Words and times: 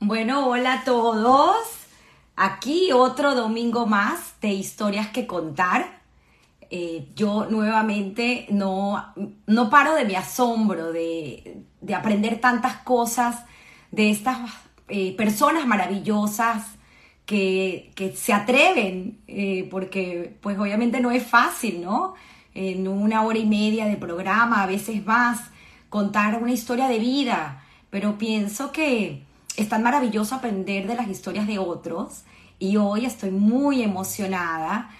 Bueno, 0.00 0.46
hola 0.46 0.74
a 0.74 0.84
todos. 0.84 1.56
Aquí 2.36 2.92
otro 2.92 3.34
domingo 3.34 3.84
más 3.86 4.40
de 4.40 4.50
historias 4.50 5.08
que 5.08 5.26
contar. 5.26 6.02
Eh, 6.70 7.08
yo 7.16 7.46
nuevamente 7.50 8.46
no, 8.48 9.12
no 9.46 9.70
paro 9.70 9.96
de 9.96 10.04
mi 10.04 10.14
asombro 10.14 10.92
de, 10.92 11.64
de 11.80 11.94
aprender 11.96 12.40
tantas 12.40 12.76
cosas 12.76 13.44
de 13.90 14.10
estas 14.10 14.38
eh, 14.86 15.16
personas 15.16 15.66
maravillosas 15.66 16.76
que, 17.26 17.90
que 17.96 18.12
se 18.12 18.32
atreven, 18.32 19.18
eh, 19.26 19.66
porque 19.68 20.38
pues 20.40 20.56
obviamente 20.60 21.00
no 21.00 21.10
es 21.10 21.26
fácil, 21.26 21.82
¿no? 21.82 22.14
En 22.54 22.86
una 22.86 23.22
hora 23.22 23.38
y 23.40 23.46
media 23.46 23.86
de 23.86 23.96
programa, 23.96 24.62
a 24.62 24.66
veces 24.66 25.04
más, 25.04 25.40
contar 25.88 26.40
una 26.40 26.52
historia 26.52 26.86
de 26.86 27.00
vida, 27.00 27.64
pero 27.90 28.16
pienso 28.16 28.70
que 28.70 29.26
es 29.56 29.68
tan 29.68 29.82
maravilloso 29.82 30.34
aprender 30.34 30.86
de 30.86 30.94
las 30.94 31.08
historias 31.08 31.46
de 31.46 31.58
otros 31.58 32.24
y 32.58 32.76
hoy 32.76 33.04
estoy 33.04 33.30
muy 33.30 33.82
emocionada 33.82 34.90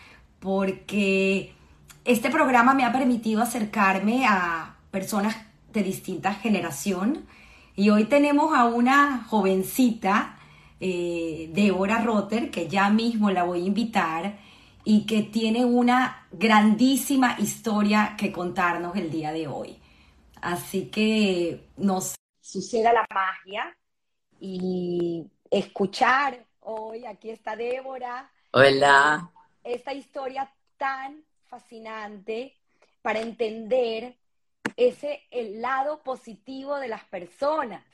porque 0.41 1.55
este 2.05 2.31
programa 2.31 2.75
me 2.75 2.85
ha 2.85 2.93
permitido 2.93 3.43
acercarme 3.43 4.27
a 4.27 4.77
personas 4.91 5.37
de 5.73 5.83
distinta 5.83 6.35
generación 6.35 7.27
y 7.77 7.91
hoy 7.91 8.07
tenemos 8.07 8.57
a 8.57 8.65
una 8.65 9.25
jovencita, 9.29 10.37
eh, 10.81 11.51
Débora 11.55 12.03
Rotter, 12.03 12.51
que 12.51 12.67
ya 12.67 12.91
mismo 12.91 13.31
la 13.31 13.45
voy 13.45 13.63
a 13.63 13.67
invitar 13.67 14.39
y 14.85 15.07
que 15.07 15.23
tiene 15.23 15.65
una 15.65 16.27
grandísima 16.33 17.37
historia 17.39 18.17
que 18.19 18.33
contarnos 18.33 18.97
el 18.97 19.11
día 19.11 19.31
de 19.33 19.47
hoy. 19.47 19.79
Así 20.41 20.87
que 20.87 21.69
nos 21.77 22.17
suceda 22.41 22.93
la 22.93 23.07
magia 23.15 23.78
y 24.41 25.27
escuchar 25.51 26.47
hoy, 26.61 27.05
aquí 27.07 27.31
está 27.31 27.57
Débora. 27.57 28.31
Hola. 28.53 29.31
Esta 29.65 29.93
historia 29.93 30.53
tan 30.77 31.25
fascinante 31.47 32.57
para 33.03 33.21
entender 33.21 34.17
ese 34.77 35.23
el 35.31 35.61
lado 35.61 36.03
positivo 36.03 36.77
de 36.77 36.89
las 36.89 37.05
personas, 37.05 37.85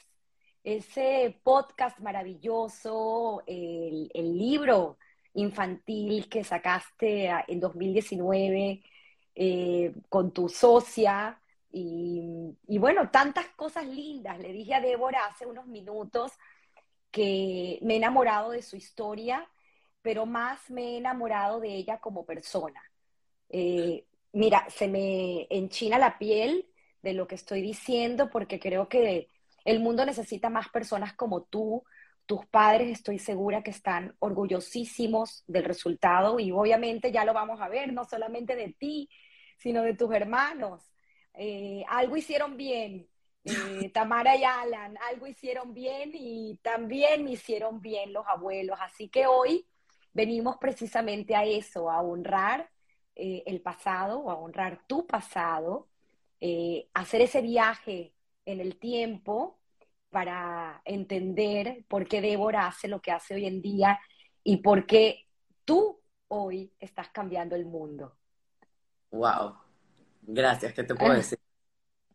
ese 0.62 1.38
podcast 1.42 1.98
maravilloso, 2.00 3.42
el, 3.46 4.10
el 4.12 4.38
libro 4.38 4.98
infantil 5.34 6.28
que 6.28 6.44
sacaste 6.44 7.30
en 7.48 7.60
2019 7.60 8.82
eh, 9.34 9.92
con 10.08 10.32
tu 10.32 10.48
socia, 10.48 11.40
y, 11.76 12.78
bueno, 12.78 13.10
tantas 13.10 13.48
cosas 13.56 13.84
lindas. 13.86 14.38
Le 14.38 14.52
dije 14.52 14.74
a 14.74 14.80
Débora 14.80 15.26
hace 15.26 15.44
unos 15.44 15.66
minutos 15.66 16.32
que 17.10 17.80
me 17.82 17.94
he 17.94 17.96
enamorado 17.96 18.50
de 18.50 18.62
su 18.62 18.76
historia, 18.76 19.48
pero 20.00 20.24
más 20.24 20.70
me 20.70 20.92
he 20.92 20.96
enamorado 20.98 21.58
de 21.58 21.74
ella 21.74 21.98
como 21.98 22.24
persona. 22.24 22.80
Eh, 23.48 24.06
mira, 24.32 24.66
se 24.70 24.86
me 24.86 25.48
enchina 25.50 25.98
la 25.98 26.16
piel 26.16 26.68
de 27.02 27.12
lo 27.12 27.26
que 27.26 27.34
estoy 27.34 27.60
diciendo 27.60 28.30
porque 28.30 28.60
creo 28.60 28.88
que 28.88 29.28
el 29.64 29.80
mundo 29.80 30.06
necesita 30.06 30.50
más 30.50 30.68
personas 30.68 31.14
como 31.14 31.42
tú. 31.42 31.82
Tus 32.24 32.46
padres 32.46 32.90
estoy 32.90 33.18
segura 33.18 33.64
que 33.64 33.72
están 33.72 34.14
orgullosísimos 34.20 35.42
del 35.48 35.64
resultado 35.64 36.38
y 36.38 36.52
obviamente 36.52 37.10
ya 37.10 37.24
lo 37.24 37.34
vamos 37.34 37.60
a 37.60 37.68
ver, 37.68 37.92
no 37.92 38.04
solamente 38.04 38.54
de 38.54 38.72
ti, 38.78 39.08
sino 39.58 39.82
de 39.82 39.94
tus 39.94 40.14
hermanos. 40.14 40.93
Eh, 41.34 41.84
algo 41.88 42.16
hicieron 42.16 42.56
bien, 42.56 43.08
eh, 43.44 43.90
Tamara 43.90 44.36
y 44.36 44.44
Alan, 44.44 44.96
algo 45.10 45.26
hicieron 45.26 45.74
bien 45.74 46.12
y 46.14 46.58
también 46.62 47.28
hicieron 47.28 47.80
bien 47.80 48.12
los 48.12 48.26
abuelos. 48.26 48.78
Así 48.80 49.08
que 49.08 49.26
hoy 49.26 49.66
venimos 50.12 50.56
precisamente 50.58 51.34
a 51.34 51.44
eso, 51.44 51.90
a 51.90 52.00
honrar 52.00 52.70
eh, 53.16 53.42
el 53.46 53.60
pasado, 53.60 54.30
a 54.30 54.34
honrar 54.36 54.86
tu 54.86 55.06
pasado, 55.06 55.88
hacer 56.92 57.22
ese 57.22 57.40
viaje 57.40 58.12
en 58.44 58.60
el 58.60 58.76
tiempo 58.78 59.58
para 60.10 60.82
entender 60.84 61.86
por 61.88 62.06
qué 62.06 62.20
Débora 62.20 62.66
hace 62.66 62.86
lo 62.86 63.00
que 63.00 63.10
hace 63.10 63.34
hoy 63.34 63.46
en 63.46 63.62
día 63.62 63.98
y 64.42 64.58
por 64.58 64.84
qué 64.84 65.26
tú 65.64 66.00
hoy 66.28 66.70
estás 66.78 67.08
cambiando 67.08 67.56
el 67.56 67.64
mundo. 67.64 68.14
Wow, 69.10 69.56
Gracias, 70.26 70.72
¿qué 70.74 70.84
te 70.84 70.94
puedo 70.94 71.14
decir? 71.14 71.38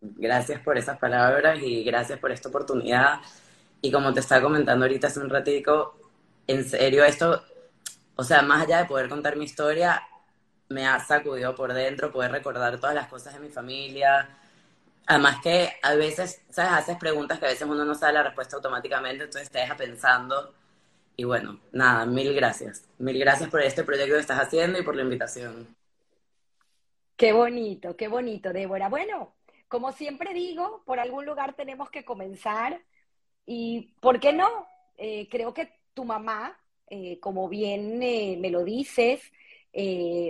Gracias 0.02 0.62
por 0.62 0.78
esas 0.78 1.00
palabras 1.00 1.60
y 1.62 1.84
gracias 1.84 2.20
por 2.20 2.32
esta 2.32 2.50
oportunidad. 2.50 3.20
Y 3.82 3.92
como 3.92 4.14
te 4.14 4.22
estaba 4.22 4.42
comentando 4.44 4.86
ahorita 4.86 5.08
hace 5.08 5.20
un 5.20 5.30
ratico, 5.30 5.98
en 6.48 6.66
serio, 6.70 7.06
esto, 7.06 7.44
o 8.16 8.24
sea, 8.24 8.42
más 8.44 8.64
allá 8.66 8.80
de 8.80 8.86
poder 8.88 9.10
contar 9.10 9.38
mi 9.38 9.46
historia, 9.46 10.04
me 10.70 10.88
ha 10.88 11.00
sacudido 11.00 11.56
por 11.56 11.74
dentro, 11.74 12.12
poder 12.12 12.32
recordar 12.32 12.80
todas 12.80 12.96
las 12.96 13.08
cosas 13.10 13.34
de 13.36 13.40
mi 13.42 13.50
familia. 13.50 14.30
Además 15.08 15.38
que 15.44 15.74
a 15.84 15.96
veces, 15.96 16.42
¿sabes? 16.52 16.72
Haces 16.74 16.98
preguntas 16.98 17.40
que 17.40 17.46
a 17.48 17.50
veces 17.50 17.68
uno 17.68 17.86
no 17.86 17.96
sabe 17.96 18.14
la 18.14 18.24
respuesta 18.24 18.58
automáticamente, 18.58 19.26
entonces 19.26 19.50
te 19.52 19.60
deja 19.60 19.78
pensando. 19.78 20.54
Y 21.18 21.26
bueno, 21.26 21.60
nada, 21.74 22.06
mil 22.06 22.34
gracias. 22.36 22.84
Mil 23.00 23.20
gracias 23.20 23.50
por 23.50 23.62
este 23.62 23.84
proyecto 23.84 24.16
que 24.16 24.22
estás 24.22 24.40
haciendo 24.42 24.80
y 24.80 24.84
por 24.84 24.96
la 24.96 25.04
invitación. 25.04 25.76
Qué 27.20 27.34
bonito, 27.34 27.98
qué 27.98 28.08
bonito, 28.08 28.54
Débora. 28.54 28.88
Bueno, 28.88 29.36
como 29.68 29.92
siempre 29.92 30.34
digo, 30.34 30.84
por 30.86 31.02
algún 31.02 31.26
lugar 31.26 31.54
tenemos 31.54 31.90
que 31.90 32.06
comenzar 32.06 32.82
y, 33.46 33.94
¿por 34.00 34.22
qué 34.22 34.32
no? 34.32 34.66
Eh, 34.96 35.28
creo 35.30 35.54
que 35.54 35.70
tu 35.94 36.06
mamá, 36.06 36.58
eh, 36.88 37.20
como 37.20 37.50
bien 37.50 38.02
eh, 38.02 38.38
me 38.40 38.50
lo 38.50 38.64
dices, 38.64 39.22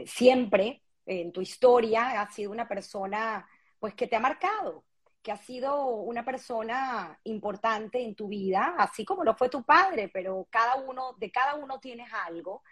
siempre 0.07 0.81
en 1.05 1.31
tu 1.31 1.41
historia 1.41 2.21
ha 2.21 2.31
sido 2.31 2.51
una 2.51 2.67
persona, 2.67 3.47
pues, 3.79 3.93
que 3.93 4.07
te 4.07 4.15
ha 4.15 4.19
marcado, 4.19 4.83
que 5.21 5.31
ha 5.31 5.37
sido 5.37 5.85
una 5.85 6.25
persona 6.25 7.19
importante 7.25 8.01
en 8.01 8.15
tu 8.15 8.29
vida, 8.29 8.73
así 8.79 9.05
como 9.05 9.23
lo 9.23 9.35
fue 9.35 9.47
tu 9.49 9.63
padre, 9.63 10.09
pero 10.11 10.47
cada 10.49 10.77
uno, 10.77 11.13
de 11.19 11.29
cada 11.29 11.53
uno 11.53 11.79
tienes 11.79 12.11
algo. 12.11 12.63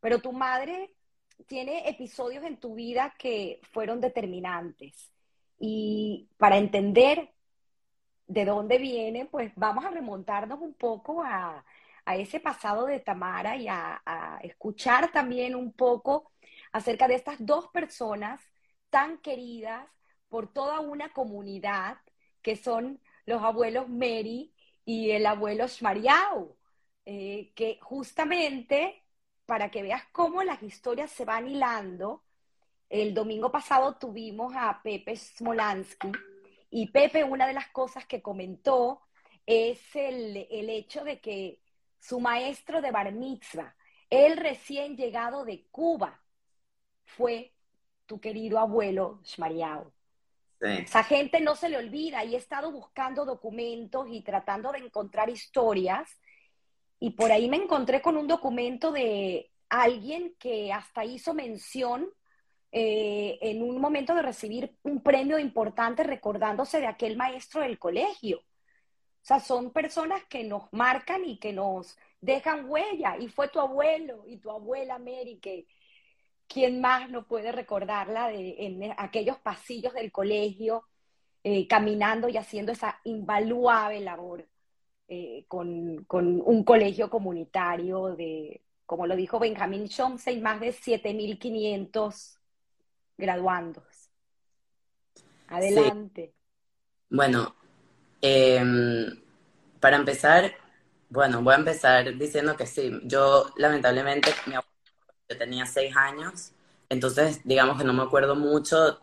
Pero 0.00 0.18
tu 0.18 0.32
madre 0.32 0.90
tiene 1.46 1.88
episodios 1.88 2.44
en 2.44 2.58
tu 2.58 2.74
vida 2.74 3.14
que 3.18 3.60
fueron 3.72 4.00
determinantes. 4.00 5.12
Y 5.58 6.28
para 6.36 6.56
entender 6.58 7.32
de 8.26 8.44
dónde 8.44 8.78
viene, 8.78 9.26
pues 9.26 9.52
vamos 9.56 9.84
a 9.84 9.90
remontarnos 9.90 10.60
un 10.60 10.74
poco 10.74 11.22
a, 11.22 11.64
ese 12.06 12.38
pasado 12.40 12.86
de 12.86 13.00
Tamara 13.00 13.56
y 13.56 13.68
a, 13.68 14.02
a, 14.04 14.38
escuchar 14.42 15.10
también 15.12 15.54
un 15.54 15.72
poco 15.72 16.32
acerca 16.72 17.08
de 17.08 17.14
estas 17.14 17.36
dos 17.44 17.68
personas 17.68 18.40
tan 18.90 19.18
queridas 19.18 19.88
por 20.28 20.52
toda 20.52 20.80
una 20.80 21.12
comunidad 21.12 21.98
que 22.42 22.56
son 22.56 23.00
los 23.26 23.42
abuelos 23.42 23.88
Mary 23.88 24.54
y 24.84 25.10
el 25.12 25.26
abuelo 25.26 25.66
Shmariau, 25.66 26.56
eh, 27.06 27.52
que 27.54 27.78
justamente 27.80 29.03
para 29.46 29.70
que 29.70 29.82
veas 29.82 30.02
cómo 30.12 30.42
las 30.42 30.62
historias 30.62 31.10
se 31.10 31.24
van 31.24 31.48
hilando. 31.48 32.22
El 32.88 33.14
domingo 33.14 33.50
pasado 33.50 33.96
tuvimos 33.96 34.54
a 34.56 34.80
Pepe 34.82 35.16
Smolansky 35.16 36.12
y 36.70 36.88
Pepe 36.88 37.24
una 37.24 37.46
de 37.46 37.52
las 37.52 37.68
cosas 37.68 38.06
que 38.06 38.22
comentó 38.22 39.02
es 39.46 39.80
el, 39.94 40.36
hecho 40.50 41.04
de 41.04 41.20
que 41.20 41.60
su 41.98 42.20
maestro 42.20 42.80
de 42.80 42.90
bar 42.90 43.12
mitzvah, 43.12 43.74
el 44.10 44.36
recién 44.36 44.96
llegado 44.96 45.44
de 45.44 45.66
Cuba, 45.70 46.20
fue 47.04 47.52
tu 48.06 48.20
querido 48.20 48.58
abuelo 48.58 49.20
Shmariao. 49.24 49.92
Esa 50.60 51.04
gente 51.04 51.40
no 51.40 51.56
se 51.56 51.68
le 51.68 51.76
olvida 51.76 52.24
y 52.24 52.34
he 52.34 52.38
estado 52.38 52.72
buscando 52.72 53.26
documentos 53.26 54.06
y 54.10 54.22
tratando 54.22 54.72
de 54.72 54.78
encontrar 54.78 55.28
historias 55.28 56.08
y 57.04 57.10
por 57.10 57.30
ahí 57.30 57.50
me 57.50 57.58
encontré 57.58 58.00
con 58.00 58.16
un 58.16 58.26
documento 58.26 58.90
de 58.90 59.52
alguien 59.68 60.34
que 60.38 60.72
hasta 60.72 61.04
hizo 61.04 61.34
mención 61.34 62.08
eh, 62.72 63.38
en 63.42 63.62
un 63.62 63.78
momento 63.78 64.14
de 64.14 64.22
recibir 64.22 64.78
un 64.84 65.02
premio 65.02 65.38
importante 65.38 66.02
recordándose 66.02 66.80
de 66.80 66.86
aquel 66.86 67.18
maestro 67.18 67.60
del 67.60 67.78
colegio. 67.78 68.38
O 68.38 68.44
sea, 69.20 69.38
son 69.38 69.70
personas 69.70 70.24
que 70.30 70.44
nos 70.44 70.72
marcan 70.72 71.26
y 71.26 71.38
que 71.38 71.52
nos 71.52 71.94
dejan 72.22 72.70
huella. 72.70 73.18
Y 73.18 73.28
fue 73.28 73.48
tu 73.48 73.60
abuelo 73.60 74.24
y 74.26 74.38
tu 74.38 74.50
abuela 74.50 74.98
Mary, 74.98 75.38
que 75.42 75.66
quién 76.48 76.80
más 76.80 77.10
no 77.10 77.26
puede 77.26 77.52
recordarla 77.52 78.28
de, 78.28 78.54
en 78.60 78.94
aquellos 78.96 79.36
pasillos 79.40 79.92
del 79.92 80.10
colegio, 80.10 80.84
eh, 81.42 81.68
caminando 81.68 82.30
y 82.30 82.38
haciendo 82.38 82.72
esa 82.72 82.98
invaluable 83.04 84.00
labor 84.00 84.48
eh, 85.08 85.44
con, 85.48 86.06
un 86.08 86.64
colegio 86.64 87.10
comunitario 87.10 88.14
de, 88.16 88.62
como 88.86 89.06
lo 89.06 89.16
dijo 89.16 89.38
Benjamin 89.38 89.88
Chomsky, 89.88 90.40
más 90.40 90.60
de 90.60 90.72
7.500 90.72 92.38
graduandos. 93.16 94.10
Adelante. 95.48 96.34
Bueno, 97.10 97.54
em, 98.20 99.06
para 99.80 99.96
empezar, 99.96 100.52
Bueno, 101.10 101.42
voy 101.42 101.54
a 101.54 101.58
empezar 101.58 102.16
diciendo 102.18 102.56
que 102.56 102.66
sí. 102.66 102.90
Yo, 103.04 103.52
lamentablemente, 103.56 104.30
mi 104.46 104.54
yo 104.54 105.38
tenía 105.38 105.64
seis 105.66 105.96
años, 105.96 106.52
entonces 106.88 107.40
digamos 107.44 107.78
que 107.78 107.84
no 107.84 107.92
me 107.92 108.02
acuerdo 108.02 108.34
mucho, 108.34 109.00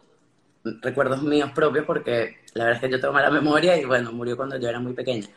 recuerdos 0.63 1.24
míos 1.24 1.51
propios, 1.56 1.86
porque 1.86 2.38
la 2.53 2.65
verdad 2.65 2.83
es 2.83 2.89
que 2.89 2.92
yo 2.92 3.00
tengo 3.00 3.13
mala 3.13 3.30
memoria 3.31 3.77
y 3.77 3.86
bueno, 3.86 4.12
murió 4.12 4.36
cuando 4.38 4.57
yo 4.57 4.69
era 4.69 4.80
muy 4.80 4.94
pequeña. 4.94 5.27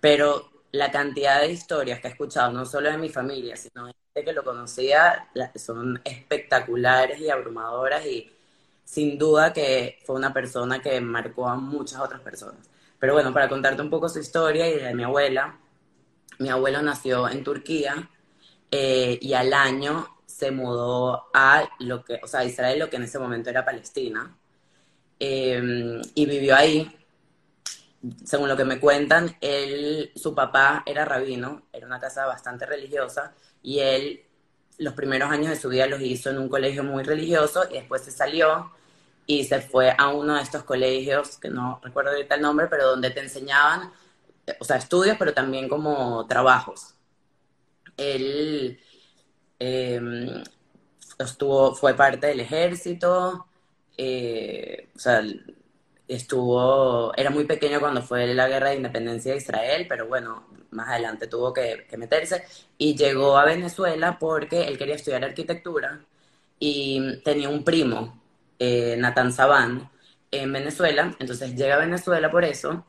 Pero 0.00 0.50
la 0.72 0.90
cantidad 0.90 1.40
de 1.40 1.52
historias 1.52 2.00
que 2.00 2.08
he 2.08 2.10
escuchado, 2.10 2.52
no 2.52 2.64
solo 2.66 2.90
de 2.90 2.98
mi 2.98 3.08
familia, 3.08 3.56
sino 3.56 3.86
de 3.86 3.94
gente 4.14 4.24
que 4.24 4.32
lo 4.32 4.44
conocía, 4.44 5.28
son 5.56 6.00
espectaculares 6.04 7.20
y 7.20 7.30
abrumadoras 7.30 8.04
y 8.06 8.30
sin 8.84 9.18
duda 9.18 9.52
que 9.52 9.98
fue 10.04 10.16
una 10.16 10.32
persona 10.32 10.80
que 10.80 11.00
marcó 11.00 11.48
a 11.48 11.56
muchas 11.56 12.00
otras 12.00 12.20
personas. 12.20 12.68
Pero 12.98 13.12
bueno, 13.14 13.32
para 13.32 13.48
contarte 13.48 13.82
un 13.82 13.90
poco 13.90 14.08
su 14.08 14.18
historia 14.18 14.68
y 14.68 14.78
de 14.78 14.94
mi 14.94 15.04
abuela, 15.04 15.58
mi 16.38 16.48
abuelo 16.50 16.82
nació 16.82 17.28
en 17.28 17.44
Turquía 17.44 18.10
eh, 18.70 19.18
y 19.20 19.32
al 19.34 19.52
año 19.52 20.18
se 20.26 20.50
mudó 20.50 21.28
a 21.34 21.68
lo 21.80 22.04
que, 22.04 22.20
o 22.22 22.26
sea, 22.26 22.44
Israel, 22.44 22.78
lo 22.78 22.90
que 22.90 22.96
en 22.96 23.04
ese 23.04 23.18
momento 23.18 23.50
era 23.50 23.64
Palestina, 23.64 24.36
eh, 25.20 26.00
y 26.14 26.26
vivió 26.26 26.54
ahí 26.54 26.97
según 28.24 28.48
lo 28.48 28.56
que 28.56 28.64
me 28.64 28.80
cuentan, 28.80 29.36
él, 29.40 30.12
su 30.14 30.34
papá 30.34 30.82
era 30.86 31.04
rabino, 31.04 31.62
era 31.72 31.86
una 31.86 32.00
casa 32.00 32.26
bastante 32.26 32.66
religiosa, 32.66 33.34
y 33.62 33.80
él 33.80 34.24
los 34.78 34.94
primeros 34.94 35.30
años 35.30 35.50
de 35.50 35.56
su 35.56 35.68
vida 35.68 35.86
los 35.86 36.00
hizo 36.00 36.30
en 36.30 36.38
un 36.38 36.48
colegio 36.48 36.84
muy 36.84 37.02
religioso 37.02 37.64
y 37.68 37.74
después 37.74 38.02
se 38.02 38.12
salió 38.12 38.70
y 39.26 39.44
se 39.44 39.60
fue 39.60 39.94
a 39.96 40.08
uno 40.08 40.36
de 40.36 40.42
estos 40.42 40.62
colegios, 40.62 41.36
que 41.36 41.50
no 41.50 41.80
recuerdo 41.82 42.12
ahorita 42.12 42.36
el 42.36 42.40
nombre, 42.40 42.66
pero 42.68 42.88
donde 42.88 43.10
te 43.10 43.20
enseñaban, 43.20 43.92
o 44.58 44.64
sea, 44.64 44.76
estudios, 44.76 45.16
pero 45.18 45.34
también 45.34 45.68
como 45.68 46.26
trabajos. 46.26 46.94
Él 47.96 48.80
em, 49.58 50.42
estuvo, 51.18 51.74
fue 51.74 51.94
parte 51.94 52.28
del 52.28 52.40
ejército, 52.40 53.46
eh, 53.98 54.88
o 54.96 54.98
sea, 54.98 55.22
estuvo, 56.08 57.14
era 57.16 57.30
muy 57.30 57.44
pequeño 57.44 57.80
cuando 57.80 58.02
fue 58.02 58.26
la 58.34 58.48
guerra 58.48 58.70
de 58.70 58.76
independencia 58.76 59.32
de 59.32 59.38
Israel, 59.38 59.86
pero 59.88 60.08
bueno, 60.08 60.46
más 60.70 60.88
adelante 60.88 61.26
tuvo 61.26 61.52
que, 61.52 61.86
meterse. 61.98 62.44
Y 62.78 62.96
llegó 62.96 63.36
a 63.38 63.44
Venezuela 63.44 64.18
porque 64.18 64.66
él 64.68 64.78
quería 64.78 64.96
estudiar 64.96 65.24
arquitectura 65.24 66.00
y 66.58 67.20
tenía 67.22 67.48
un 67.50 67.64
primo, 67.64 68.22
eh, 68.58 68.96
Nathan 68.98 69.32
Saban, 69.32 69.90
en 70.30 70.52
Venezuela, 70.52 71.14
entonces 71.20 71.54
llega 71.54 71.76
a 71.76 71.78
Venezuela 71.78 72.30
por 72.30 72.44
eso 72.44 72.84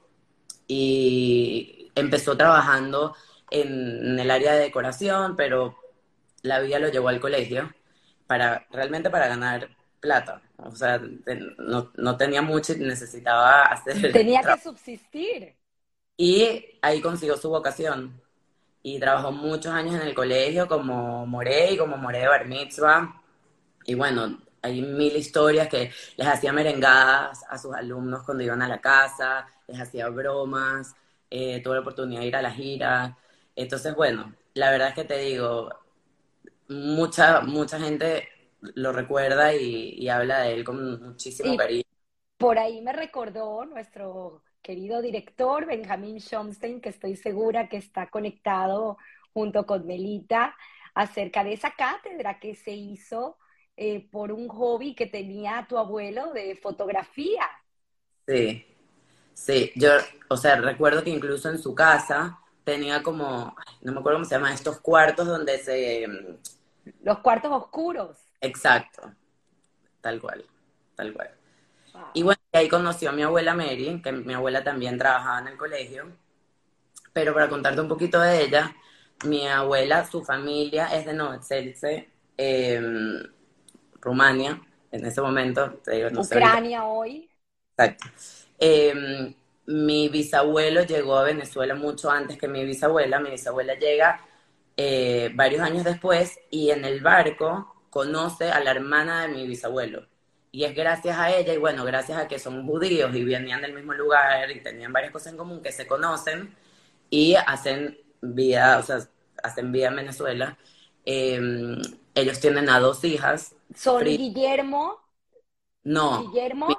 y 0.67 1.89
empezó 1.95 2.35
trabajando 2.37 3.15
en, 3.49 4.11
en 4.11 4.19
el 4.19 4.31
área 4.31 4.53
de 4.53 4.61
decoración, 4.61 5.35
pero 5.37 5.77
la 6.41 6.59
vida 6.59 6.79
lo 6.79 6.89
llevó 6.89 7.09
al 7.09 7.19
colegio 7.19 7.73
para 8.27 8.67
realmente 8.71 9.09
para 9.09 9.27
ganar 9.27 9.69
plata. 9.99 10.41
O 10.57 10.75
sea, 10.75 11.01
no, 11.57 11.91
no 11.95 12.17
tenía 12.17 12.41
mucho 12.41 12.73
y 12.73 12.77
necesitaba 12.77 13.63
hacer... 13.71 14.11
Tenía 14.11 14.41
que 14.41 14.61
subsistir. 14.61 15.55
Y 16.17 16.65
ahí 16.81 17.01
consiguió 17.01 17.37
su 17.37 17.49
vocación. 17.49 18.21
Y 18.81 18.99
trabajó 18.99 19.31
muchos 19.31 19.73
años 19.73 19.95
en 19.95 20.07
el 20.07 20.13
colegio 20.13 20.67
como 20.67 21.25
Moré 21.25 21.73
y 21.73 21.77
como 21.77 21.97
Moré 21.97 22.19
de 22.19 22.27
Bar 22.27 22.47
Mitzvah. 22.47 23.21
Y 23.85 23.95
bueno, 23.95 24.39
hay 24.61 24.81
mil 24.81 25.15
historias 25.15 25.67
que 25.67 25.91
les 26.17 26.27
hacía 26.27 26.53
merengadas 26.53 27.43
a 27.49 27.57
sus 27.57 27.73
alumnos 27.73 28.23
cuando 28.23 28.43
iban 28.43 28.61
a 28.61 28.67
la 28.67 28.79
casa, 28.81 29.47
les 29.67 29.79
hacía 29.79 30.09
bromas, 30.09 30.95
eh, 31.29 31.61
tuve 31.63 31.75
la 31.75 31.81
oportunidad 31.81 32.21
de 32.21 32.27
ir 32.27 32.35
a 32.35 32.41
la 32.41 32.51
gira. 32.51 33.17
Entonces, 33.55 33.95
bueno, 33.95 34.33
la 34.53 34.71
verdad 34.71 34.89
es 34.89 34.95
que 34.95 35.05
te 35.05 35.17
digo, 35.17 35.69
mucha, 36.67 37.41
mucha 37.41 37.79
gente 37.79 38.27
lo 38.61 38.91
recuerda 38.91 39.53
y, 39.55 40.07
habla 40.09 40.41
de 40.41 40.53
él 40.53 40.63
con 40.63 41.01
muchísimo 41.01 41.55
cariño. 41.55 41.83
Por 42.37 42.57
ahí 42.57 42.81
me 42.81 42.93
recordó 42.93 43.65
nuestro 43.65 44.43
querido 44.61 45.01
director 45.01 45.65
Benjamín 45.65 46.19
Schomstein, 46.19 46.81
que 46.81 46.89
estoy 46.89 47.15
segura 47.15 47.67
que 47.69 47.77
está 47.77 48.09
conectado 48.09 48.97
junto 49.33 49.65
con 49.65 49.85
Melita, 49.85 50.55
acerca 50.93 51.43
de 51.43 51.53
esa 51.53 51.71
cátedra 51.71 52.39
que 52.39 52.55
se 52.55 52.71
hizo 52.71 53.37
eh, 53.77 54.09
por 54.11 54.31
un 54.31 54.47
hobby 54.47 54.95
que 54.95 55.05
tenía 55.05 55.65
tu 55.69 55.77
abuelo 55.77 56.33
de 56.33 56.55
fotografía. 56.55 57.43
Sí, 58.27 58.65
sí, 59.33 59.71
yo, 59.75 59.91
o 60.29 60.37
sea, 60.37 60.57
recuerdo 60.57 61.03
que 61.03 61.09
incluso 61.09 61.49
en 61.49 61.59
su 61.59 61.73
casa 61.73 62.39
tenía 62.63 63.01
como, 63.01 63.55
no 63.81 63.91
me 63.91 63.99
acuerdo 63.99 64.17
cómo 64.17 64.25
se 64.25 64.35
llaman, 64.35 64.53
estos 64.53 64.79
cuartos 64.79 65.27
donde 65.27 65.57
se... 65.59 66.05
Los 67.01 67.19
cuartos 67.19 67.51
oscuros. 67.51 68.28
Exacto, 68.41 69.13
tal 70.01 70.19
cual, 70.19 70.45
tal 70.95 71.13
cual. 71.13 71.31
Y 72.13 72.23
bueno, 72.23 72.39
ahí 72.53 72.69
conoció 72.69 73.09
a 73.09 73.13
mi 73.13 73.23
abuela 73.23 73.53
Mary, 73.53 74.01
que 74.03 74.11
mi 74.11 74.33
abuela 74.33 74.63
también 74.63 74.97
trabajaba 74.97 75.39
en 75.39 75.47
el 75.49 75.57
colegio. 75.57 76.11
Pero 77.13 77.33
para 77.33 77.49
contarte 77.49 77.81
un 77.81 77.87
poquito 77.87 78.19
de 78.21 78.43
ella, 78.43 78.75
mi 79.25 79.47
abuela, 79.47 80.05
su 80.05 80.23
familia 80.23 80.87
es 80.95 81.05
de 81.05 81.13
Novoselice, 81.13 82.09
eh, 82.37 82.81
Rumania, 83.99 84.61
en 84.91 85.05
ese 85.05 85.21
momento. 85.21 85.73
Te 85.83 85.95
digo, 85.95 86.09
no 86.09 86.21
Ucrania 86.21 86.85
hoy. 86.85 87.29
Exacto. 87.77 88.05
Em, 88.57 89.33
mi 89.65 90.09
bisabuelo 90.09 90.83
llegó 90.83 91.17
a 91.17 91.23
Venezuela 91.23 91.75
mucho 91.75 92.09
antes 92.09 92.37
que 92.37 92.47
mi 92.47 92.63
bisabuela. 92.65 93.19
Mi 93.19 93.31
bisabuela 93.31 93.75
llega 93.75 94.21
eh, 94.77 95.31
varios 95.35 95.61
años 95.61 95.83
después 95.83 96.39
y 96.49 96.71
en 96.71 96.85
el 96.85 97.01
barco 97.01 97.75
conoce 97.89 98.51
a 98.51 98.59
la 98.59 98.71
hermana 98.71 99.23
de 99.23 99.29
mi 99.29 99.47
bisabuelo. 99.47 100.07
Y 100.51 100.63
es 100.63 100.75
gracias 100.75 101.17
a 101.17 101.31
ella, 101.31 101.53
y 101.53 101.57
bueno, 101.57 101.85
gracias 101.85 102.17
a 102.17 102.27
que 102.27 102.39
son 102.39 102.65
judíos 102.65 103.13
y 103.15 103.23
venían 103.23 103.61
del 103.61 103.73
mismo 103.73 103.93
lugar 103.93 104.49
y 104.49 104.61
tenían 104.61 104.91
varias 104.91 105.11
cosas 105.11 105.33
en 105.33 105.37
común, 105.37 105.61
que 105.61 105.71
se 105.71 105.85
conocen 105.85 106.55
y 107.09 107.35
hacen 107.35 107.97
vida, 108.21 108.79
o 108.79 108.83
sea, 108.83 108.99
hacen 109.43 109.71
vida 109.71 109.89
en 109.89 109.95
Venezuela. 109.97 110.57
Em, 111.05 111.79
ellos 112.15 112.39
tienen 112.39 112.69
a 112.69 112.79
dos 112.79 113.03
hijas. 113.03 113.55
¿Son 113.75 114.03
Guillermo? 114.03 114.99
No. 115.83 116.23
¿Guillermo? 116.23 116.67
Mi 116.67 116.75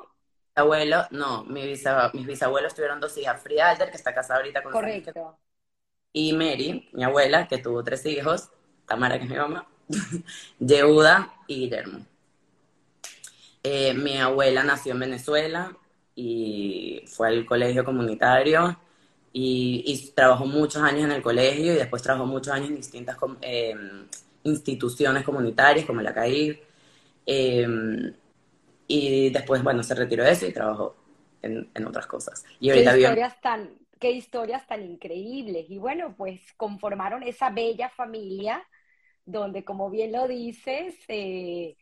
bisabuelo, 0.49 1.07
no, 1.11 1.45
mi 1.45 1.63
mis 1.63 2.27
bisabuelos 2.27 2.75
tuvieron 2.75 3.01
dos 3.01 3.17
hijas. 3.19 3.41
Frida 3.41 3.77
que 3.77 3.97
está 3.97 4.15
casada 4.15 4.41
ahorita 4.41 4.63
con 4.63 4.73
Correcto. 4.73 5.39
Y 6.13 6.33
Mary, 6.33 6.89
mi 6.93 7.05
abuela, 7.05 7.47
que 7.47 7.59
tuvo 7.59 7.85
tres 7.85 8.05
hijos. 8.07 8.51
Tamara, 8.87 9.17
que 9.19 9.25
es 9.25 9.31
mi 9.31 9.37
mamá. 9.37 9.67
Yehuda 10.59 11.35
y 11.47 11.55
Guillermo. 11.57 12.07
Eh, 13.63 13.93
mi 13.95 14.17
abuela 14.17 14.65
nació 14.65 14.93
en 14.93 15.01
Venezuela 15.01 15.77
y 16.15 17.03
fue 17.07 17.29
al 17.29 17.45
colegio 17.45 17.85
comunitario 17.85 18.79
y, 19.33 20.13
trabajó 20.15 20.47
muchos 20.47 20.83
años 20.83 21.05
en 21.05 21.13
el 21.13 21.23
colegio 21.23 21.73
y 21.73 21.77
después 21.77 22.03
trabajó 22.03 22.27
muchos 22.27 22.53
años 22.53 22.71
en 22.71 22.77
distintas 22.77 23.17
eh, 23.43 23.75
instituciones 24.45 25.25
comunitarias 25.25 25.87
como 25.87 26.01
la 26.01 26.15
CAIR. 26.15 26.61
Eh, 27.27 28.13
y 28.89 29.31
después, 29.31 29.63
bueno, 29.63 29.83
se 29.85 29.95
retiró 29.95 30.25
de 30.25 30.33
eso 30.33 30.47
y 30.47 30.53
trabajó 30.53 30.97
en, 31.43 31.87
otras 31.87 32.07
cosas. 32.07 32.45
Y 32.59 32.71
ahorita 32.71 32.93
¿Qué 32.93 33.01
historias, 33.01 33.41
tan, 33.41 33.71
qué 34.01 34.11
historias 34.11 34.67
tan 34.67 34.85
increíbles. 34.85 35.71
Y 35.71 35.79
bueno, 35.79 36.15
pues 36.17 36.41
conformaron 36.57 37.23
esa 37.23 37.51
bella 37.51 37.89
familia 37.89 38.65
donde, 39.25 39.65
como 39.65 39.91
bien 39.91 40.13
lo 40.13 40.27
dices, 40.29 40.95
eh, 41.09 41.77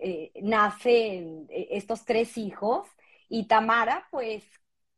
eh, 0.00 0.32
nacen 0.42 1.46
eh, 1.50 1.68
estos 1.72 2.04
tres 2.04 2.36
hijos 2.36 2.86
y 3.28 3.46
Tamara, 3.46 4.08
pues, 4.10 4.44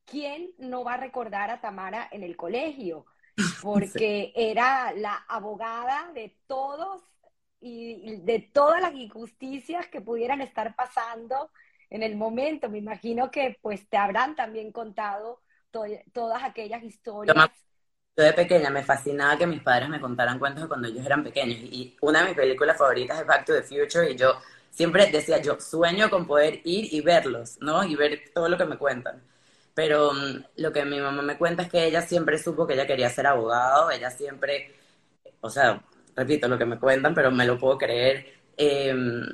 ¿quién 0.04 0.50
no 0.58 0.84
va 0.84 0.94
a 0.94 0.98
recordar 0.98 1.50
a 1.50 1.60
Tamara 1.60 2.08
en 2.10 2.22
el 2.22 2.36
colegio? 2.36 3.06
Porque 3.62 4.32
era 4.34 4.92
la 4.92 5.24
abogada 5.28 6.12
de 6.12 6.36
todos 6.46 7.02
y 7.60 8.16
de 8.20 8.40
todas 8.40 8.82
las 8.82 8.94
injusticias 8.94 9.86
que 9.88 10.00
pudieran 10.00 10.42
estar 10.42 10.76
pasando 10.76 11.50
en 11.88 12.02
el 12.02 12.16
momento. 12.16 12.68
Me 12.68 12.78
imagino 12.78 13.30
que 13.30 13.58
pues 13.62 13.88
te 13.88 13.96
habrán 13.96 14.36
también 14.36 14.70
contado 14.70 15.40
todas 16.12 16.42
aquellas 16.42 16.82
historias 16.82 17.50
yo 18.16 18.24
de 18.24 18.32
pequeña 18.32 18.70
me 18.70 18.84
fascinaba 18.84 19.36
que 19.36 19.46
mis 19.46 19.62
padres 19.62 19.88
me 19.88 20.00
contaran 20.00 20.38
cuentos 20.38 20.62
de 20.62 20.68
cuando 20.68 20.88
ellos 20.88 21.04
eran 21.04 21.24
pequeños. 21.24 21.58
Y 21.58 21.96
una 22.00 22.20
de 22.20 22.26
mis 22.28 22.36
películas 22.36 22.78
favoritas 22.78 23.20
es 23.20 23.26
Back 23.26 23.44
to 23.44 23.54
the 23.54 23.62
Future 23.62 24.10
y 24.10 24.16
yo 24.16 24.36
siempre 24.70 25.10
decía, 25.10 25.40
yo 25.40 25.60
sueño 25.60 26.10
con 26.10 26.26
poder 26.26 26.60
ir 26.64 26.92
y 26.92 27.00
verlos, 27.00 27.58
¿no? 27.60 27.84
Y 27.84 27.96
ver 27.96 28.22
todo 28.34 28.48
lo 28.48 28.56
que 28.58 28.66
me 28.66 28.78
cuentan. 28.78 29.22
Pero 29.74 30.12
mm, 30.12 30.44
lo 30.56 30.72
que 30.72 30.84
mi 30.84 31.00
mamá 31.00 31.22
me 31.22 31.36
cuenta 31.38 31.64
es 31.64 31.70
que 31.70 31.84
ella 31.84 32.02
siempre 32.02 32.38
supo 32.38 32.66
que 32.66 32.74
ella 32.74 32.86
quería 32.86 33.10
ser 33.10 33.26
abogado, 33.26 33.90
ella 33.90 34.10
siempre, 34.10 34.74
o 35.40 35.50
sea, 35.50 35.82
repito 36.16 36.48
lo 36.48 36.58
que 36.58 36.66
me 36.66 36.78
cuentan, 36.78 37.14
pero 37.14 37.30
me 37.30 37.46
lo 37.46 37.58
puedo 37.58 37.78
creer, 37.78 38.34
em, 38.56 39.26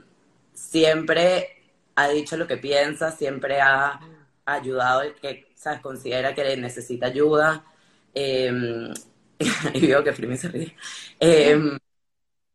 siempre 0.54 1.62
ha 1.96 2.08
dicho 2.08 2.36
lo 2.36 2.46
que 2.46 2.56
piensa, 2.56 3.12
siempre 3.12 3.60
ha 3.60 4.00
ayudado 4.46 5.02
el 5.02 5.14
que, 5.14 5.52
¿sabes? 5.54 5.80
Considera 5.80 6.34
que 6.34 6.56
necesita 6.56 7.06
ayuda. 7.06 7.64
Em, 8.14 8.92
y 9.74 9.86
veo 9.86 10.04
que 10.04 10.12
Frimi 10.12 10.36
se 10.36 10.48
ríe, 10.48 10.76
em, 11.18 11.78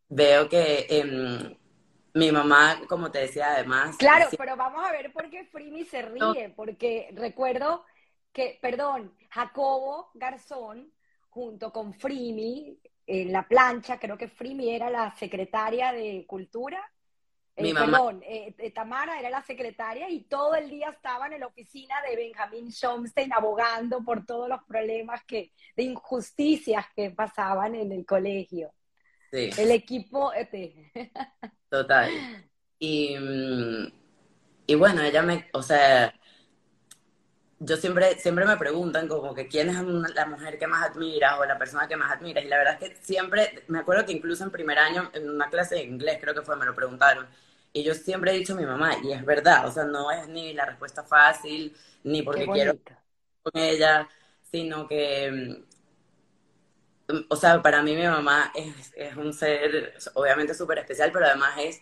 veo 0.10 0.48
que 0.50 0.86
em, 0.90 1.56
mi 2.14 2.32
mamá, 2.32 2.82
como 2.88 3.12
te 3.12 3.20
decía, 3.20 3.54
además... 3.54 3.98
Claro, 3.98 4.30
pero 4.38 4.56
vamos 4.56 4.86
a 4.86 4.92
ver 4.92 5.12
por 5.12 5.30
qué 5.30 5.46
Frimi 5.46 5.84
se 5.86 6.02
ríe, 6.02 6.54
porque 6.56 7.10
recuerdo 7.14 7.86
que, 8.32 8.58
perdón, 8.62 9.14
Jacobo 9.30 10.12
Garzón, 10.14 10.92
junto 11.30 11.72
con 11.74 11.94
Frimi, 11.94 12.80
en 13.08 13.32
la 13.32 13.48
plancha, 13.48 14.00
creo 14.00 14.18
que 14.18 14.28
Frimi 14.30 14.74
era 14.74 14.90
la 14.90 15.14
secretaria 15.16 15.92
de 15.92 16.26
Cultura, 16.28 16.82
mi 17.58 17.70
eh, 17.70 17.74
mamá. 17.74 17.98
Perdón, 17.98 18.24
eh, 18.24 18.54
eh, 18.58 18.72
Tamara 18.72 19.20
era 19.20 19.30
la 19.30 19.42
secretaria 19.42 20.10
y 20.10 20.22
todo 20.24 20.56
el 20.56 20.70
día 20.70 20.90
estaban 20.90 21.32
en 21.34 21.40
la 21.40 21.48
oficina 21.48 21.96
de 22.08 22.16
Benjamín 22.16 22.72
Schomstein 22.72 23.32
abogando 23.34 24.04
por 24.04 24.26
todos 24.26 24.50
los 24.50 24.62
problemas 24.64 25.24
que, 25.26 25.52
de 25.76 25.84
injusticias 25.84 26.86
que 26.96 27.12
pasaban 27.12 27.76
en 27.76 27.92
el 27.92 28.06
colegio. 28.06 28.74
Sí. 29.32 29.50
El 29.58 29.72
equipo. 29.72 30.34
Este. 30.34 30.92
Total. 31.70 32.12
Y, 32.80 33.18
mm, 33.18 33.88
y 34.68 34.76
bueno, 34.76 35.02
ella 35.02 35.22
me, 35.22 35.48
o 35.54 35.62
sea, 35.62 36.14
yo 37.60 37.78
siempre, 37.78 38.20
siempre 38.20 38.46
me 38.46 38.58
preguntan 38.58 39.08
como 39.08 39.34
que 39.34 39.48
quién 39.48 39.70
es 39.70 39.78
la 40.14 40.26
mujer 40.26 40.60
que 40.60 40.68
más 40.68 40.90
admiras 40.90 41.40
o 41.40 41.46
la 41.46 41.58
persona 41.58 41.88
que 41.88 41.96
más 41.96 42.12
admiras. 42.12 42.44
Y 42.44 42.48
la 42.48 42.58
verdad 42.58 42.78
es 42.82 42.90
que 42.90 42.96
siempre, 43.02 43.64
me 43.68 43.80
acuerdo 43.80 44.06
que 44.06 44.12
incluso 44.12 44.44
en 44.44 44.52
primer 44.52 44.78
año, 44.78 45.10
en 45.14 45.30
una 45.30 45.50
clase 45.50 45.76
de 45.76 45.84
inglés 45.84 46.20
creo 46.22 46.34
que 46.34 46.42
fue, 46.42 46.56
me 46.58 46.66
lo 46.66 46.76
preguntaron. 46.76 47.28
Y 47.76 47.84
yo 47.84 47.94
siempre 47.94 48.32
he 48.32 48.38
dicho 48.40 48.54
a 48.54 48.56
mi 48.56 48.66
mamá, 48.66 48.96
y 49.04 49.12
es 49.12 49.26
verdad, 49.26 49.68
o 49.68 49.72
sea, 49.72 49.84
no 49.84 50.10
es 50.10 50.30
ni 50.30 50.54
la 50.54 50.66
respuesta 50.66 51.04
fácil, 51.04 51.76
ni 52.06 52.22
porque 52.24 52.50
quiero 52.50 52.74
con 53.44 53.62
ella, 53.62 54.08
sino 54.44 54.88
que, 54.88 55.66
mm, 57.08 57.26
o 57.30 57.36
sea, 57.36 57.62
para 57.62 57.82
mí 57.84 57.96
mi 57.96 58.04
mamá 58.08 58.52
es, 58.56 58.94
es 58.96 59.16
un 59.18 59.34
ser 59.34 59.94
obviamente 60.16 60.54
súper 60.54 60.80
especial, 60.80 61.12
pero 61.12 61.26
además 61.26 61.56
es 61.60 61.82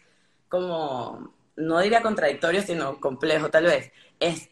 como, 0.50 1.34
no 1.56 1.80
diría 1.80 2.02
contradictorio, 2.02 2.62
sino 2.64 3.00
complejo 3.00 3.50
tal 3.50 3.66
vez. 3.66 3.92
Es 4.20 4.50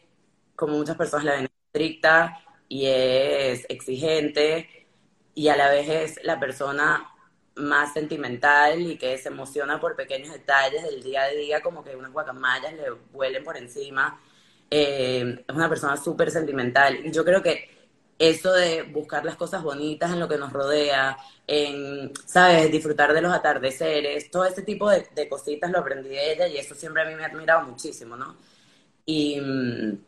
como 0.56 0.76
muchas 0.78 0.96
personas 0.96 1.24
la 1.26 1.34
ven 1.36 1.48
estricta 1.66 2.38
y 2.68 2.86
es 2.86 3.66
exigente 3.68 4.88
y 5.34 5.48
a 5.48 5.56
la 5.56 5.70
vez 5.70 5.88
es 5.88 6.24
la 6.24 6.40
persona 6.40 7.11
más 7.56 7.92
sentimental 7.92 8.80
y 8.80 8.96
que 8.96 9.18
se 9.18 9.28
emociona 9.28 9.80
por 9.80 9.96
pequeños 9.96 10.32
detalles 10.32 10.82
del 10.82 11.02
día 11.02 11.22
a 11.22 11.28
día, 11.28 11.62
como 11.62 11.84
que 11.84 11.96
unas 11.96 12.12
guacamayas 12.12 12.72
le 12.74 12.90
vuelen 13.12 13.44
por 13.44 13.56
encima. 13.56 14.20
Eh, 14.70 15.44
es 15.46 15.54
una 15.54 15.68
persona 15.68 15.96
súper 15.96 16.30
sentimental. 16.30 17.04
Y 17.04 17.12
yo 17.12 17.24
creo 17.24 17.42
que 17.42 17.68
eso 18.18 18.52
de 18.52 18.82
buscar 18.84 19.24
las 19.24 19.36
cosas 19.36 19.62
bonitas 19.62 20.12
en 20.12 20.20
lo 20.20 20.28
que 20.28 20.38
nos 20.38 20.52
rodea, 20.52 21.16
en, 21.46 22.12
¿sabes?, 22.24 22.70
disfrutar 22.70 23.12
de 23.12 23.20
los 23.20 23.32
atardeceres, 23.32 24.30
todo 24.30 24.44
ese 24.44 24.62
tipo 24.62 24.88
de, 24.90 25.28
cositas 25.28 25.70
lo 25.70 25.78
aprendí 25.80 26.10
de 26.10 26.32
ella 26.32 26.46
y 26.46 26.56
eso 26.56 26.74
siempre 26.74 27.02
a 27.02 27.06
mí 27.06 27.14
me 27.14 27.24
ha 27.24 27.26
admirado 27.26 27.62
muchísimo, 27.66 28.16
¿no? 28.16 28.36
Y 29.04 29.40
mm, 29.40 29.98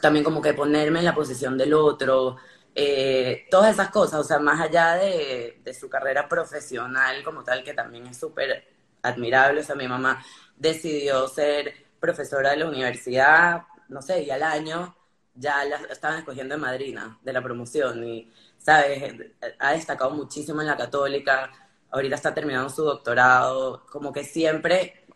también 0.00 0.24
como 0.24 0.42
que 0.42 0.54
ponerme 0.54 0.98
en 0.98 1.06
la 1.06 1.14
posición 1.14 1.56
del 1.56 1.74
otro, 1.74 2.36
eh, 2.74 3.46
todas 3.50 3.74
esas 3.74 3.90
cosas, 3.90 4.20
o 4.20 4.24
sea, 4.24 4.38
más 4.38 4.60
allá 4.60 4.94
de, 4.94 5.60
su 5.78 5.88
carrera 5.90 6.28
profesional 6.28 7.22
como 7.22 7.44
tal, 7.44 7.62
que 7.64 7.74
también 7.74 8.06
es 8.06 8.18
súper 8.18 8.66
admirable, 9.02 9.60
o 9.60 9.64
sea, 9.64 9.74
mi 9.74 9.88
mamá 9.88 10.24
decidió 10.56 11.28
ser 11.28 11.74
profesora 12.00 12.50
de 12.50 12.58
la 12.58 12.68
universidad, 12.68 13.64
no 13.88 14.00
sé, 14.02 14.22
y 14.22 14.30
al 14.30 14.42
año 14.42 14.96
ya 15.34 15.64
la 15.64 15.76
estaban 15.90 16.18
escogiendo 16.18 16.54
de 16.54 16.60
madrina 16.60 17.18
de 17.22 17.32
la 17.32 17.42
promoción 17.42 18.04
y, 18.04 18.32
¿sabes? 18.58 19.14
Ha 19.58 19.72
destacado 19.72 20.10
muchísimo 20.12 20.60
en 20.60 20.68
la 20.68 20.76
católica, 20.76 21.50
ahorita 21.90 22.16
está 22.16 22.34
terminando 22.34 22.70
su 22.70 22.84
doctorado, 22.84 23.84
como 23.86 24.12
que 24.12 24.24
siempre, 24.24 25.06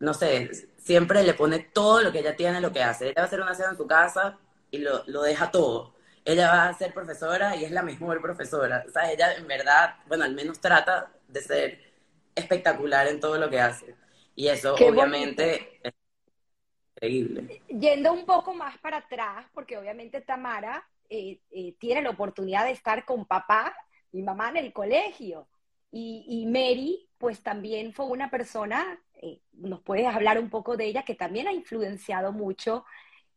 no 0.00 0.14
sé, 0.14 0.50
siempre 0.78 1.22
le 1.24 1.34
pone 1.34 1.60
todo 1.60 2.02
lo 2.02 2.12
que 2.12 2.20
ella 2.20 2.36
tiene, 2.36 2.60
lo 2.60 2.72
que 2.72 2.82
hace. 2.82 3.06
Ella 3.06 3.14
va 3.18 3.22
a 3.22 3.26
hacer 3.26 3.40
una 3.40 3.54
cena 3.54 3.70
en 3.70 3.76
su 3.76 3.86
casa 3.86 4.38
y 4.70 4.78
lo 4.78 5.22
deja 5.22 5.50
todo 5.50 5.91
ella 6.24 6.48
va 6.48 6.68
a 6.68 6.74
ser 6.74 6.92
profesora 6.92 7.56
y 7.56 7.64
es 7.64 7.70
la 7.70 7.82
mejor 7.82 8.20
profesora. 8.20 8.84
O 8.86 8.90
sea, 8.90 9.10
ella 9.10 9.34
en 9.34 9.46
verdad, 9.46 9.96
bueno, 10.06 10.24
al 10.24 10.34
menos 10.34 10.60
trata 10.60 11.10
de 11.28 11.40
ser 11.40 11.92
espectacular 12.34 13.06
en 13.08 13.20
todo 13.20 13.38
lo 13.38 13.50
que 13.50 13.60
hace. 13.60 13.94
Y 14.34 14.48
eso 14.48 14.74
obviamente 14.74 15.80
es 15.82 15.92
increíble. 16.96 17.62
Yendo 17.68 18.12
un 18.12 18.24
poco 18.24 18.54
más 18.54 18.78
para 18.78 18.98
atrás, 18.98 19.46
porque 19.52 19.76
obviamente 19.76 20.20
Tamara 20.20 20.86
eh, 21.10 21.40
eh, 21.50 21.74
tiene 21.78 22.02
la 22.02 22.10
oportunidad 22.10 22.64
de 22.64 22.72
estar 22.72 23.04
con 23.04 23.26
papá 23.26 23.74
y 24.12 24.22
mamá 24.22 24.50
en 24.50 24.58
el 24.58 24.72
colegio. 24.72 25.48
Y, 25.94 26.46
Mary, 26.46 27.06
pues 27.18 27.42
también 27.42 27.92
fue 27.92 28.06
una 28.06 28.30
persona, 28.30 28.98
eh, 29.16 29.40
nos 29.52 29.82
puedes 29.82 30.06
hablar 30.06 30.38
un 30.38 30.48
poco 30.48 30.74
de 30.74 30.86
ella, 30.86 31.02
que 31.02 31.14
también 31.14 31.48
ha 31.48 31.52
influenciado 31.52 32.32
mucho 32.32 32.86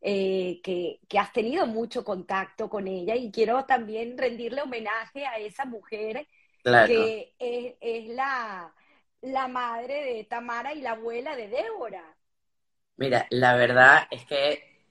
eh, 0.08 0.62
que, 0.62 1.00
has 1.18 1.34
tenido 1.34 1.66
mucho 1.66 2.06
contacto 2.06 2.70
con 2.70 2.88
ella 2.88 3.16
y 3.16 3.32
quiero 3.32 3.66
también 3.66 4.16
rendirle 4.16 4.62
homenaje 4.62 5.26
a 5.26 5.40
esa 5.40 5.66
mujer 5.66 6.28
que 6.64 7.34
es, 7.40 8.08
la, 8.10 8.72
la, 9.22 9.48
madre 9.48 10.04
de 10.04 10.24
Tamara 10.26 10.76
y 10.76 10.82
la 10.82 10.92
abuela 10.92 11.36
de 11.36 11.48
Débora. 11.48 12.04
Mira, 12.98 13.26
la 13.32 13.56
verdad 13.56 14.08
es 14.12 14.26
que, 14.26 14.84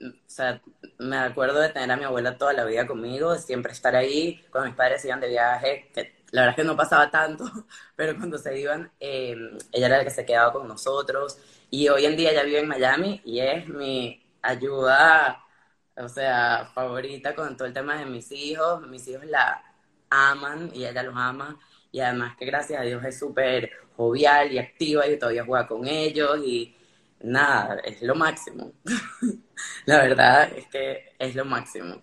o 0.00 0.08
sea, 0.26 0.62
me 0.98 1.18
acuerdo 1.18 1.60
de 1.60 1.68
tener 1.68 1.90
a 1.90 1.98
mi 1.98 2.04
abuela 2.04 2.38
toda 2.38 2.54
la 2.54 2.64
vida 2.64 2.86
conmigo, 2.86 3.34
siempre 3.36 3.72
estar 3.72 3.94
ahí, 3.94 4.42
cuando 4.50 4.70
mis 4.70 4.76
padres 4.76 5.04
iban 5.04 5.20
de 5.20 5.28
viaje, 5.28 5.90
que 5.92 6.14
la 6.30 6.42
verdad 6.42 6.58
es 6.58 6.62
que 6.62 6.66
no 6.66 6.76
pasaba 6.78 7.10
tanto, 7.10 7.44
pero 7.94 8.16
cuando 8.16 8.38
se 8.38 8.58
iban, 8.58 8.90
eh, 9.00 9.36
ella 9.70 9.86
era 9.86 9.98
la 9.98 10.04
que 10.04 10.10
se 10.10 10.24
quedaba 10.24 10.50
con 10.50 10.66
nosotros. 10.66 11.38
Y 11.68 11.90
hoy 11.90 12.06
en 12.06 12.16
día 12.16 12.30
ella 12.30 12.42
vive 12.42 12.60
en 12.60 12.68
Miami 12.68 13.20
y 13.22 13.40
es 13.40 13.68
mi 13.68 14.29
ayuda, 14.42 15.44
o 15.96 16.08
sea, 16.08 16.70
favorita 16.74 17.34
con 17.34 17.56
todo 17.56 17.66
el 17.66 17.74
tema 17.74 17.96
de 17.96 18.06
mis 18.06 18.30
hijos. 18.32 18.86
Mis 18.86 19.06
hijos 19.08 19.24
la 19.26 19.62
aman 20.10 20.70
y 20.74 20.84
ella 20.84 21.02
los 21.02 21.14
ama. 21.16 21.58
Y 21.92 22.00
además 22.00 22.36
que 22.36 22.46
gracias 22.46 22.80
a 22.80 22.84
Dios 22.84 23.04
es 23.04 23.18
súper 23.18 23.70
jovial 23.96 24.52
y 24.52 24.58
activa 24.58 25.06
y 25.06 25.18
todavía 25.18 25.44
juega 25.44 25.66
con 25.66 25.86
ellos 25.86 26.38
y 26.44 26.74
nada, 27.20 27.80
es 27.84 28.00
lo 28.02 28.14
máximo. 28.14 28.72
la 29.86 30.02
verdad 30.02 30.50
es 30.56 30.66
que 30.66 31.12
es 31.18 31.34
lo 31.34 31.44
máximo. 31.44 32.00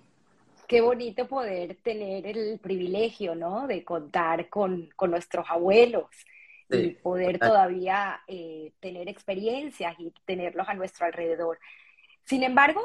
Qué 0.68 0.82
bonito 0.82 1.28
poder 1.28 1.78
tener 1.82 2.28
el 2.28 2.60
privilegio, 2.60 3.36
¿no? 3.36 3.68
De 3.68 3.84
contar 3.86 4.50
con, 4.50 4.90
nuestros 5.08 5.46
abuelos 5.50 6.08
y 6.70 6.90
poder 6.90 7.40
todavía 7.40 8.22
eh, 8.28 8.74
tener 8.82 9.08
experiencias 9.08 9.96
y 9.98 10.14
tenerlos 10.26 10.68
a 10.68 10.74
nuestro 10.74 11.06
alrededor. 11.06 11.58
Sin 12.28 12.44
embargo, 12.44 12.82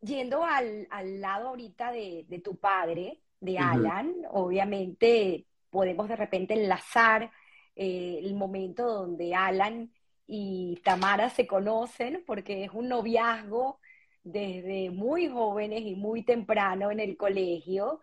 yendo 0.00 0.44
al, 0.44 0.88
lado 1.20 1.50
ahorita 1.50 1.92
de, 1.92 2.40
tu 2.42 2.56
padre, 2.56 3.22
de 3.38 3.56
Alan, 3.56 4.12
obviamente 4.30 5.46
podemos 5.70 6.08
de 6.08 6.16
repente 6.16 6.54
enlazar 6.54 7.30
eh, 7.76 8.18
el 8.20 8.34
momento 8.34 8.84
donde 8.84 9.32
Alan 9.32 9.92
y 10.26 10.80
Tamara 10.82 11.30
se 11.30 11.46
conocen, 11.46 12.24
porque 12.26 12.64
es 12.64 12.70
un 12.72 12.88
noviazgo 12.88 13.78
desde 14.24 14.90
muy 14.90 15.28
jóvenes 15.28 15.82
y 15.82 15.94
muy 15.94 16.24
temprano 16.24 16.90
en 16.90 16.98
el 16.98 17.16
colegio, 17.16 18.00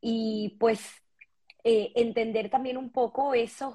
y 0.00 0.56
pues 0.60 0.88
eh, 1.64 1.90
entender 1.96 2.48
también 2.48 2.76
un 2.76 2.92
poco 2.92 3.34
esos 3.34 3.74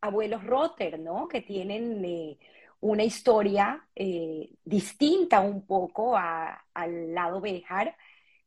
abuelos 0.00 0.44
Rotter, 0.44 0.98
¿no? 0.98 1.28
Que 1.28 1.42
tienen 1.42 2.02
eh, 2.06 2.38
una 2.80 3.04
historia 3.04 3.86
eh, 3.94 4.50
distinta 4.64 5.40
un 5.40 5.66
poco 5.66 6.16
al 6.16 7.14
lado 7.14 7.40
Béjar, 7.40 7.96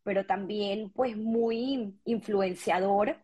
pero 0.04 0.26
también 0.26 0.90
pues 0.92 1.18
muy 1.18 2.00
influenciador 2.06 3.18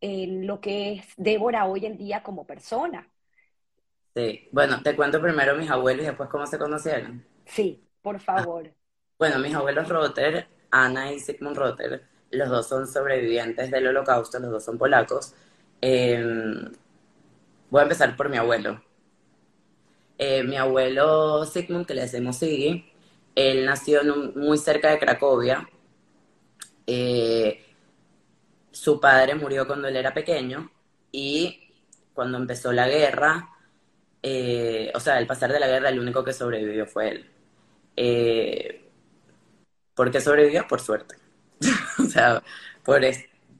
en 0.00 0.46
lo 0.46 0.60
que 0.60 0.94
es 0.94 1.06
Débora 1.16 1.66
hoy 1.66 1.86
en 1.86 1.96
día 1.96 2.22
como 2.22 2.46
persona. 2.46 3.08
Sí, 4.14 4.48
bueno, 4.52 4.82
te 4.82 4.94
cuento 4.96 5.20
primero 5.20 5.54
mis 5.54 5.70
abuelos 5.70 6.02
y 6.04 6.06
después 6.08 6.28
cómo 6.28 6.46
se 6.46 6.58
conocieron. 6.58 7.24
Sí, 7.46 7.88
por 8.02 8.20
favor. 8.20 8.74
Bueno, 9.18 9.38
mis 9.38 9.54
abuelos 9.54 9.88
Rotter, 9.88 10.48
Ana 10.70 11.12
y 11.12 11.20
Sigmund 11.20 11.56
Rotter, 11.56 12.04
los 12.30 12.48
dos 12.48 12.68
son 12.68 12.86
sobrevivientes 12.86 13.70
del 13.70 13.88
holocausto, 13.88 14.38
los 14.38 14.50
dos 14.50 14.64
son 14.64 14.78
polacos. 14.78 15.34
Em, 15.80 16.70
voy 17.70 17.80
a 17.80 17.82
empezar 17.84 18.16
por 18.16 18.28
mi 18.28 18.36
abuelo. 18.36 18.82
Eh, 20.18 20.42
mi 20.42 20.56
abuelo 20.56 21.44
Sigmund, 21.44 21.86
que 21.86 21.94
le 21.94 22.02
decimos 22.02 22.36
Siggy, 22.38 22.84
él 23.34 23.64
nació 23.64 24.02
muy 24.34 24.58
cerca 24.58 24.90
de 24.90 24.98
Cracovia. 24.98 25.68
Eh, 26.86 27.64
su 28.70 29.00
padre 29.00 29.34
murió 29.34 29.66
cuando 29.66 29.88
él 29.88 29.96
era 29.96 30.12
pequeño 30.14 30.70
y 31.12 31.60
cuando 32.14 32.38
empezó 32.38 32.72
la 32.72 32.88
guerra, 32.88 33.48
eh, 34.22 34.90
o 34.94 35.00
sea, 35.00 35.16
al 35.16 35.26
pasar 35.26 35.52
de 35.52 35.60
la 35.60 35.68
guerra, 35.68 35.90
el 35.90 36.00
único 36.00 36.24
que 36.24 36.32
sobrevivió 36.32 36.86
fue 36.86 37.10
él. 37.10 38.84
¿Por 39.94 40.10
qué 40.10 40.20
sobrevivió? 40.20 40.66
Por 40.68 40.80
suerte. 40.80 41.16
o 41.98 42.04
sea, 42.04 42.42
por, 42.84 43.02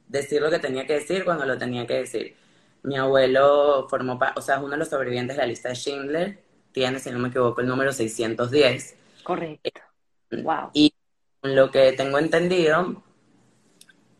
decir 0.08 0.40
lo 0.40 0.50
que 0.50 0.58
tenía 0.58 0.86
que 0.86 0.94
decir 0.94 1.24
cuando 1.24 1.46
lo 1.46 1.56
tenía 1.58 1.86
que 1.86 1.94
decir. 1.94 2.36
Mi 2.82 2.96
abuelo 2.96 3.86
formó, 3.88 4.18
o 4.36 4.40
sea, 4.40 4.56
es 4.56 4.62
uno 4.62 4.70
de 4.72 4.78
los 4.78 4.88
sobrevivientes 4.88 5.36
de 5.36 5.42
la 5.42 5.48
lista 5.48 5.68
de 5.68 5.74
Schindler, 5.74 6.38
tiene, 6.78 7.00
si 7.00 7.11
no 7.11 7.18
me 7.18 7.28
equivoco, 7.28 7.61
el 7.61 7.66
número 7.66 7.92
610. 7.92 8.97
Correcto. 9.25 9.80
Wow. 10.30 10.70
Y 10.75 10.94
lo 11.42 11.73
que 11.73 11.92
tengo 11.92 12.20
entendido, 12.20 13.02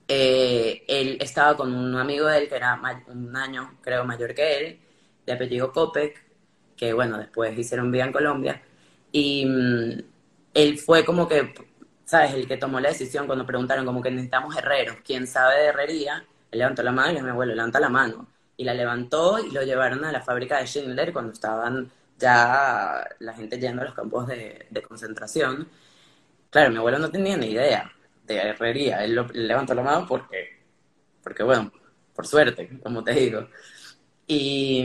eh, 0.09 0.83
él 0.89 1.19
estaba 1.21 1.57
con 1.57 1.73
un 1.73 1.95
amigo 1.95 2.27
de 2.27 2.39
él 2.39 2.49
que 2.49 2.57
era 2.57 2.81
un 3.07 3.37
año, 3.37 3.79
creo, 3.81 4.05
mayor 4.05 4.35
que 4.35 4.59
él, 4.59 4.81
de 5.25 5.33
apellido 5.33 5.73
Copec, 5.73 6.21
que 6.77 6.93
bueno, 6.93 7.17
después 7.17 7.57
hicieron 7.57 7.93
vida 7.93 8.07
en 8.07 8.13
Colombia, 8.13 8.61
y 9.13 9.47
mm, 9.47 10.03
él 10.55 10.79
fue 10.79 11.05
como 11.05 11.29
que, 11.29 11.55
¿sabes? 12.05 12.35
El 12.35 12.49
que 12.49 12.57
tomó 12.57 12.81
la 12.81 12.89
decisión 12.89 13.27
cuando 13.29 13.47
preguntaron 13.47 13.87
como 13.87 14.03
que 14.03 14.11
necesitamos 14.11 14.57
herreros, 14.57 14.97
¿quién 15.05 15.29
sabe 15.29 15.61
de 15.61 15.67
herrería? 15.67 16.27
Él 16.51 16.59
levantó 16.59 16.83
la 16.83 16.91
mano 16.91 17.19
y 17.21 17.23
mi 17.23 17.31
abuelo 17.31 17.55
levanta 17.55 17.79
la 17.79 17.89
mano. 17.89 18.27
Y 18.57 18.65
la 18.65 18.75
levantó 18.75 19.39
y 19.39 19.53
lo 19.53 19.63
llevaron 19.63 20.05
a 20.05 20.11
la 20.11 20.21
fábrica 20.21 20.59
de 20.59 20.67
Schindler 20.67 21.13
cuando 21.13 21.33
estaban 21.33 21.93
ya 22.19 23.09
la 23.21 23.35
gente 23.35 23.59
yendo 23.59 23.83
a 23.83 23.87
los 23.87 23.95
campos 23.95 24.27
de, 24.27 24.67
concentración. 24.87 25.69
Claro, 26.51 26.71
mi 26.71 26.79
abuelo 26.79 26.99
no 26.99 27.11
tenía 27.11 27.37
ni 27.37 27.49
idea 27.49 27.93
de 28.25 28.37
herrería. 28.37 29.05
Él, 29.05 29.15
lo, 29.15 29.27
levantó 29.33 29.75
la 29.75 29.83
mano 29.83 30.07
porque, 30.07 30.61
porque, 31.23 31.43
bueno, 31.43 31.73
por 32.15 32.27
suerte, 32.27 32.81
como 32.83 33.05
te 33.05 33.13
digo. 33.13 33.49
Y, 34.27 34.85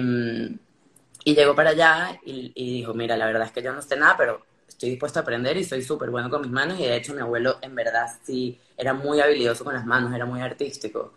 y 1.26 1.36
llegó 1.36 1.56
para 1.56 1.72
allá 1.72 2.20
y, 2.26 2.52
y, 2.56 2.74
dijo, 2.76 2.94
mira, 2.94 3.18
la 3.18 3.26
verdad 3.26 3.48
es 3.48 3.52
que 3.52 3.64
yo 3.64 3.74
no 3.74 3.82
sé 3.82 3.98
nada, 3.98 4.16
pero 4.18 4.46
estoy 4.68 4.92
dispuesto 4.92 5.20
a 5.20 5.22
aprender 5.24 5.58
y 5.58 5.64
soy 5.64 5.82
súper 5.82 6.10
bueno 6.10 6.30
con 6.30 6.42
mis 6.42 6.52
manos. 6.52 6.80
Y 6.80 6.84
de 6.84 6.96
hecho 6.98 7.14
mi 7.14 7.22
abuelo 7.22 7.58
en 7.62 7.76
verdad 7.76 8.08
sí 8.24 8.60
era 8.78 8.94
muy 8.94 9.20
habilidoso 9.22 9.64
con 9.64 9.74
las 9.74 9.86
manos, 9.86 10.14
era 10.14 10.26
muy 10.26 10.42
artístico. 10.42 11.14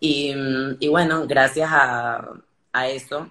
Y, 0.00 0.34
y 0.80 0.88
bueno, 0.88 1.26
gracias 1.26 1.68
a, 1.72 2.32
a 2.72 2.88
eso 2.88 3.30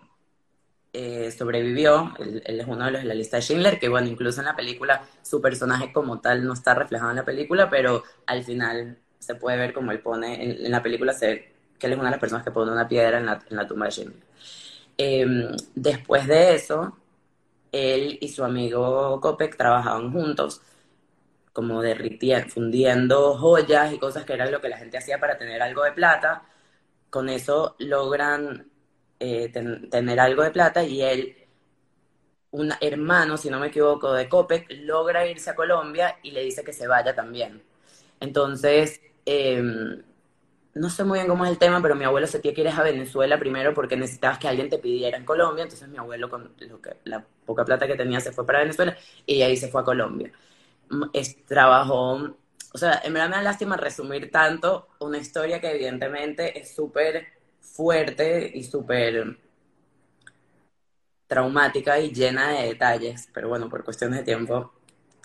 eh, 0.93 1.31
sobrevivió, 1.31 2.13
él, 2.19 2.41
es 2.45 2.67
uno 2.67 2.85
de 2.85 2.91
los 2.91 3.01
de 3.01 3.07
la 3.07 3.13
lista 3.13 3.37
de 3.37 3.43
Schindler, 3.43 3.79
que 3.79 3.89
bueno, 3.89 4.07
incluso 4.07 4.41
en 4.41 4.45
la 4.45 4.55
película 4.55 5.03
su 5.21 5.41
personaje 5.41 5.93
como 5.93 6.19
tal 6.19 6.43
no 6.45 6.53
está 6.53 6.73
reflejado 6.73 7.11
en 7.11 7.17
la 7.17 7.25
película, 7.25 7.69
pero 7.69 8.03
al 8.25 8.43
final 8.43 8.97
se 9.19 9.35
puede 9.35 9.57
ver 9.57 9.73
como 9.73 9.91
él 9.91 9.99
pone, 10.01 10.43
en, 10.43 10.71
la 10.71 10.81
película 10.81 11.13
se 11.13 11.27
ve 11.27 11.53
que 11.77 11.87
él 11.87 11.93
es 11.93 11.99
una 11.99 12.09
de 12.09 12.11
las 12.11 12.19
personas 12.19 12.43
que 12.43 12.51
pone 12.51 12.71
una 12.71 12.87
piedra 12.87 13.19
en 13.19 13.25
la, 13.25 13.41
en 13.49 13.55
la 13.55 13.67
tumba 13.67 13.85
de 13.85 13.91
Schindler. 13.91 14.23
Eh, 14.97 15.25
después 15.75 16.27
de 16.27 16.55
eso, 16.55 16.97
él 17.71 18.17
y 18.21 18.29
su 18.29 18.43
amigo 18.43 19.19
Kopek 19.21 19.55
trabajaban 19.57 20.11
juntos, 20.11 20.61
como 21.53 21.81
derritiendo, 21.81 22.49
fundiendo 22.49 23.37
joyas 23.37 23.93
y 23.93 23.99
cosas 23.99 24.25
que 24.25 24.33
eran 24.33 24.51
lo 24.51 24.61
que 24.61 24.69
la 24.69 24.77
gente 24.77 24.97
hacía 24.97 25.19
para 25.19 25.37
tener 25.37 25.61
algo 25.61 25.83
de 25.83 25.91
plata. 25.93 26.43
Con 27.09 27.29
eso 27.29 27.75
logran 27.79 28.68
eh, 29.19 29.49
tener 29.49 30.19
algo 30.19 30.43
de 30.43 30.51
plata 30.51 30.83
y 30.83 31.01
él, 31.01 31.35
un 32.51 32.71
hermano, 32.81 33.37
si 33.37 33.49
no 33.49 33.59
me 33.59 33.67
equivoco, 33.67 34.13
de 34.13 34.29
Copec, 34.29 34.67
logra 34.71 35.27
irse 35.27 35.49
a 35.49 35.55
Colombia 35.55 36.17
y 36.23 36.31
le 36.31 36.43
dice 36.43 36.63
que 36.63 36.73
se 36.73 36.87
vaya 36.87 37.13
también. 37.15 37.61
Entonces, 38.19 39.01
em, 39.25 40.01
no 40.73 40.89
sé 40.89 41.03
muy 41.03 41.19
bien 41.19 41.27
cómo 41.27 41.45
es 41.45 41.51
el 41.51 41.57
tema, 41.57 41.81
pero 41.81 41.95
mi 41.95 42.05
abuelo 42.05 42.27
se 42.27 42.39
tiene 42.39 42.55
que 42.55 42.61
ir 42.61 42.69
a 42.69 42.83
Venezuela 42.83 43.37
primero 43.37 43.73
porque 43.73 43.97
necesitabas 43.97 44.39
que 44.39 44.47
alguien 44.47 44.69
te 44.69 44.77
pidiera 44.79 45.17
en 45.17 45.25
Colombia, 45.25 45.63
entonces 45.63 45.87
mi 45.89 45.97
abuelo 45.97 46.29
con 46.29 46.53
lo 46.57 46.81
que, 46.81 46.97
la 47.05 47.25
poca 47.45 47.65
plata 47.65 47.87
que 47.87 47.95
tenía 47.95 48.19
se 48.21 48.31
fue 48.31 48.45
para 48.45 48.59
Venezuela 48.59 48.95
y 49.25 49.41
ahí 49.41 49.57
se 49.57 49.67
fue 49.69 49.81
a 49.81 49.83
Colombia. 49.83 50.31
Es, 51.13 51.45
trabajó, 51.45 52.35
o 52.73 52.77
sea, 52.77 53.01
en 53.03 53.13
verdad 53.13 53.29
me 53.29 53.35
da 53.37 53.43
lástima 53.43 53.77
resumir 53.77 54.31
tanto 54.31 54.87
una 54.99 55.17
historia 55.17 55.59
que 55.59 55.71
evidentemente 55.71 56.59
es 56.59 56.75
súper 56.75 57.38
fuerte 57.73 58.51
y 58.53 58.63
súper 58.63 59.37
traumática 61.27 61.99
y 61.99 62.11
llena 62.11 62.53
de 62.53 62.67
detalles, 62.69 63.29
pero 63.33 63.49
bueno, 63.49 63.69
por 63.69 63.83
cuestiones 63.83 64.19
de 64.19 64.25
tiempo 64.25 64.73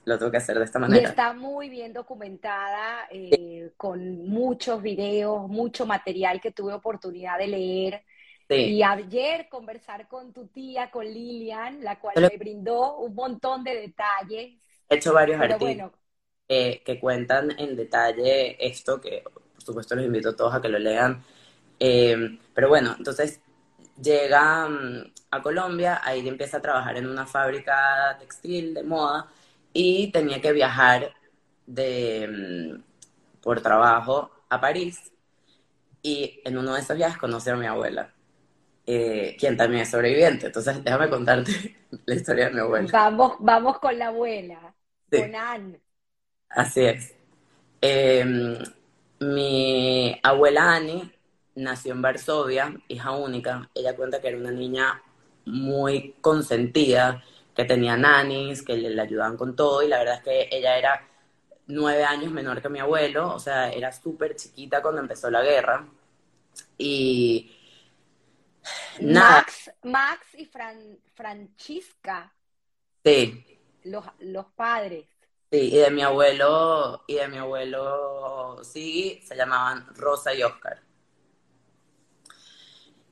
lo 0.05 0.19
tengo 0.19 0.31
que 0.31 0.37
hacer 0.37 0.59
de 0.59 0.65
esta 0.65 0.79
manera. 0.79 1.03
Y 1.03 1.05
está 1.07 1.33
muy 1.33 1.71
bien 1.71 1.95
documentada, 1.95 3.09
eh, 3.11 3.73
con 3.77 4.29
muchos 4.29 4.83
videos, 4.83 5.49
mucho 5.49 5.87
material 5.87 6.43
que 6.43 6.53
tuve 6.53 6.75
oportunidad 6.75 7.39
de 7.39 7.47
leer. 7.47 8.05
Y 8.47 8.83
ayer 8.83 9.49
conversar 9.49 10.07
con 10.07 10.35
tu 10.35 10.49
tía, 10.49 10.91
con 10.91 11.07
Lilian, 11.07 11.83
la 11.83 11.99
cual 11.99 12.15
me 12.21 12.37
brindó 12.37 12.99
un 12.99 13.15
montón 13.15 13.65
de 13.65 13.75
detalles. 13.75 14.61
He 14.91 14.97
hecho 14.97 15.15
varios 15.15 15.41
artículos 15.41 15.93
que 16.47 16.99
cuentan 17.01 17.59
en 17.59 17.75
detalle 17.75 18.65
esto, 18.65 19.01
que 19.01 19.23
por 19.23 19.63
supuesto 19.63 19.97
los 19.97 20.05
invito 20.05 20.29
a 20.29 20.37
todos 20.37 20.55
a 20.55 20.61
que 20.61 20.69
lo 20.69 20.79
lean, 20.79 21.25
eh, 21.81 22.39
pero 22.55 22.69
bueno, 22.69 22.95
entonces 22.99 23.41
llega 24.01 24.69
mm, 24.69 25.13
a 25.31 25.43
Colombia, 25.43 26.01
ahí 26.05 26.27
empieza 26.29 26.59
a 26.59 26.63
trabajar 26.63 26.97
en 26.97 27.09
una 27.09 27.27
fábrica 27.27 28.17
textil 28.19 28.75
de 28.75 28.83
moda 28.83 29.29
y 29.73 30.11
tenía 30.13 30.41
que 30.41 30.53
viajar 30.53 31.13
de, 31.67 32.77
mm, 32.79 33.43
por 33.43 33.61
trabajo 33.61 34.31
a 34.49 34.61
París 34.61 35.13
y 36.03 36.41
en 36.45 36.59
uno 36.59 36.75
de 36.75 36.81
esos 36.81 36.97
viajes 36.97 37.19
conoce 37.19 37.51
a 37.51 37.57
mi 37.57 37.67
abuela, 37.67 38.13
eh, 38.87 39.37
quien 39.39 39.57
también 39.57 39.83
es 39.83 39.91
sobreviviente. 39.91 40.47
Entonces 40.47 40.83
déjame 40.85 41.09
contarte 41.09 41.77
la 42.07 42.15
historia 42.15 42.47
de 42.49 42.55
mi 42.55 42.61
abuela. 42.61 42.89
Vamos, 42.93 43.37
vamos 43.41 43.79
con 43.79 43.99
la 43.99 44.09
abuela, 44.09 44.75
con 45.11 45.35
Anne. 45.35 45.81
Así 46.51 46.85
es. 46.85 47.15
Eh, 47.81 48.25
mi 49.21 50.21
abuela 50.23 50.75
Annie 50.75 51.14
nació 51.55 51.93
en 51.93 52.03
Varsovia, 52.03 52.75
hija 52.89 53.13
única. 53.13 53.71
Ella 53.75 53.97
cuenta 53.97 54.21
que 54.21 54.29
era 54.29 54.39
una 54.39 54.51
niña 54.51 55.03
muy 55.47 56.15
consentida, 56.21 57.23
que 57.55 57.65
tenía 57.65 57.97
nanis, 57.97 58.63
que 58.63 58.77
le, 58.77 59.01
ayudaban 59.01 59.37
con 59.37 59.55
todo, 59.55 59.83
y 59.83 59.89
la 59.89 59.99
verdad 59.99 60.17
es 60.17 60.23
que 60.23 60.49
ella 60.51 60.79
era 60.79 61.09
nueve 61.67 62.05
años 62.05 62.33
menor 62.33 62.61
que 62.61 62.69
mi 62.69 62.81
abuelo, 62.81 63.35
o 63.35 63.39
sea, 63.39 63.71
era 63.71 63.93
súper 63.93 64.37
chiquita 64.37 64.83
cuando 64.83 65.01
empezó 65.01 65.31
la 65.31 65.43
guerra. 65.43 65.87
Y 66.79 67.53
Max, 69.01 69.71
Max 69.83 70.27
y 70.35 70.47
Fran, 70.47 70.99
Francisca. 71.15 72.33
Sí. 73.05 73.61
Los, 73.85 74.05
los 74.21 74.47
padres. 74.47 75.07
Sí, 75.51 75.71
y 75.73 75.77
de 75.77 75.91
mi 75.91 76.03
abuelo, 76.03 77.05
y 77.07 77.15
de 77.15 77.29
mi 77.29 77.39
abuelo, 77.39 78.61
sí, 78.65 79.21
se 79.25 79.37
llamaban 79.37 79.87
Rosa 79.95 80.35
y 80.35 80.43
Oscar. 80.43 80.84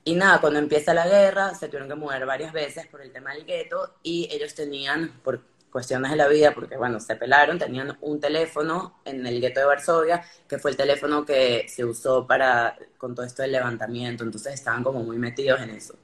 Y 0.04 0.14
nada, 0.16 0.40
cuando 0.40 0.58
empieza 0.58 0.92
la 0.94 1.06
guerra, 1.06 1.54
se 1.54 1.68
tuvieron 1.68 1.88
que 1.88 1.94
mover 1.94 2.26
varias 2.26 2.52
veces 2.52 2.86
por 2.88 3.02
el 3.02 3.12
tema 3.12 3.34
del 3.34 3.44
gueto 3.44 3.94
y 4.02 4.28
ellos 4.32 4.52
tenían, 4.54 5.20
por 5.22 5.40
cuestiones 5.70 6.10
de 6.10 6.16
la 6.16 6.28
vida, 6.28 6.52
porque 6.52 6.76
bueno, 6.76 6.98
se 7.00 7.14
pelaron, 7.16 7.58
tenían 7.58 7.96
un 8.00 8.20
teléfono 8.20 9.00
en 9.04 9.24
el 9.26 9.40
gueto 9.40 9.60
de 9.60 9.66
Varsovia, 9.66 10.22
que 10.48 10.58
fue 10.58 10.72
el 10.72 10.76
teléfono 10.76 11.24
que 11.24 11.66
se 11.68 11.84
usó 11.84 12.26
para, 12.26 12.76
con 12.98 13.14
todo 13.14 13.24
esto 13.24 13.42
del 13.42 13.52
levantamiento, 13.52 14.24
entonces 14.24 14.54
estaban 14.54 14.82
como 14.82 15.02
muy 15.02 15.18
metidos 15.18 15.60
en 15.60 15.70
eso. 15.70 15.94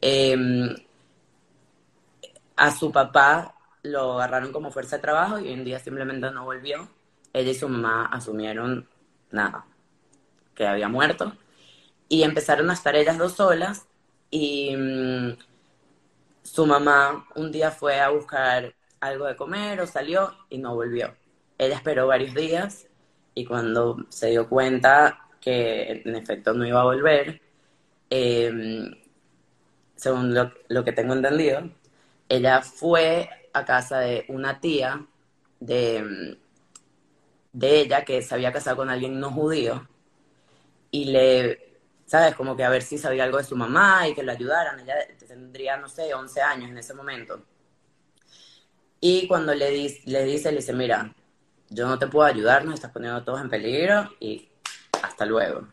Em, 0.00 0.74
a 2.56 2.70
su 2.70 2.92
papá 2.92 3.54
lo 3.82 4.14
agarraron 4.14 4.52
como 4.52 4.70
fuerza 4.70 4.96
de 4.96 5.02
trabajo 5.02 5.38
y 5.40 5.52
un 5.52 5.64
día 5.64 5.78
simplemente 5.80 6.30
no 6.30 6.44
volvió. 6.44 6.88
Ella 7.32 7.50
y 7.50 7.54
su 7.54 7.68
mamá 7.68 8.06
asumieron 8.06 8.88
nada, 9.30 9.66
que 10.54 10.66
había 10.66 10.88
muerto 10.88 11.32
y 12.12 12.24
empezaron 12.24 12.68
a 12.68 12.74
estar 12.74 12.94
ellas 12.94 13.16
dos 13.16 13.32
solas 13.32 13.86
y 14.30 14.76
mm, 14.76 15.34
su 16.42 16.66
mamá 16.66 17.26
un 17.36 17.50
día 17.50 17.70
fue 17.70 18.00
a 18.00 18.10
buscar 18.10 18.74
algo 19.00 19.24
de 19.24 19.34
comer 19.34 19.80
o 19.80 19.86
salió 19.86 20.30
y 20.50 20.58
no 20.58 20.74
volvió. 20.74 21.16
Ella 21.56 21.76
esperó 21.76 22.06
varios 22.06 22.34
días 22.34 22.86
y 23.34 23.46
cuando 23.46 24.04
se 24.10 24.26
dio 24.28 24.46
cuenta 24.46 25.26
que 25.40 26.02
en 26.04 26.14
efecto 26.14 26.52
no 26.52 26.66
iba 26.66 26.82
a 26.82 26.84
volver, 26.84 27.40
em, 28.10 28.94
según 29.96 30.34
lo, 30.34 30.52
lo, 30.68 30.84
que 30.84 30.92
tengo 30.92 31.14
entendido, 31.14 31.62
ella 32.28 32.60
fue 32.60 33.30
a 33.54 33.64
casa 33.64 34.00
de 34.00 34.26
una 34.28 34.60
tía 34.60 35.06
de, 35.60 36.36
de 37.54 37.80
ella 37.80 38.04
que 38.04 38.20
se 38.20 38.34
había 38.34 38.52
casado 38.52 38.76
con 38.76 38.90
alguien 38.90 39.18
no 39.18 39.30
judío 39.30 39.88
y 40.90 41.06
le 41.06 41.71
¿sabes? 42.12 42.34
Como 42.34 42.54
que 42.54 42.62
a 42.62 42.68
ver 42.68 42.82
si 42.82 42.98
sabía 42.98 43.24
algo 43.24 43.38
de 43.38 43.44
su 43.44 43.56
mamá 43.56 44.06
y 44.06 44.14
que 44.14 44.22
lo 44.22 44.32
ayudaran. 44.32 44.78
Ella 44.80 44.96
tendría, 45.26 45.78
no 45.78 45.88
sé, 45.88 46.12
11 46.12 46.42
años 46.42 46.68
en 46.68 46.76
ese 46.76 46.92
momento. 46.92 47.42
Y 49.00 49.26
cuando 49.26 49.54
le, 49.54 49.70
le 50.04 50.24
dice, 50.24 50.52
le 50.52 50.58
dice, 50.58 50.74
mira, 50.74 51.14
yo 51.70 51.88
no 51.88 51.98
te 51.98 52.08
puedo 52.08 52.26
ayudar, 52.26 52.66
nos 52.66 52.74
estás 52.74 52.90
poniendo 52.90 53.24
todos 53.24 53.40
en 53.40 53.48
peligro 53.48 54.10
y 54.20 54.46
hasta 55.02 55.24
luego. 55.24 55.68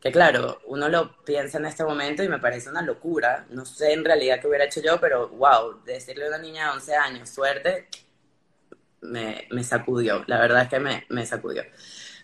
Que 0.00 0.10
claro, 0.10 0.60
uno 0.66 0.88
lo 0.88 1.24
piensa 1.24 1.58
en 1.58 1.66
este 1.66 1.84
momento 1.84 2.24
y 2.24 2.28
me 2.28 2.40
parece 2.40 2.70
una 2.70 2.82
locura. 2.82 3.46
No 3.50 3.64
sé 3.64 3.92
en 3.92 4.04
realidad 4.04 4.40
qué 4.40 4.48
hubiera 4.48 4.64
hecho 4.64 4.82
yo, 4.82 4.98
pero 4.98 5.28
wow, 5.28 5.84
decirle 5.84 6.24
a 6.24 6.28
una 6.30 6.38
niña 6.38 6.64
de 6.64 6.70
11 6.72 6.96
años, 6.96 7.30
suerte, 7.30 7.86
me, 9.02 9.46
me 9.52 9.62
sacudió. 9.62 10.24
La 10.26 10.40
verdad 10.40 10.62
es 10.62 10.68
que 10.70 10.80
me, 10.80 11.06
me 11.08 11.24
sacudió. 11.24 11.62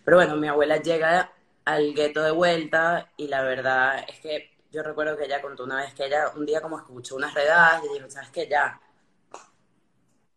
Pero 0.04 0.16
bueno, 0.16 0.34
mi 0.34 0.48
abuela 0.48 0.78
llega 0.78 1.30
al 1.64 1.94
gueto 1.94 2.22
de 2.22 2.30
vuelta 2.30 3.10
y 3.16 3.28
la 3.28 3.42
verdad 3.42 4.04
es 4.08 4.20
que 4.20 4.50
yo 4.70 4.82
recuerdo 4.82 5.16
que 5.16 5.24
ella 5.24 5.40
contó 5.40 5.64
una 5.64 5.76
vez 5.76 5.94
que 5.94 6.06
ella 6.06 6.30
un 6.36 6.44
día 6.44 6.60
como 6.60 6.78
escuchó 6.78 7.16
unas 7.16 7.32
redadas 7.32 7.82
y 7.84 7.94
dijo, 7.94 8.10
¿sabes 8.10 8.30
qué? 8.30 8.48
Ya, 8.48 8.80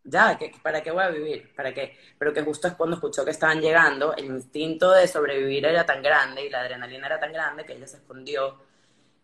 ya, 0.04 0.40
¿para 0.62 0.82
qué 0.82 0.92
voy 0.92 1.04
a 1.04 1.10
vivir? 1.10 1.54
¿Para 1.56 1.74
qué? 1.74 1.98
Pero 2.18 2.34
que 2.34 2.42
justo 2.42 2.68
es 2.68 2.76
cuando 2.76 2.96
escuchó 2.96 3.26
que 3.26 3.32
estaban 3.32 3.60
llegando, 3.60 4.16
el 4.16 4.26
instinto 4.26 4.92
de 4.92 5.08
sobrevivir 5.08 5.66
era 5.66 5.86
tan 5.86 6.02
grande 6.02 6.46
y 6.46 6.50
la 6.50 6.62
adrenalina 6.62 7.08
era 7.08 7.20
tan 7.20 7.34
grande 7.34 7.66
que 7.66 7.74
ella 7.74 7.88
se 7.88 7.98
escondió 7.98 8.58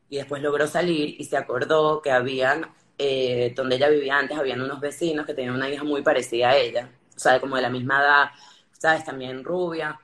y 0.10 0.18
después 0.18 0.42
logró 0.42 0.68
salir 0.68 1.16
y 1.18 1.24
se 1.24 1.38
acordó 1.38 2.02
que 2.02 2.12
habían, 2.12 2.70
eh, 2.98 3.54
donde 3.56 3.78
ella 3.78 3.88
vivía 3.90 4.18
antes, 4.18 4.38
habían 4.38 4.62
unos 4.62 4.80
vecinos 4.82 5.26
que 5.26 5.34
tenían 5.34 5.56
una 5.56 5.70
hija 5.70 5.84
muy 5.84 6.02
parecida 6.02 6.50
a 6.50 6.58
ella, 6.58 6.90
o 7.16 7.20
sea, 7.20 7.40
como 7.40 7.56
de 7.56 7.62
la 7.62 7.70
misma 7.70 8.02
edad, 8.02 8.32
¿sabes? 8.78 9.06
También 9.06 9.44
rubia 9.44 10.00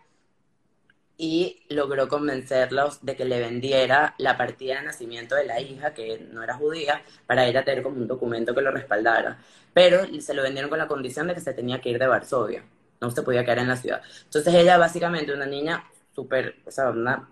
y 1.22 1.58
logró 1.68 2.08
convencerlos 2.08 3.06
de 3.06 3.18
que 3.18 3.26
le 3.26 3.42
vendiera 3.42 4.16
la 4.20 4.38
partida 4.38 4.76
de 4.76 4.86
nacimiento 4.86 5.36
de 5.36 5.46
la 5.46 5.60
hija, 5.60 5.94
que 5.94 6.26
no 6.32 6.42
era 6.42 6.56
judía, 6.56 7.02
para 7.28 7.46
ella 7.46 7.66
tener 7.66 7.84
como 7.84 7.98
un 7.98 8.08
documento 8.08 8.56
que 8.56 8.62
lo 8.62 8.72
respaldara. 8.72 9.38
Pero 9.74 10.06
se 10.22 10.34
lo 10.34 10.44
vendieron 10.44 10.70
con 10.70 10.80
la 10.80 10.88
condición 10.88 11.28
de 11.28 11.34
que 11.36 11.42
se 11.42 11.54
tenía 11.54 11.82
que 11.82 11.90
ir 11.90 12.00
de 12.00 12.08
Varsovia, 12.08 12.64
no 13.02 13.12
se 13.12 13.22
podía 13.22 13.44
quedar 13.44 13.60
en 13.60 13.68
la 13.68 13.76
ciudad. 13.76 14.02
Entonces 14.24 14.54
ella 14.54 14.78
básicamente, 14.78 15.34
una 15.34 15.46
niña 15.46 15.84
súper, 16.16 16.56
o 16.66 16.72
sea, 16.72 16.90
una 16.90 17.30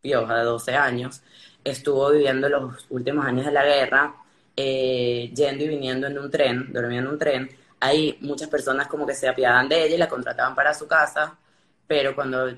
pioja 0.00 0.36
de 0.36 0.44
12 0.44 0.76
años, 0.76 1.22
estuvo 1.64 2.12
viviendo 2.12 2.48
los 2.48 2.86
últimos 2.90 3.26
años 3.26 3.46
de 3.46 3.52
la 3.52 3.64
guerra, 3.64 4.14
eh, 4.54 5.32
yendo 5.34 5.64
y 5.64 5.68
viniendo 5.68 6.06
en 6.06 6.16
un 6.16 6.30
tren, 6.30 6.72
durmiendo 6.72 7.08
en 7.08 7.14
un 7.14 7.18
tren. 7.18 7.50
Ahí 7.80 8.16
muchas 8.20 8.48
personas 8.48 8.86
como 8.86 9.04
que 9.04 9.14
se 9.14 9.28
apiadaban 9.28 9.68
de 9.68 9.84
ella 9.84 9.96
y 9.96 9.98
la 9.98 10.08
contrataban 10.08 10.54
para 10.54 10.72
su 10.74 10.86
casa, 10.86 11.36
pero 11.88 12.14
cuando 12.14 12.48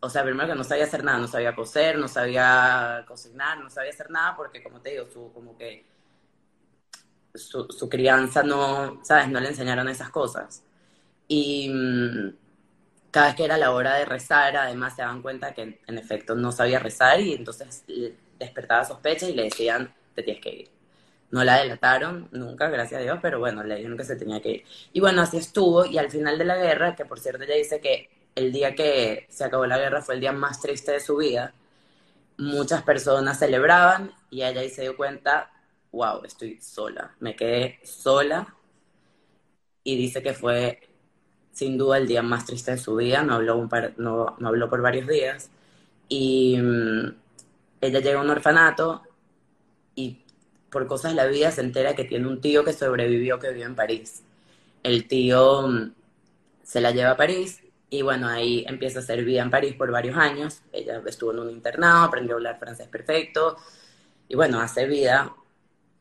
o 0.00 0.10
sea, 0.10 0.22
primero 0.22 0.48
que 0.48 0.54
no 0.54 0.64
sabía 0.64 0.84
hacer 0.84 1.04
nada, 1.04 1.18
no 1.18 1.28
sabía 1.28 1.54
coser, 1.54 1.98
no 1.98 2.08
sabía 2.08 3.04
cocinar, 3.06 3.58
no 3.60 3.70
sabía 3.70 3.90
hacer 3.90 4.10
nada 4.10 4.36
porque, 4.36 4.62
como 4.62 4.80
te 4.80 4.90
digo, 4.90 5.06
su, 5.12 5.32
como 5.32 5.56
que 5.56 5.84
su, 7.34 7.66
su 7.70 7.88
crianza 7.88 8.42
no, 8.42 9.00
¿sabes? 9.04 9.28
No 9.28 9.40
le 9.40 9.48
enseñaron 9.48 9.88
esas 9.88 10.10
cosas. 10.10 10.64
Y 11.28 11.68
mm, 11.70 12.36
cada 13.10 13.28
vez 13.28 13.36
que 13.36 13.44
era 13.44 13.58
la 13.58 13.72
hora 13.72 13.94
de 13.96 14.04
rezar, 14.04 14.56
además 14.56 14.96
se 14.96 15.02
daban 15.02 15.22
cuenta 15.22 15.54
que 15.54 15.80
en 15.86 15.98
efecto 15.98 16.34
no 16.34 16.52
sabía 16.52 16.78
rezar 16.78 17.20
y 17.20 17.34
entonces 17.34 17.84
despertaba 18.38 18.84
sospecha 18.84 19.28
y 19.28 19.34
le 19.34 19.44
decían, 19.44 19.94
te 20.14 20.22
tienes 20.22 20.42
que 20.42 20.50
ir. 20.50 20.70
No 21.30 21.44
la 21.44 21.58
delataron 21.58 22.28
nunca, 22.32 22.68
gracias 22.70 23.00
a 23.00 23.04
Dios, 23.04 23.18
pero 23.20 23.38
bueno, 23.38 23.62
le 23.62 23.76
dijeron 23.76 23.98
que 23.98 24.04
se 24.04 24.16
tenía 24.16 24.40
que 24.40 24.50
ir. 24.50 24.64
Y 24.92 25.00
bueno, 25.00 25.22
así 25.22 25.36
estuvo 25.38 25.84
y 25.84 25.98
al 25.98 26.10
final 26.10 26.38
de 26.38 26.44
la 26.44 26.56
guerra, 26.56 26.96
que 26.96 27.04
por 27.04 27.20
cierto 27.20 27.44
ella 27.44 27.54
dice 27.56 27.80
que 27.80 28.08
el 28.38 28.52
día 28.52 28.74
que 28.74 29.26
se 29.28 29.44
acabó 29.44 29.66
la 29.66 29.78
guerra 29.78 30.00
fue 30.00 30.14
el 30.14 30.20
día 30.20 30.32
más 30.32 30.60
triste 30.60 30.92
de 30.92 31.00
su 31.00 31.16
vida. 31.16 31.54
Muchas 32.38 32.82
personas 32.82 33.38
celebraban 33.38 34.12
y 34.30 34.42
ella 34.42 34.60
ahí 34.60 34.70
se 34.70 34.82
dio 34.82 34.96
cuenta, 34.96 35.50
wow, 35.90 36.22
estoy 36.24 36.60
sola, 36.60 37.16
me 37.18 37.34
quedé 37.34 37.80
sola 37.82 38.54
y 39.82 39.96
dice 39.96 40.22
que 40.22 40.34
fue 40.34 40.88
sin 41.52 41.76
duda 41.76 41.98
el 41.98 42.06
día 42.06 42.22
más 42.22 42.46
triste 42.46 42.70
de 42.72 42.78
su 42.78 42.94
vida, 42.94 43.22
no 43.22 43.34
habló, 43.34 43.56
un 43.56 43.68
no, 43.96 44.36
habló 44.44 44.70
por 44.70 44.82
varios 44.82 45.08
días 45.08 45.50
y 46.08 46.58
mm, 46.58 47.14
ella 47.80 48.00
llega 48.00 48.20
a 48.20 48.22
un 48.22 48.30
orfanato 48.30 49.02
y 49.96 50.22
por 50.70 50.86
cosas 50.86 51.12
de 51.12 51.16
la 51.16 51.26
vida 51.26 51.50
se 51.50 51.62
entera 51.62 51.96
que 51.96 52.04
tiene 52.04 52.28
un 52.28 52.40
tío 52.40 52.64
que 52.64 52.72
sobrevivió 52.72 53.40
que 53.40 53.50
vive 53.50 53.64
en 53.64 53.74
París. 53.74 54.22
El 54.84 55.08
tío 55.08 55.66
mm, 55.66 55.92
se 56.62 56.80
la 56.80 56.92
lleva 56.92 57.12
a 57.12 57.16
París 57.16 57.62
y 57.90 58.02
bueno, 58.02 58.28
ahí 58.28 58.64
empieza 58.68 58.98
a 58.98 59.02
hacer 59.02 59.24
vida 59.24 59.42
en 59.42 59.50
París 59.50 59.74
por 59.74 59.90
varios 59.90 60.16
años. 60.16 60.62
Ella 60.72 61.02
estuvo 61.06 61.32
en 61.32 61.38
un 61.38 61.50
internado, 61.50 62.04
aprendió 62.04 62.34
a 62.34 62.36
hablar 62.36 62.58
francés 62.58 62.88
perfecto. 62.88 63.56
Y 64.28 64.36
bueno, 64.36 64.60
hace 64.60 64.86
vida, 64.86 65.34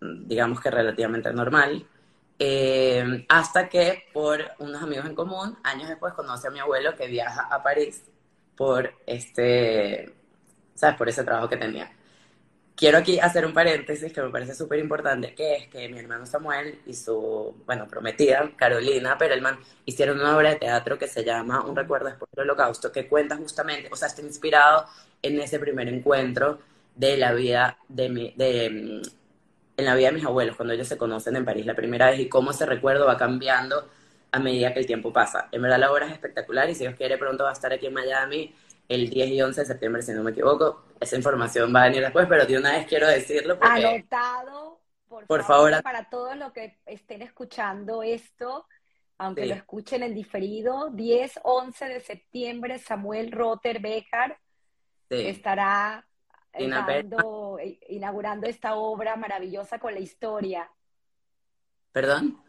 digamos 0.02 0.60
que 0.60 0.70
relativamente 0.70 1.32
normal. 1.32 1.86
Eh, 2.40 3.26
hasta 3.30 3.70
que 3.70 4.04
por 4.14 4.42
unos 4.60 4.84
amigos 4.84 5.06
en 5.06 5.16
común, 5.16 5.58
años 5.64 5.90
después 5.90 6.14
conoce 6.14 6.48
a 6.48 6.52
mi 6.52 6.60
abuelo 6.60 6.96
que 6.96 7.08
viaja 7.08 7.48
a 7.50 7.64
París 7.64 8.04
por 8.56 8.94
este, 9.06 10.14
¿sabes? 10.76 10.98
Por 10.98 11.10
ese 11.10 11.24
trabajo 11.24 11.50
que 11.50 11.58
tenía 11.58 11.97
quiero 12.78 13.00
aquí 13.00 13.20
hacer 13.20 13.46
un 13.46 13.54
paréntesis 13.54 14.14
que 14.14 14.22
me 14.22 14.30
parece 14.30 14.54
súper 14.54 14.80
importante, 14.80 15.34
que 15.34 15.56
es 15.56 15.68
que 15.68 15.90
mi 15.90 15.98
hermano 16.00 16.26
Samuel 16.26 16.80
y 16.86 16.94
su, 16.94 17.56
bueno, 17.66 17.88
prometida, 17.88 18.50
Carolina 18.56 19.18
Perelman, 19.18 19.58
hicieron 19.86 20.20
una 20.20 20.38
obra 20.38 20.52
de 20.52 20.58
teatro 20.58 20.98
que 20.98 21.08
se 21.08 21.26
llama 21.26 21.66
Un 21.66 21.76
recuerdo 21.76 22.08
después 22.08 22.30
del 22.32 22.44
holocausto, 22.44 22.92
que 22.92 23.08
cuenta 23.08 23.36
justamente, 23.36 23.90
o 23.92 23.96
sea, 23.96 24.08
está 24.08 24.22
inspirado 24.22 24.86
en 25.22 25.40
ese 25.42 25.60
primer 25.60 25.90
encuentro 25.90 26.60
de 26.96 27.18
la 27.18 27.34
vida 27.34 27.78
de 27.90 28.10
mi, 28.10 28.34
de, 28.38 28.66
en 28.66 29.86
la 29.86 29.96
vida 29.96 30.10
de 30.10 30.14
mis 30.14 30.26
abuelos, 30.26 30.56
cuando 30.56 30.74
ellos 30.74 30.88
se 30.88 30.98
conocen 30.98 31.36
en 31.36 31.46
París 31.46 31.66
la 31.66 31.76
primera 31.76 32.12
vez 32.12 32.20
y 32.20 32.30
cómo 32.30 32.52
ese 32.52 32.68
recuerdo 32.68 33.08
va 33.08 33.18
cambiando 33.18 33.90
a 34.32 34.40
medida 34.40 34.74
que 34.74 34.80
el 34.80 34.86
tiempo 34.86 35.12
pasa. 35.12 35.48
En 35.52 35.64
verdad 35.64 35.80
la 35.80 35.92
obra 35.92 36.06
es 36.06 36.14
espectacular 36.14 36.70
y 36.70 36.76
si 36.76 36.82
Dios 36.82 36.96
quiere 36.96 37.18
pronto 37.18 37.44
va 37.44 37.50
a 37.50 37.54
estar 37.54 37.74
aquí 37.74 37.88
en 37.88 37.94
Miami 37.94 38.54
el 38.88 39.10
10 39.10 39.30
y 39.30 39.42
11 39.42 39.62
de 39.62 39.68
septiembre, 39.68 40.02
si 40.02 40.14
no 40.14 40.24
me 40.24 40.32
equivoco. 40.32 40.86
Esa 41.00 41.18
información 41.18 41.74
va 41.76 41.84
a 41.84 41.86
venir 41.86 42.02
después, 42.02 42.28
pero 42.28 42.46
de 42.46 42.58
una 42.58 42.72
vez 42.74 42.88
quiero 42.88 43.08
decirlo. 43.08 43.60
Porque, 43.60 43.86
Anotado, 43.86 44.82
por, 45.08 45.44
favor, 45.44 45.82
para 45.84 46.10
todos 46.10 46.36
los 46.38 46.52
que 46.54 46.80
estén 46.86 47.22
escuchando 47.22 48.02
esto, 48.04 48.66
aunque 49.18 49.46
lo 49.46 49.56
escuchen 49.56 50.04
en 50.04 50.14
diferido, 50.14 50.90
10, 50.92 51.40
11 51.44 51.86
de 51.86 52.00
septiembre, 52.00 52.80
Samuel 52.80 53.32
Rotter 53.32 53.80
Becker 53.80 54.38
estará 55.10 56.06
inaugurando 57.90 58.48
esta 58.48 58.76
obra 58.76 59.16
maravillosa 59.16 59.80
con 59.80 59.94
la 59.94 60.00
historia. 60.00 60.70
¿Perdón? 61.92 62.42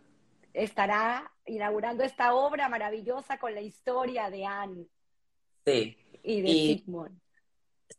Estará 0.52 1.30
inaugurando 1.46 2.02
esta 2.02 2.34
obra 2.34 2.68
maravillosa 2.68 3.38
con 3.38 3.54
la 3.54 3.60
historia 3.60 4.30
de 4.30 4.44
Anne. 4.44 4.86
Sí, 5.64 5.96
y 6.28 6.42
de 6.42 6.48
Sigmund. 6.48 7.18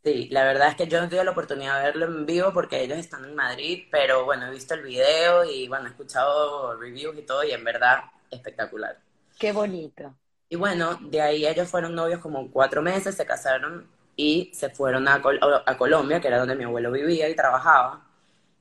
Sí, 0.04 0.30
la 0.30 0.44
verdad 0.46 0.70
es 0.70 0.76
que 0.76 0.88
yo 0.88 1.02
no 1.02 1.10
tuve 1.10 1.24
la 1.24 1.32
oportunidad 1.32 1.78
de 1.80 1.86
verlo 1.86 2.06
en 2.06 2.26
vivo 2.26 2.54
porque 2.54 2.82
ellos 2.82 2.98
están 2.98 3.26
en 3.26 3.36
Madrid, 3.36 3.88
pero 3.92 4.24
bueno, 4.24 4.48
he 4.48 4.52
visto 4.52 4.76
el 4.76 4.84
video 4.84 5.44
y 5.44 5.68
bueno, 5.68 5.88
he 5.88 5.89
escuchado 5.89 6.78
reviews 6.78 7.18
y 7.18 7.24
todo 7.24 7.44
y 7.44 7.52
en 7.52 7.63
verdad 7.63 8.04
espectacular. 8.30 8.98
Qué 9.38 9.52
bonito. 9.52 10.15
Y 10.48 10.56
bueno, 10.56 10.98
de 11.02 11.22
ahí 11.22 11.46
ellos 11.46 11.68
fueron 11.68 11.96
novios 11.96 12.20
como 12.20 12.50
cuatro 12.52 12.82
meses, 12.82 13.15
se 13.15 13.26
casaron 13.26 13.88
y 14.15 14.52
se 14.54 14.70
fueron 14.70 15.08
a, 15.08 15.22
a 15.65 15.78
Colombia, 15.78 16.22
que 16.22 16.28
era 16.28 16.39
donde 16.39 16.56
mi 16.56 16.63
abuelo 16.65 16.92
vivía 16.92 17.28
y 17.30 17.36
trabajaba. 17.36 18.06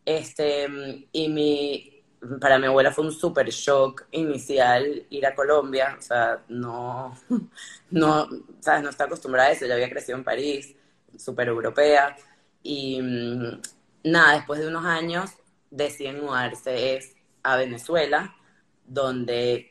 Este, 0.05 0.67
y 1.13 1.29
mi, 1.29 1.98
para 2.41 2.59
mi 2.59 2.67
abuela 2.67 2.93
fue 2.93 3.05
un 3.05 3.13
súper 3.13 3.49
shock 3.51 4.07
inicial 4.11 5.07
ir 5.11 5.27
a 5.27 5.35
Colombia, 5.35 5.97
o 5.99 6.03
sea, 6.03 6.43
no, 6.49 7.17
no, 7.91 8.29
¿sabes? 8.61 8.83
no 8.83 8.91
está 8.91 9.05
acostumbrada 9.05 9.49
a 9.49 9.53
eso, 9.53 9.65
ella 9.65 9.75
había 9.75 9.91
crecido 9.91 10.19
en 10.19 10.25
París, 10.25 10.75
súper 11.17 11.49
europea, 11.49 12.17
y 12.63 13.01
mm, 13.01 13.61
nada, 14.05 14.35
después 14.35 14.61
de 14.61 14.69
unos 14.69 14.85
años 14.85 15.31
deciden 15.71 16.21
mudarse 16.25 17.01
a 17.43 17.57
Venezuela, 17.57 18.35
donde 18.87 19.71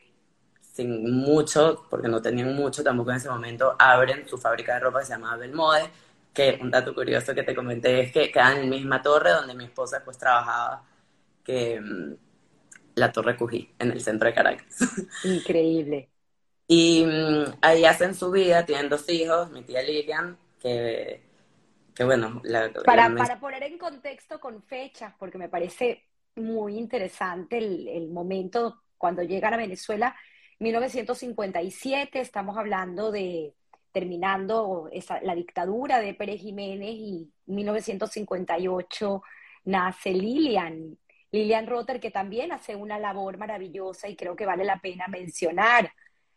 sin 0.60 1.10
mucho, 1.10 1.86
porque 1.90 2.08
no 2.08 2.22
tenían 2.22 2.54
mucho 2.54 2.84
tampoco 2.84 3.10
en 3.10 3.16
ese 3.16 3.28
momento, 3.28 3.74
abren 3.78 4.28
su 4.28 4.38
fábrica 4.38 4.74
de 4.74 4.80
ropa 4.80 5.00
que 5.00 5.06
se 5.06 5.12
llama 5.12 5.36
Belmode, 5.36 5.90
que 6.32 6.58
un 6.62 6.70
dato 6.70 6.94
curioso 6.94 7.34
que 7.34 7.42
te 7.42 7.54
comenté 7.54 8.00
es 8.02 8.12
que 8.12 8.30
queda 8.30 8.52
en 8.52 8.70
la 8.70 8.76
misma 8.76 9.02
torre 9.02 9.30
donde 9.32 9.54
mi 9.54 9.64
esposa 9.64 10.02
pues 10.04 10.18
trabajaba, 10.18 10.84
que 11.42 11.80
mm, 11.80 12.27
la 12.98 13.12
Torre 13.12 13.36
Cují, 13.36 13.74
en 13.78 13.92
el 13.92 14.00
centro 14.00 14.28
de 14.28 14.34
Caracas. 14.34 14.78
Increíble. 15.24 16.08
Y 16.66 17.04
mm, 17.04 17.58
ahí 17.62 17.84
hacen 17.84 18.14
su 18.14 18.30
vida, 18.30 18.66
tienen 18.66 18.88
dos 18.88 19.08
hijos, 19.08 19.50
mi 19.50 19.62
tía 19.62 19.82
Lilian, 19.82 20.36
que, 20.60 21.22
que 21.94 22.04
bueno... 22.04 22.42
para, 22.84 23.14
para 23.14 23.40
poner 23.40 23.62
en 23.62 23.78
contexto 23.78 24.38
con 24.38 24.62
fechas, 24.62 25.14
porque 25.18 25.38
me 25.38 25.48
parece 25.48 26.04
muy 26.36 26.76
interesante 26.76 27.58
el, 27.58 27.88
el 27.88 28.10
momento 28.10 28.82
cuando 28.98 29.22
llegan 29.22 29.54
a 29.54 29.58
Venezuela, 29.58 30.14
1957, 30.58 32.20
estamos 32.20 32.56
hablando 32.58 33.10
de 33.10 33.54
terminando 33.92 34.88
esa, 34.92 35.20
la 35.22 35.34
dictadura 35.34 36.00
de 36.00 36.14
Pérez 36.14 36.40
Jiménez 36.40 36.90
y 36.90 37.32
1958 37.46 39.22
nace 39.64 40.10
Lilian, 40.12 40.98
Lilian 41.30 41.66
Rotter, 41.66 42.00
que 42.00 42.10
también 42.10 42.52
hace 42.52 42.74
una 42.74 42.98
labor 42.98 43.36
maravillosa 43.38 44.08
y 44.08 44.16
creo 44.16 44.34
que 44.36 44.46
vale 44.46 44.64
la 44.64 44.80
pena 44.80 45.06
mencionar 45.08 45.92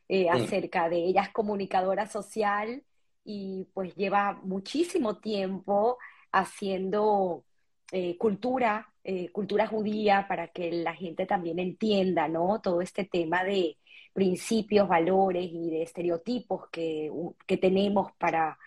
eh, 0.07 0.29
acerca 0.29 0.89
de 0.89 0.97
ella. 0.97 1.23
Es 1.23 1.29
comunicadora 1.29 2.07
social 2.07 2.83
y 3.23 3.67
pues 3.73 3.95
lleva 3.95 4.39
muchísimo 4.43 5.17
tiempo 5.17 5.97
haciendo 6.31 7.45
eh, 7.91 8.17
cultura, 8.17 8.93
eh, 9.03 9.29
cultura 9.31 9.67
judía, 9.67 10.25
para 10.27 10.47
que 10.49 10.71
la 10.71 10.93
gente 10.93 11.25
también 11.25 11.59
entienda, 11.59 12.27
¿no? 12.27 12.59
Todo 12.61 12.81
este 12.81 13.05
tema 13.05 13.43
de 13.43 13.77
principios, 14.13 14.87
valores 14.87 15.49
y 15.51 15.69
de 15.69 15.83
estereotipos 15.83 16.67
que, 16.69 17.11
que 17.45 17.57
tenemos 17.57 18.11
para 18.17 18.57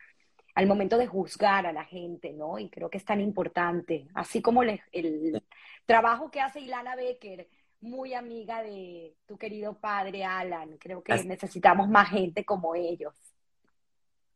al 0.55 0.67
momento 0.67 0.97
de 0.97 1.07
juzgar 1.07 1.67
a 1.67 1.73
la 1.73 1.85
gente, 1.85 2.33
¿no? 2.33 2.59
Y 2.59 2.69
creo 2.71 2.89
que 2.89 2.99
es 2.99 3.05
tan 3.05 3.21
importante, 3.21 4.07
así 4.15 4.41
como 4.41 4.63
el, 4.63 4.81
el 4.93 5.43
trabajo 5.87 6.31
que 6.31 6.41
hace 6.41 6.61
Ilana 6.61 6.97
Becker, 6.97 7.49
muy 7.81 8.15
amiga 8.15 8.63
de 8.63 9.15
tu 9.27 9.37
querido 9.37 9.75
padre 9.75 10.25
Alan, 10.25 10.79
creo 10.79 11.03
que 11.03 11.23
necesitamos 11.25 11.89
más 11.89 12.11
gente 12.11 12.45
como 12.45 12.75
ellos. 12.75 13.15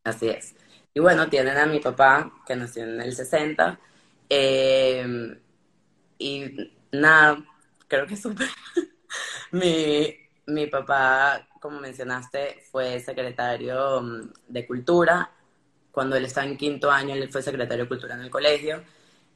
Así 0.03 0.29
es. 0.29 0.55
Y 0.93 0.99
bueno, 0.99 1.29
tienen 1.29 1.57
a 1.57 1.65
mi 1.65 1.79
papá, 1.79 2.31
que 2.45 2.55
nació 2.55 2.83
en 2.83 3.01
el 3.01 3.15
60, 3.15 3.79
eh, 4.29 5.39
y 6.17 6.71
nada, 6.91 7.43
creo 7.87 8.05
que 8.05 8.15
súper. 8.15 8.47
mi, 9.51 10.15
mi 10.47 10.67
papá, 10.67 11.47
como 11.59 11.79
mencionaste, 11.79 12.63
fue 12.71 12.99
secretario 12.99 14.01
mm, 14.01 14.31
de 14.47 14.67
Cultura. 14.67 15.31
Cuando 15.91 16.15
él 16.15 16.25
estaba 16.25 16.47
en 16.47 16.57
quinto 16.57 16.91
año, 16.91 17.15
él 17.15 17.29
fue 17.29 17.41
secretario 17.41 17.85
de 17.85 17.89
Cultura 17.89 18.15
en 18.15 18.21
el 18.21 18.29
colegio. 18.29 18.83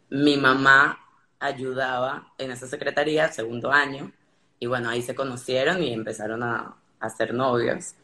Mi 0.09 0.37
mamá 0.37 1.02
ayudaba 1.43 2.33
en 2.37 2.51
esa 2.51 2.67
secretaría, 2.67 3.31
segundo 3.31 3.71
año, 3.71 4.11
y 4.59 4.65
bueno, 4.65 4.89
ahí 4.89 5.01
se 5.01 5.15
conocieron 5.15 5.83
y 5.83 5.93
empezaron 5.93 6.41
a, 6.43 6.75
a 6.99 7.09
ser 7.09 7.33
novios. 7.33 7.95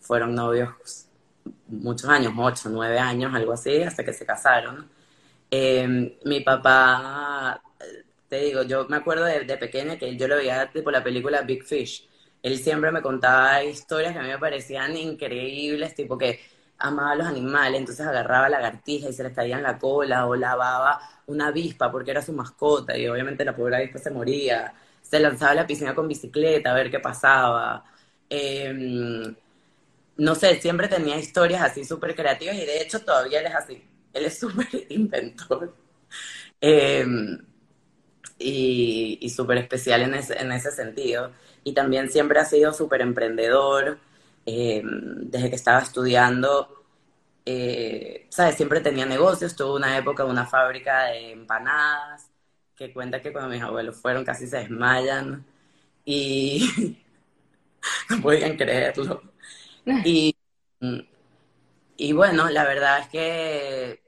Fueron 0.00 0.34
novios 0.34 0.70
muchos 1.66 2.08
años, 2.08 2.32
ocho, 2.36 2.68
nueve 2.70 2.98
años, 2.98 3.34
algo 3.34 3.52
así, 3.52 3.82
hasta 3.82 4.04
que 4.04 4.12
se 4.12 4.24
casaron. 4.24 4.88
Eh, 5.50 6.18
mi 6.24 6.40
papá, 6.40 7.60
te 8.28 8.40
digo, 8.40 8.62
yo 8.62 8.86
me 8.88 8.96
acuerdo 8.96 9.24
de, 9.24 9.44
de, 9.44 9.56
pequeña 9.56 9.98
que 9.98 10.16
yo 10.16 10.28
lo 10.28 10.36
veía 10.36 10.70
tipo 10.70 10.90
la 10.90 11.02
película 11.02 11.42
Big 11.42 11.64
Fish. 11.64 12.08
Él 12.42 12.58
siempre 12.58 12.90
me 12.92 13.02
contaba 13.02 13.62
historias 13.64 14.12
que 14.12 14.18
a 14.18 14.22
mí 14.22 14.28
me 14.28 14.38
parecían 14.38 14.96
increíbles, 14.96 15.94
tipo 15.94 16.18
que 16.18 16.40
amaba 16.84 17.14
los 17.16 17.26
animales, 17.26 17.80
entonces 17.80 18.06
agarraba 18.06 18.48
lagartijas 18.48 19.10
y 19.10 19.12
se 19.14 19.22
les 19.24 19.32
caía 19.34 19.56
en 19.56 19.62
la 19.62 19.78
cola 19.78 20.26
o 20.26 20.36
lavaba 20.36 21.00
una 21.26 21.48
avispa 21.48 21.90
porque 21.90 22.10
era 22.12 22.22
su 22.22 22.32
mascota 22.32 22.96
y 22.96 23.08
obviamente 23.08 23.44
la 23.44 23.56
pobre 23.56 23.76
avispa 23.76 23.98
se 23.98 24.10
moría. 24.10 24.74
Se 25.02 25.20
lanzaba 25.20 25.52
a 25.52 25.54
la 25.56 25.66
piscina 25.66 25.94
con 25.94 26.08
bicicleta 26.08 26.70
a 26.70 26.74
ver 26.74 26.90
qué 26.90 27.00
pasaba. 27.00 27.84
Eh, 28.30 28.72
no 30.16 30.34
sé, 30.34 30.60
siempre 30.60 30.88
tenía 30.88 31.16
historias 31.18 31.62
así 31.62 31.84
súper 31.84 32.14
creativas 32.14 32.56
y 32.56 32.66
de 32.66 32.82
hecho 32.82 33.00
todavía 33.00 33.40
él 33.40 33.46
es 33.46 33.54
así. 33.54 33.84
Él 34.12 34.24
es 34.26 34.38
súper 34.40 34.68
inventor 34.90 35.74
eh, 36.60 37.04
y, 38.38 39.18
y 39.20 39.30
súper 39.30 39.58
especial 39.58 40.02
en 40.02 40.14
ese, 40.14 40.40
en 40.40 40.52
ese 40.52 40.70
sentido. 40.70 41.32
Y 41.62 41.72
también 41.72 42.10
siempre 42.10 42.38
ha 42.40 42.44
sido 42.44 42.72
súper 42.72 43.00
emprendedor. 43.00 43.98
Eh, 44.46 44.82
desde 44.84 45.50
que 45.50 45.56
estaba 45.56 45.80
estudiando, 45.80 46.84
eh, 47.46 48.26
¿sabes? 48.30 48.56
Siempre 48.56 48.80
tenía 48.80 49.06
negocios. 49.06 49.56
Tuvo 49.56 49.76
una 49.76 49.96
época 49.98 50.24
una 50.24 50.46
fábrica 50.46 51.06
de 51.06 51.32
empanadas 51.32 52.30
que 52.76 52.92
cuenta 52.92 53.22
que 53.22 53.32
cuando 53.32 53.50
mis 53.50 53.62
abuelos 53.62 53.96
fueron 54.00 54.24
casi 54.24 54.46
se 54.46 54.58
desmayan 54.58 55.44
y 56.04 56.98
no 58.10 58.20
podían 58.22 58.56
creerlo. 58.56 59.22
Y, 60.04 60.34
y 61.96 62.12
bueno, 62.12 62.48
la 62.50 62.64
verdad 62.64 63.00
es 63.00 63.08
que 63.08 64.02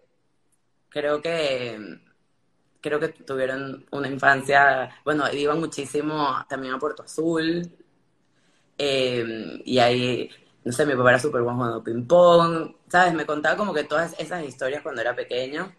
creo 0.88 1.20
que 1.22 2.00
creo 2.80 3.00
que 3.00 3.08
tuvieron 3.08 3.86
una 3.92 4.08
infancia, 4.08 4.90
bueno, 5.04 5.32
iban 5.32 5.60
muchísimo 5.60 6.36
también 6.48 6.74
a 6.74 6.78
Puerto 6.78 7.02
Azul, 7.04 7.70
eh, 8.78 9.60
y 9.64 9.78
ahí, 9.78 10.30
no 10.64 10.72
sé, 10.72 10.86
mi 10.86 10.94
papá 10.94 11.10
era 11.10 11.18
súper 11.18 11.42
buen 11.42 11.56
jugando 11.56 11.82
ping-pong, 11.82 12.74
¿sabes? 12.88 13.14
Me 13.14 13.26
contaba 13.26 13.56
como 13.56 13.72
que 13.72 13.84
todas 13.84 14.18
esas 14.18 14.44
historias 14.44 14.82
cuando 14.82 15.00
era 15.00 15.14
pequeño, 15.14 15.72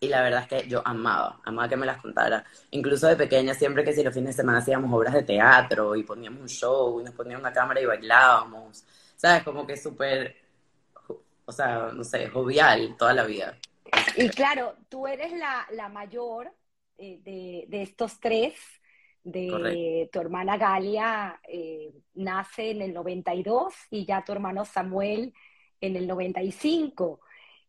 y 0.00 0.08
la 0.08 0.22
verdad 0.22 0.42
es 0.42 0.48
que 0.48 0.68
yo 0.68 0.82
amaba, 0.84 1.40
amaba 1.44 1.68
que 1.68 1.76
me 1.76 1.86
las 1.86 2.00
contara. 2.00 2.44
Incluso 2.70 3.06
de 3.06 3.16
pequeña, 3.16 3.54
siempre 3.54 3.84
que 3.84 3.92
si 3.92 4.02
los 4.02 4.14
fines 4.14 4.34
de 4.34 4.42
semana 4.42 4.58
hacíamos 4.58 4.92
obras 4.92 5.14
de 5.14 5.22
teatro, 5.22 5.94
y 5.94 6.04
poníamos 6.04 6.40
un 6.40 6.48
show, 6.48 7.00
y 7.00 7.04
nos 7.04 7.14
poníamos 7.14 7.42
una 7.42 7.52
cámara 7.52 7.80
y 7.80 7.86
bailábamos, 7.86 8.84
¿sabes? 9.16 9.42
Como 9.42 9.66
que 9.66 9.76
súper, 9.76 10.36
o 11.44 11.52
sea, 11.52 11.90
no 11.92 12.02
sé, 12.04 12.28
jovial 12.28 12.96
toda 12.98 13.12
la 13.12 13.24
vida. 13.24 13.56
Y 14.16 14.28
claro, 14.30 14.76
tú 14.88 15.06
eres 15.06 15.32
la, 15.32 15.66
la 15.72 15.88
mayor 15.88 16.52
eh, 16.96 17.20
de, 17.22 17.64
de, 17.68 17.82
estos 17.82 18.20
tres, 18.20 18.54
de 19.22 19.48
Correcto. 19.48 20.10
tu 20.12 20.20
hermana 20.20 20.56
Galia 20.56 21.40
eh, 21.46 21.92
nace 22.14 22.70
en 22.70 22.82
el 22.82 22.94
92 22.94 23.74
y 23.90 24.04
ya 24.04 24.24
tu 24.24 24.32
hermano 24.32 24.64
Samuel 24.64 25.34
en 25.80 25.96
el 25.96 26.06
95. 26.06 27.20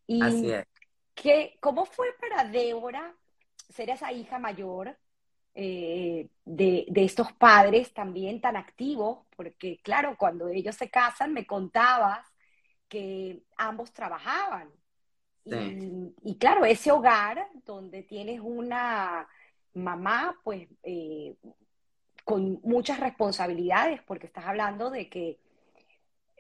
Y 0.08 0.22
Así 0.22 0.52
es. 0.52 0.66
¿qué, 1.14 1.58
¿Cómo 1.60 1.86
fue 1.86 2.08
para 2.20 2.46
Débora 2.46 3.16
ser 3.70 3.90
esa 3.90 4.12
hija 4.12 4.40
mayor 4.40 4.98
eh, 5.54 6.30
de, 6.46 6.86
de, 6.88 7.04
estos 7.04 7.32
padres 7.34 7.94
también 7.94 8.42
tan 8.42 8.56
activos? 8.56 9.26
Porque 9.36 9.80
claro, 9.84 10.16
cuando 10.18 10.48
ellos 10.48 10.76
se 10.76 10.90
casan 10.90 11.34
me 11.34 11.46
contabas 11.46 12.26
que 12.88 13.44
ambos 13.58 13.94
trabajaban. 13.94 14.70
Sí. 15.46 16.14
Y, 16.24 16.32
y, 16.32 16.38
claro, 16.38 16.66
ese 16.66 16.92
hogar 16.92 17.48
donde 17.66 18.04
tienes 18.04 18.42
una 18.42 19.28
mamá, 19.74 20.40
pues, 20.44 20.68
eh, 20.84 21.36
con 22.24 22.60
muchas 22.64 23.00
responsabilidades, 23.00 24.02
porque 24.04 24.28
estás 24.28 24.46
hablando 24.46 24.90
de 24.90 25.10
que 25.10 25.40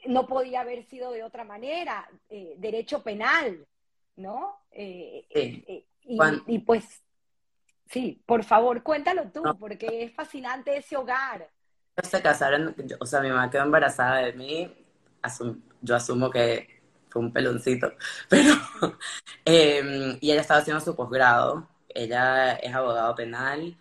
no 0.06 0.28
podía 0.28 0.62
haber 0.62 0.84
sido 0.86 1.12
de 1.12 1.24
otra 1.24 1.44
manera, 1.44 2.10
eh, 2.30 2.56
derecho 2.58 3.04
penal, 3.04 3.66
¿no? 4.16 4.58
Eh, 4.72 5.26
sí. 5.34 5.86
y, 6.04 6.20
y, 6.48 6.60
pues, 6.60 7.04
sí, 7.88 8.22
por 8.26 8.44
favor, 8.44 8.84
cuéntalo 8.84 9.32
tú, 9.32 9.44
no. 9.44 9.58
porque 9.58 10.04
es 10.04 10.14
fascinante 10.14 10.78
ese 10.78 10.98
hogar. 10.98 11.50
Se 12.02 12.22
casaron, 12.22 12.76
o 13.00 13.06
sea, 13.06 13.22
mi 13.22 13.30
mamá 13.30 13.50
quedó 13.50 13.64
embarazada 13.64 14.20
de 14.20 14.34
mí, 14.34 14.86
asum 15.22 15.62
yo 15.82 15.96
asumo 15.96 16.30
que 16.30 16.82
fue 17.10 17.22
un 17.22 17.34
peloncito, 17.34 17.94
pero, 18.30 18.54
eh, 19.46 20.18
y 20.22 20.32
ella 20.32 20.42
estaba 20.42 20.62
haciendo 20.62 20.82
su 20.82 20.96
posgrado, 20.96 21.68
ella 21.96 22.54
es 22.54 22.74
abogado 22.74 23.16
penal, 23.16 23.78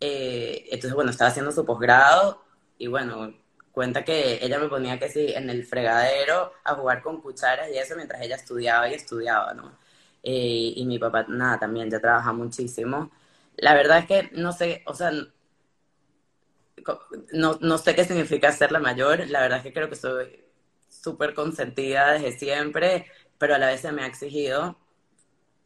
eh, 0.00 0.66
entonces, 0.70 0.94
bueno, 0.94 1.10
estaba 1.10 1.30
haciendo 1.30 1.52
su 1.52 1.64
posgrado, 1.64 2.44
y 2.78 2.86
bueno, 2.88 3.34
cuenta 3.72 4.04
que 4.04 4.44
ella 4.44 4.58
me 4.58 4.68
ponía 4.68 4.98
que 4.98 5.08
sí, 5.10 5.32
en 5.34 5.50
el 5.50 5.64
fregadero 5.64 6.52
a 6.64 6.74
jugar 6.74 7.02
con 7.02 7.20
cucharas 7.20 7.70
y 7.70 7.78
eso 7.78 7.96
mientras 7.96 8.22
ella 8.22 8.36
estudiaba 8.36 8.88
y 8.88 8.94
estudiaba, 8.94 9.54
¿no? 9.54 9.78
Eh, 10.22 10.72
y 10.76 10.86
mi 10.86 10.98
papá, 10.98 11.26
nada, 11.28 11.58
también 11.58 11.90
ya 11.90 12.00
trabaja 12.00 12.32
muchísimo. 12.32 13.10
La 13.56 13.74
verdad 13.74 13.98
es 14.00 14.06
que 14.06 14.30
no 14.34 14.52
sé, 14.52 14.82
o 14.86 14.94
sea, 14.94 15.12
no, 17.32 17.58
no 17.60 17.78
sé 17.78 17.94
qué 17.94 18.04
significa 18.04 18.52
ser 18.52 18.72
la 18.72 18.78
mayor, 18.80 19.28
la 19.28 19.40
verdad 19.40 19.58
es 19.58 19.64
que 19.64 19.72
creo 19.72 19.88
que 19.88 19.96
soy 19.96 20.44
súper 20.88 21.34
consentida 21.34 22.12
desde 22.12 22.38
siempre, 22.38 23.06
pero 23.38 23.54
a 23.54 23.58
la 23.58 23.68
vez 23.68 23.80
se 23.80 23.92
me 23.92 24.02
ha 24.02 24.06
exigido, 24.06 24.78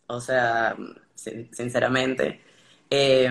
o 0.07 0.21
sea, 0.21 0.77
sinceramente. 1.19 2.41
Eh, 2.91 3.31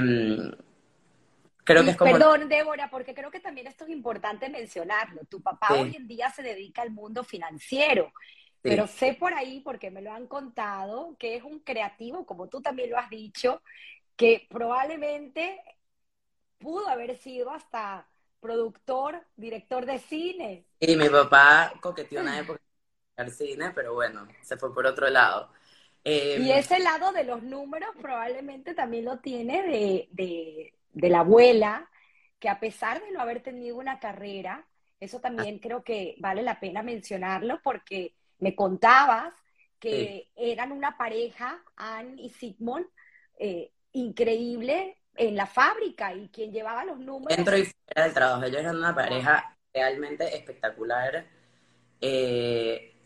creo 1.64 1.84
que 1.84 1.92
es 1.92 1.98
como... 1.98 2.12
Perdón, 2.12 2.50
Débora, 2.50 2.90
porque 2.90 3.14
creo 3.14 3.32
que 3.32 3.40
también 3.40 3.68
esto 3.68 3.86
es 3.86 3.90
importante 3.90 4.50
mencionarlo. 4.50 5.22
Tu 5.30 5.42
papá 5.42 5.68
sí. 5.70 5.74
hoy 5.76 5.96
en 5.96 6.08
día 6.08 6.30
se 6.30 6.44
dedica 6.44 6.82
al 6.82 6.92
mundo 6.92 7.24
financiero, 7.24 8.12
sí. 8.16 8.60
pero 8.62 8.88
sé 8.88 9.14
por 9.14 9.34
ahí, 9.34 9.62
porque 9.62 9.90
me 9.92 10.02
lo 10.02 10.12
han 10.12 10.28
contado, 10.28 11.16
que 11.18 11.36
es 11.36 11.44
un 11.44 11.60
creativo, 11.60 12.26
como 12.26 12.48
tú 12.48 12.62
también 12.62 12.90
lo 12.90 12.98
has 12.98 13.10
dicho, 13.10 13.62
que 14.16 14.48
probablemente 14.50 15.60
pudo 16.58 16.88
haber 16.88 17.18
sido 17.18 17.52
hasta 17.52 18.08
productor, 18.40 19.24
director 19.36 19.86
de 19.86 20.00
cine. 20.00 20.66
Y 20.80 20.96
mi 20.96 21.10
papá 21.10 21.74
coqueteó 21.82 22.22
una 22.22 22.40
época 22.40 22.62
al 23.16 23.32
cine, 23.32 23.72
pero 23.74 23.94
bueno, 23.94 24.28
se 24.42 24.58
fue 24.58 24.74
por 24.74 24.86
otro 24.86 25.10
lado. 25.10 25.52
Eh, 26.10 26.38
y 26.42 26.52
ese 26.52 26.80
lado 26.80 27.12
de 27.12 27.26
los 27.26 27.44
números 27.44 27.90
probablemente 28.02 28.74
también 28.74 29.04
lo 29.04 29.20
tiene 29.20 29.62
de, 29.64 30.08
de, 30.12 30.74
de, 30.94 31.10
la 31.10 31.20
abuela, 31.20 31.90
que 32.40 32.48
a 32.48 32.62
pesar 32.62 33.04
de 33.04 33.12
no 33.12 33.20
haber 33.20 33.44
tenido 33.44 33.76
una 33.76 34.00
carrera, 34.00 34.66
eso 35.02 35.20
también 35.20 35.56
ah. 35.58 35.60
creo 35.62 35.84
que 35.84 36.16
vale 36.20 36.44
la 36.44 36.62
pena 36.62 36.82
mencionarlo 36.82 37.60
porque 37.62 38.16
me 38.40 38.56
contabas 38.56 39.34
que 39.80 40.30
sí. 40.34 40.52
eran 40.52 40.72
una 40.72 40.98
pareja, 40.98 41.62
Anne 41.76 42.22
y 42.22 42.30
Sigmund, 42.30 42.86
eh, 43.38 43.74
increíble 43.92 45.00
en 45.14 45.36
la 45.36 45.46
fábrica 45.46 46.14
y 46.14 46.30
quien 46.30 46.54
llevaba 46.54 46.86
los 46.86 47.00
números. 47.00 47.36
Dentro 47.36 47.58
y 47.58 47.66
fuera 47.66 48.04
del 48.06 48.14
trabajo, 48.14 48.44
ellos 48.46 48.62
eran 48.62 48.78
una 48.78 48.96
pareja 48.96 49.58
realmente 49.74 50.38
espectacular. 50.38 51.26
Eh, 52.00 52.97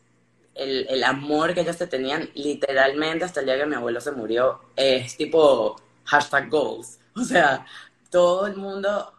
el, 0.62 0.88
el, 0.90 1.04
amor 1.04 1.54
que 1.54 1.62
ellos 1.62 1.76
se 1.76 1.88
tenían, 1.88 2.30
literalmente 2.34 3.26
hasta 3.26 3.40
el 3.40 3.46
día 3.48 3.58
que 3.58 3.66
mi 3.66 3.76
abuelo 3.76 4.02
se 4.02 4.12
murió, 4.12 4.62
es 4.76 5.18
tipo 5.18 5.76
hashtag 6.06 6.50
goals. 6.50 7.00
O 7.14 7.26
sea, 7.26 7.66
todo 8.10 8.48
el 8.48 8.56
mundo, 8.56 9.14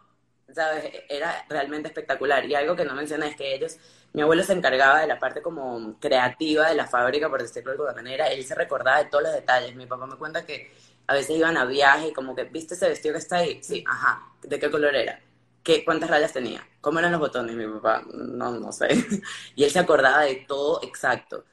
¿sabes? 0.51 0.91
Era 1.07 1.45
realmente 1.47 1.89
espectacular. 1.89 2.43
Y 2.45 2.55
algo 2.55 2.75
que 2.75 2.85
no 2.85 2.95
mencioné 2.95 3.27
es 3.27 3.35
que 3.35 3.53
ellos 3.53 3.77
mi 4.13 4.21
abuelo 4.21 4.43
se 4.43 4.53
encargaba 4.53 5.01
de 5.01 5.07
la 5.07 5.19
parte 5.19 5.41
como 5.41 5.97
creativa 5.99 6.69
de 6.69 6.75
la 6.75 6.85
fábrica, 6.85 7.29
por 7.29 7.41
decirlo 7.41 7.71
de 7.71 7.77
alguna 7.77 7.93
manera, 7.93 8.27
él 8.27 8.45
se 8.45 8.53
recordaba 8.53 8.99
de 8.99 9.09
todos 9.09 9.23
los 9.23 9.33
detalles. 9.33 9.75
Mi 9.75 9.87
papá 9.87 10.05
me 10.05 10.15
cuenta 10.17 10.45
que 10.45 10.71
a 11.07 11.15
veces 11.15 11.35
iban 11.35 11.57
a 11.57 11.65
viaje 11.65 12.09
y 12.09 12.13
como 12.13 12.35
que, 12.35 12.43
¿viste 12.43 12.75
ese 12.75 12.89
vestido 12.89 13.13
que 13.13 13.19
está 13.19 13.37
ahí? 13.37 13.59
Sí, 13.63 13.83
ajá, 13.87 14.31
¿de 14.43 14.59
qué 14.59 14.69
color 14.69 14.95
era? 14.95 15.19
¿Qué, 15.63 15.85
¿Cuántas 15.85 16.09
rayas 16.09 16.33
tenía? 16.33 16.67
¿Cómo 16.81 16.99
eran 16.99 17.11
los 17.11 17.21
botones? 17.21 17.55
Mi 17.55 17.65
papá, 17.67 18.03
no, 18.13 18.51
no 18.51 18.71
sé. 18.71 18.89
Y 19.55 19.63
él 19.63 19.71
se 19.71 19.79
acordaba 19.79 20.23
de 20.23 20.45
todo 20.47 20.81
exacto. 20.83 21.45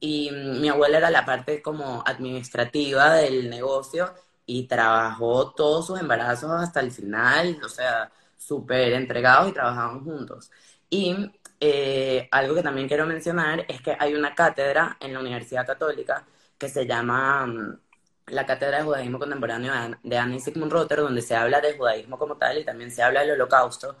Y 0.00 0.30
mm, 0.30 0.60
mi 0.60 0.68
abuela 0.68 0.98
era 0.98 1.10
la 1.10 1.24
parte 1.24 1.62
como 1.62 2.02
administrativa 2.06 3.14
del 3.14 3.48
negocio 3.50 4.14
y 4.46 4.66
trabajó 4.66 5.52
todos 5.54 5.86
sus 5.86 6.00
embarazos 6.00 6.50
hasta 6.52 6.80
el 6.80 6.92
final, 6.92 7.60
o 7.64 7.68
sea, 7.68 8.12
súper 8.36 8.92
entregados 8.92 9.48
y 9.50 9.52
trabajaban 9.52 10.04
juntos. 10.04 10.50
Y 10.90 11.16
eh, 11.60 12.28
algo 12.30 12.54
que 12.54 12.62
también 12.62 12.88
quiero 12.88 13.06
mencionar 13.06 13.64
es 13.68 13.80
que 13.80 13.96
hay 13.98 14.14
una 14.14 14.34
cátedra 14.34 14.96
en 15.00 15.14
la 15.14 15.20
Universidad 15.20 15.66
Católica 15.66 16.26
que 16.58 16.68
se 16.68 16.86
llama 16.86 17.46
mm, 17.46 17.80
la 18.26 18.46
Cátedra 18.46 18.78
de 18.78 18.84
Judaísmo 18.84 19.18
Contemporáneo 19.18 19.72
de 20.02 20.18
Anne 20.18 20.36
y 20.36 20.40
Sigmund 20.40 20.72
Rotter, 20.72 20.98
donde 20.98 21.22
se 21.22 21.34
habla 21.36 21.60
de 21.60 21.76
judaísmo 21.76 22.18
como 22.18 22.36
tal 22.36 22.58
y 22.58 22.64
también 22.64 22.90
se 22.90 23.02
habla 23.02 23.20
del 23.20 23.32
holocausto. 23.32 23.96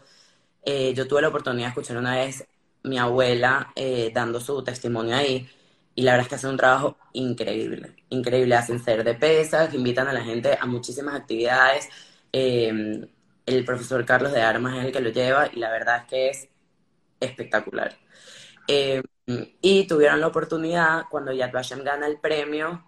Eh, 0.62 0.94
yo 0.94 1.06
tuve 1.06 1.22
la 1.22 1.28
oportunidad 1.28 1.66
de 1.66 1.68
escuchar 1.70 1.96
una 1.98 2.16
vez 2.16 2.46
mi 2.84 2.98
abuela 2.98 3.72
eh, 3.76 4.10
dando 4.14 4.40
su 4.40 4.62
testimonio 4.64 5.16
ahí 5.16 5.48
y 5.94 6.02
la 6.02 6.12
verdad 6.12 6.24
es 6.24 6.28
que 6.28 6.34
hacen 6.36 6.50
un 6.50 6.56
trabajo 6.56 6.96
increíble, 7.12 7.96
increíble, 8.10 8.54
hacen 8.56 8.82
ser 8.82 9.04
de 9.04 9.14
pesas, 9.14 9.74
invitan 9.74 10.08
a 10.08 10.12
la 10.12 10.22
gente 10.24 10.56
a 10.60 10.66
muchísimas 10.66 11.14
actividades. 11.14 11.88
Em, 12.32 13.06
el 13.46 13.64
profesor 13.64 14.04
Carlos 14.04 14.32
de 14.32 14.42
Armas 14.42 14.76
es 14.78 14.84
el 14.86 14.92
que 14.92 15.00
lo 15.00 15.10
lleva 15.10 15.48
y 15.52 15.58
la 15.60 15.70
verdad 15.70 15.98
es 15.98 16.04
que 16.06 16.28
es 16.30 16.48
espectacular. 17.20 17.96
Y 19.60 19.86
tuvieron 19.86 20.20
la 20.20 20.26
oportunidad, 20.26 21.04
cuando 21.10 21.32
Yad 21.32 21.52
Vashem 21.52 21.82
gana 21.82 22.06
el 22.06 22.18
premio 22.18 22.84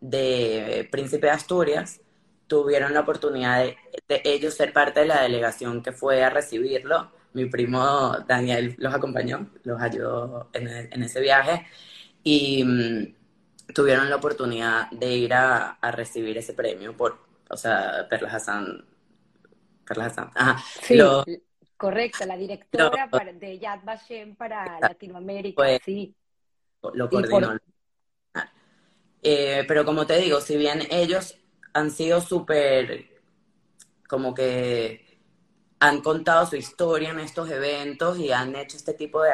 de 0.00 0.88
Príncipe 0.90 1.26
de 1.26 1.32
Asturias, 1.32 2.00
tuvieron 2.46 2.94
la 2.94 3.00
oportunidad 3.00 3.64
de, 3.64 3.76
ellos 4.24 4.54
ser 4.54 4.72
parte 4.72 5.00
de 5.00 5.06
la 5.06 5.22
delegación 5.22 5.82
que 5.82 5.92
fue 5.92 6.24
a 6.24 6.30
recibirlo. 6.30 7.12
Mi 7.34 7.46
primo 7.46 8.16
Daniel 8.26 8.74
los 8.78 8.94
acompañó, 8.94 9.50
los 9.64 9.80
ayudó 9.80 10.48
en, 10.52 10.68
en 10.68 11.02
ese 11.02 11.20
viaje 11.20 11.66
y 12.22 12.64
mm, 12.64 13.72
tuvieron 13.74 14.08
la 14.10 14.16
oportunidad 14.16 14.90
de 14.90 15.14
ir 15.14 15.34
a, 15.34 15.78
recibir 15.92 16.38
ese 16.38 16.54
premio 16.54 16.96
por, 16.96 17.18
o 17.48 17.56
sea, 17.56 18.06
Perla 18.08 18.28
Hassan. 18.30 18.84
Perla 19.86 20.06
Hassan. 20.06 20.30
Ajá. 20.34 20.62
Sí, 20.82 20.98
correcto, 21.76 22.26
la 22.26 22.36
directora 22.36 23.08
de 23.34 23.58
Yad 23.58 23.80
Vashem 23.84 24.36
para 24.36 24.80
Latinoamérica, 24.80 25.78
sí. 25.84 26.14
Lo 26.94 27.08
coordinó. 27.08 27.56
Eh, 29.22 29.64
pero 29.66 29.84
como 29.84 30.06
te 30.06 30.18
digo, 30.18 30.40
si 30.40 30.56
bien 30.56 30.82
ellos 30.90 31.36
han 31.72 31.90
sido 31.90 32.20
súper, 32.20 33.06
como 34.08 34.34
que 34.34 35.18
han 35.80 36.00
contado 36.00 36.46
su 36.46 36.56
historia 36.56 37.10
en 37.10 37.20
estos 37.20 37.50
eventos 37.50 38.18
y 38.18 38.32
han 38.32 38.56
hecho 38.56 38.76
este 38.76 38.94
tipo 38.94 39.22
de 39.22 39.32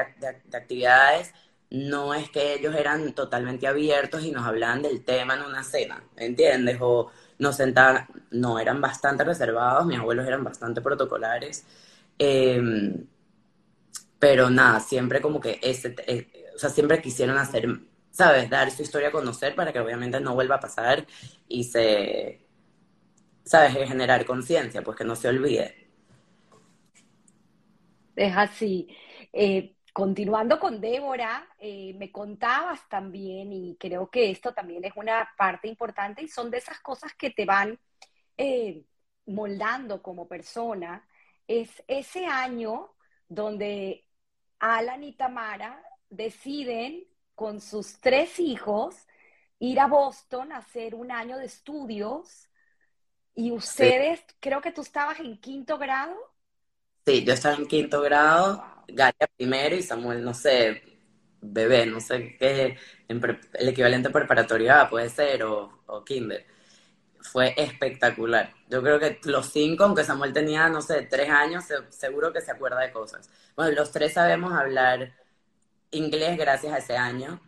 actividades, 0.52 1.32
no 1.70 2.14
es 2.14 2.30
que 2.30 2.54
ellos 2.54 2.74
eran 2.76 3.14
totalmente 3.14 3.66
abiertos 3.66 4.22
y 4.24 4.30
nos 4.30 4.46
hablaban 4.46 4.82
del 4.82 5.04
tema 5.04 5.34
en 5.34 5.42
una 5.42 5.64
cena, 5.64 6.04
¿entiendes? 6.16 6.78
O 6.80 7.10
nos 7.38 7.56
sentaban, 7.56 8.06
no, 8.30 8.58
eran 8.60 8.80
bastante 8.80 9.24
reservados, 9.24 9.84
mis 9.86 9.98
abuelos 9.98 10.26
eran 10.26 10.44
bastante 10.44 10.80
protocolares, 10.80 11.64
em, 12.18 13.06
pero 14.18 14.50
nada, 14.50 14.80
siempre 14.80 15.20
como 15.20 15.40
que 15.40 15.58
ese, 15.62 15.94
eh, 16.06 16.46
o 16.54 16.58
sea, 16.58 16.70
siempre 16.70 17.02
quisieron 17.02 17.36
hacer, 17.38 17.68
¿sabes? 18.14 18.48
Dar 18.48 18.70
su 18.70 18.82
historia 18.82 19.08
a 19.08 19.12
conocer 19.12 19.54
para 19.54 19.72
que 19.72 19.80
obviamente 19.80 20.20
no 20.20 20.34
vuelva 20.34 20.54
a 20.54 20.60
pasar 20.60 21.06
y 21.48 21.64
se, 21.64 22.46
¿sabes? 23.44 23.74
Generar 23.88 24.24
conciencia, 24.24 24.82
pues 24.82 24.96
que 24.96 25.04
no 25.04 25.16
se 25.16 25.28
olvide. 25.28 25.90
Es 28.16 28.36
así. 28.36 28.88
Eh, 29.32 29.74
Continuando 29.94 30.58
con 30.58 30.80
Débora, 30.80 31.46
eh, 31.56 31.94
me 31.96 32.10
contabas 32.10 32.88
también, 32.88 33.52
y 33.52 33.76
creo 33.78 34.10
que 34.10 34.28
esto 34.28 34.52
también 34.52 34.84
es 34.84 34.92
una 34.96 35.30
parte 35.38 35.68
importante, 35.68 36.20
y 36.20 36.26
son 36.26 36.50
de 36.50 36.58
esas 36.58 36.80
cosas 36.80 37.14
que 37.14 37.30
te 37.30 37.44
van 37.44 37.78
eh, 38.36 38.82
moldando 39.26 40.02
como 40.02 40.26
persona, 40.26 41.06
es 41.46 41.70
ese 41.86 42.26
año 42.26 42.96
donde 43.28 44.04
Alan 44.58 45.04
y 45.04 45.12
Tamara 45.12 45.80
deciden 46.10 47.04
con 47.34 47.60
sus 47.60 48.00
tres 48.00 48.38
hijos 48.40 48.96
ir 49.58 49.80
a 49.80 49.86
Boston 49.86 50.52
a 50.52 50.58
hacer 50.58 50.94
un 50.94 51.10
año 51.10 51.38
de 51.38 51.46
estudios, 51.46 52.48
y 53.34 53.50
ustedes, 53.50 54.24
creo 54.40 54.60
que 54.60 54.72
tú 54.72 54.82
estabas 54.82 55.18
en 55.20 55.38
quinto 55.40 55.78
grado. 55.78 56.16
Sí, 57.06 57.24
yo 57.24 57.34
estaba 57.34 57.56
en 57.56 57.66
quinto 57.66 58.00
grado 58.00 58.64
Galia 58.88 59.28
primero 59.36 59.76
y 59.76 59.82
Samuel, 59.82 60.24
no 60.24 60.32
sé, 60.34 60.82
bebé, 61.40 61.86
no 61.86 62.00
sé 62.00 62.36
qué, 62.38 62.78
el 63.08 63.68
equivalente 63.68 64.10
preparatoria 64.10 64.88
puede 64.88 65.08
ser, 65.10 65.44
o, 65.44 65.82
o 65.86 66.04
kinder. 66.04 66.46
Fue 67.20 67.54
espectacular. 67.56 68.54
Yo 68.68 68.82
creo 68.82 69.00
que 69.00 69.20
los 69.24 69.50
cinco, 69.50 69.84
aunque 69.84 70.04
Samuel 70.04 70.32
tenía, 70.32 70.68
no 70.68 70.82
sé, 70.82 71.02
tres 71.02 71.30
años, 71.30 71.64
seguro 71.90 72.32
que 72.32 72.42
se 72.42 72.52
acuerda 72.52 72.80
de 72.80 72.92
cosas. 72.92 73.30
Bueno, 73.56 73.72
los 73.72 73.92
tres 73.92 74.14
sabemos 74.14 74.52
hablar 74.52 75.14
inglés 75.94 76.36
gracias 76.38 76.72
a 76.72 76.78
ese 76.78 76.96
año, 76.96 77.40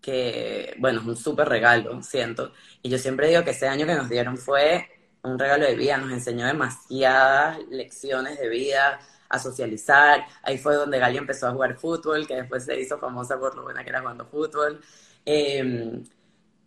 que, 0.00 0.74
bueno, 0.78 1.00
es 1.00 1.06
un 1.06 1.16
súper 1.16 1.48
regalo, 1.48 2.02
siento. 2.02 2.52
Y 2.82 2.90
yo 2.90 2.98
siempre 2.98 3.28
digo 3.28 3.44
que 3.44 3.50
ese 3.50 3.68
año 3.68 3.86
que 3.86 3.94
nos 3.94 4.08
dieron 4.08 4.36
fue 4.38 4.88
un 5.22 5.38
regalo 5.38 5.66
de 5.66 5.74
vida, 5.76 5.98
nos 5.98 6.12
enseñó 6.12 6.46
demasiadas 6.46 7.58
lecciones 7.70 8.38
de 8.38 8.48
vida, 8.48 9.00
a 9.28 9.38
socializar. 9.38 10.26
Ahí 10.42 10.58
fue 10.58 10.74
donde 10.74 10.98
Gali 10.98 11.18
empezó 11.18 11.48
a 11.48 11.52
jugar 11.52 11.76
fútbol, 11.78 12.26
que 12.26 12.36
después 12.36 12.64
se 12.64 12.80
hizo 12.80 12.98
famosa 12.98 13.38
por 13.38 13.54
lo 13.54 13.62
buena 13.62 13.82
que 13.84 13.90
era 13.90 14.00
jugando 14.00 14.26
fútbol. 14.26 14.80
Em, 15.24 16.04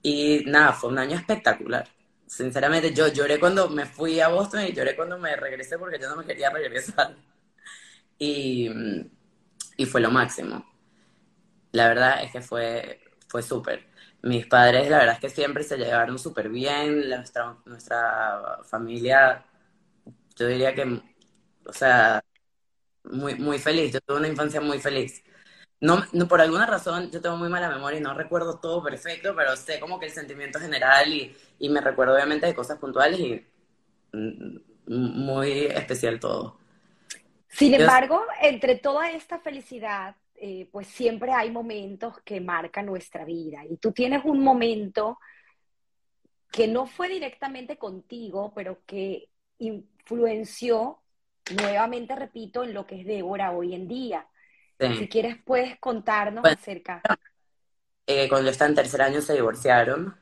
y 0.03 0.43
nada, 0.47 0.73
fue 0.73 0.89
un 0.89 0.99
año 0.99 1.17
espectacular. 1.17 1.88
Sinceramente, 2.27 2.93
yo 2.93 3.07
lloré 3.10 3.39
cuando 3.39 3.69
me 3.69 3.86
fui 3.86 4.19
a 4.19 4.29
Boston 4.29 4.65
y 4.65 4.73
lloré 4.73 4.95
cuando 4.95 5.17
me 5.17 5.36
regresé 5.36 5.77
porque 5.77 5.99
yo 5.99 6.10
no 6.10 6.17
me 6.17 6.25
quería 6.25 6.49
regresar. 6.49 7.15
Y, 8.23 8.69
y 9.77 9.86
fue 9.88 9.99
lo 9.99 10.12
máximo. 10.12 10.63
La 11.71 11.88
verdad 11.88 12.23
es 12.23 12.31
que 12.31 12.41
fue, 12.41 13.01
fue 13.27 13.41
súper. 13.41 13.88
Mis 14.23 14.45
padres, 14.47 14.89
la 14.89 14.99
verdad 14.99 15.15
es 15.15 15.21
que 15.21 15.29
siempre 15.29 15.63
se 15.63 15.77
llevaron 15.77 16.19
súper 16.19 16.49
bien. 16.49 17.10
Nuestra, 17.10 17.57
nuestra 17.65 18.60
familia, 18.63 19.45
yo 20.36 20.47
diría 20.47 20.75
que, 20.75 21.01
o 21.65 21.73
sea, 21.73 22.23
muy, 23.03 23.36
muy 23.36 23.60
feliz. 23.60 23.93
Yo 23.93 24.01
tuve 24.01 24.17
una 24.17 24.27
infancia 24.27 24.62
muy 24.62 24.79
feliz. 24.79 25.23
No, 25.81 26.03
no, 26.13 26.27
por 26.27 26.41
alguna 26.41 26.67
razón 26.67 27.10
yo 27.12 27.21
tengo 27.21 27.38
muy 27.38 27.49
mala 27.49 27.67
memoria 27.67 27.99
y 27.99 28.03
no 28.03 28.13
recuerdo 28.13 28.60
todo 28.60 28.84
perfecto, 28.84 29.36
pero 29.36 29.55
sé 29.55 29.79
como 29.79 29.99
que 29.99 30.05
el 30.05 30.12
sentimiento 30.12 30.60
general 30.60 31.12
y, 31.12 31.36
y 31.57 31.69
me 31.69 31.81
recuerdo 31.81 32.13
obviamente 32.13 32.45
de 32.45 32.53
cosas 32.53 32.77
puntuales 32.77 33.19
y 33.19 33.43
mm, 34.13 34.57
muy 34.88 35.65
especial 35.65 36.19
todo. 36.19 36.60
Sin 37.49 37.73
embargo, 37.73 38.23
entre 38.41 38.75
toda 38.75 39.12
esta 39.12 39.39
felicidad, 39.39 40.15
eh, 40.43 40.67
pues 40.71 40.88
siempre 40.88 41.32
hay 41.32 41.51
momentos 41.51 42.19
que 42.25 42.41
marcan 42.41 42.88
nuestra 42.88 43.25
vida 43.25 43.63
y 43.63 43.77
tú 43.77 43.91
tienes 43.91 44.25
un 44.25 44.43
momento 44.43 45.19
que 46.51 46.67
no 46.67 46.88
fue 46.88 47.10
directamente 47.10 47.77
contigo, 47.77 48.51
pero 48.56 48.80
que 48.88 49.30
influenció 49.60 50.97
nuevamente 51.56 52.15
repito, 52.15 52.63
en 52.63 52.73
lo 52.73 52.87
que 52.87 53.02
es 53.02 53.06
Débora 53.06 53.52
hoy 53.52 53.75
en 53.75 53.87
día. 53.87 54.27
Si 54.98 55.08
quieres, 55.08 55.37
puedes 55.46 55.79
contarnos 55.79 56.44
acerca. 56.44 57.04
Eh, 58.08 58.27
cuando 58.27 58.46
yo 58.46 58.52
estaba 58.52 58.69
en 58.69 58.75
tercer 58.75 59.04
año 59.04 59.21
se 59.21 59.33
divorciaron 59.33 60.17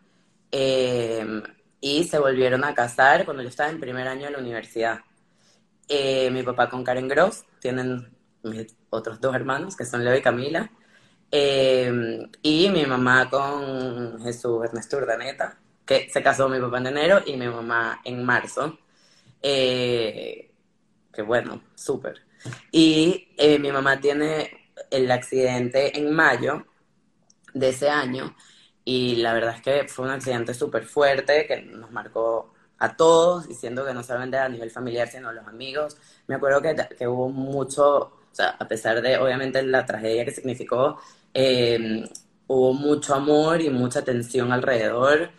eh, 0.52 1.26
y 1.80 2.04
se 2.04 2.20
volvieron 2.20 2.66
a 2.66 2.76
casar 2.76 3.24
cuando 3.24 3.42
yo 3.42 3.48
estaba 3.48 3.70
en 3.70 3.80
primer 3.80 4.06
año 4.06 4.26
de 4.26 4.32
la 4.32 4.40
universidad. 4.40 5.00
Eh, 5.88 6.30
mi 6.30 6.44
papá 6.44 6.70
con 6.70 6.84
Karen 6.84 7.08
Gross, 7.08 7.46
tienen 7.62 8.19
mis 8.44 8.76
otros 8.90 9.20
dos 9.22 9.36
hermanos 9.36 9.76
que 9.76 9.86
son 9.86 10.04
Leo 10.04 10.16
y 10.16 10.22
Camila. 10.22 10.70
y 11.32 12.70
mi 12.70 12.86
mamá 12.86 13.30
con 13.30 14.22
Jesús 14.22 14.64
Ernesto 14.66 14.98
Urdaneta, 14.98 15.58
que 15.86 16.10
se 16.10 16.24
casó 16.24 16.50
mi 16.50 16.60
papá 16.60 16.80
en 16.80 16.88
enero 16.88 17.22
y 17.26 17.36
mi 17.38 17.48
mamá 17.48 18.02
en 18.04 18.24
marzo. 18.24 18.80
Eh, 19.42 20.52
que 21.14 21.22
bueno, 21.22 21.62
súper. 21.76 22.22
Y 22.72 23.30
eh, 23.38 23.60
mi 23.60 23.72
mamá 23.72 24.00
tiene 24.00 24.72
el 24.92 25.12
accidente 25.12 25.98
en 25.98 26.14
mayo 26.14 26.66
de 27.54 27.70
ese 27.70 27.90
año 27.90 28.36
y 28.86 29.18
la 29.18 29.34
verdad 29.34 29.56
es 29.56 29.62
que 29.62 29.88
fue 29.88 30.06
un 30.06 30.12
accidente 30.12 30.54
súper 30.54 30.86
fuerte 30.86 31.46
que 31.46 31.62
nos 31.62 31.92
marcó 31.92 32.54
a 32.80 32.96
todos, 32.96 33.48
diciendo 33.48 33.86
que 33.86 33.94
no 33.94 34.04
solamente 34.04 34.38
a 34.38 34.50
nivel 34.50 34.72
familiar, 34.72 35.08
sino 35.08 35.30
a 35.30 35.34
los 35.34 35.46
amigos. 35.48 35.98
Me 36.28 36.36
acuerdo 36.36 36.62
que, 36.62 36.76
que 36.98 37.08
hubo 37.08 37.30
mucho, 37.30 38.19
O 38.32 38.36
sea, 38.36 38.50
a 38.60 38.68
pesar 38.68 39.02
de, 39.02 39.18
obviamente, 39.18 39.62
la 39.64 39.86
tragedia 39.86 40.26
que 40.26 40.32
significó, 40.32 41.00
eh, 41.34 42.04
hubo 42.48 42.74
mucho 42.74 43.16
amor 43.16 43.62
y 43.62 43.70
mucha 43.70 44.04
tensión 44.04 44.52
alrededor. 44.52 45.32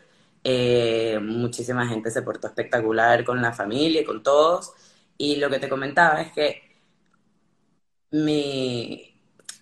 Eh, 0.43 1.18
muchísima 1.22 1.86
gente 1.86 2.11
se 2.11 2.22
portó 2.22 2.47
espectacular 2.49 3.24
con 3.24 3.43
la 3.43 3.53
familia 3.53 4.03
y 4.03 4.05
con 4.05 4.22
todos. 4.22 4.72
Y 5.18 5.36
lo 5.36 5.51
que 5.51 5.59
te 5.59 5.68
comentaba 5.68 6.22
es 6.22 6.32
que 6.32 6.62
mi, 8.12 9.11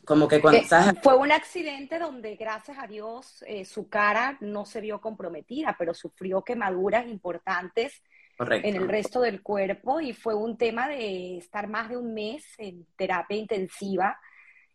como 0.08 0.26
que 0.26 0.40
cuando... 0.40 0.60
Eh, 0.60 0.94
fue 1.02 1.16
un 1.16 1.30
accidente 1.30 1.98
donde, 1.98 2.36
gracias 2.36 2.78
a 2.78 2.86
Dios, 2.86 3.44
eh, 3.46 3.66
su 3.66 3.90
cara 3.90 4.38
no 4.40 4.64
se 4.64 4.80
vio 4.80 5.02
comprometida, 5.02 5.76
pero 5.78 5.92
sufrió 5.92 6.42
quemaduras 6.42 7.06
importantes 7.06 8.02
en 8.38 8.76
el 8.76 8.88
resto 8.88 9.20
del 9.20 9.42
cuerpo 9.42 10.00
y 10.00 10.12
fue 10.12 10.34
un 10.34 10.56
tema 10.56 10.88
de 10.88 11.38
estar 11.38 11.68
más 11.68 11.88
de 11.88 11.96
un 11.96 12.14
mes 12.14 12.44
en 12.58 12.86
terapia 12.96 13.36
intensiva 13.36 14.18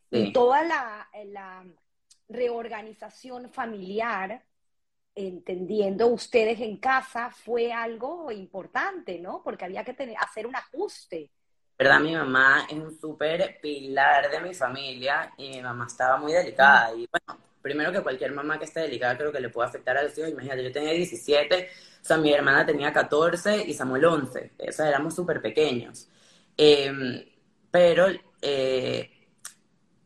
y 0.09 0.31
toda 0.31 0.63
la, 0.63 1.09
la 1.25 1.65
reorganización 2.29 3.51
familiar, 3.51 4.43
entendiendo 5.15 6.07
ustedes 6.07 6.59
en 6.59 6.77
casa, 6.77 7.31
fue 7.31 7.73
algo 7.73 8.31
importante, 8.31 9.19
¿no? 9.19 9.41
Porque 9.43 9.65
había 9.65 9.83
que 9.83 9.93
tener, 9.93 10.15
hacer 10.19 10.45
un 10.45 10.55
ajuste 10.55 11.31
verdad, 11.77 11.99
mi 11.99 12.15
mamá 12.15 12.65
es 12.69 12.77
un 12.77 12.99
súper 12.99 13.59
pilar 13.61 14.29
de 14.29 14.39
mi 14.39 14.53
familia 14.53 15.33
y 15.37 15.49
mi 15.49 15.61
mamá 15.61 15.85
estaba 15.87 16.17
muy 16.17 16.31
delicada. 16.31 16.93
Y 16.95 17.07
bueno, 17.11 17.43
primero 17.63 17.91
que 17.91 18.01
cualquier 18.01 18.31
mamá 18.33 18.59
que 18.59 18.65
esté 18.65 18.81
delicada 18.81 19.17
creo 19.17 19.31
que 19.31 19.39
le 19.39 19.49
puede 19.49 19.67
afectar 19.69 19.97
a 19.97 20.03
los 20.03 20.15
hijos. 20.17 20.29
Imagínate, 20.29 20.63
yo 20.63 20.71
tenía 20.71 20.91
17, 20.93 21.69
o 22.01 22.05
sea, 22.05 22.17
mi 22.17 22.31
hermana 22.31 22.65
tenía 22.65 22.93
14 22.93 23.63
y 23.67 23.73
Samuel 23.73 24.05
11. 24.05 24.51
O 24.69 24.71
sea, 24.71 24.87
éramos 24.89 25.15
súper 25.15 25.41
pequeños. 25.41 26.07
Em, 26.57 27.25
pero, 27.71 28.07
eh, 28.41 29.09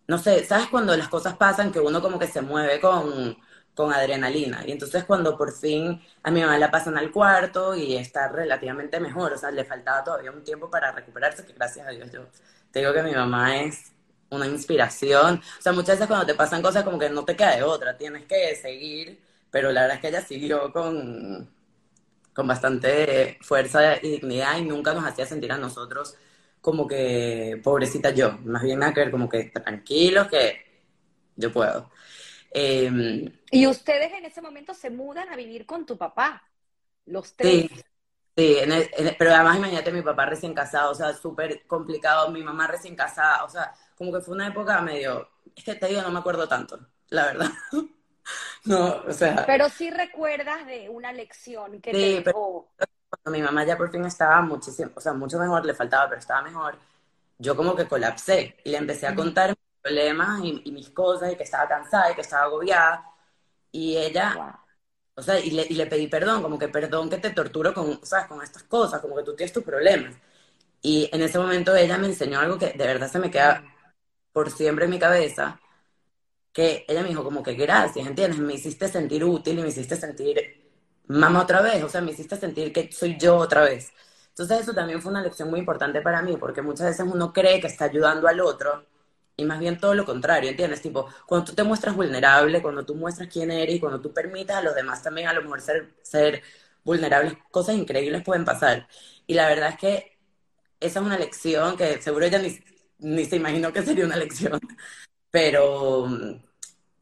no 0.08 0.18
sé, 0.18 0.46
¿sabes 0.46 0.68
cuando 0.68 0.96
las 0.96 1.10
cosas 1.10 1.36
pasan 1.36 1.72
que 1.72 1.80
uno 1.80 2.02
como 2.02 2.18
que 2.20 2.28
se 2.28 2.42
mueve 2.42 2.80
con 2.80 3.38
con 3.78 3.94
adrenalina. 3.94 4.64
Y 4.66 4.72
entonces 4.72 5.06
cuando 5.06 5.38
por 5.38 5.54
fin 5.54 6.02
a 6.24 6.32
mi 6.32 6.42
mamá 6.42 6.58
la 6.58 6.72
pasan 6.72 6.98
al 6.98 7.12
cuarto 7.12 7.76
y 7.76 7.96
está 7.96 8.28
relativamente 8.28 9.00
mejor, 9.00 9.34
o 9.34 9.38
sea, 9.38 9.52
le 9.52 9.64
faltaba 9.66 10.04
todavía 10.04 10.32
un 10.32 10.44
tiempo 10.44 10.70
para 10.70 10.92
recuperarse, 10.92 11.46
que 11.46 11.54
gracias 11.54 11.88
a 11.88 11.92
Dios 11.92 12.12
yo 12.12 12.26
te 12.72 12.80
digo 12.80 12.92
que 12.92 13.04
mi 13.04 13.14
mamá 13.14 13.62
es 13.62 13.94
una 14.30 14.48
inspiración. 14.48 15.42
O 15.60 15.62
sea, 15.62 15.72
muchas 15.74 15.96
veces 15.96 16.08
cuando 16.08 16.26
te 16.26 16.36
pasan 16.36 16.62
cosas 16.62 16.84
como 16.84 17.00
que 17.00 17.10
no 17.10 17.26
te 17.26 17.36
queda 17.36 17.56
de 17.56 17.64
otra, 17.64 17.98
tienes 17.98 18.26
que 18.26 18.56
seguir, 18.56 19.20
pero 19.52 19.72
la 19.72 19.82
verdad 19.82 19.96
es 19.98 20.02
que 20.02 20.08
ella 20.10 20.22
siguió 20.22 20.72
con, 20.72 21.50
con 22.34 22.48
bastante 22.48 23.38
fuerza 23.42 23.98
y 24.02 24.12
dignidad 24.12 24.58
y 24.58 24.64
nunca 24.66 24.94
nos 24.94 25.06
hacía 25.06 25.26
sentir 25.26 25.52
a 25.52 25.58
nosotros 25.58 26.16
como 26.62 26.88
que 26.88 27.60
pobrecita 27.64 28.12
yo, 28.12 28.38
más 28.46 28.64
bien 28.64 28.84
a 28.84 28.94
creer 28.94 29.12
como 29.12 29.30
que 29.30 29.46
tranquilos 29.46 30.28
que 30.28 30.66
yo 31.36 31.52
puedo. 31.54 31.90
Em, 32.52 33.32
y 33.52 33.68
ustedes 33.68 34.12
en 34.14 34.26
ese 34.26 34.42
momento 34.42 34.74
se 34.74 34.90
mudan 34.90 35.30
a 35.30 35.36
vivir 35.36 35.66
con 35.66 35.86
tu 35.86 35.98
papá, 35.98 36.44
los 37.06 37.36
tres. 37.36 37.68
Sí, 37.68 37.70
pero 39.18 39.34
además 39.34 39.58
imagínate 39.58 39.92
mi 39.92 40.04
papá 40.04 40.28
recién 40.28 40.54
casado, 40.54 40.92
o 40.92 40.96
sea, 40.96 41.12
súper 41.14 41.66
complicado, 41.66 42.30
mi 42.30 42.44
mamá 42.44 42.68
recién 42.68 42.96
casada, 42.96 43.44
o 43.44 43.50
sea, 43.50 43.74
como 43.98 44.14
que 44.14 44.22
fue 44.22 44.36
una 44.36 44.48
época 44.48 44.80
medio, 44.82 45.28
es 45.56 45.64
que 45.64 45.74
te 45.74 45.88
digo, 45.88 46.04
no 46.04 46.12
me 46.12 46.20
acuerdo 46.20 46.48
tanto, 46.48 46.80
la 47.10 47.26
verdad. 47.26 47.50
no, 48.66 49.02
o 49.08 49.12
sea. 49.12 49.44
Pero 49.48 49.70
sí 49.70 49.90
recuerdas 49.90 50.68
de 50.68 50.88
una 50.88 51.12
lección 51.12 51.82
que 51.82 51.92
te 51.92 52.22
dejó. 52.22 52.70
cuando 53.10 53.40
mi 53.40 53.44
mamá 53.44 53.66
ya 53.66 53.76
por 53.76 53.90
fin 53.92 54.06
estaba 54.06 54.40
muchísimo, 54.42 54.92
o 54.94 55.02
sea, 55.02 55.14
mucho 55.14 55.40
mejor, 55.40 55.66
le 55.66 55.74
faltaba, 55.74 56.08
pero 56.08 56.20
estaba 56.20 56.44
mejor, 56.44 56.78
yo 57.40 57.56
como 57.56 57.76
que 57.76 57.88
colapsé 57.88 58.56
y 58.64 58.70
le 58.70 58.78
empecé 58.78 59.08
a 59.08 59.16
contar 59.16 59.56
problemas 59.82 60.42
y, 60.44 60.72
mis 60.72 60.92
cosas 60.92 61.34
y 61.34 61.36
que 61.36 61.44
estaba 61.44 61.68
cansada 61.68 62.12
y 62.12 62.16
que 62.16 62.22
estaba 62.22 62.44
agobiada. 62.44 63.04
Y 63.72 63.98
ella, 63.98 64.60
o 65.18 65.22
sea, 65.24 65.40
y 65.40 65.52
le, 65.52 65.66
y 65.68 65.74
le, 65.74 65.88
pedí 65.88 66.08
perdón, 66.08 66.44
como 66.44 66.60
que 66.60 66.68
perdón 66.70 67.10
que 67.10 67.18
te 67.18 67.32
torturo 67.32 67.74
con, 67.74 68.00
¿sabes? 68.06 68.28
con 68.28 68.42
estas 68.44 68.64
cosas, 68.64 69.02
como 69.02 69.16
que 69.16 69.24
tú 69.24 69.36
tienes 69.36 69.52
tus 69.52 69.64
problemas. 69.64 70.16
Y 70.82 71.10
en 71.12 71.22
ese 71.24 71.40
momento 71.40 71.76
ella 71.76 71.98
me 71.98 72.08
enseñó 72.08 72.40
algo 72.40 72.58
que 72.60 72.74
de 72.74 72.88
verdad 72.88 73.12
se 73.12 73.20
me 73.20 73.32
queda 73.32 73.64
por 74.32 74.52
siempre 74.52 74.86
en 74.86 74.92
mi 74.92 75.00
cabeza, 75.00 75.60
que 76.54 76.86
ella 76.88 77.02
me 77.04 77.10
dijo 77.10 77.24
como 77.24 77.44
que 77.44 77.56
gracias, 77.56 78.08
¿entiendes? 78.08 78.40
Me 78.40 78.54
hiciste 78.56 78.88
sentir 78.88 79.24
útil 79.26 79.60
y 79.60 79.62
me 79.64 79.70
hiciste 79.70 79.96
sentir 79.96 80.38
mamá 81.08 81.42
otra 81.44 81.62
vez, 81.62 81.84
o 81.84 81.90
sea, 81.90 82.02
me 82.02 82.12
hiciste 82.12 82.38
sentir 82.38 82.72
que 82.74 82.92
soy 82.92 83.18
yo 83.20 83.38
otra 83.38 83.64
vez. 83.64 83.92
Entonces 84.30 84.62
eso 84.62 84.74
también 84.74 85.02
fue 85.02 85.12
una 85.12 85.22
lección 85.24 85.50
muy 85.50 85.60
importante 85.60 86.02
para 86.02 86.22
mí, 86.22 86.38
porque 86.38 86.62
muchas 86.62 86.88
veces 86.88 87.06
uno 87.12 87.34
cree 87.34 87.60
que 87.60 87.68
está 87.68 87.86
ayudando 87.86 88.28
al 88.28 88.40
otro, 88.40 88.86
y 89.38 89.46
más 89.46 89.60
bien 89.60 89.80
todo 89.80 89.94
lo 89.94 90.06
contrario, 90.06 90.50
¿entiendes? 90.50 90.82
Tipo, 90.82 91.08
cuando 91.28 91.46
tú 91.46 91.54
te 91.56 91.64
muestras 91.64 91.96
vulnerable, 91.96 92.62
cuando 92.62 92.86
tú 92.86 92.96
muestras 92.96 93.30
quién 93.32 93.52
eres 93.52 93.80
cuando 93.80 94.02
tú 94.02 94.12
permitas 94.14 94.58
a 94.58 94.62
los 94.64 94.76
demás 94.76 95.04
también 95.04 95.28
a 95.28 95.34
lo 95.34 95.44
mejor 95.44 95.62
ser, 95.62 95.96
ser 96.02 96.44
vulnerables, 96.84 97.36
cosas 97.52 97.76
increíbles 97.76 98.24
pueden 98.24 98.46
pasar. 98.46 98.88
Y 99.28 99.36
la 99.36 99.48
verdad 99.48 99.70
es 99.70 99.78
que 99.78 100.18
esa 100.80 101.00
es 101.00 101.06
una 101.06 101.18
lección 101.20 101.78
que 101.78 102.02
seguro 102.02 102.26
ella 102.26 102.40
ni, 102.40 102.60
ni 103.00 103.26
se 103.26 103.38
imaginó 103.38 103.74
que 103.74 103.84
sería 103.84 104.06
una 104.06 104.18
lección, 104.18 104.60
pero 105.32 106.08
mm, 106.08 106.44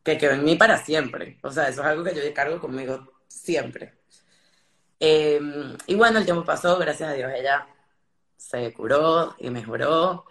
que 0.03 0.17
quedó 0.17 0.33
en 0.33 0.43
mí 0.45 0.55
para 0.57 0.77
siempre. 0.83 1.39
O 1.43 1.51
sea, 1.51 1.69
eso 1.69 1.81
es 1.81 1.87
algo 1.87 2.03
que 2.03 2.15
yo 2.15 2.33
cargo 2.33 2.59
conmigo 2.59 3.13
siempre. 3.27 3.95
Em, 4.99 5.77
y 5.87 5.95
bueno, 5.95 6.19
el 6.19 6.25
tiempo 6.25 6.45
pasó, 6.45 6.77
gracias 6.79 7.09
a 7.09 7.13
Dios 7.13 7.31
ella 7.35 7.67
se 8.37 8.73
curó 8.73 9.35
y 9.39 9.49
mejoró. 9.49 10.25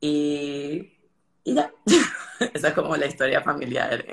Y 0.00 1.01
y 1.44 1.54
ya. 1.54 1.72
Esa 2.54 2.68
es 2.68 2.74
como 2.74 2.96
la 2.96 3.06
historia 3.06 3.40
familiar. 3.40 4.04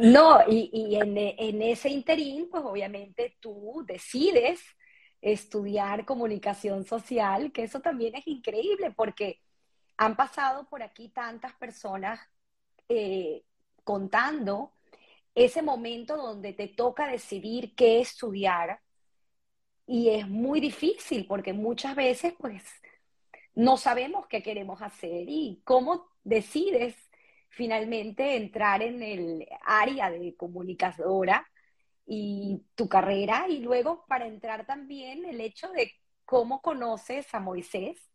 No, 0.00 0.40
y, 0.46 0.70
y 0.72 0.96
en, 0.96 1.16
en, 1.16 1.62
ese 1.62 1.88
interín, 1.88 2.48
pues 2.50 2.62
obviamente 2.64 3.36
tú 3.40 3.84
decides 3.86 4.60
estudiar 5.20 6.04
comunicación 6.04 6.84
social, 6.84 7.52
que 7.52 7.64
eso 7.64 7.80
también 7.80 8.14
es 8.14 8.26
increíble 8.26 8.92
porque 8.96 9.40
han 9.96 10.16
pasado 10.16 10.66
por 10.68 10.82
aquí 10.82 11.10
tantas 11.10 11.52
personas 11.54 12.20
eh, 12.88 13.44
contando 13.84 14.72
ese 15.34 15.62
momento 15.62 16.16
donde 16.16 16.52
te 16.52 16.68
toca 16.68 17.06
decidir 17.06 17.74
qué 17.74 18.00
estudiar 18.00 18.80
y 19.86 20.08
es 20.10 20.28
muy 20.28 20.60
difícil 20.60 21.26
porque 21.26 21.52
muchas 21.52 21.94
veces 21.94 22.34
pues 22.38 22.62
no 23.54 23.76
sabemos 23.76 24.26
qué 24.26 24.42
queremos 24.42 24.82
hacer 24.82 25.24
y 25.28 25.62
cómo 25.64 26.08
decides 26.24 26.94
finalmente 27.48 28.36
entrar 28.36 28.82
en 28.82 29.02
el 29.02 29.46
área 29.64 30.10
de 30.10 30.34
comunicadora 30.36 31.46
y 32.06 32.64
tu 32.74 32.88
carrera 32.88 33.46
y 33.48 33.58
luego 33.58 34.04
para 34.08 34.26
entrar 34.26 34.66
también 34.66 35.24
el 35.24 35.40
hecho 35.40 35.70
de 35.70 35.92
cómo 36.24 36.62
conoces 36.62 37.32
a 37.34 37.40
Moisés 37.40 38.10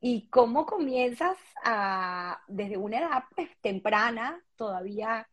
y 0.00 0.28
cómo 0.30 0.66
comienzas 0.66 1.36
a, 1.64 2.42
desde 2.48 2.76
una 2.76 2.98
edad 2.98 3.24
pues, 3.36 3.48
temprana, 3.60 4.42
todavía 4.56 5.28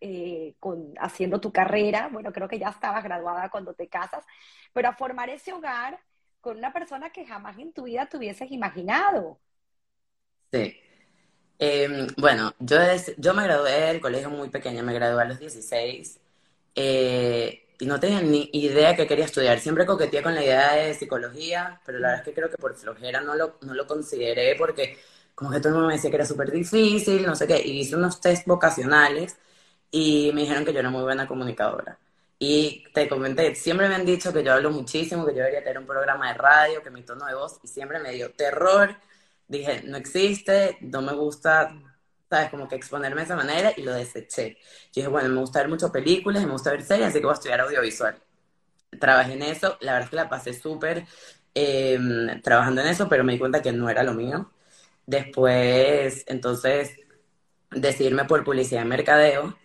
eh, 0.00 0.54
con, 0.58 0.94
haciendo 0.98 1.40
tu 1.40 1.52
carrera, 1.52 2.08
bueno, 2.10 2.32
creo 2.32 2.48
que 2.48 2.58
ya 2.58 2.70
estabas 2.70 3.04
graduada 3.04 3.50
cuando 3.50 3.74
te 3.74 3.88
casas, 3.88 4.24
pero 4.72 4.88
a 4.88 4.94
formar 4.94 5.28
ese 5.28 5.52
hogar 5.52 6.00
con 6.40 6.58
una 6.58 6.72
persona 6.72 7.10
que 7.12 7.26
jamás 7.26 7.58
en 7.58 7.72
tu 7.72 7.84
vida 7.84 8.06
te 8.06 8.16
hubieses 8.18 8.50
imaginado. 8.52 9.40
Sí. 10.52 10.76
Em, 11.58 12.08
bueno, 12.18 12.54
yo, 12.60 12.78
yo 13.18 13.34
me 13.34 13.44
gradué 13.44 13.72
del 13.72 14.00
colegio 14.00 14.30
muy 14.30 14.50
pequeña, 14.50 14.82
me 14.82 14.94
gradué 14.94 15.22
a 15.22 15.26
los 15.26 15.38
16 15.40 16.20
eh, 16.74 17.68
y 17.80 17.86
no 17.86 18.00
tenía 18.00 18.22
ni 18.22 18.50
idea 18.54 18.96
que 18.96 19.06
quería 19.06 19.26
estudiar. 19.26 19.60
Siempre 19.60 19.86
coqueteé 19.86 20.22
con 20.22 20.34
la 20.34 20.44
idea 20.44 20.74
de 20.74 20.94
psicología, 20.94 21.80
pero 21.86 21.98
la 22.00 22.08
verdad 22.08 22.22
es 22.22 22.28
que 22.30 22.34
creo 22.34 22.50
que 22.50 22.58
por 22.58 22.76
flojera 22.76 23.20
no 23.22 23.34
lo, 23.36 23.58
no 23.62 23.74
lo 23.74 23.86
consideré 23.86 24.56
porque 24.56 24.98
como 25.34 25.50
que 25.52 25.58
todo 25.60 25.68
el 25.70 25.74
mundo 25.74 25.88
me 25.88 25.94
decía 25.94 26.10
que 26.10 26.16
era 26.16 26.26
súper 26.26 26.50
difícil, 26.52 27.26
no 27.26 27.36
sé 27.36 27.46
qué, 27.46 27.60
y 27.66 27.80
hice 27.80 27.96
unos 27.96 28.20
test 28.20 28.46
vocacionales 28.46 29.38
y 29.90 30.32
me 30.34 30.42
dijeron 30.42 30.64
que 30.64 30.72
yo 30.72 30.80
era 30.80 30.90
muy 30.90 31.02
buena 31.02 31.26
comunicadora. 31.28 31.98
Y 32.40 32.84
te 32.92 33.08
comenté, 33.08 33.54
siempre 33.54 33.88
me 33.88 33.94
han 33.94 34.04
dicho 34.04 34.32
que 34.32 34.42
yo 34.42 34.54
hablo 34.54 34.70
muchísimo, 34.72 35.24
que 35.24 35.32
yo 35.32 35.38
debería 35.38 35.62
tener 35.62 35.78
un 35.78 35.86
programa 35.86 36.28
de 36.28 36.34
radio, 36.34 36.82
que 36.82 36.90
mi 36.90 37.02
tono 37.02 37.26
de 37.26 37.34
voz, 37.34 37.60
y 37.62 37.68
siempre 37.68 38.00
me 38.00 38.12
dio 38.12 38.32
terror 38.32 38.96
dije, 39.50 39.82
no 39.84 39.96
existe, 39.96 40.78
no 40.80 41.02
me 41.02 41.12
gusta, 41.12 41.74
¿sabes? 42.30 42.50
Como 42.50 42.68
que 42.68 42.76
exponerme 42.76 43.22
de 43.22 43.24
esa 43.24 43.36
manera 43.36 43.72
y 43.76 43.82
lo 43.82 43.92
deseché. 43.92 44.56
Yo 44.86 45.02
dije, 45.02 45.08
bueno, 45.08 45.28
me 45.28 45.40
gusta 45.40 45.58
ver 45.58 45.68
muchas 45.68 45.90
películas, 45.90 46.44
me 46.44 46.52
gusta 46.52 46.70
ver 46.70 46.82
series, 46.82 47.08
así 47.08 47.18
que 47.18 47.24
voy 47.26 47.32
a 47.32 47.34
estudiar 47.34 47.60
audiovisual. 47.60 48.16
Trabajé 49.00 49.34
en 49.34 49.42
eso, 49.42 49.76
la 49.80 49.92
verdad 49.94 50.04
es 50.06 50.10
que 50.10 50.16
la 50.16 50.28
pasé 50.28 50.54
súper 50.54 51.04
em, 51.54 52.40
trabajando 52.42 52.80
en 52.82 52.88
eso, 52.88 53.08
pero 53.08 53.24
me 53.24 53.32
di 53.32 53.38
cuenta 53.38 53.62
que 53.62 53.72
no 53.72 53.90
era 53.90 54.02
lo 54.04 54.14
mío. 54.14 54.50
Después, 55.06 56.24
entonces, 56.28 56.96
decidirme 57.72 58.24
por 58.26 58.44
publicidad 58.44 58.84
y 58.84 58.88
mercadeo 58.88 59.58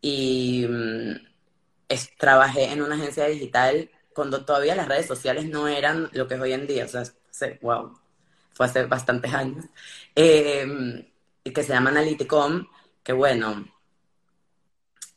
y 0.00 0.66
mm, 1.94 2.18
trabajé 2.18 2.72
en 2.72 2.82
una 2.82 2.96
agencia 2.96 3.26
digital 3.26 3.90
cuando 4.14 4.44
todavía 4.44 4.74
las 4.74 4.88
redes 4.88 5.06
sociales 5.06 5.46
no 5.46 5.68
eran 5.68 6.08
lo 6.12 6.28
que 6.28 6.34
es 6.34 6.40
hoy 6.40 6.52
en 6.52 6.66
día. 6.66 6.84
O 6.84 6.88
sea, 6.88 7.04
wow, 7.62 7.98
fue 8.52 8.66
hace 8.66 8.84
bastantes 8.86 9.32
años, 9.34 9.64
eh, 10.14 11.06
que 11.44 11.62
se 11.62 11.72
llama 11.72 11.90
Analyticom, 11.90 12.66
que 13.02 13.12
bueno, 13.12 13.66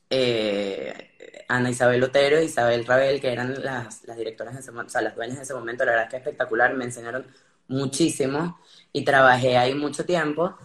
eh, 0.09 1.45
Ana 1.47 1.69
Isabel 1.69 2.03
Otero 2.03 2.37
e 2.37 2.45
Isabel 2.45 2.85
Rabel, 2.85 3.21
que 3.21 3.31
eran 3.31 3.63
las, 3.63 4.03
las 4.05 4.17
directoras 4.17 4.53
en 4.53 4.59
ese 4.59 4.71
o 4.71 4.89
sea, 4.89 5.01
las 5.01 5.15
dueñas 5.15 5.37
de 5.37 5.43
ese 5.43 5.53
momento, 5.53 5.85
la 5.85 5.91
verdad 5.91 6.05
es 6.05 6.11
que 6.11 6.17
espectacular, 6.17 6.73
me 6.75 6.85
enseñaron 6.85 7.27
muchísimo 7.67 8.59
y 8.93 9.03
trabajé 9.05 9.57
ahí 9.57 9.73
mucho 9.75 10.05
tiempo. 10.05 10.57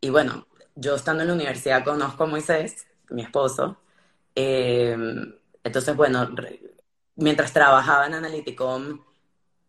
Y 0.00 0.10
bueno, 0.10 0.46
yo 0.74 0.94
estando 0.96 1.22
en 1.22 1.28
la 1.28 1.34
universidad 1.34 1.84
conozco 1.84 2.24
a 2.24 2.26
Moisés, 2.26 2.86
mi 3.10 3.22
esposo. 3.22 3.78
Eh, 4.34 4.96
entonces, 5.64 5.96
bueno, 5.96 6.28
mientras 7.16 7.52
trabajaba 7.52 8.06
en 8.06 8.14
Analyticom, 8.14 9.00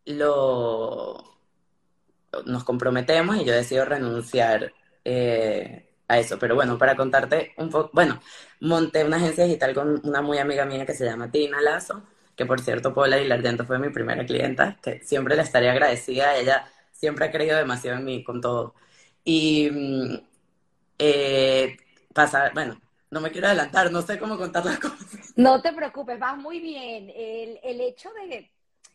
lo, 0.05 1.35
nos 2.45 2.63
comprometemos 2.63 3.37
y 3.37 3.45
yo 3.45 3.53
decido 3.53 3.85
renunciar 3.85 4.73
eh, 5.05 5.89
a 6.07 6.19
eso. 6.19 6.37
Pero 6.39 6.55
bueno, 6.55 6.77
para 6.77 6.95
contarte 6.95 7.53
un 7.57 7.69
poco, 7.69 7.89
bueno, 7.93 8.21
monté 8.59 9.03
una 9.05 9.17
agencia 9.17 9.45
digital 9.45 9.73
con 9.73 10.01
una 10.07 10.21
muy 10.21 10.37
amiga 10.37 10.65
mía 10.65 10.85
que 10.85 10.93
se 10.93 11.05
llama 11.05 11.31
Tina 11.31 11.61
Lazo, 11.61 12.03
que 12.35 12.45
por 12.45 12.61
cierto, 12.61 12.93
Paula 12.93 13.17
Dilardento 13.17 13.65
fue 13.65 13.79
mi 13.79 13.89
primera 13.89 14.25
clienta, 14.25 14.77
que 14.81 14.99
siempre 15.01 15.35
le 15.35 15.43
estaría 15.43 15.71
agradecida. 15.71 16.35
Ella 16.37 16.67
siempre 16.91 17.25
ha 17.25 17.31
creído 17.31 17.57
demasiado 17.57 17.97
en 17.99 18.05
mí 18.05 18.23
con 18.23 18.41
todo. 18.41 18.75
Y 19.23 19.69
mm, 19.71 20.15
eh, 20.99 21.77
pasar, 22.13 22.53
bueno, 22.53 22.79
no 23.11 23.21
me 23.21 23.31
quiero 23.31 23.47
adelantar, 23.47 23.91
no 23.91 24.01
sé 24.01 24.17
cómo 24.19 24.37
contar 24.37 24.65
las 24.65 24.79
cosas. 24.79 25.33
No 25.35 25.61
te 25.61 25.73
preocupes, 25.73 26.19
vas 26.19 26.37
muy 26.37 26.59
bien. 26.59 27.11
El, 27.15 27.59
el 27.63 27.81
hecho 27.81 28.09
de, 28.13 28.51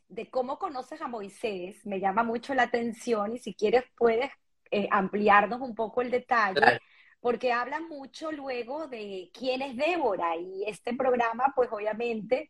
de, 0.09 0.31
cómo 0.31 0.59
conoces 0.59 1.01
a 1.01 1.09
Moisés 1.09 1.85
me 1.87 2.01
llama 2.01 2.23
mucho 2.23 2.55
la 2.55 2.65
atención 2.65 3.35
y 3.35 3.39
si 3.39 3.55
quieres 3.55 3.85
puedes 3.97 4.31
eh, 4.71 4.89
ampliarnos 4.91 5.61
un 5.61 5.75
poco 5.75 6.03
el 6.03 6.11
detalle. 6.11 6.81
Porque 7.21 7.53
habla 7.53 7.81
mucho 7.81 8.33
luego 8.33 8.89
de 8.89 9.31
quién 9.35 9.61
es 9.61 9.77
Débora 9.77 10.37
y 10.37 10.65
este 10.67 10.95
programa, 10.95 11.53
pues 11.55 11.69
obviamente, 11.71 12.49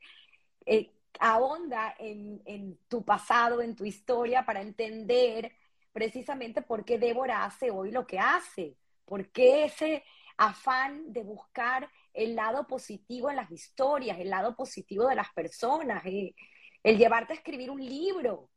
eh, 0.64 0.92
ahonda 1.18 1.94
en, 1.98 2.40
en 2.44 2.78
tu 2.86 3.04
pasado, 3.04 3.62
en 3.62 3.74
tu 3.74 3.84
historia, 3.84 4.46
para 4.46 4.60
entender 4.60 5.52
precisamente 5.92 6.62
por 6.62 6.84
qué 6.84 6.98
Débora 6.98 7.44
hace 7.44 7.72
hoy 7.72 7.90
lo 7.90 8.06
que 8.06 8.20
hace, 8.20 8.76
por 9.04 9.28
qué 9.30 9.64
ese 9.64 10.04
afán 10.40 11.12
de 11.12 11.22
buscar 11.22 11.88
el 12.14 12.34
lado 12.34 12.66
positivo 12.66 13.28
en 13.28 13.36
las 13.36 13.50
historias, 13.50 14.18
el 14.18 14.30
lado 14.30 14.56
positivo 14.56 15.06
de 15.06 15.14
las 15.14 15.30
personas, 15.34 16.02
eh, 16.06 16.34
el 16.82 16.96
llevarte 16.96 17.34
a 17.34 17.36
escribir 17.36 17.70
un 17.70 17.84
libro. 17.84 18.48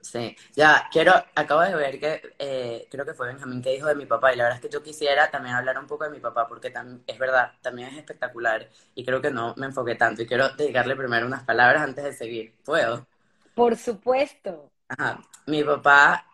Sí, 0.00 0.34
ya, 0.54 0.88
quiero, 0.90 1.12
acabo 1.34 1.60
de 1.60 1.74
ver 1.74 2.00
que 2.00 2.22
eh, 2.38 2.88
creo 2.90 3.04
que 3.04 3.12
fue 3.12 3.26
Benjamín 3.28 3.60
que 3.60 3.72
dijo 3.72 3.86
de 3.86 3.96
mi 3.96 4.06
papá, 4.06 4.32
y 4.32 4.36
la 4.36 4.44
verdad 4.44 4.58
es 4.58 4.62
que 4.62 4.72
yo 4.72 4.82
quisiera 4.82 5.30
también 5.30 5.56
hablar 5.56 5.78
un 5.78 5.86
poco 5.86 6.04
de 6.04 6.10
mi 6.10 6.20
papá, 6.20 6.48
porque 6.48 6.72
es 7.06 7.18
verdad, 7.18 7.52
también 7.60 7.88
es 7.90 7.98
espectacular, 7.98 8.70
y 8.94 9.04
creo 9.04 9.20
que 9.20 9.30
no 9.30 9.54
me 9.58 9.66
enfoqué 9.66 9.94
tanto, 9.94 10.22
y 10.22 10.26
quiero 10.26 10.48
dedicarle 10.50 10.96
primero 10.96 11.26
unas 11.26 11.44
palabras 11.44 11.82
antes 11.82 12.04
de 12.04 12.12
seguir. 12.14 12.54
¿Puedo? 12.64 13.06
Por 13.54 13.76
supuesto. 13.76 14.72
Ajá. 14.88 15.20
Mi 15.46 15.62
papá 15.64 16.24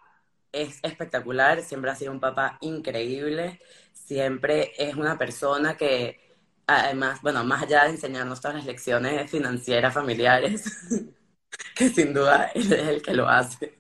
es 0.53 0.79
espectacular, 0.83 1.63
siempre 1.63 1.91
ha 1.91 1.97
sido 1.97 2.13
un 2.13 2.21
papá 2.21 2.59
increíble, 2.61 3.61
siempre 4.05 4.73
es 4.79 4.95
una 4.97 5.17
persona 5.19 5.77
que, 5.77 6.37
además, 6.67 7.21
bueno, 7.23 7.45
más 7.45 7.63
allá 7.63 7.85
de 7.85 7.91
enseñarnos 7.91 8.41
todas 8.41 8.59
las 8.59 8.67
lecciones 8.67 9.31
financieras 9.31 9.95
familiares, 9.95 10.65
que 11.75 11.89
sin 11.89 12.13
duda 12.15 12.51
él 12.55 12.73
es 12.73 12.89
el 12.89 13.03
que 13.03 13.15
lo 13.15 13.29
hace. 13.29 13.79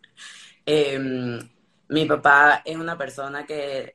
Em, 0.67 1.39
mi 1.89 2.07
papá 2.07 2.63
es 2.65 2.77
una 2.77 2.97
persona 2.97 3.45
que 3.47 3.95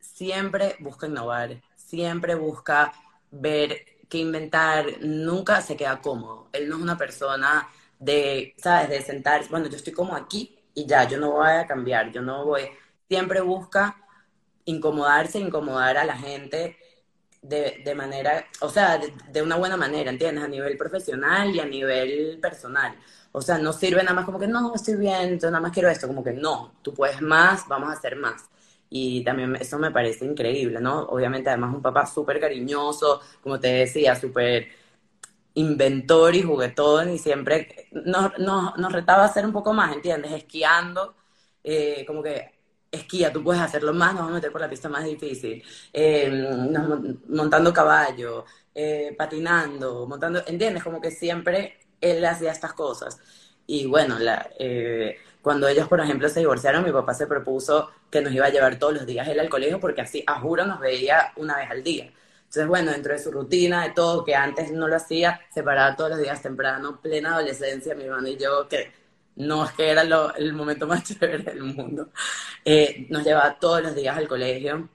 siempre 0.00 0.76
busca 0.80 1.06
innovar, 1.06 1.60
siempre 1.76 2.34
busca 2.34 2.92
ver 3.30 3.84
qué 4.08 4.18
inventar, 4.18 4.86
nunca 5.00 5.60
se 5.60 5.76
queda 5.76 6.00
cómodo. 6.00 6.48
Él 6.52 6.68
no 6.68 6.76
es 6.76 6.82
una 6.82 6.96
persona 6.96 7.68
de, 7.98 8.54
¿sabes? 8.58 8.88
De 8.88 9.02
sentarse, 9.02 9.50
bueno, 9.50 9.68
yo 9.68 9.76
estoy 9.76 9.92
como 9.92 10.16
aquí 10.16 10.58
y 10.74 10.86
ya, 10.86 11.04
yo 11.08 11.18
no 11.18 11.32
voy 11.32 11.48
a 11.50 11.66
cambiar, 11.66 12.12
yo 12.12 12.22
no 12.22 12.44
voy, 12.44 12.62
siempre 13.08 13.40
busca 13.40 14.05
incomodarse, 14.66 15.38
incomodar 15.38 15.96
a 15.96 16.04
la 16.04 16.16
gente 16.16 16.76
de, 17.42 17.82
de 17.84 17.94
manera, 17.94 18.44
o 18.60 18.68
sea, 18.68 18.98
de, 18.98 19.42
una 19.42 19.56
buena 19.56 19.76
manera, 19.76 20.10
¿entiendes? 20.10 20.44
A 20.44 20.48
nivel 20.48 20.76
profesional 20.76 21.54
y 21.54 21.60
a 21.60 21.64
nivel 21.64 22.38
personal. 22.40 22.96
O 23.32 23.40
sea, 23.42 23.58
no 23.58 23.72
sirve 23.72 24.02
nada 24.02 24.14
más 24.14 24.24
como 24.24 24.38
que 24.38 24.48
no, 24.48 24.74
estoy 24.74 24.96
bien, 24.96 25.38
yo 25.38 25.50
nada 25.50 25.60
más 25.60 25.72
quiero 25.72 25.88
esto, 25.88 26.06
como 26.06 26.24
que 26.24 26.32
no, 26.32 26.74
tú 26.82 26.92
puedes 26.94 27.20
más, 27.22 27.66
vamos 27.68 27.90
a 27.90 27.92
hacer 27.92 28.16
más. 28.16 28.48
Y 28.88 29.24
también 29.24 29.56
eso 29.56 29.78
me 29.78 29.90
parece 29.90 30.24
increíble, 30.24 30.80
¿no? 30.80 31.00
Obviamente, 31.06 31.50
además, 31.50 31.74
un 31.74 31.82
papá 31.82 32.06
súper 32.06 32.40
cariñoso, 32.40 33.20
como 33.42 33.58
te 33.60 33.68
decía, 33.68 34.14
súper 34.16 34.68
inventor 35.54 36.34
y 36.34 36.42
juguetón 36.42 37.10
y 37.10 37.18
siempre 37.18 37.88
nos, 37.92 38.38
nos, 38.38 38.92
retaba 38.92 39.22
a 39.22 39.26
hacer 39.26 39.44
un 39.46 39.52
poco 39.52 39.72
más, 39.72 39.94
¿entiendes? 39.94 40.32
Esquiando, 40.32 41.14
eh, 41.64 42.04
como 42.06 42.22
que 42.22 42.55
esquía, 42.96 43.32
tú 43.32 43.42
puedes 43.42 43.62
hacerlo 43.62 43.94
más, 43.94 44.12
nos 44.12 44.22
vamos 44.22 44.32
a 44.32 44.34
meter 44.36 44.52
por 44.52 44.60
la 44.60 44.68
pista 44.68 44.88
más 44.88 45.04
difícil, 45.04 45.62
eh, 45.92 46.30
montando 47.28 47.72
caballo, 47.72 48.44
eh, 48.74 49.14
patinando, 49.16 50.06
montando, 50.06 50.42
¿entiendes? 50.46 50.82
Como 50.82 51.00
que 51.00 51.10
siempre 51.10 51.78
él 52.00 52.24
hacía 52.24 52.52
estas 52.52 52.72
cosas. 52.72 53.18
Y 53.66 53.86
bueno, 53.86 54.18
la, 54.18 54.48
cuando 55.46 55.68
ellos, 55.68 55.86
por 55.88 56.00
ejemplo, 56.00 56.28
se 56.28 56.40
divorciaron, 56.40 56.84
mi 56.84 56.90
papá 56.90 57.14
se 57.14 57.26
propuso 57.26 57.90
que 58.10 58.20
nos 58.20 58.32
iba 58.32 58.46
a 58.46 58.50
llevar 58.50 58.78
todos 58.80 58.94
los 58.94 59.06
días 59.06 59.28
él 59.28 59.38
al 59.38 59.48
colegio 59.48 59.78
porque 59.78 60.00
así, 60.00 60.24
a 60.26 60.40
juro, 60.40 60.66
nos 60.66 60.80
veía 60.80 61.32
una 61.36 61.56
vez 61.56 61.70
al 61.70 61.84
día. 61.84 62.12
Entonces, 62.46 62.66
bueno, 62.66 62.92
dentro 62.92 63.12
de 63.12 63.18
su 63.18 63.30
rutina, 63.30 63.84
de 63.84 63.90
todo, 63.90 64.24
que 64.24 64.34
antes 64.34 64.72
no 64.72 64.88
lo 64.88 64.96
hacía, 64.96 65.40
se 65.52 65.62
paraba 65.62 65.94
todos 65.94 66.10
los 66.10 66.20
días 66.20 66.42
temprano, 66.42 67.00
plena 67.00 67.34
adolescencia, 67.34 67.94
mi 67.94 68.04
hermano 68.04 68.28
y 68.28 68.36
yo, 68.36 68.68
que 68.68 68.92
no 69.36 69.64
es 69.64 69.72
que 69.72 69.90
era 69.90 70.02
el 70.36 70.52
momento 70.52 70.86
más 70.86 71.04
chévere 71.18 71.38
del 71.38 71.62
mundo, 71.62 72.10
eh, 72.64 73.06
nos 73.10 73.24
llevaba 73.24 73.58
todos 73.58 73.82
los 73.82 73.94
días 73.94 74.16
al 74.16 74.28
colegio. 74.28 74.88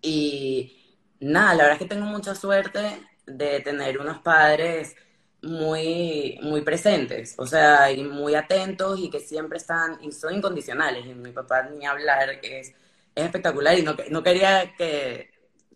Y 0.00 0.96
nada, 1.20 1.54
la 1.54 1.62
verdad 1.64 1.72
es 1.72 1.78
que 1.78 1.94
tengo 1.94 2.06
mucha 2.06 2.34
suerte 2.34 3.00
de 3.26 3.60
tener 3.60 3.98
unos 3.98 4.18
padres 4.18 4.96
muy, 5.42 6.38
muy 6.42 6.62
presentes, 6.62 7.34
o 7.38 7.46
sea, 7.46 7.92
y 7.92 8.02
muy 8.02 8.34
atentos 8.34 8.98
y 8.98 9.10
que 9.10 9.20
siempre 9.20 9.58
están, 9.58 9.98
y 10.02 10.10
son 10.12 10.34
incondicionales. 10.34 11.06
Y 11.06 11.14
mi 11.14 11.32
papá 11.32 11.62
ni 11.64 11.86
hablar, 11.86 12.40
que 12.40 12.60
es, 12.60 12.68
es 13.14 13.24
espectacular 13.24 13.78
y 13.78 13.82
no, 13.82 13.94
no 14.10 14.22
quería 14.22 14.74
que 14.76 15.30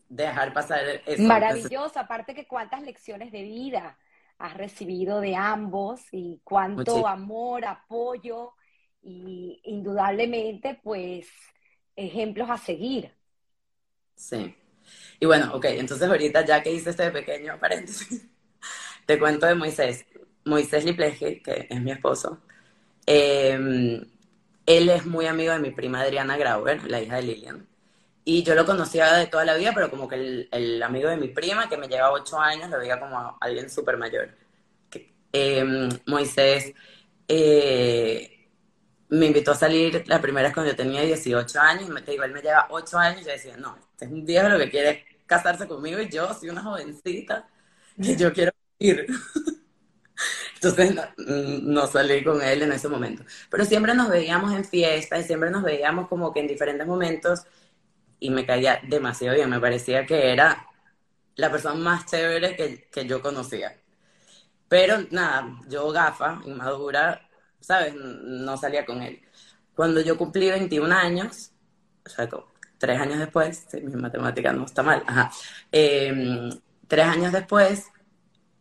dejar 0.09 0.53
pasar 0.53 1.03
eso. 1.07 1.23
Maravilloso, 1.23 1.99
aparte 1.99 2.35
que 2.35 2.47
cuántas 2.47 2.83
lecciones 2.83 3.33
de 3.33 3.43
vida 3.43 3.97
has 4.43 4.57
recibido 4.57 5.21
de 5.21 5.37
ambos 5.37 6.01
y 6.11 6.41
cuánto 6.43 7.07
amor, 7.07 7.65
apoyo 7.65 8.55
y 9.01 9.61
indudablemente 9.65 10.81
pues 10.83 11.29
ejemplos 11.95 12.51
a 12.51 12.59
seguir. 12.59 13.13
Sí. 14.17 14.55
Y 15.21 15.27
bueno, 15.27 15.55
ok, 15.55 15.67
entonces 15.67 16.09
ahorita 16.09 16.45
ya 16.45 16.61
que 16.61 16.73
hice 16.73 16.91
este 16.91 17.11
pequeño 17.13 17.57
paréntesis, 17.61 18.27
te 19.07 19.19
cuento 19.19 19.47
de 19.47 19.55
Moisés. 19.55 20.07
Moisés 20.45 20.85
Lipleje, 20.85 21.41
que 21.41 21.69
es 21.71 21.81
mi 21.81 21.93
esposo, 21.93 22.43
em, 23.07 24.05
él 24.67 24.89
es 24.89 25.07
muy 25.07 25.27
amigo 25.27 25.53
de 25.53 25.61
mi 25.61 25.71
prima 25.71 26.01
Adriana 26.01 26.37
Grauer, 26.37 26.83
la 26.91 27.01
hija 27.01 27.17
de 27.17 27.23
Lilian. 27.23 27.69
Y 28.25 28.43
yo 28.45 28.55
lo 28.55 28.65
conocía 28.65 29.15
de 29.15 29.27
toda 29.27 29.45
la 29.45 29.57
vida, 29.57 29.73
pero 29.75 29.91
como 29.91 30.09
que 30.09 30.15
el, 30.15 30.49
el 30.53 30.83
amigo 30.83 31.09
de 31.09 31.17
mi 31.17 31.29
prima, 31.29 31.69
que 31.69 31.77
me 31.77 31.89
lleva 31.89 32.13
ocho 32.13 32.39
años, 32.39 32.71
lo 32.71 32.79
veía 32.79 33.01
como 33.01 33.37
alguien 33.41 33.69
súper 33.69 33.97
mayor. 33.97 34.31
Eh, 35.33 35.89
Moisés 36.07 36.73
eh, 37.27 38.49
me 39.09 39.27
invitó 39.27 39.53
a 39.53 39.57
salir 39.57 40.05
la 40.07 40.21
primera 40.21 40.49
vez 40.49 40.55
cuando 40.55 40.71
yo 40.73 40.77
tenía 40.77 41.03
18 41.03 41.61
años, 41.61 41.89
y 41.89 41.91
me 41.91 42.03
digo, 42.03 42.25
él 42.25 42.33
me 42.33 42.43
lleva 42.43 42.67
ocho 42.71 42.99
años, 42.99 43.23
y 43.23 43.25
yo 43.25 43.31
decía, 43.31 43.57
no, 43.57 43.77
este 43.93 44.05
es 44.07 44.11
un 44.11 44.25
viejo 44.25 44.49
lo 44.49 44.59
que 44.59 44.71
quiere 44.71 45.05
casarse 45.27 45.67
conmigo, 45.67 46.01
y 46.01 46.09
yo 46.09 46.33
soy 46.35 46.51
una 46.51 46.63
jovencita 46.63 47.49
que 48.01 48.17
yo 48.17 48.33
quiero 48.35 48.53
ir. 48.79 49.07
Entonces 50.55 50.95
no, 50.95 51.03
no, 51.17 51.87
salí 51.89 52.23
con 52.23 52.41
él 52.43 52.63
en 52.63 52.73
ese 52.73 52.89
momento. 52.89 53.25
Pero 53.51 53.65
siempre 53.65 53.95
nos 53.95 54.09
veíamos 54.09 54.53
en 54.53 54.65
fiestas, 54.65 55.27
siempre 55.27 55.51
nos 55.51 55.63
veíamos 55.63 56.09
como 56.09 56.33
que 56.33 56.41
en 56.41 56.47
diferentes 56.47 56.87
momentos 56.87 57.45
y 58.23 58.31
me 58.31 58.47
caía 58.47 58.81
demasiado 58.85 59.35
bien. 59.35 59.51
Me 59.51 59.61
parecía 59.61 60.07
que 60.07 60.33
era 60.33 60.67
la 61.37 61.51
persona 61.51 61.75
más 61.75 62.07
chévere 62.07 62.57
que, 62.57 62.89
que 62.91 63.07
yo 63.07 63.21
conocía. 63.21 63.77
Pero 64.69 64.99
nada, 65.11 65.59
yo 65.69 65.91
gafa, 65.91 66.41
inmadura, 66.47 67.29
¿sabes? 67.61 67.95
No 67.95 68.57
salía 68.57 68.87
con 68.87 69.03
él. 69.03 69.21
Cuando 69.75 70.01
yo 70.01 70.17
cumplí 70.17 70.51
21 70.51 70.95
años, 70.95 71.53
o 72.07 72.09
sea, 72.09 72.29
tres 72.79 73.01
años 73.01 73.19
después, 73.19 73.67
mi 73.83 73.95
matemática 74.01 74.53
no 74.53 74.65
está 74.65 74.83
mal, 74.83 75.03
ajá, 75.07 75.31
em, 75.71 76.51
tres 76.89 77.07
años 77.07 77.33
después, 77.33 77.87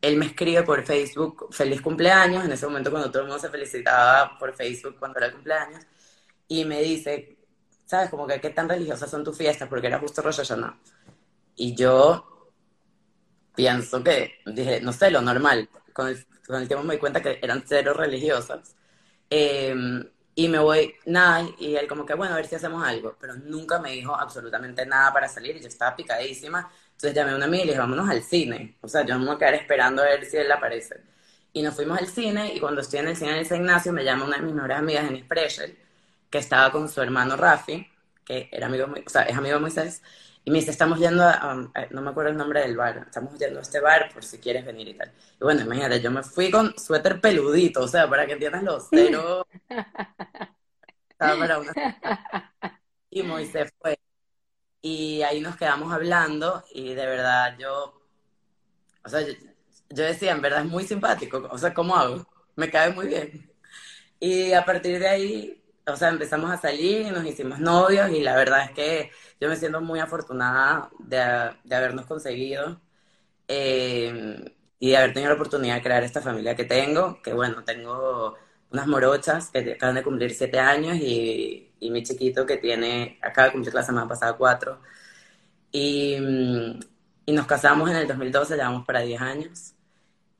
él 0.01 0.17
me 0.17 0.27
escribe 0.27 0.63
por 0.63 0.83
Facebook, 0.83 1.47
feliz 1.51 1.81
cumpleaños, 1.81 2.45
en 2.45 2.51
ese 2.51 2.65
momento 2.65 2.91
cuando 2.91 3.09
todo 3.11 3.23
el 3.23 3.29
mundo 3.29 3.41
se 3.41 3.49
felicitaba 3.49 4.37
por 4.37 4.55
Facebook 4.55 4.97
cuando 4.99 5.19
era 5.19 5.27
el 5.27 5.33
cumpleaños, 5.33 5.85
y 6.47 6.65
me 6.65 6.81
dice, 6.81 7.37
¿sabes? 7.91 8.09
Como 8.09 8.25
que 8.25 8.39
qué 8.39 8.51
tan 8.51 8.69
religiosas 8.69 9.11
son 9.11 9.21
tus 9.21 9.37
fiestas, 9.37 9.67
porque 9.67 9.87
era 9.87 9.99
justo 9.99 10.21
Rosh 10.21 10.37
Hashanah. 10.37 10.79
Y 11.57 11.75
yo 11.75 12.53
pienso 13.53 14.01
que, 14.01 14.35
dije, 14.45 14.79
no 14.79 14.93
sé, 14.93 15.11
lo 15.11 15.21
normal. 15.21 15.67
Con 15.91 16.07
el, 16.07 16.25
con 16.47 16.61
el 16.61 16.69
tiempo 16.69 16.85
me 16.85 16.93
di 16.93 16.99
cuenta 17.01 17.21
que 17.21 17.39
eran 17.41 17.65
cero 17.67 17.93
religiosas. 17.93 18.77
Eh, 19.29 19.75
y 20.35 20.47
me 20.47 20.59
voy, 20.59 20.95
nada, 21.05 21.45
y 21.59 21.75
él 21.75 21.85
como 21.89 22.05
que, 22.05 22.13
bueno, 22.13 22.33
a 22.33 22.37
ver 22.37 22.47
si 22.47 22.55
hacemos 22.55 22.81
algo. 22.81 23.17
Pero 23.19 23.35
nunca 23.35 23.77
me 23.79 23.91
dijo 23.91 24.15
absolutamente 24.15 24.85
nada 24.85 25.11
para 25.11 25.27
salir 25.27 25.57
y 25.57 25.59
yo 25.59 25.67
estaba 25.67 25.93
picadísima. 25.93 26.71
Entonces 26.91 27.13
llamé 27.13 27.31
a 27.31 27.35
una 27.35 27.45
amiga 27.45 27.63
y 27.63 27.65
le 27.65 27.71
dije, 27.73 27.81
vámonos 27.81 28.09
al 28.09 28.23
cine. 28.23 28.77
O 28.79 28.87
sea, 28.87 29.05
yo 29.05 29.15
no 29.15 29.19
me 29.19 29.25
voy 29.25 29.35
a 29.35 29.39
quedar 29.39 29.55
esperando 29.55 30.01
a 30.01 30.05
ver 30.05 30.23
si 30.25 30.37
él 30.37 30.49
aparece. 30.49 31.01
Y 31.51 31.61
nos 31.61 31.75
fuimos 31.75 31.99
al 31.99 32.07
cine 32.07 32.53
y 32.55 32.59
cuando 32.61 32.79
estoy 32.79 32.99
en 32.99 33.09
el 33.09 33.17
cine 33.17 33.33
de 33.33 33.43
San 33.43 33.57
Ignacio 33.57 33.91
me 33.91 34.05
llama 34.05 34.23
una 34.23 34.37
de 34.37 34.43
mis 34.43 34.53
mejores 34.53 34.77
amigas, 34.77 35.03
Denise 35.03 35.27
Preschel, 35.27 35.77
que 36.31 36.39
estaba 36.39 36.71
con 36.71 36.89
su 36.89 37.01
hermano 37.01 37.35
Rafi, 37.35 37.87
que 38.25 38.49
era 38.51 38.67
amigo, 38.67 38.87
o 39.05 39.09
sea, 39.09 39.23
es 39.23 39.37
amigo 39.37 39.55
de 39.55 39.61
Moisés, 39.61 40.01
y 40.43 40.49
me 40.49 40.59
dice, 40.59 40.71
estamos 40.71 40.99
yendo 40.99 41.23
a, 41.23 41.69
no 41.91 42.01
me 42.01 42.09
acuerdo 42.09 42.31
el 42.31 42.37
nombre 42.37 42.61
del 42.61 42.75
bar, 42.75 43.03
estamos 43.05 43.37
yendo 43.37 43.59
a 43.59 43.61
este 43.61 43.79
bar 43.79 44.11
por 44.11 44.23
si 44.23 44.39
quieres 44.39 44.65
venir 44.65 44.87
y 44.87 44.93
tal. 44.95 45.11
Y 45.39 45.43
bueno, 45.43 45.61
imagínate, 45.61 46.01
yo 46.01 46.09
me 46.09 46.23
fui 46.23 46.49
con 46.49 46.75
suéter 46.79 47.21
peludito, 47.21 47.81
o 47.83 47.87
sea, 47.87 48.09
para 48.09 48.25
que 48.25 48.33
entiendas 48.33 48.63
los 48.63 48.87
cero. 48.89 49.45
Estaba 51.09 51.37
para 51.37 51.59
una... 51.59 51.73
Y 53.13 53.23
Moisés 53.23 53.73
fue. 53.77 53.99
Y 54.81 55.21
ahí 55.23 55.41
nos 55.41 55.57
quedamos 55.57 55.93
hablando 55.93 56.63
y 56.73 56.93
de 56.93 57.05
verdad 57.05 57.57
yo, 57.59 58.01
o 59.03 59.09
sea, 59.09 59.21
yo, 59.21 59.33
yo 59.89 60.03
decía, 60.05 60.31
en 60.31 60.41
verdad 60.41 60.61
es 60.61 60.67
muy 60.67 60.85
simpático, 60.85 61.47
o 61.51 61.57
sea, 61.57 61.73
¿cómo 61.73 61.95
hago? 61.95 62.25
Me 62.55 62.69
cae 62.71 62.91
muy 62.93 63.07
bien. 63.07 63.51
Y 64.19 64.53
a 64.53 64.65
partir 64.65 64.99
de 64.99 65.07
ahí, 65.09 65.60
o 65.93 65.97
sea, 65.97 66.09
empezamos 66.09 66.51
a 66.51 66.57
salir 66.57 67.01
y 67.07 67.11
nos 67.11 67.25
hicimos 67.25 67.59
novios 67.59 68.09
y 68.11 68.21
la 68.21 68.35
verdad 68.35 68.65
es 68.65 68.71
que 68.71 69.11
yo 69.39 69.49
me 69.49 69.55
siento 69.55 69.81
muy 69.81 69.99
afortunada 69.99 70.89
de, 70.99 71.17
de 71.63 71.75
habernos 71.75 72.05
conseguido 72.05 72.81
eh, 73.47 74.45
y 74.79 74.89
de 74.91 74.97
haber 74.97 75.13
tenido 75.13 75.29
la 75.31 75.35
oportunidad 75.35 75.75
de 75.75 75.83
crear 75.83 76.03
esta 76.03 76.21
familia 76.21 76.55
que 76.55 76.65
tengo, 76.65 77.21
que 77.21 77.33
bueno, 77.33 77.63
tengo 77.63 78.35
unas 78.71 78.87
morochas 78.87 79.49
que 79.51 79.73
acaban 79.73 79.95
de 79.95 80.03
cumplir 80.03 80.33
siete 80.33 80.59
años 80.59 80.97
y, 80.97 81.73
y 81.79 81.91
mi 81.91 82.03
chiquito 82.03 82.45
que 82.45 82.57
tiene, 82.57 83.19
acaba 83.21 83.47
de 83.47 83.53
cumplir 83.53 83.73
la 83.75 83.83
semana 83.83 84.07
pasada 84.07 84.37
cuatro. 84.37 84.81
Y, 85.71 86.17
y 87.25 87.33
nos 87.33 87.47
casamos 87.47 87.89
en 87.89 87.97
el 87.97 88.07
2012, 88.07 88.55
llevamos 88.55 88.85
para 88.85 89.01
10 89.01 89.21
años. 89.21 89.73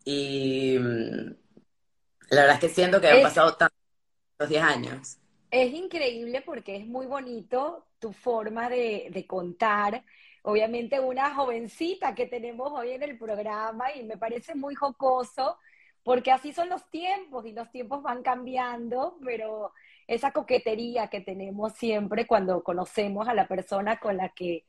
Y 0.06 0.78
la 0.80 2.42
verdad 2.42 2.56
es 2.56 2.60
que 2.62 2.70
siento 2.70 3.00
que 3.02 3.10
han 3.10 3.22
pasado 3.22 3.56
tantos 3.58 4.50
10 4.50 4.64
años. 4.64 5.18
Es 5.52 5.74
increíble 5.74 6.42
porque 6.42 6.78
es 6.78 6.88
muy 6.88 7.08
bonito 7.08 7.86
tu 8.00 8.14
forma 8.14 8.70
de, 8.70 9.26
contar. 9.28 10.04
Obviamente 10.44 11.00
una 11.00 11.36
jovencita 11.36 12.16
que 12.16 12.26
tenemos 12.26 12.72
hoy 12.72 12.92
en 12.92 13.04
el 13.04 13.18
programa 13.18 13.94
y 13.94 14.04
me 14.04 14.18
parece 14.18 14.56
muy 14.56 14.76
jocoso 14.76 15.58
porque 16.04 16.32
así 16.32 16.54
son 16.54 16.70
los 16.70 16.90
tiempos 16.90 17.46
y 17.46 17.52
los 17.52 17.70
tiempos 17.70 18.02
van 18.02 18.24
cambiando, 18.24 19.20
pero 19.24 19.74
esa 20.08 20.32
coquetería 20.32 21.10
que 21.10 21.22
tenemos 21.22 21.74
siempre 21.74 22.26
cuando 22.26 22.64
conocemos 22.64 23.28
a 23.28 23.34
la 23.34 23.48
persona 23.48 24.00
con 24.00 24.18
la 24.18 24.30
que 24.30 24.66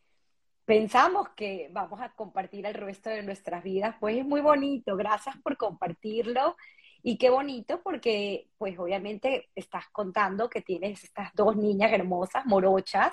pensamos 0.65 1.29
que 1.31 1.69
vamos 1.73 2.01
a 2.01 2.13
compartir 2.15 2.67
el 2.67 2.75
resto 2.75 3.09
de 3.09 3.23
nuestras 3.23 3.63
vidas, 3.63 3.97
pues 4.01 4.17
es 4.19 4.27
muy 4.27 4.41
bonito. 4.41 4.97
Gracias 4.97 5.37
por 5.43 5.57
compartirlo. 5.57 6.57
Y 7.03 7.19
qué 7.19 7.31
bonito 7.31 7.81
porque, 7.83 8.49
pues 8.59 8.79
obviamente 8.79 9.51
estás 9.55 9.89
contando 9.91 10.49
que 10.49 10.63
tienes 10.63 11.03
estas 11.03 11.35
dos 11.35 11.57
niñas 11.57 11.93
hermosas, 11.93 12.47
morochas. 12.47 13.13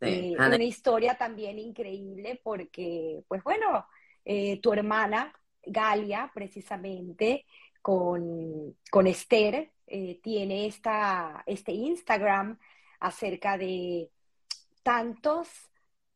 Sí, 0.00 0.34
eh, 0.34 0.36
una 0.36 0.62
historia 0.62 1.16
también 1.16 1.58
increíble 1.58 2.38
porque, 2.44 3.22
pues 3.28 3.42
bueno, 3.42 3.86
eh, 4.24 4.60
tu 4.60 4.72
hermana 4.72 5.32
Galia, 5.62 6.30
precisamente, 6.34 7.46
con, 7.80 8.76
con 8.90 9.06
Esther, 9.06 9.70
eh, 9.86 10.20
tiene 10.22 10.66
esta, 10.66 11.42
este 11.46 11.72
Instagram 11.72 12.58
acerca 13.00 13.56
de 13.56 14.10
tantos 14.82 15.48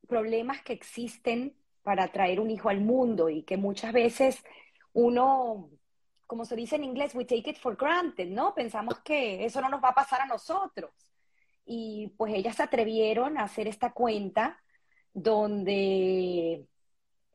problemas 0.07 0.63
que 0.63 0.73
existen 0.73 1.57
para 1.83 2.09
traer 2.09 2.41
un 2.41 2.51
hijo 2.51 2.69
al 2.69 2.81
mundo 2.81 3.31
y 3.31 3.43
que 3.43 3.57
muchas 3.57 3.93
veces 3.93 4.45
uno 4.93 5.71
como 6.31 6.45
se 6.45 6.55
dice 6.55 6.77
en 6.77 6.85
inglés, 6.85 7.13
we 7.13 7.25
take 7.25 7.51
it 7.51 7.59
for 7.59 7.77
granted, 7.77 8.29
¿no? 8.29 8.55
Pensamos 8.55 9.01
que 9.01 9.45
eso 9.45 9.61
no 9.61 9.69
nos 9.69 9.83
va 9.83 9.89
a 9.89 9.95
pasar 9.97 10.21
a 10.21 10.27
nosotros. 10.27 10.93
Y 11.65 12.15
pues 12.17 12.33
ellas 12.33 12.55
se 12.55 12.63
atrevieron 12.63 13.37
a 13.37 13.43
hacer 13.43 13.67
esta 13.67 13.93
cuenta 13.93 14.63
donde 15.13 16.69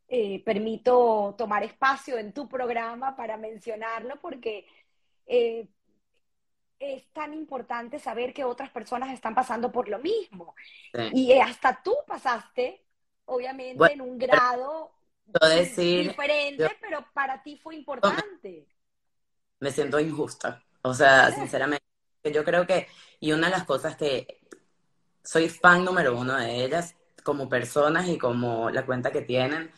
eh, 0.08 0.44
permito 0.46 1.36
tomar 1.38 1.64
espacio 1.64 2.18
en 2.18 2.32
tu 2.32 2.48
programa 2.48 3.18
para 3.18 3.36
mencionarlo 3.36 4.16
porque 4.22 4.66
eh, 5.26 5.68
es 6.80 7.06
tan 7.12 7.34
importante 7.34 8.00
saber 8.00 8.34
que 8.34 8.46
otras 8.46 8.70
personas 8.70 9.10
están 9.10 9.36
pasando 9.36 9.74
por 9.74 9.90
lo 9.90 10.00
mismo. 10.00 10.56
Sí. 10.94 11.10
Y 11.12 11.34
hasta 11.34 11.84
tú 11.84 11.98
pasaste, 12.08 12.86
obviamente, 13.26 13.78
bueno, 13.78 14.06
en 14.06 14.10
un 14.10 14.18
grado 14.18 14.94
decir, 15.26 16.08
diferente, 16.08 16.64
yo, 16.64 16.70
pero 16.80 17.06
para 17.14 17.44
ti 17.44 17.58
fue 17.58 17.76
importante 17.76 18.70
me 19.60 19.72
siento 19.72 20.00
injusta. 20.00 20.64
O 20.82 20.94
sea, 20.94 21.32
sinceramente, 21.32 21.84
yo 22.26 22.44
creo 22.44 22.66
que, 22.68 22.88
y 23.20 23.32
una 23.32 23.48
de 23.48 23.54
las 23.54 23.64
cosas 23.66 23.96
que 23.96 24.40
soy 25.24 25.50
fan 25.50 25.84
número 25.84 26.18
uno 26.18 26.36
de 26.36 26.64
ellas, 26.64 26.96
como 27.24 27.50
personas 27.50 28.08
y 28.08 28.18
como 28.18 28.70
la 28.70 28.86
cuenta 28.86 29.12
que 29.12 29.22
tienen, 29.22 29.72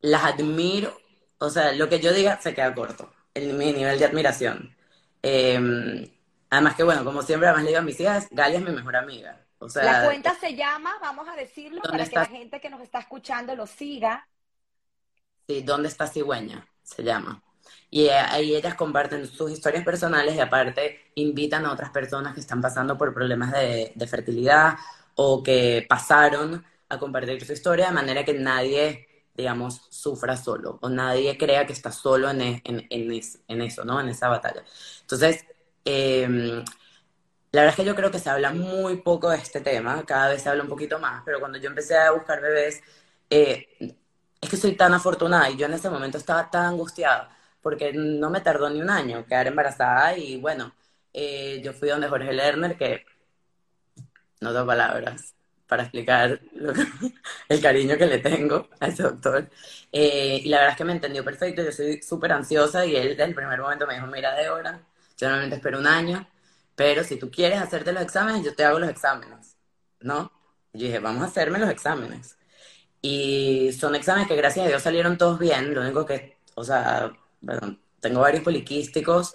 las 0.00 0.24
admiro. 0.24 0.96
O 1.38 1.50
sea, 1.50 1.72
lo 1.72 1.88
que 1.88 2.00
yo 2.00 2.12
diga 2.12 2.40
se 2.40 2.54
queda 2.54 2.74
corto, 2.74 3.12
en 3.34 3.56
mi 3.56 3.72
nivel 3.72 3.98
de 3.98 4.04
admiración. 4.04 4.76
Eh, 5.22 6.10
además 6.50 6.74
que, 6.74 6.82
bueno, 6.82 7.04
como 7.04 7.22
siempre, 7.22 7.48
además 7.48 7.64
le 7.64 7.70
digo 7.70 7.80
a 7.80 7.84
mis 7.84 8.00
hijas, 8.00 8.28
Galia 8.30 8.58
es 8.58 8.64
mi 8.64 8.72
mejor 8.72 8.96
amiga. 8.96 9.40
O 9.58 9.68
sea, 9.68 9.84
la 9.84 10.04
cuenta 10.04 10.34
se 10.34 10.56
llama, 10.56 10.98
vamos 11.00 11.28
a 11.28 11.36
decirlo, 11.36 11.80
para 11.82 12.02
está? 12.02 12.26
que 12.26 12.32
la 12.32 12.38
gente 12.38 12.60
que 12.60 12.68
nos 12.68 12.80
está 12.80 12.98
escuchando 12.98 13.54
lo 13.54 13.66
siga. 13.68 14.26
Sí, 15.46 15.62
¿dónde 15.62 15.88
está 15.88 16.08
Cigüeña? 16.08 16.66
Se 16.82 17.04
llama. 17.04 17.40
Y 17.92 18.08
ahí 18.10 18.56
ellas 18.56 18.74
comparten 18.76 19.26
sus 19.28 19.52
historias 19.52 19.84
personales 19.84 20.34
y 20.36 20.40
aparte 20.40 21.12
invitan 21.16 21.66
a 21.66 21.72
otras 21.74 21.90
personas 21.92 22.34
que 22.34 22.40
están 22.40 22.62
pasando 22.62 22.98
por 22.98 23.14
problemas 23.14 23.52
de, 23.52 23.92
de 23.94 24.08
fertilidad 24.08 24.76
o 25.16 25.44
que 25.44 25.86
pasaron 25.88 26.64
a 26.90 26.98
compartir 26.98 27.44
su 27.46 27.52
historia 27.54 27.88
de 27.88 27.92
manera 27.94 28.24
que 28.24 28.34
nadie, 28.34 29.08
digamos, 29.36 29.82
sufra 29.90 30.36
solo 30.38 30.78
o 30.82 30.90
nadie 30.90 31.38
crea 31.38 31.66
que 31.66 31.74
está 31.74 31.92
solo 31.92 32.30
en, 32.30 32.42
en, 32.42 32.62
en, 32.90 33.22
en 33.48 33.62
eso, 33.62 33.84
¿no? 33.84 34.00
En 34.00 34.10
esa 34.10 34.28
batalla. 34.28 34.64
Entonces, 35.02 35.44
eh, 35.84 36.64
la 37.52 37.62
verdad 37.62 37.70
es 37.70 37.76
que 37.76 37.84
yo 37.84 37.94
creo 37.96 38.10
que 38.10 38.18
se 38.18 38.30
habla 38.30 38.52
muy 38.52 38.96
poco 39.02 39.30
de 39.30 39.36
este 39.38 39.60
tema, 39.60 40.04
cada 40.06 40.28
vez 40.30 40.42
se 40.42 40.48
habla 40.48 40.62
un 40.62 40.68
poquito 40.70 40.98
más, 40.98 41.22
pero 41.24 41.38
cuando 41.40 41.58
yo 41.58 41.68
empecé 41.68 41.96
a 41.98 42.10
buscar 42.12 42.40
bebés, 42.40 42.80
eh, 43.30 43.68
es 44.40 44.48
que 44.50 44.56
soy 44.56 44.76
tan 44.76 44.94
afortunada 44.94 45.50
y 45.50 45.56
yo 45.56 45.66
en 45.66 45.74
ese 45.74 45.90
momento 45.90 46.18
estaba 46.18 46.50
tan 46.50 46.66
angustiada 46.66 47.30
porque 47.62 47.92
no 47.92 48.30
me 48.30 48.40
tardó 48.40 48.68
ni 48.70 48.80
un 48.82 48.90
año 48.90 49.24
quedar 49.26 49.46
embarazada 49.46 50.16
y 50.16 50.36
bueno, 50.38 50.74
eh, 51.12 51.60
yo 51.64 51.72
fui 51.72 51.88
donde 51.88 52.08
Jorge 52.08 52.32
Lerner, 52.32 52.76
que 52.76 53.04
no 54.40 54.52
tengo 54.52 54.66
palabras 54.66 55.34
para 55.66 55.84
explicar 55.84 56.38
que, 56.40 57.12
el 57.48 57.60
cariño 57.62 57.96
que 57.96 58.06
le 58.06 58.18
tengo 58.18 58.68
a 58.80 58.88
ese 58.88 59.04
doctor. 59.04 59.48
Eh, 59.90 60.40
y 60.44 60.48
la 60.48 60.58
verdad 60.58 60.72
es 60.72 60.76
que 60.78 60.84
me 60.84 60.92
entendió 60.92 61.24
perfecto, 61.24 61.62
yo 61.62 61.72
soy 61.72 62.02
súper 62.02 62.32
ansiosa 62.32 62.84
y 62.84 62.96
él 62.96 63.10
desde 63.10 63.24
el 63.24 63.34
primer 63.34 63.60
momento 63.60 63.86
me 63.86 63.94
dijo, 63.94 64.06
mira, 64.06 64.34
de 64.34 64.50
hora, 64.50 64.82
yo 65.16 65.28
normalmente 65.28 65.56
espero 65.56 65.78
un 65.78 65.86
año, 65.86 66.28
pero 66.74 67.04
si 67.04 67.16
tú 67.18 67.30
quieres 67.30 67.60
hacerte 67.60 67.92
los 67.92 68.02
exámenes, 68.02 68.44
yo 68.44 68.54
te 68.54 68.64
hago 68.64 68.78
los 68.78 68.90
exámenes, 68.90 69.56
¿no? 70.00 70.32
Y 70.72 70.80
yo 70.80 70.86
dije, 70.86 70.98
vamos 70.98 71.22
a 71.22 71.26
hacerme 71.26 71.58
los 71.58 71.70
exámenes. 71.70 72.36
Y 73.00 73.72
son 73.72 73.94
exámenes 73.94 74.28
que 74.28 74.36
gracias 74.36 74.66
a 74.66 74.68
Dios 74.68 74.82
salieron 74.82 75.18
todos 75.18 75.38
bien, 75.38 75.74
lo 75.74 75.80
único 75.82 76.06
que, 76.06 76.38
o 76.54 76.64
sea, 76.64 77.12
bueno, 77.42 77.78
tengo 78.00 78.20
varios 78.20 78.42
poliquísticos 78.42 79.34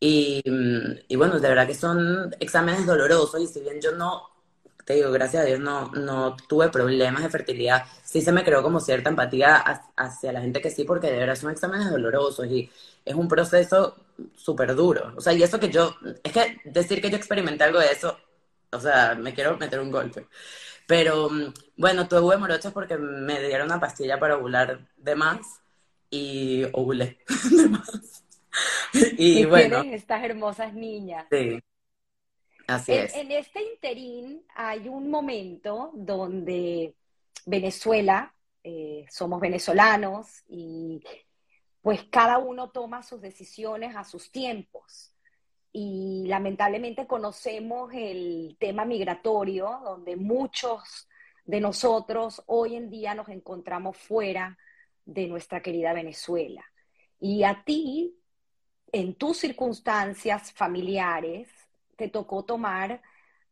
y, 0.00 0.42
y, 1.08 1.16
bueno, 1.16 1.40
de 1.40 1.48
verdad 1.48 1.66
que 1.66 1.74
son 1.74 2.34
exámenes 2.40 2.86
dolorosos 2.86 3.40
y 3.40 3.46
si 3.46 3.60
bien 3.60 3.80
yo 3.80 3.92
no, 3.92 4.28
te 4.84 4.94
digo, 4.94 5.10
gracias 5.12 5.42
a 5.42 5.46
Dios 5.46 5.60
no, 5.60 5.90
no 5.92 6.36
tuve 6.48 6.70
problemas 6.70 7.22
de 7.22 7.30
fertilidad, 7.30 7.84
sí 8.04 8.22
se 8.22 8.32
me 8.32 8.44
creó 8.44 8.62
como 8.62 8.80
cierta 8.80 9.10
empatía 9.10 9.56
hacia 9.96 10.32
la 10.32 10.40
gente 10.40 10.60
que 10.60 10.70
sí, 10.70 10.84
porque 10.84 11.10
de 11.10 11.18
verdad 11.18 11.36
son 11.36 11.50
exámenes 11.50 11.90
dolorosos 11.90 12.46
y 12.46 12.70
es 13.04 13.14
un 13.14 13.28
proceso 13.28 13.96
súper 14.36 14.74
duro. 14.74 15.12
O 15.16 15.20
sea, 15.20 15.32
y 15.32 15.42
eso 15.42 15.60
que 15.60 15.70
yo, 15.70 15.94
es 16.22 16.32
que 16.32 16.58
decir 16.64 17.00
que 17.02 17.10
yo 17.10 17.16
experimenté 17.16 17.64
algo 17.64 17.80
de 17.80 17.92
eso, 17.92 18.16
o 18.72 18.80
sea, 18.80 19.14
me 19.14 19.34
quiero 19.34 19.56
meter 19.58 19.80
un 19.80 19.90
golpe. 19.90 20.26
Pero 20.86 21.30
bueno, 21.76 22.08
tuve 22.08 22.36
morochas 22.38 22.72
porque 22.72 22.96
me 22.96 23.40
dieron 23.46 23.66
una 23.66 23.80
pastilla 23.80 24.18
para 24.18 24.36
ovular 24.38 24.88
de 24.96 25.14
más 25.16 25.60
y 26.10 26.64
ovulé 26.72 27.18
y, 28.92 29.40
y 29.40 29.44
bueno. 29.44 29.82
Estas 29.82 30.24
hermosas 30.24 30.74
niñas. 30.74 31.26
Sí. 31.30 31.58
Así 32.66 32.92
en, 32.92 33.04
es. 33.04 33.14
En 33.14 33.32
este 33.32 33.62
interín 33.62 34.42
hay 34.54 34.88
un 34.88 35.10
momento 35.10 35.90
donde 35.94 36.94
Venezuela, 37.46 38.34
eh, 38.62 39.06
somos 39.08 39.40
venezolanos 39.40 40.42
y 40.48 41.02
pues 41.80 42.04
cada 42.10 42.38
uno 42.38 42.70
toma 42.70 43.02
sus 43.02 43.20
decisiones 43.20 43.96
a 43.96 44.04
sus 44.04 44.30
tiempos. 44.30 45.14
Y 45.72 46.24
lamentablemente 46.26 47.06
conocemos 47.06 47.90
el 47.94 48.56
tema 48.58 48.84
migratorio, 48.84 49.80
donde 49.84 50.16
muchos 50.16 51.08
de 51.44 51.60
nosotros 51.60 52.42
hoy 52.46 52.76
en 52.76 52.90
día 52.90 53.14
nos 53.14 53.28
encontramos 53.28 53.96
fuera 53.96 54.58
de 55.08 55.26
nuestra 55.26 55.62
querida 55.62 55.94
Venezuela. 55.94 56.64
Y 57.18 57.42
a 57.42 57.64
ti, 57.64 58.14
en 58.92 59.14
tus 59.14 59.38
circunstancias 59.38 60.52
familiares, 60.52 61.48
te 61.96 62.08
tocó 62.08 62.44
tomar 62.44 63.00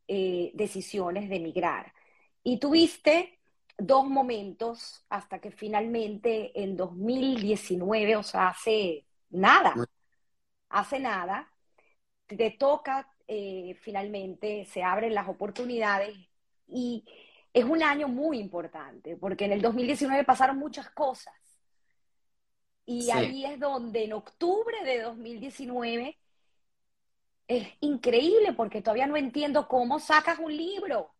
eh, 0.07 0.51
decisiones 0.55 1.29
de 1.31 1.37
emigrar. 1.37 1.93
Y 2.43 2.59
tuviste 2.59 3.39
dos 3.79 4.07
momentos 4.07 5.05
hasta 5.09 5.39
que 5.41 5.51
finalmente 5.51 6.53
en 6.63 6.77
2019, 6.77 8.17
o 8.17 8.23
sea, 8.23 8.49
hace 8.49 9.07
nada, 9.31 9.75
hace 10.69 11.01
nada, 11.01 11.51
te 12.27 12.51
toca 12.51 13.09
eh, 13.29 13.77
finalmente, 13.81 14.67
se 14.67 14.83
abren 14.83 15.15
las 15.15 15.29
oportunidades 15.29 16.15
y 16.69 17.05
es 17.53 17.65
un 17.65 17.83
año 17.83 18.09
muy 18.09 18.39
importante, 18.39 19.17
porque 19.17 19.47
en 19.47 19.53
el 19.53 19.63
2019 19.63 20.25
pasaron 20.25 20.59
muchas 20.59 20.91
cosas. 20.91 21.35
Y 22.87 23.03
sí. 23.03 23.11
ahí 23.11 23.45
es 23.45 23.59
donde 23.59 24.05
en 24.05 24.13
octubre 24.13 24.85
de 24.85 25.03
2019 25.03 26.17
es 27.49 27.69
increíble 27.81 28.53
porque 28.57 28.83
todavía 28.83 29.07
no 29.07 29.17
entiendo 29.17 29.69
cómo 29.69 29.99
sacas 29.99 30.39
un 30.39 30.57
libro. 30.57 31.13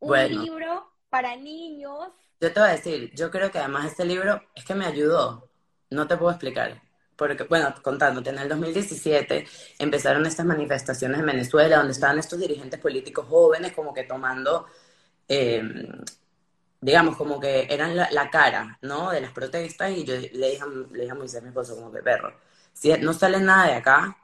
Un 0.00 0.08
bueno, 0.08 0.42
libro 0.42 0.92
para 1.08 1.36
niños. 1.36 2.08
Yo 2.40 2.52
te 2.52 2.60
voy 2.60 2.68
a 2.68 2.72
decir, 2.72 3.10
yo 3.14 3.30
creo 3.30 3.50
que 3.50 3.58
además 3.58 3.86
este 3.86 4.04
libro 4.04 4.42
es 4.54 4.64
que 4.64 4.74
me 4.74 4.86
ayudó. 4.86 5.48
No 5.90 6.06
te 6.06 6.16
puedo 6.16 6.30
explicar. 6.32 6.82
Porque, 7.16 7.44
bueno, 7.44 7.74
contándote, 7.82 8.30
en 8.30 8.38
el 8.38 8.48
2017 8.48 9.46
empezaron 9.78 10.26
estas 10.26 10.44
manifestaciones 10.44 11.18
en 11.18 11.26
Venezuela 11.26 11.78
donde 11.78 11.92
estaban 11.92 12.18
estos 12.18 12.38
dirigentes 12.38 12.78
políticos 12.78 13.26
jóvenes 13.28 13.72
como 13.72 13.94
que 13.94 14.04
tomando, 14.04 14.66
eh, 15.26 15.62
digamos, 16.80 17.16
como 17.16 17.40
que 17.40 17.66
eran 17.70 17.96
la, 17.96 18.10
la, 18.10 18.30
cara, 18.30 18.78
¿no? 18.82 19.10
De 19.10 19.20
las 19.20 19.32
protestas 19.32 19.90
y 19.92 20.04
yo 20.04 20.14
le 20.14 20.50
dije, 20.50 20.64
le 20.92 21.00
dije 21.00 21.12
a 21.12 21.14
Moisés, 21.14 21.42
mi 21.42 21.48
esposo, 21.48 21.76
como 21.76 21.92
que 21.92 22.02
perro, 22.02 22.34
si 22.72 22.92
no 22.98 23.12
sale 23.12 23.40
nada 23.40 23.66
de 23.66 23.74
acá, 23.74 24.16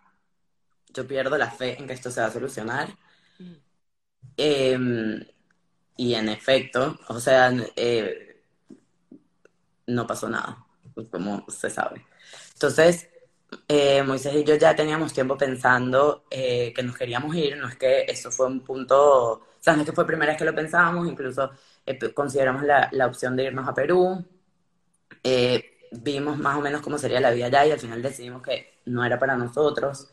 yo 0.93 1.07
pierdo 1.07 1.39
la 1.39 1.51
fe 1.51 1.79
en 1.79 1.87
que 1.87 1.95
esto 1.95 2.11
se 2.11 2.21
va 2.21 2.27
a 2.29 2.33
solucionar. 2.33 2.89
Mm. 3.39 3.53
Eh, 4.37 5.27
y 5.97 6.15
en 6.15 6.29
efecto, 6.29 6.99
o 7.09 7.21
sea, 7.21 7.53
eh, 7.77 8.43
no 9.87 10.07
pasó 10.07 10.29
nada, 10.29 10.65
como 11.11 11.45
se 11.49 11.71
sabe. 11.71 12.07
Entonces, 12.55 13.09
eh, 13.69 14.03
Moisés 14.03 14.35
y 14.35 14.45
yo 14.45 14.55
ya 14.57 14.75
teníamos 14.75 15.13
tiempo 15.13 15.37
pensando 15.37 16.25
eh, 16.31 16.73
que 16.75 16.83
nos 16.83 16.97
queríamos 16.97 17.35
ir, 17.37 17.57
no 17.57 17.69
es 17.69 17.77
que 17.77 18.05
eso 18.09 18.31
fue 18.31 18.47
un 18.47 18.61
punto, 18.61 19.33
o 19.33 19.47
sea, 19.61 19.75
no 19.75 19.83
es 19.83 19.87
que 19.87 19.93
fue 19.93 20.05
la 20.05 20.09
primera 20.09 20.33
vez 20.33 20.39
que 20.39 20.45
lo 20.45 20.55
pensábamos, 20.55 21.07
incluso 21.09 21.51
consideramos 22.15 22.63
la, 22.63 22.89
la, 22.93 23.07
opción 23.07 23.37
de 23.37 23.45
irnos 23.45 23.69
a 23.69 23.75
Perú, 23.75 24.25
vimos 25.93 26.39
más 26.39 26.57
o 26.57 26.61
menos 26.61 26.81
cómo 26.81 26.99
sería 26.99 27.21
la 27.21 27.31
vida 27.31 27.47
allá 27.47 27.67
y 27.67 27.71
al 27.73 27.81
final 27.81 28.03
decidimos 28.03 28.43
que 28.43 28.81
no 28.87 29.05
era 29.05 29.19
para 29.19 29.37
nosotros. 29.37 30.11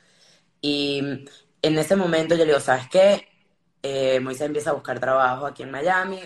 Y 0.62 1.26
en 1.62 1.78
ese 1.78 1.96
momento 1.96 2.36
yo 2.36 2.42
le 2.42 2.48
digo, 2.48 2.60
¿sabes 2.60 2.88
qué? 2.90 3.28
Eh, 3.82 4.20
Moisés 4.20 4.48
empieza 4.48 4.72
a 4.72 4.74
buscar 4.74 5.00
trabajo 5.00 5.46
aquí 5.46 5.64
en 5.64 5.72
Miami, 5.72 6.20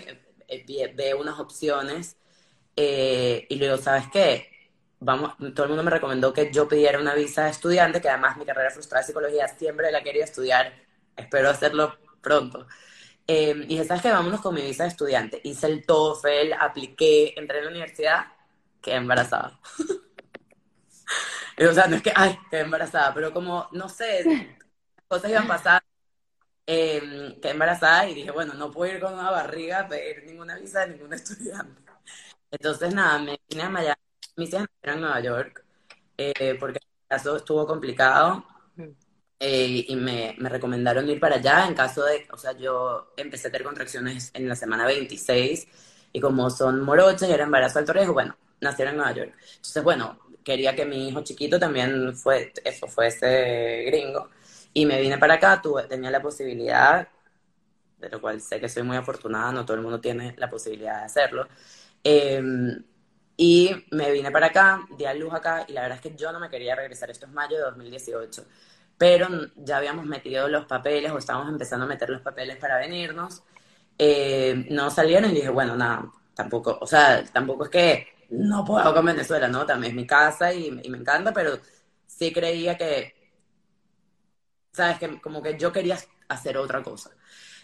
eh, 0.48 0.92
ve 0.96 1.14
unas 1.14 1.38
opciones 1.38 2.16
eh, 2.76 3.46
y 3.48 3.56
le 3.56 3.66
digo, 3.66 3.78
¿sabes 3.78 4.06
qué? 4.12 4.48
Vamos, 5.00 5.36
todo 5.54 5.64
el 5.64 5.68
mundo 5.70 5.84
me 5.84 5.90
recomendó 5.90 6.32
que 6.32 6.50
yo 6.52 6.68
pidiera 6.68 6.98
una 6.98 7.14
visa 7.14 7.44
de 7.44 7.50
estudiante, 7.50 8.00
que 8.00 8.08
además 8.08 8.36
mi 8.36 8.44
carrera 8.46 8.70
frustrada 8.70 9.02
de 9.02 9.06
psicología 9.08 9.48
siempre 9.48 9.92
la 9.92 10.02
quería 10.02 10.24
estudiar, 10.24 10.72
espero 11.16 11.50
hacerlo 11.50 11.96
pronto. 12.20 12.66
Y 13.26 13.66
dije, 13.66 13.84
¿sabes 13.84 14.02
qué? 14.02 14.10
Vámonos 14.10 14.40
con 14.40 14.54
mi 14.54 14.62
visa 14.62 14.84
de 14.84 14.90
estudiante. 14.90 15.40
Hice 15.44 15.66
el 15.66 15.86
TOEFL, 15.86 16.52
apliqué, 16.58 17.34
entré 17.36 17.58
en 17.58 17.64
la 17.64 17.70
universidad, 17.70 18.26
quedé 18.82 18.96
embarazada. 18.96 19.58
o 21.70 21.72
sea, 21.72 21.86
no 21.86 21.96
es 21.96 22.02
que, 22.02 22.12
ay, 22.14 22.38
quedé 22.50 22.62
embarazada, 22.62 23.14
pero 23.14 23.32
como, 23.32 23.68
no 23.72 23.88
sé, 23.88 24.58
cosas 25.08 25.30
iban 25.30 25.46
pasando 25.46 25.84
eh, 26.66 27.38
quedé 27.42 27.52
embarazada 27.52 28.08
y 28.08 28.14
dije, 28.14 28.30
bueno, 28.30 28.54
no 28.54 28.70
puedo 28.70 28.94
ir 28.94 29.00
con 29.00 29.14
una 29.14 29.30
barriga 29.30 29.80
a 29.80 29.88
pedir 29.88 30.24
ninguna 30.26 30.56
visa 30.58 30.80
de 30.80 30.94
ningún 30.94 31.12
estudiante. 31.14 31.82
Entonces, 32.50 32.94
nada, 32.94 33.18
me 33.18 33.40
vine 33.48 33.62
a 33.64 33.68
Miami, 33.70 34.00
mis 34.36 34.48
hijas 34.50 34.66
en 34.82 35.00
Nueva 35.00 35.20
York, 35.20 35.64
eh, 36.16 36.56
porque 36.60 36.78
el 36.78 37.08
caso 37.08 37.36
estuvo 37.36 37.66
complicado 37.66 38.44
eh, 39.40 39.84
y 39.88 39.96
me, 39.96 40.34
me, 40.38 40.48
recomendaron 40.48 41.08
ir 41.08 41.20
para 41.20 41.36
allá 41.36 41.66
en 41.66 41.74
caso 41.74 42.04
de, 42.04 42.26
o 42.32 42.36
sea, 42.38 42.52
yo 42.52 43.12
empecé 43.16 43.48
a 43.48 43.50
tener 43.50 43.66
contracciones 43.66 44.30
en 44.34 44.48
la 44.48 44.56
semana 44.56 44.86
26 44.86 45.66
y 46.12 46.20
como 46.20 46.48
son 46.50 46.80
morochas 46.82 47.28
y 47.28 47.32
era 47.32 47.44
embarazo 47.44 47.78
alto 47.78 47.92
riesgo, 47.92 48.14
bueno, 48.14 48.36
nacieron 48.60 48.92
en 48.94 48.98
Nueva 48.98 49.12
York. 49.12 49.34
Entonces, 49.56 49.82
bueno, 49.82 50.18
quería 50.44 50.74
que 50.74 50.84
mi 50.86 51.08
hijo 51.08 51.22
chiquito 51.22 51.58
también 51.58 52.14
fue, 52.16 52.52
eso, 52.64 52.86
fuese 52.86 53.84
gringo. 53.86 54.30
Y 54.72 54.86
me 54.86 55.00
vine 55.00 55.18
para 55.18 55.34
acá, 55.34 55.60
tuve, 55.62 55.84
tenía 55.84 56.10
la 56.10 56.22
posibilidad, 56.22 57.08
de 57.98 58.08
lo 58.08 58.20
cual 58.20 58.40
sé 58.40 58.60
que 58.60 58.68
soy 58.68 58.82
muy 58.82 58.96
afortunada, 58.96 59.52
no 59.52 59.64
todo 59.64 59.76
el 59.76 59.82
mundo 59.82 60.00
tiene 60.00 60.34
la 60.38 60.48
posibilidad 60.48 61.00
de 61.00 61.04
hacerlo. 61.04 61.48
Eh, 62.02 62.42
y 63.36 63.70
me 63.90 64.12
vine 64.12 64.30
para 64.30 64.46
acá, 64.46 64.86
di 64.96 65.04
a 65.04 65.14
luz 65.14 65.32
acá, 65.34 65.64
y 65.68 65.72
la 65.72 65.82
verdad 65.82 65.98
es 65.98 66.02
que 66.02 66.16
yo 66.16 66.30
no 66.32 66.38
me 66.38 66.48
quería 66.48 66.76
regresar, 66.76 67.10
esto 67.10 67.26
es 67.26 67.32
mayo 67.32 67.56
de 67.56 67.64
2018, 67.64 68.44
pero 68.98 69.28
ya 69.56 69.78
habíamos 69.78 70.06
metido 70.06 70.48
los 70.48 70.66
papeles 70.66 71.12
o 71.12 71.18
estábamos 71.18 71.48
empezando 71.50 71.84
a 71.86 71.88
meter 71.88 72.10
los 72.10 72.20
papeles 72.22 72.56
para 72.58 72.78
venirnos. 72.78 73.42
Eh, 73.98 74.66
no 74.70 74.90
salieron 74.90 75.30
y 75.30 75.34
dije, 75.34 75.50
bueno, 75.50 75.76
nada, 75.76 76.10
tampoco, 76.34 76.78
o 76.80 76.86
sea, 76.86 77.24
tampoco 77.32 77.64
es 77.64 77.70
que 77.70 78.08
no 78.30 78.64
puedo 78.64 78.92
con 78.94 79.06
Venezuela, 79.06 79.48
¿no? 79.48 79.66
También 79.66 79.92
es 79.92 79.96
mi 79.96 80.06
casa 80.06 80.52
y, 80.52 80.68
y 80.82 80.90
me 80.90 80.98
encanta, 80.98 81.32
pero 81.32 81.58
sí 82.06 82.32
creía 82.32 82.76
que 82.76 83.14
¿sabes? 84.72 84.98
Que 84.98 85.20
como 85.20 85.42
que 85.42 85.58
yo 85.58 85.72
quería 85.72 85.98
hacer 86.28 86.56
otra 86.58 86.82
cosa. 86.82 87.10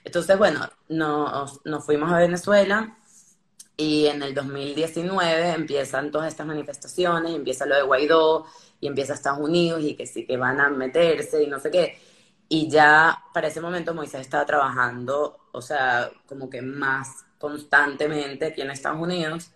Entonces, 0.04 0.38
bueno, 0.38 0.68
nos, 0.88 1.60
nos 1.64 1.84
fuimos 1.84 2.10
a 2.12 2.18
Venezuela 2.18 2.96
y 3.76 4.06
en 4.06 4.22
el 4.22 4.34
2019 4.34 5.50
empiezan 5.54 6.10
todas 6.10 6.28
estas 6.28 6.46
manifestaciones, 6.46 7.34
empieza 7.34 7.66
lo 7.66 7.76
de 7.76 7.82
Guaidó 7.82 8.46
y 8.80 8.86
empieza 8.86 9.14
Estados 9.14 9.40
Unidos 9.40 9.82
y 9.82 9.94
que 9.94 10.06
sí 10.06 10.26
que 10.26 10.36
van 10.36 10.60
a 10.60 10.68
meterse 10.70 11.42
y 11.42 11.46
no 11.46 11.60
sé 11.60 11.70
qué. 11.70 11.98
Y 12.48 12.68
ya 12.68 13.24
para 13.32 13.48
ese 13.48 13.60
momento 13.60 13.94
Moisés 13.94 14.22
estaba 14.22 14.44
trabajando, 14.46 15.38
o 15.52 15.62
sea, 15.62 16.10
como 16.26 16.50
que 16.50 16.62
más 16.62 17.24
constantemente 17.38 18.46
aquí 18.46 18.62
en 18.62 18.70
Estados 18.70 19.00
Unidos. 19.00 19.52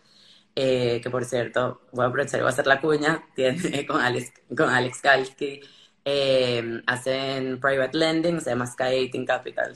Eh, 0.56 1.00
que 1.02 1.10
por 1.10 1.24
cierto, 1.24 1.82
voy 1.92 2.04
a 2.04 2.08
aprovechar 2.08 2.38
y 2.38 2.42
voy 2.42 2.50
a 2.50 2.52
hacer 2.52 2.66
la 2.66 2.80
cuña, 2.80 3.24
tiene 3.34 3.86
con 3.86 4.00
Alex, 4.00 4.32
con 4.56 4.68
Alex 4.70 5.00
Kalski, 5.00 5.60
eh, 6.04 6.82
hacen 6.86 7.60
private 7.60 7.98
lending, 7.98 8.40
se 8.40 8.50
llama 8.50 8.66
Sky 8.66 9.08
18 9.10 9.24
Capital. 9.26 9.74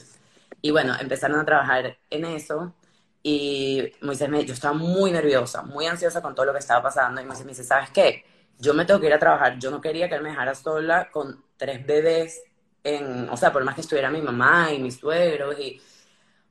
Y 0.61 0.71
bueno, 0.71 0.95
empezaron 0.99 1.39
a 1.39 1.45
trabajar 1.45 1.97
en 2.09 2.25
eso 2.25 2.73
y 3.23 3.91
Moisés 4.01 4.29
me, 4.29 4.45
yo 4.45 4.53
estaba 4.53 4.73
muy 4.73 5.11
nerviosa, 5.11 5.61
muy 5.63 5.85
ansiosa 5.85 6.21
con 6.21 6.35
todo 6.35 6.45
lo 6.47 6.53
que 6.53 6.59
estaba 6.59 6.81
pasando 6.83 7.21
y 7.21 7.25
Moisés 7.25 7.45
me 7.45 7.51
dice, 7.51 7.63
¿sabes 7.63 7.89
qué? 7.91 8.25
Yo 8.59 8.73
me 8.73 8.85
tengo 8.85 8.99
que 8.99 9.07
ir 9.07 9.13
a 9.13 9.19
trabajar, 9.19 9.57
yo 9.57 9.71
no 9.71 9.81
quería 9.81 10.09
que 10.09 10.15
él 10.15 10.21
me 10.21 10.29
dejara 10.29 10.53
sola 10.53 11.09
con 11.11 11.43
tres 11.57 11.85
bebés, 11.85 12.43
en, 12.83 13.29
o 13.29 13.37
sea, 13.37 13.51
por 13.51 13.63
más 13.63 13.75
que 13.75 13.81
estuviera 13.81 14.09
mi 14.11 14.21
mamá 14.21 14.71
y 14.73 14.79
mis 14.79 14.97
suegros 14.97 15.57
y... 15.59 15.81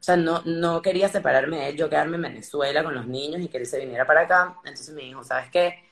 O 0.00 0.02
sea, 0.02 0.16
no, 0.16 0.42
no 0.44 0.80
quería 0.80 1.08
separarme 1.08 1.58
de 1.58 1.68
él, 1.70 1.76
yo 1.76 1.90
quedarme 1.90 2.16
en 2.16 2.22
Venezuela 2.22 2.84
con 2.84 2.94
los 2.94 3.06
niños 3.06 3.40
y 3.42 3.48
que 3.48 3.58
él 3.58 3.66
se 3.66 3.80
viniera 3.80 4.06
para 4.06 4.22
acá. 4.22 4.56
Entonces 4.64 4.94
me 4.94 5.02
dijo, 5.02 5.24
¿sabes 5.24 5.50
qué? 5.50 5.84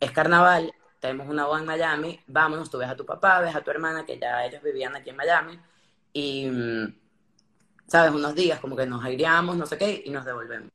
Es 0.00 0.10
carnaval, 0.10 0.72
tenemos 1.00 1.28
una 1.28 1.46
boda 1.46 1.60
en 1.60 1.66
Miami, 1.66 2.20
vámonos, 2.26 2.70
tú 2.70 2.78
ves 2.78 2.88
a 2.88 2.96
tu 2.96 3.06
papá, 3.06 3.40
ves 3.40 3.54
a 3.54 3.62
tu 3.62 3.70
hermana, 3.70 4.04
que 4.04 4.18
ya 4.18 4.44
ellos 4.44 4.62
vivían 4.62 4.94
aquí 4.96 5.10
en 5.10 5.16
Miami, 5.16 5.58
y, 6.12 6.46
mm, 6.50 6.94
¿sabes? 7.86 8.12
Unos 8.12 8.34
días 8.34 8.60
como 8.60 8.76
que 8.76 8.86
nos 8.86 9.04
aireamos, 9.04 9.56
no 9.56 9.66
sé 9.66 9.78
qué, 9.78 10.02
y 10.04 10.10
nos 10.10 10.24
devolvemos. 10.24 10.70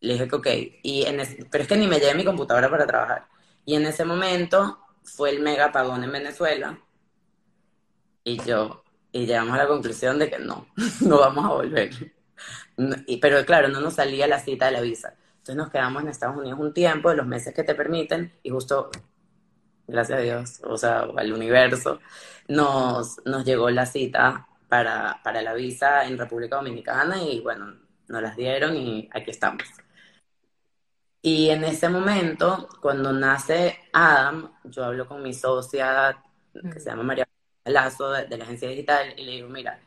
Le 0.00 0.14
dije 0.14 0.28
que 0.28 0.36
ok, 0.36 0.46
y 0.82 1.04
en 1.06 1.16
pero 1.50 1.62
es 1.62 1.68
que 1.68 1.76
ni 1.76 1.86
me 1.86 1.98
llevé 1.98 2.14
mi 2.14 2.24
computadora 2.24 2.70
para 2.70 2.86
trabajar. 2.86 3.26
Y 3.64 3.76
en 3.76 3.86
ese 3.86 4.04
momento 4.04 4.78
fue 5.02 5.30
el 5.30 5.40
mega 5.40 5.66
apagón 5.66 6.04
en 6.04 6.12
Venezuela, 6.12 6.78
y 8.24 8.42
yo, 8.42 8.82
y 9.12 9.26
llegamos 9.26 9.54
a 9.54 9.58
la 9.58 9.66
conclusión 9.66 10.18
de 10.18 10.30
que 10.30 10.38
no, 10.38 10.66
no 11.02 11.18
vamos 11.18 11.44
a 11.44 11.48
volver. 11.48 11.90
pero 13.20 13.44
claro, 13.44 13.68
no 13.68 13.80
nos 13.80 13.94
salía 13.94 14.26
la 14.26 14.40
cita 14.40 14.66
de 14.66 14.72
la 14.72 14.80
visa. 14.80 15.14
Entonces 15.34 15.56
nos 15.56 15.70
quedamos 15.70 16.02
en 16.02 16.08
Estados 16.08 16.36
Unidos 16.36 16.58
un 16.58 16.72
tiempo, 16.72 17.10
de 17.10 17.16
los 17.16 17.26
meses 17.26 17.54
que 17.54 17.62
te 17.64 17.74
permiten, 17.74 18.32
y 18.42 18.50
justo 18.50 18.90
gracias 19.86 20.18
a 20.18 20.22
Dios, 20.22 20.60
o 20.64 20.78
sea, 20.78 21.06
al 21.16 21.32
universo, 21.32 22.00
nos, 22.48 23.20
nos 23.26 23.44
llegó 23.44 23.68
la 23.70 23.84
cita 23.84 24.48
para, 24.68 25.20
para 25.22 25.42
la 25.42 25.52
visa 25.52 26.06
en 26.06 26.16
República 26.16 26.56
Dominicana 26.56 27.22
y 27.22 27.40
bueno, 27.40 27.74
nos 28.08 28.22
las 28.22 28.36
dieron 28.36 28.74
y 28.76 29.08
aquí 29.12 29.30
estamos. 29.30 29.64
Y 31.26 31.48
en 31.48 31.64
ese 31.64 31.88
momento, 31.88 32.68
cuando 32.82 33.10
nace 33.10 33.78
Adam, 33.94 34.52
yo 34.64 34.84
hablo 34.84 35.08
con 35.08 35.22
mi 35.22 35.32
socia, 35.32 36.22
que 36.52 36.78
se 36.78 36.90
llama 36.90 37.02
María 37.02 37.26
Lazo, 37.64 38.10
de, 38.10 38.36
la 38.36 38.44
agencia 38.44 38.68
digital, 38.68 39.14
y 39.16 39.24
le 39.24 39.32
digo, 39.32 39.48
mira, 39.48 39.80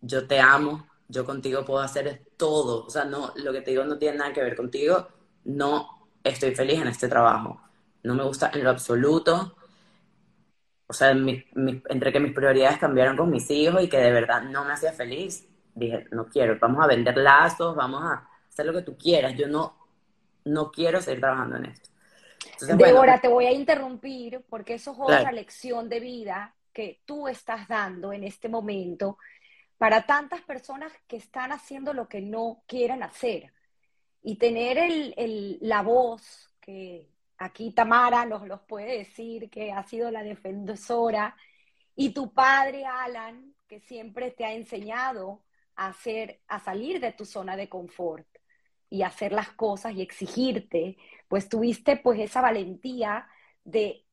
yo 0.00 0.26
te 0.26 0.40
amo, 0.40 0.88
yo 1.06 1.24
contigo 1.24 1.64
puedo 1.64 1.78
hacer 1.78 2.24
todo, 2.36 2.86
o 2.86 2.90
sea, 2.90 3.04
no, 3.04 3.32
lo 3.36 3.52
que 3.52 3.60
te 3.60 3.70
digo 3.70 3.84
no 3.84 3.98
tiene 3.98 4.18
nada 4.18 4.32
que 4.32 4.42
ver 4.42 4.56
contigo, 4.56 5.06
no 5.44 6.08
estoy 6.24 6.56
feliz 6.56 6.80
en 6.80 6.88
este 6.88 7.06
trabajo, 7.06 7.62
no 8.02 8.16
me 8.16 8.24
gusta 8.24 8.50
en 8.52 8.64
lo 8.64 8.70
absoluto, 8.70 9.56
o 10.88 10.92
sea, 10.92 11.12
entre 11.12 12.12
que 12.12 12.18
mis 12.18 12.32
prioridades 12.32 12.78
cambiaron 12.78 13.16
con 13.16 13.30
mis 13.30 13.48
hijos 13.48 13.80
y 13.80 13.88
que 13.88 13.98
de 13.98 14.10
verdad 14.10 14.42
no 14.42 14.64
me 14.64 14.72
hacía 14.72 14.92
feliz, 14.92 15.46
dije, 15.72 16.04
no 16.10 16.26
quiero, 16.26 16.58
vamos 16.60 16.82
a 16.82 16.88
vender 16.88 17.16
lazos, 17.16 17.76
vamos 17.76 18.02
a 18.02 18.28
hacer 18.48 18.66
lo 18.66 18.72
que 18.72 18.82
tú 18.82 18.98
quieras, 18.98 19.36
yo 19.36 19.46
no 19.46 19.81
no 20.44 20.70
quiero 20.70 21.00
seguir 21.00 21.20
trabajando 21.20 21.56
en 21.56 21.66
esto. 21.66 21.90
Débora, 22.60 23.20
te 23.20 23.28
voy 23.28 23.46
a 23.46 23.52
interrumpir 23.52 24.44
porque 24.48 24.74
eso 24.74 24.92
es 24.92 24.98
otra 25.00 25.32
lección 25.32 25.88
de 25.88 26.00
vida 26.00 26.54
que 26.72 27.02
tú 27.04 27.28
estás 27.28 27.68
dando 27.68 28.12
en 28.12 28.24
este 28.24 28.48
momento 28.48 29.18
para 29.78 30.06
tantas 30.06 30.40
personas 30.42 30.92
que 31.06 31.16
están 31.16 31.52
haciendo 31.52 31.92
lo 31.92 32.08
que 32.08 32.20
no 32.20 32.62
quieren 32.66 33.02
hacer. 33.02 33.52
Y 34.22 34.36
tener 34.36 34.78
el, 34.78 35.58
la 35.60 35.82
voz 35.82 36.54
que 36.60 37.08
aquí 37.38 37.72
Tamara 37.72 38.24
nos 38.24 38.46
los 38.46 38.60
puede 38.60 38.98
decir, 38.98 39.50
que 39.50 39.72
ha 39.72 39.82
sido 39.82 40.10
la 40.12 40.22
defensora, 40.22 41.36
y 41.96 42.10
tu 42.10 42.32
padre 42.32 42.84
Alan, 42.86 43.54
que 43.66 43.80
siempre 43.80 44.30
te 44.30 44.44
ha 44.44 44.52
enseñado 44.52 45.42
a, 45.74 45.88
hacer, 45.88 46.40
a 46.46 46.60
salir 46.60 47.00
de 47.00 47.12
tu 47.12 47.24
zona 47.24 47.56
de 47.56 47.68
confort 47.68 48.31
y 48.92 49.04
hacer 49.04 49.32
las 49.32 49.48
cosas 49.52 49.94
y 49.94 50.02
exigirte, 50.02 50.98
pues 51.26 51.48
tuviste 51.48 51.96
pues 51.96 52.20
esa 52.20 52.42
valentía 52.42 53.26
de 53.64 54.04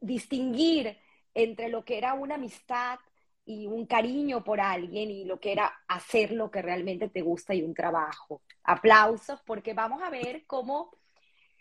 distinguir 0.00 0.96
entre 1.34 1.68
lo 1.68 1.84
que 1.84 1.98
era 1.98 2.14
una 2.14 2.36
amistad 2.36 2.98
y 3.44 3.66
un 3.66 3.84
cariño 3.84 4.42
por 4.42 4.58
alguien 4.58 5.10
y 5.10 5.26
lo 5.26 5.38
que 5.38 5.52
era 5.52 5.70
hacer 5.86 6.32
lo 6.32 6.50
que 6.50 6.62
realmente 6.62 7.10
te 7.10 7.20
gusta 7.20 7.54
y 7.54 7.62
un 7.62 7.74
trabajo. 7.74 8.40
Aplausos 8.64 9.42
porque 9.44 9.74
vamos 9.74 10.02
a 10.02 10.08
ver 10.08 10.46
cómo 10.46 10.96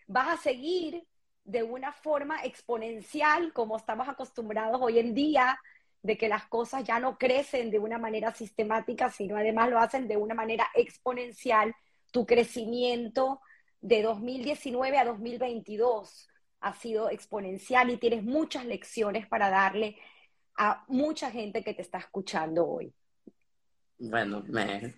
vas 0.07 0.29
a 0.29 0.41
seguir 0.41 1.05
de 1.43 1.63
una 1.63 1.91
forma 1.91 2.41
exponencial 2.45 3.51
como 3.51 3.75
estamos 3.75 4.07
acostumbrados 4.07 4.79
hoy 4.81 4.99
en 4.99 5.13
día 5.13 5.59
de 6.03 6.17
que 6.17 6.29
las 6.29 6.45
cosas 6.45 6.85
ya 6.85 7.01
no 7.01 7.17
crecen 7.17 7.69
de 7.69 7.79
una 7.79 7.97
manera 7.97 8.33
sistemática, 8.33 9.09
sino 9.11 9.35
además 9.35 9.69
lo 9.69 9.77
hacen 9.77 10.07
de 10.07 10.15
una 10.15 10.35
manera 10.35 10.69
exponencial 10.73 11.75
tu 12.11 12.25
crecimiento 12.25 13.41
de 13.81 14.03
2019 14.03 14.97
a 14.97 15.05
2022 15.05 16.29
ha 16.61 16.73
sido 16.75 17.09
exponencial 17.09 17.89
y 17.89 17.97
tienes 17.97 18.23
muchas 18.23 18.65
lecciones 18.65 19.27
para 19.27 19.49
darle 19.49 19.97
a 20.57 20.83
mucha 20.87 21.31
gente 21.31 21.63
que 21.63 21.73
te 21.73 21.81
está 21.81 21.97
escuchando 21.97 22.67
hoy. 22.67 22.93
Bueno, 23.97 24.43
me, 24.47 24.93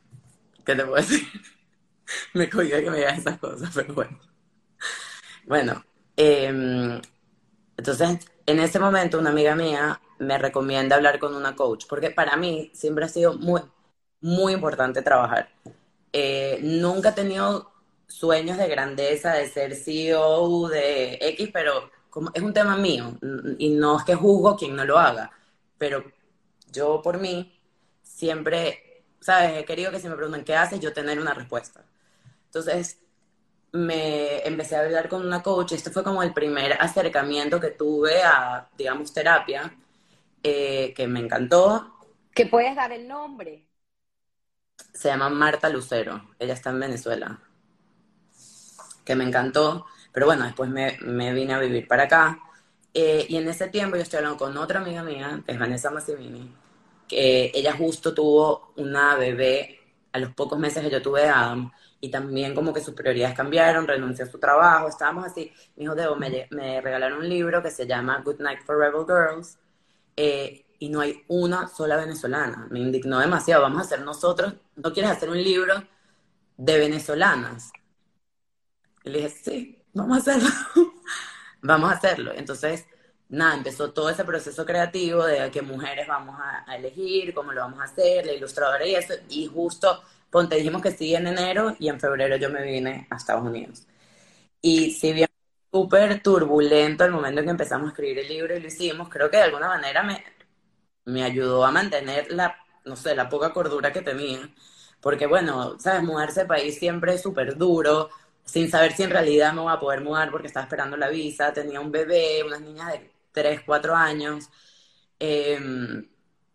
¿qué 0.65 0.75
te 0.75 0.83
puedo 0.83 0.95
decir? 0.95 1.21
me 2.33 2.49
cogía 2.49 2.81
que 2.81 2.89
me 2.89 2.97
digas 2.97 3.19
esas 3.19 3.37
cosas, 3.37 3.71
pero 3.73 3.93
bueno. 3.93 4.19
Bueno, 5.45 5.83
em, 6.17 7.01
entonces 7.77 8.19
en 8.45 8.59
ese 8.59 8.79
momento 8.79 9.19
una 9.19 9.29
amiga 9.29 9.55
mía 9.55 10.01
me 10.19 10.37
recomienda 10.37 10.95
hablar 10.95 11.19
con 11.19 11.35
una 11.35 11.55
coach, 11.55 11.85
porque 11.87 12.11
para 12.11 12.35
mí 12.35 12.71
siempre 12.73 13.05
ha 13.05 13.09
sido 13.09 13.33
muy, 13.37 13.61
muy 14.21 14.53
importante 14.53 15.01
trabajar. 15.01 15.49
Eh, 16.13 16.59
nunca 16.61 17.09
he 17.09 17.13
tenido 17.13 17.73
sueños 18.07 18.57
de 18.57 18.67
grandeza, 18.67 19.33
de 19.33 19.47
ser 19.49 19.75
CEO 19.75 20.69
de 20.69 21.17
X, 21.19 21.49
pero 21.51 21.89
como 22.11 22.29
es 22.33 22.43
un 22.43 22.53
tema 22.53 22.77
mío 22.77 23.17
y 23.57 23.69
no 23.71 23.97
es 23.97 24.05
que 24.05 24.13
juzgo 24.13 24.55
quien 24.55 24.75
no 24.75 24.85
lo 24.85 24.99
haga, 24.99 25.31
pero 25.79 26.03
yo 26.71 27.01
por 27.01 27.19
mí 27.19 27.59
siempre, 28.03 29.03
¿sabes? 29.19 29.57
He 29.57 29.65
querido 29.65 29.91
que 29.91 29.99
si 29.99 30.07
me 30.07 30.15
preguntan 30.15 30.43
qué 30.43 30.55
haces, 30.55 30.79
yo 30.79 30.93
tener 30.93 31.19
una 31.19 31.33
respuesta. 31.33 31.83
Entonces, 32.45 32.99
me 33.71 34.45
empecé 34.47 34.75
a 34.75 34.81
hablar 34.81 35.09
con 35.09 35.25
una 35.25 35.41
coach, 35.41 35.71
este 35.71 35.89
fue 35.89 36.03
como 36.03 36.21
el 36.21 36.33
primer 36.33 36.73
acercamiento 36.73 37.59
que 37.59 37.71
tuve 37.71 38.21
a, 38.21 38.69
digamos, 38.77 39.11
terapia, 39.11 39.75
eh, 40.43 40.93
que 40.95 41.07
me 41.07 41.19
encantó. 41.19 41.97
¿Que 42.35 42.45
puedes 42.45 42.75
dar 42.75 42.91
el 42.91 43.07
nombre? 43.07 43.65
Se 44.93 45.09
llama 45.09 45.29
Marta 45.29 45.69
Lucero, 45.69 46.29
ella 46.39 46.53
está 46.53 46.69
en 46.69 46.79
Venezuela, 46.79 47.39
que 49.03 49.15
me 49.15 49.23
encantó, 49.23 49.85
pero 50.11 50.27
bueno, 50.27 50.45
después 50.45 50.69
me, 50.69 50.97
vine 51.33 51.53
a 51.53 51.59
vivir 51.59 51.87
para 51.87 52.03
acá. 52.03 52.39
Eh, 52.93 53.25
y 53.27 53.37
en 53.37 53.47
ese 53.47 53.67
tiempo 53.69 53.95
yo 53.95 54.03
estoy 54.03 54.17
hablando 54.17 54.37
con 54.37 54.55
otra 54.57 54.79
amiga 54.79 55.03
mía, 55.03 55.41
que 55.45 55.53
es 55.53 55.59
Vanessa 55.59 55.89
Massimini, 55.89 56.55
que 57.07 57.51
ella 57.53 57.73
justo 57.73 58.13
tuvo 58.13 58.73
una 58.77 59.15
bebé 59.15 59.79
a 60.11 60.19
los 60.19 60.33
pocos 60.33 60.59
meses 60.59 60.83
que 60.83 60.91
yo 60.91 61.01
tuve 61.01 61.27
a 61.27 61.41
Adam, 61.41 61.71
y 61.99 62.09
también 62.09 62.53
como 62.53 62.73
que 62.73 62.81
sus 62.81 62.93
prioridades 62.93 63.35
cambiaron, 63.35 63.87
renunció 63.87 64.25
a 64.25 64.27
su 64.29 64.37
trabajo, 64.37 64.87
estábamos 64.87 65.25
así. 65.25 65.51
Mi 65.75 65.85
hijo 65.85 65.95
Debo 65.95 66.15
me, 66.15 66.47
me 66.51 66.81
regalaron 66.81 67.19
un 67.19 67.29
libro 67.29 67.63
que 67.63 67.71
se 67.71 67.87
llama 67.87 68.21
Good 68.23 68.39
Night 68.41 68.59
for 68.65 68.77
Rebel 68.77 69.05
Girls, 69.07 69.57
eh, 70.15 70.65
y 70.79 70.89
no 70.89 70.99
hay 70.99 71.23
una 71.29 71.67
sola 71.67 71.95
venezolana. 71.95 72.67
Me 72.69 72.79
indignó 72.79 73.19
demasiado. 73.19 73.61
Vamos 73.61 73.79
a 73.79 73.81
hacer 73.83 74.01
nosotros, 74.01 74.53
¿no 74.75 74.93
quieres 74.93 75.11
hacer 75.11 75.29
un 75.29 75.41
libro 75.41 75.83
de 76.57 76.77
venezolanas? 76.77 77.71
Y 79.03 79.09
le 79.09 79.19
dije, 79.19 79.29
sí, 79.29 79.83
vamos 79.93 80.17
a 80.17 80.21
hacerlo. 80.21 80.49
vamos 81.61 81.91
a 81.91 81.95
hacerlo. 81.95 82.33
Entonces, 82.35 82.85
nada, 83.29 83.55
empezó 83.55 83.91
todo 83.91 84.09
ese 84.09 84.23
proceso 84.23 84.65
creativo 84.65 85.25
de 85.25 85.49
qué 85.51 85.61
mujeres 85.61 86.07
vamos 86.07 86.39
a, 86.39 86.75
elegir, 86.75 87.33
cómo 87.33 87.51
lo 87.51 87.61
vamos 87.61 87.79
a 87.79 87.85
hacer, 87.85 88.25
la 88.25 88.33
ilustradora 88.33 88.85
y 88.85 88.95
eso. 88.95 89.13
Y 89.29 89.47
justo, 89.47 90.01
ponte, 90.29 90.55
dijimos 90.55 90.81
que 90.81 90.91
sí 90.91 91.15
en 91.15 91.27
enero 91.27 91.75
y 91.79 91.89
en 91.89 91.99
febrero 91.99 92.37
yo 92.37 92.49
me 92.49 92.63
vine 92.63 93.07
a 93.09 93.15
Estados 93.17 93.43
Unidos. 93.43 93.85
Y 94.61 94.91
si 94.91 95.13
bien 95.13 95.29
súper 95.71 96.21
turbulento 96.21 97.03
el 97.05 97.11
momento 97.11 97.39
en 97.41 97.45
que 97.47 97.51
empezamos 97.51 97.87
a 97.87 97.89
escribir 97.91 98.19
el 98.19 98.27
libro 98.27 98.55
y 98.55 98.61
lo 98.61 98.67
hicimos, 98.67 99.09
creo 99.09 99.29
que 99.29 99.37
de 99.37 99.43
alguna 99.43 99.67
manera 99.67 100.03
me, 100.03 100.23
me 101.05 101.23
ayudó 101.23 101.65
a 101.65 101.71
mantener 101.71 102.31
la, 102.31 102.55
no 102.85 102.95
sé, 102.95 103.15
la 103.15 103.29
poca 103.29 103.53
cordura 103.53 103.91
que 103.93 104.01
tenía. 104.01 104.49
Porque 105.01 105.25
bueno, 105.27 105.79
sabes, 105.79 106.03
mudarse 106.03 106.41
de 106.41 106.45
país 106.47 106.77
siempre 106.79 107.15
es 107.15 107.21
súper 107.21 107.57
duro, 107.57 108.09
sin 108.45 108.69
saber 108.69 108.93
si 108.93 109.03
en 109.03 109.09
realidad 109.11 109.53
me 109.53 109.61
voy 109.61 109.73
a 109.73 109.79
poder 109.79 110.01
mudar 110.01 110.31
porque 110.31 110.47
estaba 110.47 110.63
esperando 110.65 110.97
la 110.97 111.09
visa, 111.09 111.53
tenía 111.53 111.79
un 111.81 111.91
bebé, 111.91 112.43
unas 112.45 112.61
niñas 112.61 112.93
de 112.93 113.11
3, 113.31 113.61
4 113.65 113.95
años, 113.95 114.49
em, 115.19 116.07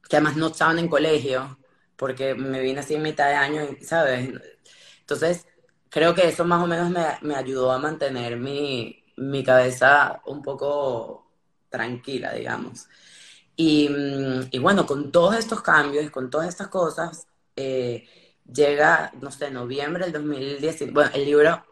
que 0.08 0.16
además 0.16 0.36
no 0.36 0.48
estaban 0.48 0.78
en 0.78 0.88
colegio, 0.88 1.58
porque 1.96 2.34
me 2.34 2.60
vine 2.60 2.80
así 2.80 2.94
en 2.94 3.02
mitad 3.02 3.28
de 3.28 3.34
año, 3.34 3.62
¿sabes? 3.82 4.30
Entonces, 5.00 5.46
creo 5.90 6.14
que 6.14 6.28
eso 6.28 6.44
más 6.44 6.62
o 6.62 6.66
menos 6.66 6.90
me, 6.90 7.04
me 7.22 7.34
ayudó 7.36 7.72
a 7.72 7.78
mantener 7.78 8.36
mi, 8.36 9.04
mi 9.16 9.42
cabeza 9.44 10.22
un 10.26 10.42
poco 10.42 11.30
tranquila, 11.70 12.32
digamos. 12.32 12.88
Mm, 13.58 14.48
y, 14.52 14.58
bueno, 14.60 14.86
con 14.86 15.10
todos 15.10 15.36
estos 15.36 15.62
cambios 15.62 16.10
con 16.10 16.30
todas 16.30 16.48
estas 16.48 16.68
cosas, 16.68 17.26
eh, 17.56 18.08
llega, 18.52 19.12
no 19.20 19.30
sé, 19.32 19.50
noviembre 19.50 20.04
del 20.04 20.12
2019, 20.12 20.92
bueno, 20.92 21.10
el 21.14 21.24
libro 21.24 21.64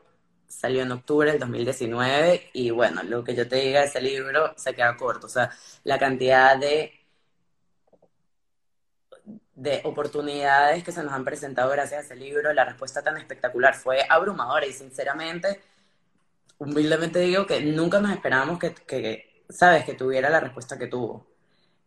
salió 0.48 0.82
en 0.82 0.92
octubre 0.92 1.30
del 1.30 1.40
2019 1.40 2.50
y 2.54 2.70
bueno, 2.70 3.02
lo 3.04 3.24
que 3.24 3.34
yo 3.36 3.48
te 3.48 3.56
diga 3.56 3.80
de 3.80 3.86
ese 3.86 4.00
libro 4.00 4.54
se 4.56 4.74
queda 4.74 4.96
corto, 4.96 5.26
o 5.26 5.30
sea, 5.30 5.50
la 5.84 5.98
cantidad 5.98 6.58
de, 6.58 6.92
de 9.54 9.80
oportunidades 9.84 10.84
que 10.84 10.92
se 10.92 11.02
nos 11.02 11.12
han 11.12 11.24
presentado 11.24 11.70
gracias 11.70 12.02
a 12.02 12.04
ese 12.04 12.16
libro, 12.16 12.52
la 12.52 12.64
respuesta 12.64 13.02
tan 13.02 13.16
espectacular 13.16 13.74
fue 13.74 14.00
abrumadora 14.08 14.66
y 14.66 14.72
sinceramente, 14.72 15.62
humildemente 16.58 17.20
digo 17.20 17.46
que 17.46 17.60
nunca 17.62 18.00
nos 18.00 18.12
esperábamos 18.12 18.58
que 18.58 19.44
sabes, 19.48 19.84
que 19.84 19.94
tuviera 19.94 20.30
la 20.30 20.40
respuesta 20.40 20.78
que 20.78 20.86
tuvo. 20.88 21.35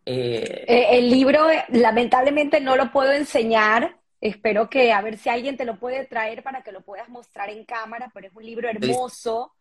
Eh, 0.04 0.64
eh, 0.66 0.86
el 0.92 1.10
libro, 1.10 1.46
lamentablemente, 1.68 2.60
no 2.60 2.76
lo 2.76 2.90
puedo 2.90 3.12
enseñar. 3.12 3.98
Espero 4.20 4.68
que 4.68 4.92
a 4.92 5.00
ver 5.00 5.16
si 5.18 5.28
alguien 5.28 5.56
te 5.56 5.64
lo 5.64 5.78
puede 5.78 6.06
traer 6.06 6.42
para 6.42 6.62
que 6.62 6.72
lo 6.72 6.82
puedas 6.82 7.08
mostrar 7.08 7.50
en 7.50 7.64
cámara, 7.64 8.10
pero 8.12 8.26
es 8.26 8.34
un 8.34 8.44
libro 8.44 8.68
hermoso. 8.68 9.54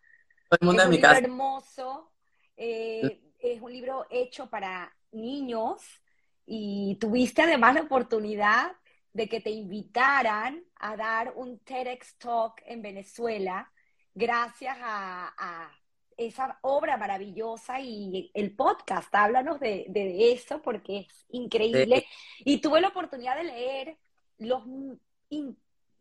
es 0.49 0.67
un 0.67 0.75
libro 0.75 1.11
hermoso. 1.11 2.11
Eh, 2.57 3.21
es 3.39 3.61
un 3.61 3.71
libro 3.71 4.05
hecho 4.09 4.49
para 4.49 4.93
niños 5.11 5.81
y 6.45 6.97
tuviste 6.99 7.41
además 7.41 7.75
la 7.75 7.81
oportunidad 7.81 8.71
de 9.13 9.29
que 9.29 9.39
te 9.39 9.49
invitaran 9.49 10.61
a 10.75 10.97
dar 10.97 11.33
un 11.35 11.59
TEDx 11.59 12.17
Talk 12.17 12.61
en 12.65 12.81
Venezuela 12.81 13.71
gracias 14.13 14.77
a 14.81 15.71
esa 16.19 16.59
obra 16.61 16.97
maravillosa 16.97 17.79
y 17.79 18.29
el 18.33 18.55
podcast. 18.55 19.13
Háblanos 19.15 19.59
de, 19.59 19.85
de 19.87 20.33
eso 20.33 20.61
porque 20.61 20.99
es 20.99 21.25
increíble. 21.29 22.05
Y 22.39 22.59
tuve 22.59 22.81
la 22.81 22.89
oportunidad 22.89 23.37
de 23.37 23.45
leer 23.45 23.97
los 24.37 24.63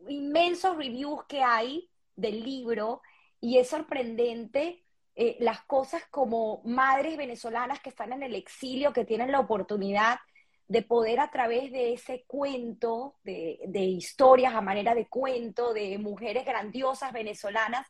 inmensos 0.01 0.77
reviews 0.77 1.25
que 1.25 1.43
hay 1.43 1.89
del 2.16 2.43
libro 2.43 3.01
y 3.41 3.59
es 3.59 3.69
sorprendente 3.69 4.85
eh, 5.14 5.37
las 5.41 5.62
cosas 5.64 6.03
como 6.11 6.62
madres 6.64 7.16
venezolanas 7.16 7.81
que 7.81 7.91
están 7.91 8.12
en 8.12 8.23
el 8.23 8.35
exilio, 8.35 8.93
que 8.93 9.05
tienen 9.05 9.33
la 9.33 9.41
oportunidad 9.41 10.19
de 10.66 10.83
poder 10.83 11.21
a 11.21 11.31
través 11.31 11.73
de 11.73 11.95
ese 11.95 12.25
cuento, 12.27 13.16
de, 13.25 13.59
de 13.66 13.81
historias 13.81 14.55
a 14.55 14.61
manera 14.61 14.95
de 14.95 15.07
cuento, 15.07 15.73
de 15.73 15.97
mujeres 15.99 16.45
grandiosas 16.45 17.12
venezolanas, 17.12 17.87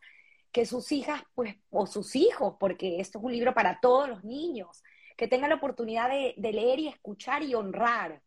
que 0.53 0.67
sus 0.67 0.93
hijas, 0.93 1.23
pues, 1.35 1.57
o 1.71 1.87
sus 1.87 2.17
hijos, 2.17 2.55
porque 2.59 3.01
esto 3.01 3.19
es 3.19 3.25
un 3.25 3.33
libro 3.33 3.55
para 3.55 3.81
todos 3.81 4.09
los 4.09 4.25
niños, 4.25 4.83
que 5.17 5.29
tengan 5.29 5.51
la 5.51 5.57
oportunidad 5.57 6.09
de, 6.09 6.35
leer 6.37 6.79
y 6.79 6.89
escuchar 6.89 7.43
y 7.43 7.55
honrar. 7.55 8.23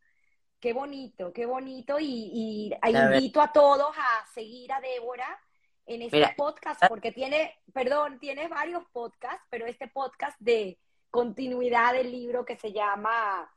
Qué 0.60 0.72
bonito, 0.72 1.32
qué 1.32 1.46
bonito. 1.46 1.98
Y, 1.98 2.72
invito 2.84 3.40
a 3.40 3.52
todos 3.52 3.94
a 3.96 4.26
seguir 4.32 4.72
a 4.72 4.80
Débora 4.80 5.40
en 5.86 6.02
este 6.02 6.34
podcast, 6.36 6.82
porque 6.88 7.10
tiene, 7.10 7.56
perdón, 7.72 8.20
tiene 8.20 8.46
varios 8.46 8.84
podcasts, 8.92 9.44
pero 9.50 9.66
este 9.66 9.88
podcast 9.88 10.38
de 10.38 10.78
continuidad 11.10 11.94
del 11.94 12.12
libro 12.12 12.44
que 12.44 12.56
se 12.56 12.72
llama 12.72 13.50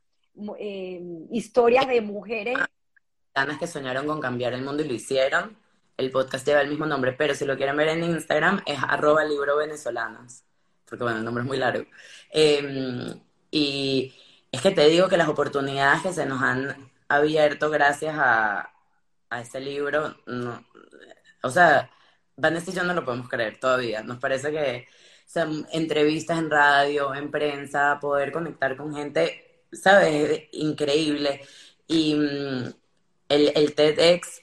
eh, 0.57 1.01
Historias 1.32 1.88
de 1.88 2.01
Mujeres. 2.01 2.57
Ganas 3.36 3.59
que 3.59 3.68
soñaron 3.68 4.07
con 4.07 4.20
cambiar 4.20 4.53
el 4.53 4.63
mundo 4.63 4.82
y 4.82 4.88
lo 4.88 4.93
hicieron 4.93 5.55
el 5.98 6.12
podcast 6.12 6.46
lleva 6.46 6.62
el 6.62 6.70
mismo 6.70 6.86
nombre, 6.86 7.14
pero 7.14 7.36
si 7.36 7.46
lo 7.46 7.58
quieren 7.58 7.78
ver 7.78 7.89
en 7.89 8.04
Instagram 8.04 8.62
es 8.66 8.80
arroba 8.82 9.24
libro 9.26 9.58
venezolanas, 9.58 10.43
porque 10.86 11.04
bueno, 11.04 11.20
el 11.20 11.26
nombre 11.26 11.43
es 11.43 11.48
muy 11.48 11.58
largo. 11.58 11.86
Em, 12.32 13.20
y 13.52 14.14
es 14.52 14.62
que 14.62 14.72
te 14.72 14.88
digo 14.88 15.08
que 15.10 15.18
las 15.18 15.28
oportunidades 15.30 16.02
que 16.02 16.14
se 16.14 16.26
nos 16.26 16.41
han 16.41 16.91
abierto 17.08 17.70
gracias 17.70 18.16
a, 18.18 18.72
a 19.30 19.41
ese 19.41 19.60
libro, 19.60 20.16
no, 20.26 20.66
o 21.43 21.50
sea, 21.50 21.89
Vanessa 22.38 22.72
y 22.72 22.74
yo 22.74 22.84
no 22.84 22.93
lo 22.93 23.06
podemos 23.06 23.30
creer 23.30 23.60
todavía. 23.60 24.04
Nos 24.04 24.20
parece 24.20 24.52
que 24.52 24.88
son 25.26 25.68
entrevistas 25.72 26.38
en 26.39 26.50
radio, 26.50 27.14
en 27.16 27.32
prensa, 27.32 28.00
poder 28.02 28.32
conectar 28.32 28.76
con 28.78 28.93
gente, 28.96 29.64
¿sabes? 29.72 30.43
Increíble. 30.54 31.41
Y 31.88 32.16
mm, 32.16 32.74
el, 33.30 33.52
el 33.56 33.76
TEDx 33.76 34.41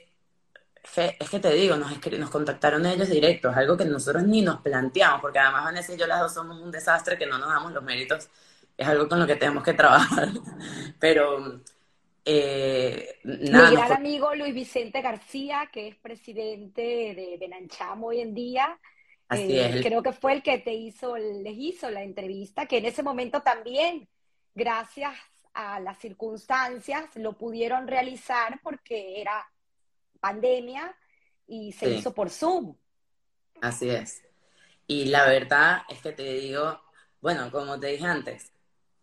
es 0.97 1.31
que 1.31 1.41
te 1.41 1.53
digo, 1.55 1.77
nos, 1.77 1.91
nos 2.19 2.31
contactaron 2.31 2.85
ellos 2.87 3.09
directos, 3.09 3.57
algo 3.57 3.77
que 3.77 3.85
nosotros 3.85 4.25
ni 4.25 4.43
nos 4.43 4.61
planteamos, 4.61 5.21
porque 5.21 5.39
además 5.39 5.65
Vanessa 5.65 5.95
y 5.95 5.97
yo 5.97 6.07
las 6.07 6.21
dos 6.21 6.35
somos 6.35 6.61
un 6.61 6.71
desastre 6.71 7.17
que 7.17 7.27
no 7.27 7.39
nos 7.39 7.49
damos 7.49 7.73
los 7.73 7.83
méritos, 7.83 8.29
es 8.77 8.87
algo 8.87 9.09
con 9.09 9.19
lo 9.19 9.27
que 9.27 9.37
tenemos 9.37 9.63
que 9.65 9.75
trabajar. 9.75 10.29
Pero 10.99 11.61
eh, 12.25 13.21
nada, 13.25 13.71
Mi 13.71 13.77
gran 13.77 13.93
amigo 13.93 14.35
Luis 14.35 14.55
Vicente 14.55 15.01
García, 15.01 15.69
que 15.73 15.89
es 15.89 15.97
presidente 15.97 16.83
de 16.83 17.37
Benancham 17.41 18.05
hoy 18.05 18.21
en 18.21 18.35
día, 18.35 18.79
eh, 19.31 19.81
creo 19.83 20.03
que 20.03 20.13
fue 20.13 20.35
el 20.35 20.43
que 20.43 20.59
te 20.59 20.75
hizo, 20.75 21.17
les 21.17 21.57
hizo 21.57 21.91
la 21.91 22.03
entrevista, 22.03 22.67
que 22.67 22.79
en 22.79 22.87
ese 22.87 23.03
momento 23.03 23.41
también, 23.41 24.07
gracias 24.55 25.15
a 25.55 25.81
las 25.81 25.99
circunstancias, 25.99 27.05
lo 27.15 27.33
pudieron 27.33 27.87
realizar 27.87 28.61
porque 28.63 29.21
era 29.21 29.52
pandemia 30.23 30.97
y 31.47 31.73
se 31.73 31.91
hizo 31.91 32.15
por 32.15 32.31
Zoom. 32.31 32.77
Así 33.61 33.91
es. 33.91 34.23
Y 34.87 35.07
la 35.07 35.27
verdad 35.27 35.83
es 35.89 36.01
que 36.01 36.13
te 36.13 36.23
digo, 36.23 36.81
bueno, 37.21 37.51
como 37.51 37.79
te 37.79 37.89
dije 37.89 38.07
antes, 38.07 38.53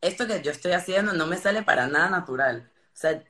esto 0.02 0.26
que 0.26 0.42
yo 0.42 0.52
estoy 0.52 0.72
haciendo 0.72 1.14
no 1.14 1.28
me 1.28 1.38
sale 1.38 1.62
para 1.62 1.88
nada 1.88 2.10
natural. 2.10 2.72
O 2.94 2.98
sea, 2.98 3.22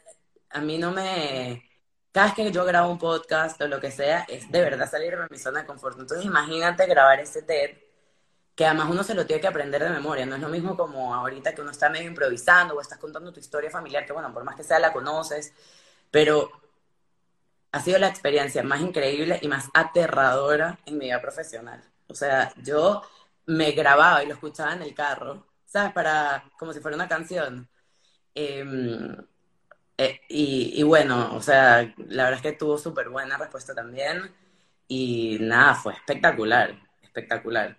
a 0.52 0.62
mí 0.62 0.78
no 0.78 0.92
me... 0.92 1.66
Cada 2.12 2.28
vez 2.28 2.36
que 2.36 2.52
yo 2.52 2.64
grabo 2.64 2.92
un 2.92 2.98
podcast 2.98 3.60
o 3.62 3.68
lo 3.68 3.80
que 3.80 3.92
sea, 3.92 4.26
es 4.28 4.52
de 4.52 4.62
verdad 4.62 4.90
salir 4.90 5.18
de 5.18 5.28
mi 5.30 5.38
zona 5.38 5.62
de 5.62 5.68
confort. 5.68 6.00
Entonces 6.00 6.26
imagínate 6.26 6.86
grabar 6.86 7.20
ese 7.20 7.42
TED, 7.42 7.78
que 8.56 8.66
además 8.66 8.90
uno 8.90 9.04
se 9.04 9.16
lo 9.16 9.26
tiene 9.26 9.42
que 9.42 9.48
aprender 9.48 9.84
de 9.84 9.90
memoria. 9.90 10.26
No 10.26 10.36
es 10.36 10.42
lo 10.42 10.50
mismo 10.50 10.78
como 10.78 11.14
ahorita 11.14 11.56
que 11.56 11.62
uno 11.62 11.72
está 11.72 11.90
medio 11.90 12.08
improvisando 12.08 12.76
o 12.76 12.82
estás 12.82 13.00
contando 13.00 13.34
tu 13.34 13.40
historia 13.40 13.72
familiar, 13.72 14.06
que 14.06 14.14
bueno, 14.14 14.32
por 14.34 14.44
más 14.44 14.56
que 14.56 14.64
sea 14.64 14.80
la 14.80 14.94
conoces, 14.94 15.54
pero 16.12 16.52
ha 17.72 17.80
sido 17.82 18.00
la 18.00 18.08
experiencia 18.08 18.64
más 18.64 18.82
increíble 18.82 19.40
y 19.42 19.48
más 19.48 19.70
aterradora 19.74 20.80
en 20.86 20.98
mi 20.98 21.06
vida 21.06 21.22
profesional. 21.22 21.84
O 22.08 22.16
sea, 22.16 22.52
yo 22.58 23.04
me 23.46 23.72
grababa 23.72 24.24
y 24.24 24.28
lo 24.28 24.34
escuchaba 24.34 24.74
en 24.74 24.82
el 24.82 24.94
carro, 24.94 25.46
¿sabes? 25.66 25.94
Para, 25.94 26.44
como 26.58 26.74
si 26.74 26.80
fuera 26.80 26.96
una 26.96 27.08
canción. 27.08 27.70
Em, 28.34 29.16
eh, 29.98 30.22
y, 30.30 30.82
bueno, 30.84 31.36
o 31.36 31.42
sea, 31.42 31.94
la 31.98 32.24
verdad 32.24 32.34
es 32.38 32.42
que 32.42 32.54
tuvo 32.54 32.78
súper 32.78 33.10
buena 33.10 33.38
respuesta 33.38 33.76
también. 33.76 34.34
Y 34.88 35.38
nada, 35.42 35.76
fue 35.76 35.94
espectacular, 35.94 36.76
espectacular. 37.02 37.78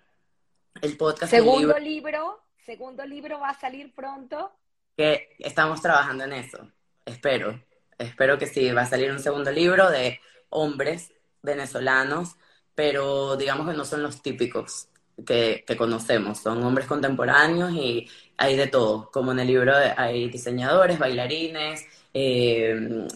El 0.81 0.95
podcast. 0.95 1.31
Segundo 1.31 1.77
libro, 1.77 2.41
segundo 2.65 3.05
libro 3.05 3.39
va 3.39 3.49
a 3.49 3.59
salir 3.59 3.93
pronto. 3.93 4.53
Que 4.95 5.35
estamos 5.39 5.81
trabajando 5.81 6.23
en 6.23 6.33
eso, 6.33 6.69
espero 7.05 7.59
espero 8.01 8.37
que 8.37 8.47
sí, 8.47 8.71
va 8.71 8.81
a 8.83 8.85
salir 8.85 9.11
un 9.11 9.19
segundo 9.19 9.51
libro 9.51 9.89
de 9.89 10.19
hombres 10.49 11.11
venezolanos, 11.41 12.35
pero 12.75 13.35
digamos 13.37 13.69
que 13.69 13.77
no 13.77 13.85
son 13.85 14.03
los 14.03 14.21
típicos 14.21 14.87
que, 15.25 15.63
conocemos, 15.77 16.39
son 16.39 16.63
hombres 16.63 16.87
contemporáneos 16.87 17.71
y 17.73 18.07
hay 18.37 18.55
de 18.55 18.67
todo, 18.67 19.09
como 19.11 19.31
en 19.31 19.39
el 19.39 19.47
libro 19.47 19.73
hay 19.97 20.29
diseñadores, 20.29 20.99
bailarines, 20.99 21.85
eh, 22.13 23.07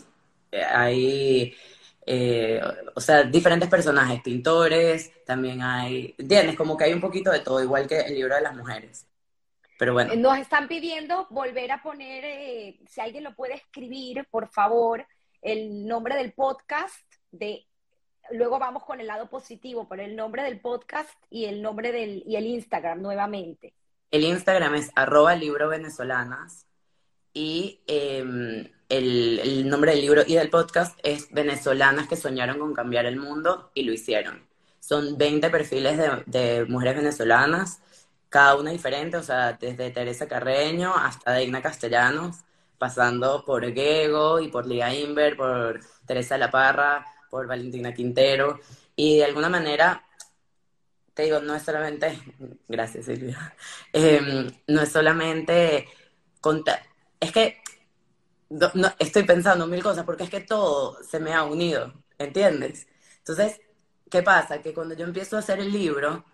hay, 0.51 1.55
eh, 2.05 2.61
o 2.95 3.01
sea, 3.01 3.23
diferentes 3.23 3.69
personajes, 3.69 4.21
pintores, 4.21 5.11
también 5.25 5.61
hay, 5.61 6.15
¿entiendes? 6.17 6.55
Como 6.55 6.77
que 6.77 6.85
hay 6.85 6.93
un 6.93 7.01
poquito 7.01 7.31
de 7.31 7.39
todo, 7.39 7.61
igual 7.63 7.87
que 7.87 7.99
el 8.01 8.15
libro 8.15 8.35
de 8.35 8.41
las 8.41 8.55
mujeres. 8.55 9.05
Pero 9.77 9.93
bueno. 9.93 10.13
Eh, 10.13 10.17
nos 10.17 10.37
están 10.37 10.67
pidiendo 10.67 11.27
volver 11.29 11.71
a 11.71 11.81
poner, 11.81 12.23
eh, 12.25 12.79
si 12.87 13.01
alguien 13.01 13.23
lo 13.23 13.35
puede 13.35 13.55
escribir, 13.55 14.25
por 14.31 14.49
favor, 14.49 15.05
el 15.41 15.85
nombre 15.85 16.15
del 16.15 16.33
podcast 16.33 16.95
de 17.31 17.67
luego 18.31 18.57
vamos 18.57 18.83
con 18.83 18.99
el 18.99 19.07
lado 19.07 19.29
positivo, 19.29 19.87
pero 19.87 20.03
el 20.03 20.15
nombre 20.15 20.43
del 20.43 20.59
podcast 20.59 21.13
y 21.29 21.45
el 21.45 21.61
nombre 21.61 21.91
del 21.91 22.23
y 22.25 22.35
el 22.35 22.45
Instagram 22.45 23.01
nuevamente. 23.01 23.73
El 24.11 24.23
Instagram 24.23 24.75
es 24.75 24.91
arroba 24.95 25.35
libro 25.35 25.69
venezolanas 25.69 26.65
y 27.33 27.81
em, 27.87 28.67
el, 28.89 29.67
nombre 29.67 29.91
del 29.91 30.01
libro 30.01 30.21
y 30.25 30.35
del 30.35 30.49
podcast 30.49 30.97
es 31.03 31.31
Venezolanas 31.31 32.07
que 32.07 32.15
soñaron 32.15 32.59
con 32.59 32.73
cambiar 32.73 33.05
el 33.05 33.17
mundo 33.17 33.71
y 33.73 33.83
lo 33.83 33.91
hicieron. 33.91 34.47
Son 34.79 35.17
20 35.17 35.49
perfiles 35.49 35.97
de, 35.97 36.23
de 36.27 36.65
mujeres 36.65 36.95
venezolanas 36.95 37.81
cada 38.29 38.55
una 38.55 38.71
diferente, 38.71 39.17
o 39.17 39.23
sea, 39.23 39.53
desde 39.53 39.91
Teresa 39.91 40.27
Carreño 40.27 40.93
hasta 40.95 41.35
Digna 41.35 41.61
Castellanos, 41.61 42.37
pasando 42.77 43.43
por 43.45 43.65
Gego 43.73 44.39
y 44.39 44.49
por 44.49 44.65
Liga 44.65 44.93
Inver, 44.93 45.37
por 45.37 45.79
Teresa 46.05 46.37
La 46.37 46.51
Parra, 46.51 47.05
por 47.29 47.47
Valentina 47.47 47.93
Quintero, 47.93 48.59
y 48.95 49.17
de 49.17 49.25
alguna 49.25 49.49
manera, 49.49 50.05
te 51.13 51.23
digo, 51.23 51.39
no 51.39 51.55
es 51.55 51.63
solamente, 51.63 52.19
gracias 52.67 53.05
Silvia, 53.05 53.55
em, 53.93 54.51
no 54.67 54.81
es 54.81 54.91
solamente 54.91 55.87
contar, 56.41 56.81
es 57.19 57.31
que 57.31 57.61
no, 58.49 58.71
estoy 58.99 59.23
pensando 59.23 59.67
mil 59.67 59.83
cosas, 59.83 60.05
porque 60.05 60.23
es 60.23 60.29
que 60.29 60.41
todo 60.41 61.01
se 61.03 61.19
me 61.19 61.33
ha 61.33 61.43
unido, 61.43 61.93
¿entiendes? 62.17 62.87
Entonces, 63.19 63.61
¿qué 64.09 64.21
pasa? 64.23 64.61
Que 64.61 64.73
cuando 64.73 64.95
yo 64.95 65.05
empiezo 65.05 65.35
a 65.35 65.39
hacer 65.39 65.59
el 65.59 65.71
libro, 65.71 66.25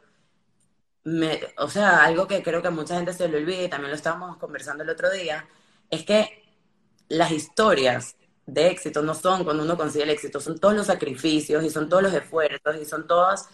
o 1.58 1.70
sea, 1.70 2.04
algo 2.04 2.28
que 2.28 2.44
creo 2.44 2.62
que 2.62 2.68
a 2.68 2.72
mucha 2.72 2.96
gente 2.96 3.14
se 3.14 3.28
le 3.28 3.38
olvida 3.38 3.64
y 3.64 3.70
también 3.70 3.92
lo 3.92 3.96
estábamos 3.96 4.38
conversando 4.38 4.84
el 4.84 4.90
otro 4.90 5.10
día, 5.12 5.48
es 5.90 6.04
que 6.04 6.44
las 7.10 7.32
historias 7.32 8.16
de 8.46 8.68
éxito 8.70 9.02
no 9.02 9.14
son 9.16 9.44
cuando 9.44 9.64
uno 9.64 9.78
consigue 9.78 10.04
el 10.04 10.10
éxito, 10.12 10.40
son 10.40 10.60
todos 10.60 10.76
los 10.76 10.88
sacrificios 10.88 11.64
y 11.64 11.70
son 11.70 11.90
todos 11.90 12.04
los 12.04 12.14
esfuerzos 12.14 12.76
y 12.82 12.86
son 12.86 13.08
todas 13.08 13.50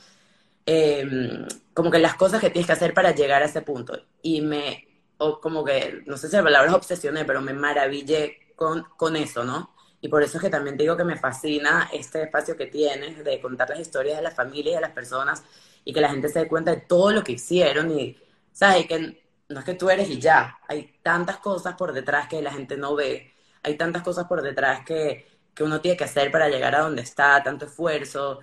em, 0.65 1.47
como 1.73 1.91
que 1.91 1.99
las 1.99 2.15
cosas 2.15 2.41
que 2.41 2.49
tienes 2.49 2.67
que 2.67 2.73
hacer 2.73 2.93
para 2.93 3.11
llegar 3.13 3.41
a 3.41 3.45
ese 3.45 3.61
punto. 3.61 3.93
Y 4.21 4.41
me, 4.41 4.87
o 5.17 5.39
como 5.39 5.63
que, 5.63 6.03
no 6.05 6.17
sé 6.17 6.29
si 6.29 6.35
la 6.35 6.43
palabra 6.43 6.69
es 6.69 6.75
obsesioné, 6.75 7.25
pero 7.25 7.41
me 7.41 7.53
maravillé 7.53 8.53
con, 8.55 8.83
con 8.97 9.15
eso, 9.15 9.43
¿no? 9.43 9.73
Y 10.01 10.09
por 10.09 10.23
eso 10.23 10.37
es 10.37 10.43
que 10.43 10.49
también 10.49 10.77
digo 10.77 10.95
que 10.95 11.03
me 11.03 11.17
fascina 11.17 11.89
este 11.93 12.23
espacio 12.23 12.55
que 12.55 12.67
tienes 12.67 13.23
de 13.23 13.41
contar 13.41 13.69
las 13.69 13.79
historias 13.79 14.17
de 14.17 14.23
las 14.23 14.35
familias 14.35 14.75
de 14.75 14.81
las 14.81 14.91
personas 14.91 15.43
y 15.83 15.93
que 15.93 16.01
la 16.01 16.09
gente 16.09 16.29
se 16.29 16.39
dé 16.39 16.47
cuenta 16.47 16.71
de 16.71 16.81
todo 16.81 17.11
lo 17.11 17.23
que 17.23 17.33
hicieron 17.33 17.91
y, 17.97 18.17
¿sabes? 18.51 18.87
Que 18.87 19.23
no 19.49 19.59
es 19.59 19.65
que 19.65 19.73
tú 19.75 19.89
eres 19.89 20.09
y 20.09 20.19
ya, 20.19 20.59
hay 20.67 20.93
tantas 21.01 21.37
cosas 21.37 21.75
por 21.75 21.93
detrás 21.93 22.27
que 22.27 22.41
la 22.41 22.51
gente 22.53 22.77
no 22.77 22.95
ve, 22.95 23.33
hay 23.63 23.77
tantas 23.77 24.03
cosas 24.03 24.25
por 24.27 24.41
detrás 24.41 24.83
que, 24.85 25.27
que 25.53 25.63
uno 25.63 25.81
tiene 25.81 25.97
que 25.97 26.03
hacer 26.05 26.31
para 26.31 26.49
llegar 26.49 26.75
a 26.75 26.81
donde 26.81 27.01
está, 27.01 27.41
tanto 27.43 27.65
esfuerzo, 27.65 28.39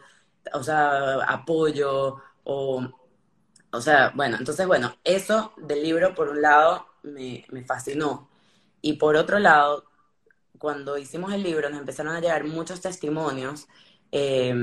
o 0.53 0.63
sea, 0.63 1.17
apoyo, 1.25 2.17
o, 2.45 2.83
o 3.73 3.81
sea, 3.81 4.13
bueno, 4.15 4.37
entonces, 4.39 4.67
bueno, 4.67 4.97
eso 5.05 5.53
del 5.57 5.83
libro, 5.83 6.15
por 6.15 6.29
un 6.29 6.41
lado, 6.43 6.87
me, 7.03 7.45
me 7.51 7.65
fascinó. 7.65 8.31
Y 8.81 8.95
por 8.95 9.17
otro 9.17 9.39
lado, 9.39 9.85
cuando 10.59 10.99
hicimos 10.99 11.33
el 11.33 11.43
libro, 11.43 11.69
nos 11.71 11.81
empezaron 11.81 12.15
a 12.15 12.21
llegar 12.21 12.45
muchos 12.45 12.81
testimonios 12.81 13.69
eh, 14.17 14.55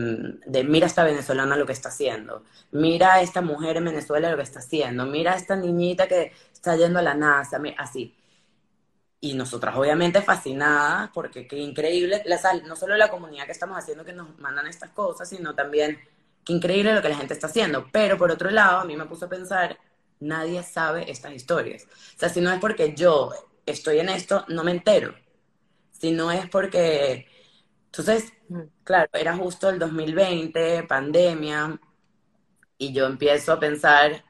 de 0.46 0.64
mira 0.64 0.88
esta 0.88 1.04
venezolana 1.04 1.58
lo 1.58 1.66
que 1.66 1.74
está 1.74 1.90
haciendo, 1.90 2.46
mira 2.72 3.16
a 3.16 3.22
esta 3.22 3.42
mujer 3.42 3.76
en 3.76 3.84
Venezuela 3.84 4.32
lo 4.32 4.38
que 4.38 4.44
está 4.44 4.60
haciendo, 4.60 5.06
mira 5.06 5.34
a 5.34 5.36
esta 5.36 5.58
niñita 5.58 6.08
que 6.08 6.32
está 6.54 6.78
yendo 6.78 7.00
a 7.00 7.02
la 7.02 7.16
NASA, 7.16 7.60
así. 7.78 8.16
Y 9.20 9.34
nosotras 9.34 9.76
obviamente 9.76 10.22
fascinadas, 10.22 11.10
porque 11.14 11.48
qué 11.48 11.58
increíble, 11.58 12.24
la, 12.26 12.40
no 12.66 12.78
solo 12.78 12.96
la 12.96 13.10
comunidad 13.10 13.46
que 13.46 13.52
estamos 13.52 13.78
haciendo 13.78 14.06
que 14.06 14.14
nos 14.14 14.40
mandan 14.40 14.68
estas 14.68 14.92
cosas, 14.92 15.28
sino 15.28 15.54
también 15.54 16.00
qué 16.46 16.54
increíble 16.54 16.94
lo 16.94 17.02
que 17.02 17.10
la 17.10 17.18
gente 17.18 17.34
está 17.34 17.48
haciendo. 17.48 17.90
Pero 17.92 18.18
por 18.18 18.32
otro 18.32 18.50
lado, 18.52 18.80
a 18.80 18.86
mí 18.86 18.96
me 18.96 19.06
puso 19.06 19.26
a 19.26 19.30
pensar, 19.30 19.78
nadie 20.22 20.64
sabe 20.64 21.12
estas 21.12 21.34
historias. 21.34 21.88
O 22.16 22.20
sea, 22.20 22.30
si 22.30 22.40
no 22.40 22.54
es 22.54 22.60
porque 22.62 22.96
yo 22.96 23.32
estoy 23.66 24.00
en 24.00 24.08
esto, 24.08 24.46
no 24.48 24.64
me 24.64 24.72
entero. 24.72 25.14
Si 25.92 26.12
no 26.12 26.32
es 26.32 26.50
porque 26.50 27.28
entonces, 27.92 28.32
claro, 28.86 29.10
era 29.14 29.36
justo 29.36 29.70
el 29.70 29.78
2020, 29.78 30.84
pandemia, 30.84 31.78
y 32.78 32.94
yo 32.94 33.06
empiezo 33.06 33.52
a 33.54 33.60
pensar 33.60 34.24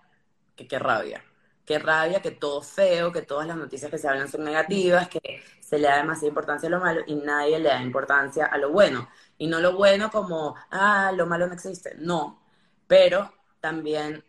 que 0.55 0.67
qué 0.67 0.79
rabia, 0.79 1.23
qué 1.65 1.77
rabia, 1.79 2.21
que 2.21 2.31
todo 2.31 2.61
feo, 2.63 3.11
que 3.11 3.21
todas 3.21 3.47
las 3.47 3.57
noticias 3.57 3.91
que 3.91 3.99
se 3.99 4.07
hablan 4.09 4.27
son 4.29 4.43
negativas, 4.43 5.07
que 5.09 5.43
se 5.59 5.77
le 5.77 5.87
da 5.87 5.97
demasiada 5.97 6.29
importancia 6.29 6.67
a 6.67 6.71
lo 6.71 6.79
malo 6.79 7.01
y 7.05 7.15
nadie 7.15 7.59
le 7.59 7.69
da 7.69 7.81
importancia 7.83 8.47
a 8.47 8.57
lo 8.57 8.71
bueno. 8.71 9.07
Y 9.37 9.47
no 9.47 9.59
lo 9.59 9.75
bueno 9.75 10.09
como, 10.11 10.55
ah, 10.71 11.11
lo 11.15 11.27
malo 11.27 11.47
no 11.47 11.53
existe, 11.53 11.95
no, 11.99 12.43
pero 12.87 13.31
también 13.59 14.23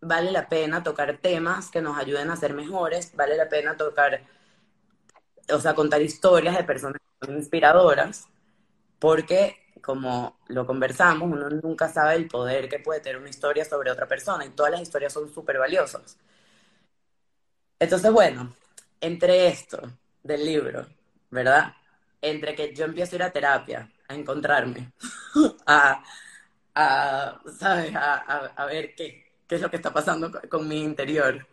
vale 0.00 0.32
la 0.32 0.48
pena 0.48 0.82
tocar 0.82 1.18
temas 1.18 1.70
que 1.70 1.82
nos 1.82 1.98
ayuden 1.98 2.30
a 2.30 2.36
ser 2.36 2.54
mejores, 2.54 3.14
vale 3.16 3.36
la 3.36 3.48
pena 3.50 3.76
tocar, 3.76 4.22
o 5.52 5.60
sea, 5.60 5.74
contar 5.74 6.00
historias 6.02 6.56
de 6.56 6.64
personas 6.64 7.00
inspiradoras 7.28 8.28
porque 8.98 9.66
como 9.80 10.38
lo 10.48 10.66
conversamos, 10.66 11.30
uno 11.30 11.48
nunca 11.48 11.88
sabe 11.88 12.16
el 12.16 12.26
poder 12.26 12.68
que 12.68 12.80
puede 12.80 13.00
tener 13.00 13.18
una 13.20 13.30
historia 13.30 13.64
sobre 13.64 13.90
otra 13.90 14.08
persona 14.08 14.44
y 14.44 14.50
todas 14.50 14.72
las 14.72 14.80
historias 14.80 15.12
son 15.12 15.32
súper 15.32 15.58
valiosas. 15.58 16.18
Entonces, 17.78 18.10
bueno, 18.10 18.52
entre 19.00 19.48
esto 19.48 19.80
del 20.22 20.44
libro, 20.44 20.86
¿verdad? 21.30 21.74
Entre 22.20 22.54
que 22.54 22.74
yo 22.74 22.84
empiezo 22.84 23.14
a 23.14 23.16
ir 23.16 23.22
a 23.22 23.32
terapia, 23.32 23.90
a 24.08 24.14
encontrarme, 24.14 24.92
a, 25.66 26.02
¿sabes? 27.58 27.92
A, 27.94 28.66
ver 28.66 28.94
qué, 28.94 29.32
qué, 29.46 29.54
es 29.54 29.60
lo 29.60 29.70
que 29.70 29.76
está 29.76 29.92
pasando 29.92 30.30
con, 30.48 30.66
mi 30.66 30.82
interior. 30.82 31.46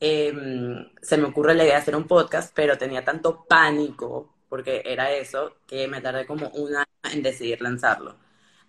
Em, 0.00 0.90
se 1.00 1.16
me 1.16 1.24
ocurre 1.28 1.54
la 1.54 1.64
idea 1.64 1.74
de 1.76 1.80
hacer 1.82 1.96
un 1.96 2.06
podcast, 2.08 2.52
pero 2.54 2.76
tenía 2.76 3.04
tanto 3.04 3.44
pánico 3.44 4.32
porque 4.52 4.82
era 4.84 5.10
eso, 5.12 5.56
que 5.66 5.88
me 5.88 6.02
tardé 6.02 6.26
como 6.26 6.48
un 6.50 6.76
año 6.76 6.84
en 7.10 7.22
decidir 7.22 7.62
lanzarlo. 7.62 8.16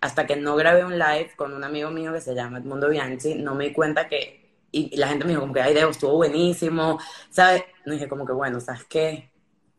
Hasta 0.00 0.26
que 0.26 0.34
no 0.34 0.56
grabé 0.56 0.82
un 0.82 0.98
live 0.98 1.32
con 1.36 1.52
un 1.52 1.62
amigo 1.62 1.90
mío 1.90 2.10
que 2.14 2.22
se 2.22 2.34
llama 2.34 2.56
Edmundo 2.56 2.88
Bianchi, 2.88 3.34
no 3.34 3.54
me 3.54 3.64
di 3.64 3.74
cuenta 3.74 4.08
que, 4.08 4.64
y, 4.72 4.96
la 4.96 5.08
gente 5.08 5.26
me 5.26 5.32
dijo 5.32 5.42
como 5.42 5.52
que, 5.52 5.60
ay, 5.60 5.74
Debo, 5.74 5.90
estuvo 5.90 6.14
buenísimo, 6.14 6.98
¿sabes? 7.28 7.64
No 7.84 7.92
dije 7.92 8.08
como 8.08 8.24
que, 8.24 8.32
bueno, 8.32 8.60
¿sabes 8.60 8.84
qué? 8.84 9.30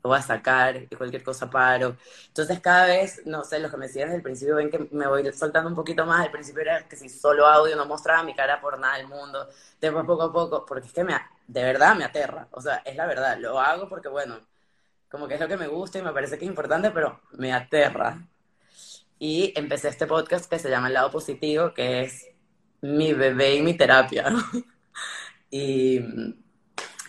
Lo 0.04 0.12
voy 0.12 0.20
a 0.20 0.22
sacar 0.22 0.78
y 0.78 0.96
cualquier 0.96 1.24
cosa 1.24 1.50
paro. 1.50 1.98
Entonces 2.28 2.60
cada 2.60 2.86
vez, 2.86 3.24
no 3.26 3.44
sé, 3.44 3.58
los 3.58 3.72
que 3.72 3.78
me 3.78 3.88
siguen 3.88 4.10
desde 4.10 4.18
el 4.18 4.24
principio 4.24 4.58
ven 4.58 4.70
que 4.70 4.88
me 4.92 5.08
voy 5.08 5.34
soltando 5.34 5.70
un 5.70 5.76
poquito 5.76 6.06
más. 6.06 6.24
Al 6.24 6.32
principio 6.32 6.62
era 6.62 6.88
que 6.88 6.98
si 6.98 7.10
solo 7.10 7.48
audio 7.48 7.76
no 7.76 7.88
mostraba 7.88 8.22
mi 8.22 8.36
cara 8.36 8.62
por 8.62 8.78
nada 8.78 8.98
del 8.98 9.08
mundo. 9.08 9.50
Después 9.82 10.06
poco 10.06 10.22
a 10.22 10.32
poco, 10.32 10.66
porque 10.68 10.86
es 10.86 10.94
que 10.94 11.04
me, 11.04 11.16
de 11.48 11.64
verdad 11.64 11.96
me 11.96 12.04
aterra. 12.04 12.48
O 12.52 12.62
sea, 12.62 12.84
es 12.86 12.96
la 12.96 13.08
verdad. 13.08 13.40
Lo 13.40 13.60
hago 13.60 13.90
porque, 13.90 14.08
bueno, 14.10 14.40
como 15.10 15.28
que 15.28 15.36
es 15.36 15.40
lo 15.40 15.48
que 15.48 15.58
me 15.58 15.68
gusta 15.68 16.00
y 16.00 16.02
me 16.02 16.12
parece 16.12 16.38
que 16.38 16.46
es 16.46 16.50
importante, 16.50 16.92
pero 16.92 17.22
me 17.34 17.54
aterra. 17.54 18.28
Y 19.18 19.54
empecé 19.56 19.90
este 19.90 20.08
podcast 20.08 20.50
que 20.50 20.60
se 20.60 20.70
llama 20.70 20.88
El 20.88 20.96
lado 20.96 21.12
positivo, 21.12 21.74
que 21.74 22.02
es 22.02 22.28
mi 22.82 23.14
bebé 23.14 23.56
y 23.56 23.62
mi 23.62 23.74
terapia. 23.76 24.26
y, 25.50 26.00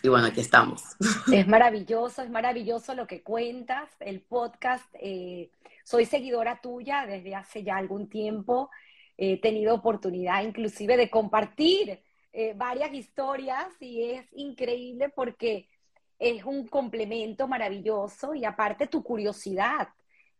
y, 0.02 0.08
bueno, 0.08 0.26
aquí 0.26 0.40
estamos. 0.40 0.82
Es 1.32 1.48
maravilloso, 1.48 2.22
es 2.22 2.30
maravilloso 2.30 2.94
lo 2.94 3.06
que 3.06 3.22
cuentas. 3.22 3.90
El 4.00 4.20
podcast, 4.20 4.86
eh, 4.94 5.50
soy 5.84 6.06
seguidora 6.06 6.60
tuya 6.60 7.06
desde 7.06 7.34
hace 7.34 7.64
ya 7.64 7.76
algún 7.76 8.08
tiempo. 8.08 8.70
He 9.18 9.40
tenido 9.40 9.74
oportunidad 9.74 10.42
inclusive 10.42 10.96
de 10.96 11.10
compartir 11.10 12.00
eh, 12.32 12.52
varias 12.54 12.92
historias 12.92 13.66
y 13.80 14.10
es 14.10 14.26
increíble 14.32 15.08
porque 15.08 15.68
es 16.18 16.44
un 16.44 16.66
complemento 16.66 17.48
maravilloso 17.48 18.34
y 18.34 18.44
aparte 18.44 18.86
tu 18.86 19.02
curiosidad, 19.02 19.88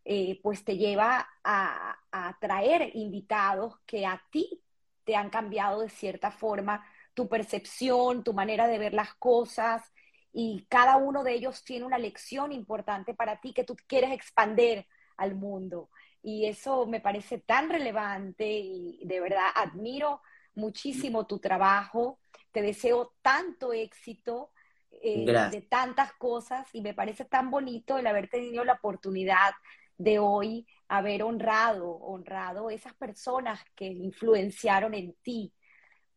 eh, 0.05 0.39
pues 0.41 0.63
te 0.63 0.77
lleva 0.77 1.27
a, 1.43 1.97
a 2.11 2.37
traer 2.39 2.91
invitados 2.95 3.75
que 3.85 4.05
a 4.05 4.21
ti 4.31 4.61
te 5.03 5.15
han 5.15 5.29
cambiado 5.29 5.81
de 5.81 5.89
cierta 5.89 6.31
forma 6.31 6.85
tu 7.13 7.27
percepción, 7.27 8.23
tu 8.23 8.33
manera 8.33 8.67
de 8.67 8.79
ver 8.79 8.93
las 8.93 9.13
cosas 9.15 9.91
y 10.33 10.65
cada 10.69 10.97
uno 10.97 11.23
de 11.23 11.33
ellos 11.33 11.63
tiene 11.63 11.85
una 11.85 11.97
lección 11.97 12.51
importante 12.51 13.13
para 13.13 13.39
ti 13.41 13.53
que 13.53 13.63
tú 13.63 13.75
quieres 13.87 14.11
expander 14.11 14.85
al 15.17 15.35
mundo. 15.35 15.89
Y 16.21 16.45
eso 16.45 16.85
me 16.85 16.99
parece 16.99 17.39
tan 17.39 17.69
relevante 17.69 18.47
y 18.47 19.03
de 19.05 19.19
verdad 19.19 19.47
admiro 19.55 20.21
muchísimo 20.55 21.25
tu 21.25 21.39
trabajo. 21.39 22.19
Te 22.51 22.61
deseo 22.61 23.13
tanto 23.21 23.73
éxito 23.73 24.51
eh, 24.91 25.49
de 25.51 25.61
tantas 25.61 26.13
cosas 26.13 26.67
y 26.73 26.81
me 26.81 26.93
parece 26.93 27.25
tan 27.25 27.51
bonito 27.51 27.97
el 27.97 28.07
haber 28.07 28.29
tenido 28.29 28.63
la 28.63 28.73
oportunidad 28.73 29.51
de 29.97 30.17
hoy 30.17 30.65
haber 30.87 31.23
honrado, 31.23 31.91
honrado 31.91 32.69
esas 32.69 32.93
personas 32.95 33.63
que 33.75 33.85
influenciaron 33.85 34.93
en 34.93 35.13
ti 35.21 35.53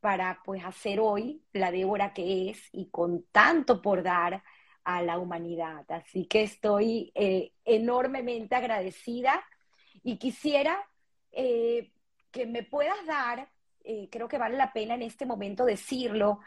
para 0.01 0.41
pues 0.45 0.65
hacer 0.65 0.99
hoy 0.99 1.43
la 1.53 1.71
Débora 1.71 2.15
que 2.15 2.51
es 2.51 2.69
y 2.73 2.89
con 2.91 3.25
tanto 3.33 3.83
por 3.83 4.03
dar 4.03 4.43
a 4.85 5.03
la 5.03 5.19
humanidad. 5.19 5.85
Así 5.91 6.27
que 6.27 6.43
estoy 6.43 7.13
eh, 7.15 7.53
enormemente 7.65 8.55
agradecida 8.55 9.45
y 10.03 10.17
quisiera 10.19 10.79
eh, 11.33 11.93
que 12.31 12.47
me 12.47 12.63
puedas 12.63 13.05
dar, 13.07 13.51
creo 14.11 14.29
que 14.29 14.39
vale 14.39 14.57
la 14.57 14.73
pena 14.73 14.95
en 14.95 15.03
este 15.03 15.27
momento 15.27 15.65
decirlo, 15.65 16.41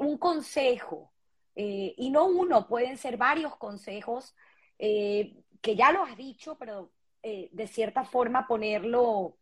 un 0.00 0.18
consejo 0.18 1.11
eh, 1.54 1.94
y 1.96 2.10
no 2.10 2.26
uno, 2.26 2.66
pueden 2.66 2.96
ser 2.96 3.16
varios 3.16 3.56
consejos 3.56 4.34
eh, 4.78 5.36
que 5.60 5.76
ya 5.76 5.92
lo 5.92 6.02
has 6.02 6.16
dicho, 6.16 6.56
pero 6.58 6.92
eh, 7.22 7.48
de 7.52 7.66
cierta 7.66 8.04
forma 8.04 8.46
ponerlo 8.46 9.36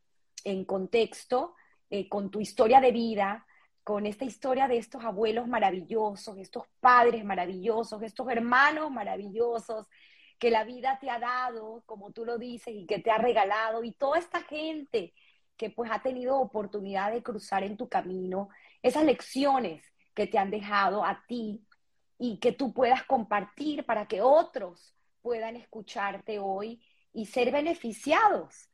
en 0.44 0.64
contexto 0.64 1.54
con 2.08 2.30
tu 2.30 2.40
historia 2.40 2.80
de 2.80 2.92
vida, 2.92 3.44
con 3.82 4.06
esta 4.06 4.24
historia 4.24 4.68
de 4.68 4.76
estos 4.76 5.04
abuelos 5.04 5.48
maravillosos, 5.48 6.38
estos 6.38 6.62
padres 6.78 7.24
maravillosos, 7.24 8.00
estos 8.02 8.28
hermanos 8.30 8.92
maravillosos 8.92 9.88
que 10.38 10.50
la 10.50 10.62
vida 10.62 10.98
te 11.00 11.10
ha 11.10 11.18
dado, 11.18 11.82
como 11.86 12.12
tú 12.12 12.24
lo 12.24 12.38
dices, 12.38 12.72
y 12.74 12.86
que 12.86 13.00
te 13.00 13.10
ha 13.10 13.18
regalado, 13.18 13.82
y 13.82 13.90
toda 13.90 14.20
esta 14.20 14.42
gente 14.42 15.12
que 15.56 15.68
pues 15.70 15.90
ha 15.90 16.00
tenido 16.00 16.38
oportunidad 16.38 17.10
de 17.12 17.24
cruzar 17.24 17.64
en 17.64 17.76
tu 17.76 17.88
camino, 17.88 18.48
esas 18.82 19.04
lecciones 19.04 19.84
que 20.14 20.26
te 20.26 20.38
han 20.38 20.50
dejado 20.50 21.04
a 21.04 21.24
ti 21.26 21.66
y 22.20 22.36
que 22.36 22.52
tú 22.52 22.72
puedas 22.72 23.02
compartir 23.05 23.84
para 23.84 24.06
que 24.06 24.20
otros 24.20 24.94
puedan 25.22 25.56
escucharte 25.56 26.38
hoy 26.38 26.78
y 27.14 27.24
ser 27.24 27.51
beneficiados. 27.51 28.68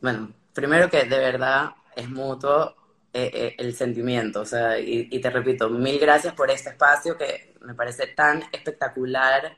Bueno, 0.00 0.34
primero 0.52 0.90
que 0.90 1.04
de 1.04 1.18
verdad 1.18 1.70
es 1.94 2.10
mutuo 2.10 2.74
eh, 3.12 3.30
eh, 3.32 3.54
el 3.58 3.74
sentimiento, 3.76 4.40
o 4.40 4.44
sea, 4.44 4.76
y, 4.76 5.20
te 5.20 5.30
repito, 5.30 5.70
mil 5.70 6.00
gracias 6.00 6.34
por 6.34 6.50
este 6.50 6.70
espacio 6.70 7.16
que 7.16 7.54
me 7.60 7.74
parece 7.74 8.08
tan 8.08 8.42
espectacular 8.50 9.56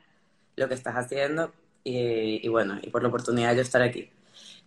lo 0.56 0.68
que 0.68 0.74
estás 0.74 0.96
haciendo 0.96 1.54
y, 1.82 2.46
y 2.46 2.48
bueno, 2.48 2.78
y 2.82 2.90
por 2.90 3.02
la 3.02 3.08
oportunidad 3.08 3.50
de 3.50 3.56
yo 3.56 3.62
estar 3.62 3.80
aquí. 3.80 4.10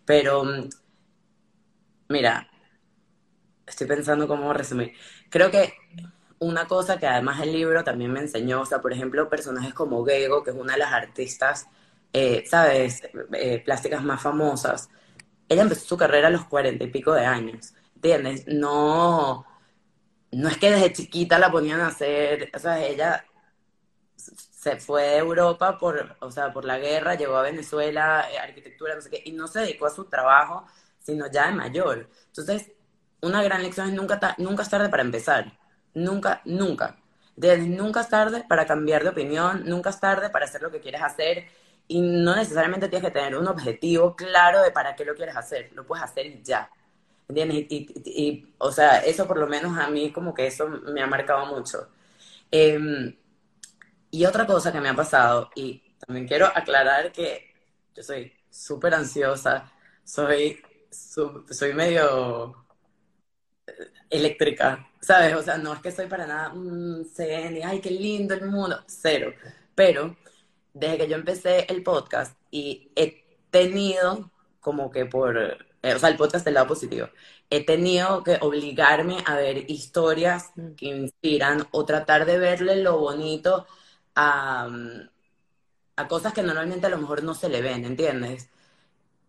Pero, 0.05 0.43
mm, 0.43 0.69
mira, 2.09 2.49
estoy 3.68 3.85
pensando 3.85 4.27
cómo 4.27 4.51
resumir. 4.53 4.93
Creo 5.30 5.51
que 5.51 5.73
una 6.39 6.68
cosa 6.68 6.97
que 6.99 7.07
además 7.07 7.41
el 7.41 7.51
libro 7.53 7.84
también 7.84 8.11
me 8.11 8.19
enseñó, 8.19 8.61
o 8.61 8.65
sea, 8.65 8.81
por 8.81 8.93
ejemplo, 8.93 9.30
personajes 9.30 9.73
como 9.73 10.05
Gego, 10.05 10.43
que 10.43 10.51
es 10.51 10.55
una 10.57 10.73
de 10.73 10.80
las 10.80 10.93
artistas, 10.93 11.68
eh, 12.14 12.43
¿sabes?, 12.47 13.01
eh, 13.34 13.61
plásticas 13.64 14.03
más 14.03 14.22
famosas, 14.22 14.89
ella 15.49 15.64
empezó 15.64 15.85
su 15.88 15.97
carrera 15.97 16.27
a 16.27 16.31
los 16.31 16.45
cuarenta 16.45 16.84
y 16.84 16.91
pico 16.91 17.14
de 17.14 17.26
años, 17.26 17.73
¿entiendes? 17.95 18.45
No, 18.47 19.45
no 20.31 20.49
es 20.49 20.57
que 20.57 20.72
desde 20.72 20.93
chiquita 20.93 21.39
la 21.39 21.51
ponían 21.51 21.80
a 21.81 21.88
hacer, 21.88 22.51
o 22.53 22.59
sea, 22.59 22.84
ella 22.85 23.26
se 24.15 24.77
fue 24.77 25.03
de 25.03 25.18
Europa 25.18 25.77
por, 25.77 26.18
o 26.19 26.31
sea, 26.31 26.51
por 26.51 26.65
la 26.65 26.77
guerra, 26.80 27.15
llegó 27.15 27.38
a 27.38 27.43
Venezuela, 27.43 28.26
eh, 28.31 28.39
arquitectura, 28.39 28.95
no 28.95 29.01
sé 29.01 29.09
qué, 29.09 29.22
y 29.26 29.31
no 29.31 29.47
se 29.47 29.59
dedicó 29.61 29.85
a 29.88 29.91
su 29.91 30.05
trabajo, 30.05 30.65
sino 30.99 31.27
ya 31.31 31.47
de 31.47 31.53
mayor. 31.53 32.09
Entonces, 32.27 32.72
una 33.22 33.41
gran 33.43 33.64
lección 33.64 33.88
es 33.89 33.93
nunca, 33.93 34.35
nunca 34.38 34.64
es 34.64 34.69
tarde 34.69 34.89
para 34.89 35.03
empezar. 35.03 35.57
Nunca, 35.98 36.41
nunca. 36.45 36.95
nunca 37.36 38.02
es 38.02 38.10
tarde 38.10 38.44
para 38.48 38.65
cambiar 38.68 39.03
de 39.03 39.10
opinión, 39.10 39.64
nunca 39.65 39.90
es 39.90 39.99
tarde 39.99 40.30
para 40.30 40.45
hacer 40.45 40.61
lo 40.61 40.72
que 40.72 40.80
quieres 40.80 41.02
hacer 41.02 41.48
y 41.88 42.02
no 42.02 42.36
necesariamente 42.36 42.88
tienes 42.88 43.07
que 43.10 43.14
tener 43.14 43.36
un 43.36 43.48
objetivo 43.48 44.15
claro 44.15 44.61
de 44.61 44.72
para 44.72 44.95
qué 44.95 45.06
lo 45.06 45.15
quieres 45.15 45.36
hacer, 45.36 45.72
lo 45.74 45.86
puedes 45.86 46.03
hacer 46.03 46.44
ya. 46.44 46.69
¿Entiendes? 47.28 47.65
Y, 47.69 48.53
o 48.60 48.72
sea, 48.72 48.99
eso 48.99 49.28
por 49.28 49.38
lo 49.40 49.48
menos 49.48 49.78
a 49.78 49.90
mí 49.90 50.11
como 50.11 50.34
que 50.34 50.48
eso 50.48 50.68
me 50.68 51.02
ha 51.02 51.07
marcado 51.07 51.45
mucho. 51.48 51.90
Em, 52.52 53.15
y 54.11 54.26
otra 54.26 54.45
cosa 54.45 54.72
que 54.72 54.80
me 54.82 54.90
ha 54.90 54.95
pasado, 54.95 55.49
y 55.56 55.82
también 56.06 56.28
quiero 56.28 56.48
aclarar 56.48 57.11
que 57.11 57.53
yo 57.95 58.03
soy 58.03 58.34
súper 58.49 58.94
ansiosa, 58.94 59.72
soy, 60.03 60.61
soy 60.91 61.74
medio 61.74 62.68
eléctrica, 64.10 64.86
¿sabes? 65.02 65.36
O 65.36 65.44
sea, 65.44 65.57
no 65.57 65.74
es 65.74 65.82
que 65.82 65.91
soy 65.91 66.07
para 66.07 66.28
nada, 66.28 66.49
mmm, 66.53 67.03
ay, 67.65 67.82
qué 67.82 67.91
lindo 67.91 68.34
el 68.34 68.45
mundo, 68.45 68.84
cero. 68.88 69.34
Pero 69.76 70.15
desde 70.74 70.98
que 70.98 71.07
yo 71.07 71.15
empecé 71.15 71.65
el 71.69 71.84
podcast 71.84 72.38
y 72.52 72.91
he 72.95 73.24
tenido 73.52 74.32
como 74.60 74.91
que 74.91 75.06
por, 75.06 75.38
eh, 75.38 75.94
o 75.95 75.99
sea, 75.99 76.10
el 76.10 76.18
podcast 76.18 76.45
del 76.45 76.56
lado 76.56 76.68
positivo, 76.68 77.10
he 77.49 77.65
tenido 77.65 78.24
que 78.24 78.38
obligarme 78.41 79.18
a 79.26 79.36
ver 79.36 79.69
historias 79.69 80.52
mm. 80.56 80.72
que 80.76 80.88
inspiran 80.88 81.68
o 81.72 81.86
tratar 81.86 82.26
de 82.26 82.38
verle 82.40 82.84
lo 82.84 82.98
bonito 82.99 83.65
a, 84.15 84.69
a 85.95 86.07
cosas 86.07 86.34
que 86.34 86.44
normalmente 86.44 86.88
a 86.88 86.90
lo 86.90 86.98
mejor 86.98 87.24
no 87.24 87.34
se 87.34 87.49
le 87.49 87.61
ven, 87.61 87.86
¿entiendes? 87.86 88.49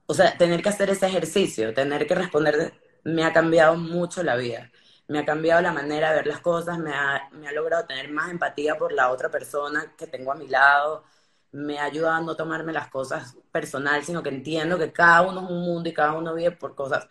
O 0.06 0.14
sea, 0.14 0.36
tener 0.38 0.62
que 0.62 0.70
hacer 0.70 0.90
ese 0.90 1.06
ejercicio, 1.06 1.74
tener 1.74 2.06
que 2.06 2.14
responder 2.14 2.74
me 3.04 3.24
ha 3.24 3.32
cambiado 3.32 3.76
mucho 3.76 4.22
la 4.22 4.36
vida. 4.36 4.70
Me 5.08 5.18
ha 5.20 5.24
cambiado 5.24 5.62
la 5.62 5.72
manera 5.72 6.10
de 6.10 6.16
ver 6.16 6.26
las 6.26 6.40
cosas, 6.40 6.78
me 6.78 6.92
ha, 6.94 7.28
me 7.32 7.48
ha 7.48 7.52
logrado 7.52 7.86
tener 7.86 8.10
más 8.10 8.30
empatía 8.30 8.76
por 8.76 8.92
la 8.92 9.10
otra 9.10 9.30
persona 9.30 9.94
que 9.96 10.06
tengo 10.06 10.32
a 10.32 10.34
mi 10.34 10.48
lado, 10.48 11.04
me 11.52 11.78
ha 11.78 11.84
ayudado 11.84 12.16
a 12.16 12.20
no 12.20 12.36
tomarme 12.36 12.72
las 12.72 12.88
cosas 12.90 13.36
personal, 13.50 14.04
sino 14.04 14.22
que 14.22 14.28
entiendo 14.30 14.78
que 14.78 14.92
cada 14.92 15.22
uno 15.22 15.44
es 15.44 15.50
un 15.50 15.62
mundo 15.62 15.88
y 15.88 15.94
cada 15.94 16.12
uno 16.12 16.34
vive 16.34 16.52
por 16.52 16.74
cosas. 16.74 17.08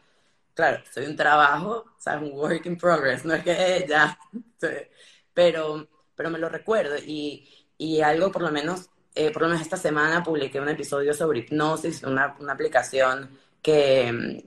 Claro, 0.53 0.83
soy 0.91 1.05
un 1.05 1.15
trabajo, 1.15 1.85
o 1.97 1.99
sea, 1.99 2.17
un 2.17 2.31
work 2.33 2.65
in 2.65 2.77
progress, 2.77 3.25
no 3.25 3.33
es 3.35 3.43
que 3.43 3.85
ya, 3.87 4.17
pero, 5.33 5.87
pero 6.15 6.29
me 6.29 6.39
lo 6.39 6.49
recuerdo 6.49 6.97
y, 6.97 7.47
y 7.77 8.01
algo 8.01 8.31
por 8.31 8.41
lo 8.43 8.51
menos, 8.51 8.89
eh, 9.15 9.31
por 9.31 9.43
lo 9.43 9.49
menos 9.49 9.61
esta 9.63 9.77
semana 9.77 10.23
publiqué 10.23 10.59
un 10.59 10.69
episodio 10.69 11.13
sobre 11.13 11.39
hipnosis, 11.39 12.03
una, 12.03 12.35
una 12.39 12.53
aplicación 12.53 13.37
que, 13.61 14.43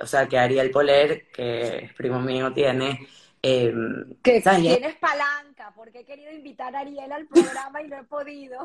o 0.00 0.06
sea, 0.06 0.28
que 0.28 0.38
Ariel 0.38 0.70
Poler, 0.70 1.30
que 1.30 1.84
es 1.84 1.92
primo 1.94 2.20
mío, 2.20 2.52
tiene... 2.52 3.06
Eh, 3.42 3.74
que 4.22 4.40
tienes 4.40 4.96
palanca, 4.96 5.70
porque 5.76 6.00
he 6.00 6.04
querido 6.06 6.32
invitar 6.32 6.74
a 6.74 6.80
Ariel 6.80 7.12
al 7.12 7.26
programa 7.26 7.82
y 7.82 7.88
no 7.88 7.98
he 7.98 8.04
podido. 8.04 8.64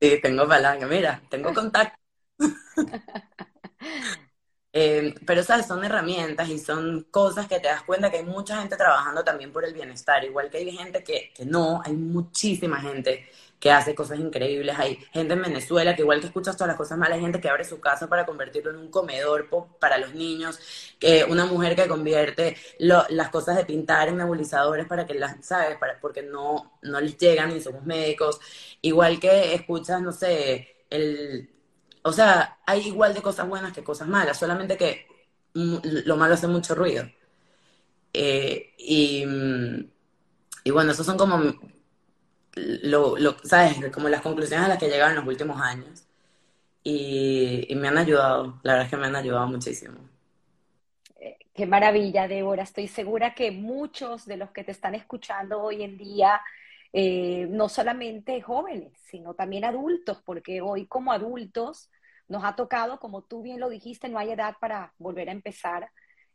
Sí, 0.00 0.18
tengo 0.20 0.48
palanca, 0.48 0.86
mira, 0.86 1.22
tengo 1.28 1.52
contacto. 1.54 1.98
Eh, 4.72 5.16
pero, 5.26 5.42
¿sabes? 5.42 5.66
Son 5.66 5.84
herramientas 5.84 6.48
y 6.48 6.56
son 6.56 7.08
cosas 7.10 7.48
que 7.48 7.58
te 7.58 7.66
das 7.66 7.82
cuenta 7.82 8.08
que 8.08 8.18
hay 8.18 8.24
mucha 8.24 8.60
gente 8.60 8.76
trabajando 8.76 9.24
también 9.24 9.52
por 9.52 9.64
el 9.64 9.74
bienestar, 9.74 10.22
igual 10.22 10.48
que 10.48 10.58
hay 10.58 10.70
gente 10.70 11.02
que, 11.02 11.32
que 11.34 11.44
no, 11.44 11.82
hay 11.84 11.92
muchísima 11.92 12.80
gente 12.80 13.28
que 13.60 13.70
hace 13.70 13.94
cosas 13.94 14.18
increíbles. 14.18 14.76
Hay 14.78 14.96
gente 15.12 15.34
en 15.34 15.42
Venezuela 15.42 15.94
que 15.94 16.02
igual 16.02 16.20
que 16.20 16.26
escuchas 16.26 16.56
todas 16.56 16.68
las 16.68 16.76
cosas 16.78 16.98
malas, 16.98 17.16
hay 17.16 17.20
gente 17.20 17.40
que 17.40 17.48
abre 17.48 17.64
su 17.64 17.78
casa 17.78 18.08
para 18.08 18.24
convertirlo 18.24 18.70
en 18.70 18.78
un 18.78 18.90
comedor 18.90 19.48
para 19.78 19.98
los 19.98 20.14
niños, 20.14 20.58
que 20.98 21.24
una 21.24 21.44
mujer 21.44 21.76
que 21.76 21.86
convierte 21.86 22.56
las 22.78 23.28
cosas 23.28 23.56
de 23.56 23.66
pintar 23.66 24.08
en 24.08 24.16
nebulizadores 24.16 24.86
para 24.86 25.06
que 25.06 25.14
las, 25.14 25.44
¿sabes? 25.44 25.76
Para, 25.78 26.00
porque 26.00 26.22
no, 26.22 26.78
no 26.82 27.00
les 27.00 27.18
llegan 27.18 27.54
y 27.54 27.60
somos 27.60 27.84
médicos. 27.84 28.40
Igual 28.80 29.20
que 29.20 29.54
escuchas, 29.54 30.00
no 30.00 30.12
sé, 30.12 30.84
el... 30.88 31.50
O 32.02 32.12
sea, 32.12 32.58
hay 32.66 32.88
igual 32.88 33.12
de 33.12 33.20
cosas 33.22 33.46
buenas 33.46 33.74
que 33.74 33.84
cosas 33.84 34.08
malas, 34.08 34.38
solamente 34.38 34.76
que 34.78 35.06
lo 35.52 36.16
malo 36.16 36.34
hace 36.34 36.46
mucho 36.46 36.74
ruido. 36.74 37.04
Eh, 38.12 38.74
y, 38.78 39.24
y 40.64 40.70
bueno, 40.70 40.92
esos 40.92 41.04
son 41.06 41.18
como 41.18 41.36
lo, 42.82 43.16
lo, 43.16 43.36
¿sabes? 43.42 43.90
Como 43.92 44.08
las 44.08 44.20
conclusiones 44.20 44.66
a 44.66 44.68
las 44.68 44.78
que 44.78 44.86
he 44.86 44.90
llegado 44.90 45.10
en 45.10 45.16
los 45.16 45.26
últimos 45.26 45.60
años. 45.60 46.06
Y, 46.82 47.68
me 47.76 47.88
han 47.88 47.98
ayudado, 47.98 48.58
la 48.62 48.72
verdad 48.72 48.86
es 48.86 48.90
que 48.90 48.96
me 48.96 49.06
han 49.06 49.16
ayudado 49.16 49.46
muchísimo. 49.46 49.98
Eh, 51.18 51.38
qué 51.54 51.66
maravilla, 51.66 52.26
Débora. 52.26 52.62
Estoy 52.62 52.88
segura 52.88 53.34
que 53.34 53.50
muchos 53.50 54.24
de 54.24 54.36
los 54.36 54.50
que 54.50 54.64
te 54.64 54.72
están 54.72 54.94
escuchando 54.94 55.62
hoy 55.62 55.82
en 55.82 55.98
día, 55.98 56.40
eh, 56.92 57.46
no 57.50 57.68
solamente 57.68 58.40
jóvenes, 58.40 58.92
sino 59.04 59.34
también 59.34 59.64
adultos, 59.64 60.22
porque 60.24 60.60
hoy 60.60 60.86
como 60.86 61.12
adultos 61.12 61.90
nos 62.28 62.44
ha 62.44 62.56
tocado, 62.56 62.98
como 62.98 63.22
tú 63.22 63.42
bien 63.42 63.60
lo 63.60 63.68
dijiste, 63.68 64.08
no 64.08 64.18
hay 64.18 64.30
edad 64.30 64.56
para 64.60 64.94
volver 64.98 65.28
a 65.28 65.32
empezar. 65.32 65.90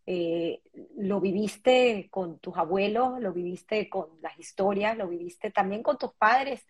Eh, 0.07 0.61
lo 0.97 1.19
viviste 1.19 2.09
con 2.11 2.39
tus 2.39 2.55
abuelos, 2.57 3.19
lo 3.19 3.33
viviste 3.33 3.89
con 3.89 4.09
las 4.21 4.37
historias, 4.37 4.97
lo 4.97 5.07
viviste 5.07 5.49
también 5.51 5.81
con 5.81 5.97
tus 5.97 6.13
padres 6.13 6.65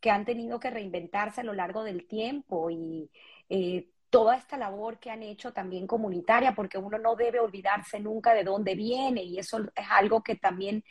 que 0.00 0.10
han 0.10 0.24
tenido 0.26 0.60
que 0.60 0.70
reinventarse 0.70 1.40
a 1.40 1.44
lo 1.44 1.54
largo 1.54 1.82
del 1.84 2.06
tiempo 2.06 2.70
y 2.70 3.10
eh, 3.48 3.88
toda 4.10 4.36
esta 4.36 4.56
labor 4.56 4.98
que 4.98 5.10
han 5.10 5.22
hecho 5.22 5.52
también 5.52 5.86
comunitaria, 5.86 6.54
porque 6.54 6.78
uno 6.78 6.98
no 6.98 7.16
debe 7.16 7.40
olvidarse 7.40 7.98
nunca 7.98 8.34
de 8.34 8.44
dónde 8.44 8.74
viene 8.74 9.22
y 9.22 9.38
eso 9.38 9.60
es 9.74 9.86
algo 9.90 10.22
que 10.22 10.36
también 10.36 10.84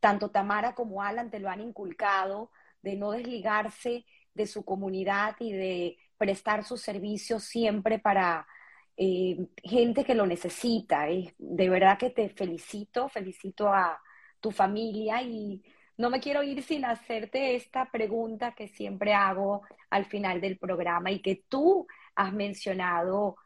tanto 0.00 0.30
Tamara 0.30 0.74
como 0.74 1.02
Alan 1.02 1.30
te 1.30 1.38
lo 1.38 1.48
han 1.48 1.60
inculcado, 1.60 2.50
de 2.82 2.96
no 2.96 3.12
desligarse 3.12 4.04
de 4.34 4.46
su 4.46 4.64
comunidad 4.64 5.36
y 5.38 5.52
de 5.52 5.98
prestar 6.16 6.64
sus 6.64 6.82
servicios 6.82 7.44
siempre 7.44 7.98
para 7.98 8.46
eh, 8.96 9.38
gente 9.62 10.04
que 10.04 10.14
lo 10.14 10.26
necesita. 10.26 11.06
de 11.06 11.68
verdad 11.68 11.98
que 11.98 12.10
te 12.10 12.28
felicito, 12.28 13.08
felicito 13.08 13.68
a 13.68 14.00
tu 14.40 14.50
familia 14.50 15.22
y 15.22 15.62
no 15.96 16.10
me 16.10 16.20
quiero 16.20 16.42
ir 16.42 16.62
sin 16.62 16.84
hacerte 16.84 17.54
esta 17.54 17.90
pregunta 17.90 18.54
que 18.54 18.68
siempre 18.68 19.14
hago 19.14 19.62
al 19.90 20.04
final 20.06 20.40
del 20.40 20.58
programa 20.58 21.10
y 21.10 21.20
que 21.20 21.44
tú 21.48 21.86
has 22.14 22.32
mencionado 22.32 23.36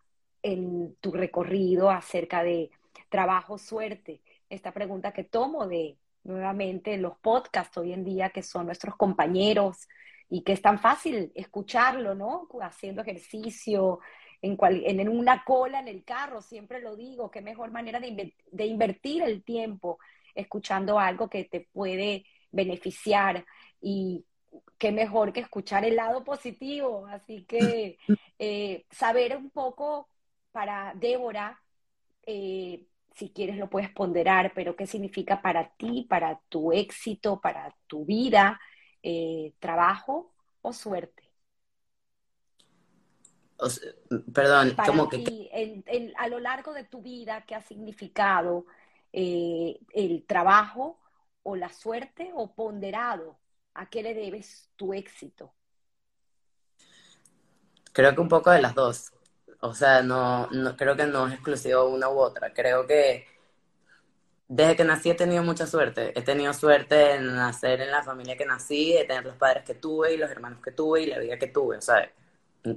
en 0.42 0.96
tu 0.96 1.12
recorrido 1.12 1.90
acerca 1.90 2.42
de 2.42 2.70
trabajo, 3.08 3.58
suerte. 3.58 4.22
Esta 4.48 4.72
pregunta 4.72 5.12
que 5.12 5.24
tomo 5.24 5.66
de 5.66 5.98
nuevamente 6.24 6.96
los 6.96 7.18
podcasts 7.18 7.76
hoy 7.78 7.92
en 7.92 8.04
día 8.04 8.30
que 8.30 8.42
son 8.42 8.66
nuestros 8.66 8.96
compañeros 8.96 9.88
y 10.28 10.42
que 10.42 10.52
es 10.52 10.62
tan 10.62 10.78
fácil 10.78 11.32
escucharlo, 11.34 12.14
¿no? 12.14 12.48
Haciendo 12.60 13.02
ejercicio, 13.02 14.00
en, 14.42 15.08
una 15.08 15.44
cola 15.44 15.80
en 15.80 15.88
el 15.88 16.04
carro, 16.04 16.42
siempre 16.42 16.80
lo 16.80 16.96
digo, 16.96 17.30
qué 17.30 17.40
mejor 17.40 17.70
manera 17.70 18.00
de, 18.00 18.66
invertir 18.66 19.22
el 19.22 19.42
tiempo 19.42 19.98
escuchando 20.34 20.98
algo 20.98 21.28
que 21.28 21.44
te 21.44 21.60
puede 21.72 22.24
beneficiar 22.50 23.44
y 23.80 24.24
qué 24.78 24.92
mejor 24.92 25.32
que 25.32 25.40
escuchar 25.40 25.84
el 25.84 25.96
lado 25.96 26.24
positivo. 26.24 27.06
Así 27.06 27.44
que 27.44 27.98
eh, 28.38 28.84
saber 28.90 29.36
un 29.36 29.50
poco 29.50 30.08
para 30.52 30.92
Débora, 30.94 31.60
eh, 32.26 32.86
si 33.14 33.30
quieres 33.30 33.56
lo 33.56 33.70
puedes 33.70 33.90
ponderar, 33.90 34.52
pero 34.54 34.76
qué 34.76 34.86
significa 34.86 35.40
para 35.40 35.70
ti, 35.76 36.06
para 36.08 36.40
tu 36.48 36.72
éxito, 36.72 37.40
para 37.40 37.74
tu 37.86 38.04
vida, 38.04 38.60
eh, 39.02 39.54
trabajo 39.58 40.34
o 40.60 40.72
suerte 40.72 41.25
perdón, 44.32 44.76
como 44.86 45.08
que... 45.08 46.12
a 46.16 46.28
lo 46.28 46.38
largo 46.38 46.72
de 46.72 46.84
tu 46.84 47.02
vida, 47.02 47.44
¿qué 47.46 47.54
ha 47.54 47.62
significado 47.62 48.66
eh, 49.12 49.78
el 49.94 50.24
trabajo 50.26 50.98
o 51.42 51.56
la 51.56 51.68
suerte 51.70 52.30
o 52.34 52.54
ponderado? 52.54 53.38
¿A 53.74 53.88
qué 53.88 54.02
le 54.02 54.14
debes 54.14 54.70
tu 54.76 54.94
éxito? 54.94 55.52
Creo 57.92 58.14
que 58.14 58.20
un 58.20 58.28
poco 58.28 58.50
de 58.50 58.62
las 58.62 58.74
dos. 58.74 59.12
O 59.60 59.74
sea, 59.74 60.02
no, 60.02 60.48
no 60.50 60.76
creo 60.76 60.96
que 60.96 61.06
no 61.06 61.26
es 61.26 61.34
exclusivo 61.34 61.88
una 61.88 62.08
u 62.08 62.18
otra. 62.18 62.52
Creo 62.52 62.86
que 62.86 63.26
desde 64.48 64.76
que 64.76 64.84
nací 64.84 65.10
he 65.10 65.14
tenido 65.14 65.42
mucha 65.42 65.66
suerte. 65.66 66.12
He 66.18 66.22
tenido 66.22 66.52
suerte 66.52 67.14
en 67.14 67.34
nacer 67.34 67.80
en 67.80 67.90
la 67.90 68.02
familia 68.02 68.36
que 68.36 68.46
nací, 68.46 68.92
de 68.92 69.04
tener 69.04 69.24
los 69.24 69.36
padres 69.36 69.64
que 69.64 69.74
tuve 69.74 70.14
y 70.14 70.16
los 70.18 70.30
hermanos 70.30 70.60
que 70.62 70.72
tuve 70.72 71.02
y 71.02 71.06
la 71.06 71.18
vida 71.18 71.38
que 71.38 71.48
tuve. 71.48 71.78
O 71.78 71.80
sea, 71.80 72.10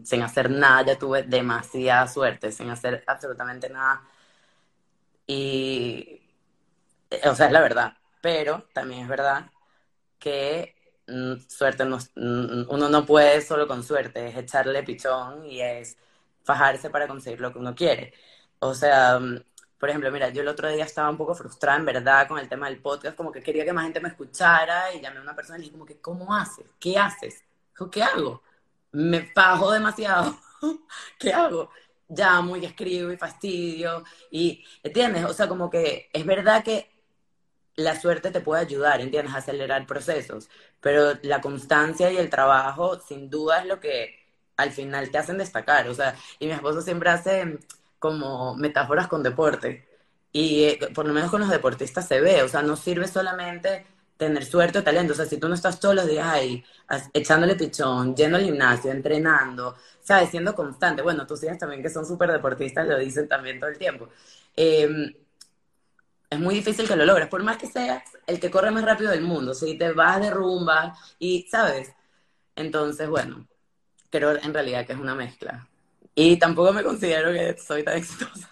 sin 0.04 0.22
hacer 0.22 0.50
nada 0.50 0.84
ya 0.84 1.00
tuve 1.00 1.24
demasiada 1.24 2.08
suerte, 2.08 2.52
sin 2.52 2.70
hacer 2.70 3.04
absolutamente 3.08 3.70
nada. 3.70 4.02
Y, 5.28 6.22
o 7.26 7.36
sea, 7.36 7.48
es 7.48 7.52
la 7.52 7.62
verdad, 7.62 7.94
pero 8.22 8.68
también 8.74 9.02
es 9.02 9.08
verdad 9.08 9.52
que 10.20 10.76
mm, 11.08 11.36
suerte 11.48 11.86
no, 11.86 11.98
mm, 11.98 12.70
uno 12.70 12.90
no 12.90 13.06
puede 13.06 13.42
solo 13.42 13.68
con 13.68 13.84
suerte, 13.84 14.28
es 14.30 14.38
echarle 14.38 14.84
pichón 14.84 15.46
y 15.46 15.62
es 15.62 15.98
fajarse 16.44 16.90
para 16.90 17.08
conseguir 17.08 17.42
lo 17.42 17.54
que 17.54 17.60
uno 17.60 17.76
quiere. 17.76 18.14
O 18.60 18.74
sea, 18.74 19.20
por 19.80 19.90
ejemplo, 19.90 20.12
mira, 20.12 20.30
yo 20.30 20.42
el 20.42 20.48
otro 20.50 20.70
día 20.70 20.84
estaba 20.86 21.10
un 21.10 21.18
poco 21.18 21.36
frustrada 21.36 21.80
en 21.80 21.86
verdad 21.86 22.28
con 22.28 22.40
el 22.40 22.50
tema 22.50 22.68
del 22.68 22.82
podcast, 22.82 23.16
como 23.16 23.32
que 23.32 23.42
quería 23.42 23.66
que 23.66 23.74
más 23.74 23.86
gente 23.86 24.02
me 24.02 24.10
escuchara 24.10 24.94
y 24.94 25.02
llamé 25.02 25.20
a 25.20 25.22
una 25.22 25.36
persona 25.36 25.58
y 25.60 25.62
dije 25.62 25.72
como 25.72 25.86
que, 25.86 26.02
¿cómo 26.02 26.36
haces? 26.36 26.66
¿Qué 26.80 26.98
haces? 26.98 27.44
¿Qué 27.92 28.04
hago? 28.04 28.44
Me 28.92 29.22
fajo 29.34 29.72
demasiado. 29.72 30.38
¿Qué 31.20 31.34
hago? 31.34 31.70
Llamo 32.10 32.58
y 32.58 32.66
escribo 32.66 33.12
y 33.12 33.18
fastidio 33.18 34.04
y, 34.32 34.66
¿entiendes? 34.84 35.26
O 35.26 35.34
sea, 35.34 35.48
como 35.48 35.70
que 35.70 36.10
es 36.14 36.26
verdad 36.26 36.64
que 36.64 36.90
la 37.76 38.00
suerte 38.00 38.32
te 38.32 38.42
puede 38.42 38.62
ayudar, 38.62 39.02
¿entiendes? 39.02 39.34
A 39.34 39.38
acelerar 39.40 39.86
procesos, 39.88 40.50
pero 40.82 41.14
la 41.24 41.42
constancia 41.42 42.12
y 42.12 42.18
el 42.18 42.30
trabajo 42.30 43.00
sin 43.00 43.30
duda 43.30 43.60
es 43.62 43.68
lo 43.68 43.80
que 43.80 44.18
al 44.58 44.72
final 44.72 45.12
te 45.12 45.18
hacen 45.18 45.38
destacar, 45.38 45.88
o 45.88 45.94
sea, 45.94 46.16
y 46.40 46.48
mi 46.48 46.52
esposo 46.54 46.82
siempre 46.82 47.10
hace 47.10 47.60
como 48.00 48.56
metáforas 48.56 49.08
con 49.08 49.24
deporte. 49.24 49.88
Y 50.32 50.66
eh, 50.66 50.80
por 50.94 51.08
lo 51.08 51.14
menos 51.14 51.32
con 51.32 51.42
los 51.42 51.50
deportistas 51.50 52.08
se 52.08 52.22
ve, 52.22 52.44
o 52.44 52.48
sea, 52.50 52.62
no 52.62 52.76
sirve 52.76 53.08
solamente 53.08 53.86
tener 54.20 54.46
suerte 54.46 54.80
o 54.80 54.84
talento, 54.84 55.14
o 55.14 55.16
sea, 55.16 55.26
si 55.26 55.38
tú 55.38 55.48
no 55.48 55.56
estás 55.56 55.80
todos 55.80 55.96
los 55.96 56.06
días 56.06 56.28
ahí, 56.28 56.62
echándole 57.14 57.56
pichón, 57.56 58.14
yendo 58.18 58.36
al 58.38 58.44
gimnasio, 58.44 58.92
entrenando, 58.92 59.78
sabes, 60.02 60.30
siendo 60.30 60.54
constante, 60.54 61.02
bueno, 61.02 61.26
tus 61.26 61.42
hijas 61.44 61.58
también 61.58 61.82
que 61.82 61.90
son 61.90 62.06
súper 62.06 62.30
deportistas 62.30 62.86
lo 62.86 63.00
dicen 63.00 63.30
también 63.30 63.62
todo 63.62 63.70
el 63.70 63.78
tiempo, 63.78 64.10
em, 64.58 65.14
es 66.30 66.40
muy 66.40 66.56
difícil 66.56 66.86
que 66.86 66.98
lo 66.98 67.06
logres, 67.06 67.30
por 67.30 67.44
más 67.44 67.58
que 67.58 67.68
seas 67.68 68.04
el 68.28 68.42
que 68.42 68.52
corre 68.52 68.72
más 68.72 68.84
rápido 68.84 69.10
del 69.12 69.22
mundo, 69.22 69.54
si 69.54 69.78
te 69.78 69.94
vas 69.94 70.20
de 70.20 70.32
rumba 70.32 70.94
y, 71.18 71.48
¿sabes? 71.50 71.94
Entonces, 72.56 73.08
bueno, 73.08 73.48
creo 74.10 74.32
en 74.36 74.54
realidad 74.54 74.86
que 74.86 74.94
es 74.94 75.00
una 75.00 75.16
mezcla. 75.16 75.68
Y 76.14 76.38
tampoco 76.38 76.74
me 76.74 76.84
considero 76.84 77.32
que 77.32 77.58
soy 77.58 77.84
tan 77.84 77.98
exitosa. 77.98 78.50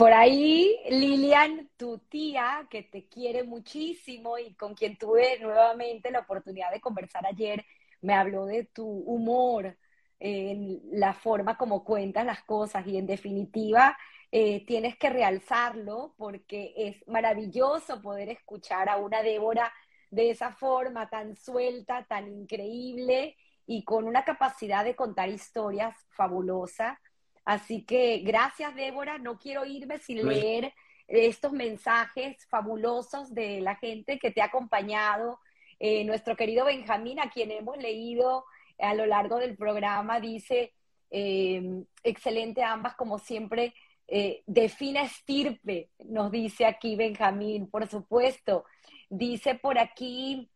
Por 0.00 0.14
ahí, 0.14 0.78
Lilian, 0.88 1.68
tu 1.76 1.98
tía, 1.98 2.66
que 2.70 2.82
te 2.84 3.06
quiere 3.06 3.44
muchísimo 3.44 4.38
y 4.38 4.54
con 4.54 4.74
quien 4.74 4.96
tuve 4.96 5.38
nuevamente 5.40 6.10
la 6.10 6.20
oportunidad 6.20 6.70
de 6.70 6.80
conversar 6.80 7.26
ayer, 7.26 7.66
me 8.00 8.14
habló 8.14 8.46
de 8.46 8.64
tu 8.64 8.86
humor, 8.86 9.76
en 10.18 10.80
la 10.92 11.12
forma 11.12 11.58
como 11.58 11.84
cuentas 11.84 12.24
las 12.24 12.42
cosas 12.44 12.86
y 12.86 12.96
en 12.96 13.06
definitiva 13.06 13.94
eh, 14.32 14.64
tienes 14.64 14.96
que 14.96 15.10
realzarlo 15.10 16.14
porque 16.16 16.72
es 16.78 17.06
maravilloso 17.06 18.00
poder 18.00 18.30
escuchar 18.30 18.88
a 18.88 18.96
una 18.96 19.22
Débora 19.22 19.70
de 20.10 20.30
esa 20.30 20.50
forma 20.50 21.10
tan 21.10 21.36
suelta, 21.36 22.06
tan 22.08 22.26
increíble 22.26 23.36
y 23.66 23.84
con 23.84 24.04
una 24.04 24.24
capacidad 24.24 24.82
de 24.82 24.96
contar 24.96 25.28
historias 25.28 25.94
fabulosa. 26.08 26.98
Así 27.44 27.82
que 27.84 28.18
gracias, 28.18 28.74
Débora. 28.74 29.18
No 29.18 29.38
quiero 29.38 29.64
irme 29.64 29.98
sin 29.98 30.26
leer 30.26 30.72
estos 31.08 31.52
mensajes 31.52 32.46
fabulosos 32.48 33.34
de 33.34 33.60
la 33.60 33.76
gente 33.76 34.18
que 34.18 34.30
te 34.30 34.42
ha 34.42 34.46
acompañado. 34.46 35.40
Eh, 35.78 36.04
nuestro 36.04 36.36
querido 36.36 36.66
Benjamín, 36.66 37.18
a 37.18 37.30
quien 37.30 37.50
hemos 37.50 37.76
leído 37.78 38.44
a 38.78 38.94
lo 38.94 39.06
largo 39.06 39.38
del 39.38 39.56
programa, 39.56 40.20
dice, 40.20 40.72
eh, 41.10 41.82
excelente 42.02 42.62
ambas, 42.62 42.94
como 42.94 43.18
siempre, 43.18 43.74
eh, 44.12 44.42
define 44.46 45.02
estirpe, 45.02 45.90
nos 46.04 46.32
dice 46.32 46.66
aquí 46.66 46.96
Benjamín, 46.96 47.70
por 47.70 47.88
supuesto. 47.88 48.64
Dice 49.08 49.54
por 49.54 49.78
aquí 49.78 50.50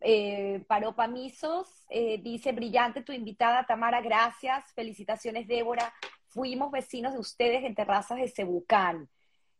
eh, 0.00 0.64
Paropa 0.68 1.08
Misos, 1.08 1.68
eh, 1.90 2.18
dice, 2.22 2.52
brillante 2.52 3.02
tu 3.02 3.12
invitada, 3.12 3.64
Tamara, 3.66 4.00
gracias. 4.00 4.72
Felicitaciones, 4.74 5.48
Débora. 5.48 5.92
Fuimos 6.30 6.70
vecinos 6.70 7.12
de 7.12 7.18
ustedes 7.18 7.64
en 7.64 7.74
terrazas 7.74 8.18
de 8.18 8.28
Cebucán. 8.28 9.08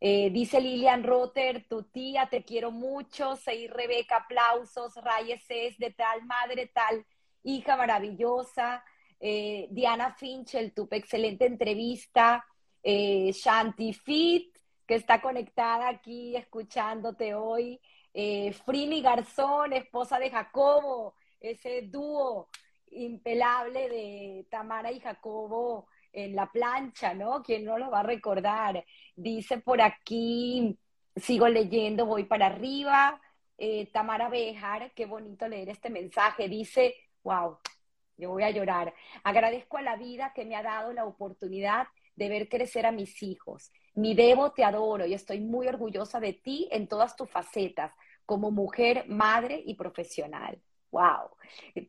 Eh, 0.00 0.30
dice 0.30 0.60
Lilian 0.60 1.04
Rotter, 1.04 1.66
tu 1.68 1.82
tía, 1.84 2.28
te 2.30 2.42
quiero 2.42 2.70
mucho. 2.70 3.36
Seir 3.36 3.72
Rebeca, 3.72 4.16
aplausos. 4.16 4.94
Rayes 4.96 5.44
es 5.48 5.78
de 5.78 5.90
tal 5.90 6.24
madre, 6.24 6.66
tal 6.66 7.04
hija 7.42 7.76
maravillosa. 7.76 8.82
Eh, 9.20 9.68
Diana 9.70 10.14
Finchel, 10.14 10.72
tu 10.72 10.88
excelente 10.90 11.46
entrevista. 11.46 12.44
Shanti 12.82 13.92
Fit, 13.92 14.56
que 14.86 14.94
está 14.94 15.20
conectada 15.20 15.88
aquí 15.88 16.34
escuchándote 16.34 17.34
hoy 17.34 17.78
eh, 18.12 18.52
Frini 18.52 19.02
Garzón, 19.02 19.72
esposa 19.72 20.18
de 20.18 20.30
Jacobo, 20.30 21.14
ese 21.40 21.82
dúo 21.82 22.48
impelable 22.90 23.88
de 23.88 24.46
Tamara 24.50 24.90
y 24.90 24.98
Jacobo 24.98 25.86
en 26.12 26.34
la 26.34 26.50
plancha, 26.50 27.14
¿no? 27.14 27.42
¿Quién 27.42 27.64
no 27.64 27.78
lo 27.78 27.90
va 27.90 28.00
a 28.00 28.04
recordar? 28.04 28.84
Dice 29.14 29.58
por 29.58 29.80
aquí, 29.80 30.78
sigo 31.16 31.48
leyendo, 31.48 32.06
voy 32.06 32.24
para 32.24 32.46
arriba. 32.46 33.20
Eh, 33.58 33.90
Tamara 33.92 34.28
Bejar, 34.28 34.92
qué 34.94 35.06
bonito 35.06 35.46
leer 35.46 35.68
este 35.68 35.90
mensaje. 35.90 36.48
Dice, 36.48 36.94
wow, 37.22 37.58
yo 38.16 38.30
voy 38.30 38.42
a 38.42 38.50
llorar. 38.50 38.94
Agradezco 39.22 39.76
a 39.76 39.82
la 39.82 39.96
vida 39.96 40.32
que 40.34 40.44
me 40.44 40.56
ha 40.56 40.62
dado 40.62 40.92
la 40.92 41.04
oportunidad 41.04 41.86
de 42.16 42.28
ver 42.28 42.48
crecer 42.48 42.86
a 42.86 42.92
mis 42.92 43.22
hijos. 43.22 43.72
Mi 43.94 44.14
Debo, 44.14 44.52
te 44.52 44.64
adoro 44.64 45.06
y 45.06 45.14
estoy 45.14 45.40
muy 45.40 45.68
orgullosa 45.68 46.20
de 46.20 46.34
ti 46.34 46.68
en 46.70 46.86
todas 46.86 47.16
tus 47.16 47.30
facetas, 47.30 47.92
como 48.26 48.50
mujer, 48.50 49.04
madre 49.08 49.62
y 49.64 49.74
profesional. 49.74 50.60
Wow. 50.90 51.30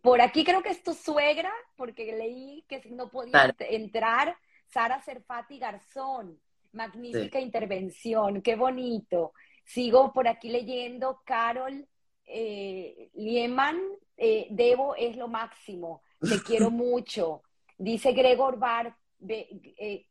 Por 0.02 0.22
aquí 0.22 0.44
creo 0.44 0.62
que 0.62 0.70
es 0.70 0.84
tu 0.84 0.94
suegra, 0.94 1.52
porque 1.76 2.12
leí 2.16 2.64
que 2.68 2.82
no 2.90 3.10
podía 3.10 3.56
entrar. 3.60 4.38
Sara 4.68 5.02
Serfati 5.02 5.60
Garzón, 5.60 6.40
magnífica 6.72 7.40
intervención, 7.40 8.42
qué 8.42 8.56
bonito. 8.56 9.34
Sigo 9.66 10.14
por 10.14 10.28
aquí 10.28 10.50
leyendo 10.50 11.22
Carol 11.26 11.88
eh, 12.26 13.10
Lieman, 13.16 13.80
eh, 14.16 14.48
Debo 14.52 14.96
es 14.96 15.18
lo 15.18 15.28
máximo, 15.28 16.02
te 16.20 16.42
quiero 16.42 16.72
mucho. 16.72 17.44
Dice 17.78 18.14
Gregor 18.14 18.58
Bar, 18.58 18.96
eh, 19.28 20.08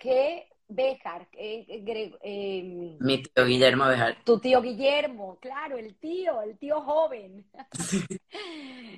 que 0.00 0.48
Bejar, 0.74 1.28
eh, 1.32 1.64
eh, 1.68 2.12
em, 2.22 2.96
mi 3.00 3.22
tío 3.22 3.44
Guillermo 3.44 3.86
Bejar. 3.86 4.16
Tu 4.24 4.40
tío 4.40 4.60
Guillermo, 4.60 5.38
claro, 5.40 5.78
el 5.78 5.94
tío, 5.96 6.42
el 6.42 6.58
tío 6.58 6.80
joven. 6.80 7.46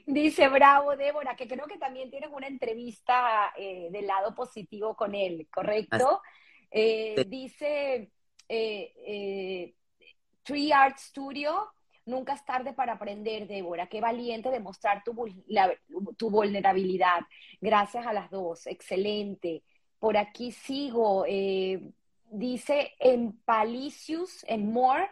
Dice 0.06 0.48
Bravo 0.48 0.96
Débora, 0.96 1.36
que 1.36 1.46
creo 1.46 1.66
que 1.66 1.78
también 1.78 2.10
tienes 2.10 2.30
una 2.32 2.46
entrevista 2.46 3.52
eh, 3.56 3.88
del 3.90 4.06
lado 4.06 4.34
positivo 4.34 4.96
con 4.96 5.14
él, 5.14 5.48
¿correcto? 5.50 6.22
Dice 6.70 8.10
Tree 10.42 10.72
Art 10.72 10.98
Studio, 10.98 11.72
nunca 12.06 12.34
es 12.34 12.44
tarde 12.44 12.72
para 12.72 12.94
aprender, 12.94 13.46
Débora. 13.46 13.86
Qué 13.88 14.00
valiente 14.00 14.50
demostrar 14.50 15.02
tu, 15.04 15.14
tu 16.16 16.30
vulnerabilidad. 16.30 17.20
Gracias 17.60 18.06
a 18.06 18.12
las 18.12 18.30
dos, 18.30 18.66
excelente 18.66 19.62
por 19.98 20.16
aquí 20.16 20.52
sigo, 20.52 21.24
eh, 21.26 21.92
dice 22.30 22.92
en 22.98 23.32
Palicius, 23.44 24.44
en 24.48 24.72
More, 24.72 25.10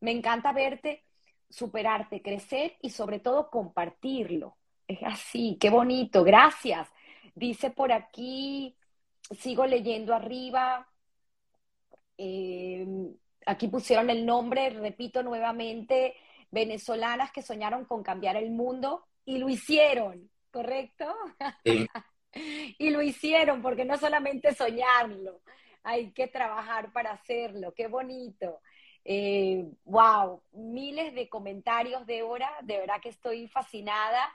me 0.00 0.10
encanta 0.10 0.52
verte, 0.52 1.04
superarte, 1.48 2.22
crecer 2.22 2.76
y 2.80 2.90
sobre 2.90 3.20
todo 3.20 3.50
compartirlo. 3.50 4.56
Es 4.88 4.98
así, 5.02 5.58
qué 5.60 5.70
bonito, 5.70 6.24
gracias. 6.24 6.88
Dice 7.34 7.70
por 7.70 7.92
aquí, 7.92 8.76
sigo 9.38 9.66
leyendo 9.66 10.14
arriba, 10.14 10.88
eh, 12.18 12.86
aquí 13.46 13.68
pusieron 13.68 14.10
el 14.10 14.26
nombre, 14.26 14.70
repito 14.70 15.22
nuevamente, 15.22 16.14
venezolanas 16.50 17.32
que 17.32 17.42
soñaron 17.42 17.84
con 17.84 18.02
cambiar 18.02 18.36
el 18.36 18.50
mundo 18.50 19.06
y 19.24 19.38
lo 19.38 19.48
hicieron, 19.48 20.30
¿correcto? 20.50 21.14
Sí. 21.64 21.86
Y 22.78 22.90
lo 22.90 23.02
hicieron 23.02 23.62
porque 23.62 23.84
no 23.84 23.98
solamente 23.98 24.54
soñarlo, 24.54 25.40
hay 25.82 26.12
que 26.12 26.28
trabajar 26.28 26.92
para 26.92 27.12
hacerlo. 27.12 27.72
Qué 27.74 27.88
bonito. 27.88 28.60
Eh, 29.04 29.68
wow, 29.84 30.42
miles 30.52 31.14
de 31.14 31.28
comentarios, 31.28 32.06
Débora. 32.06 32.50
De 32.62 32.78
verdad 32.78 33.00
que 33.00 33.08
estoy 33.10 33.48
fascinada. 33.48 34.32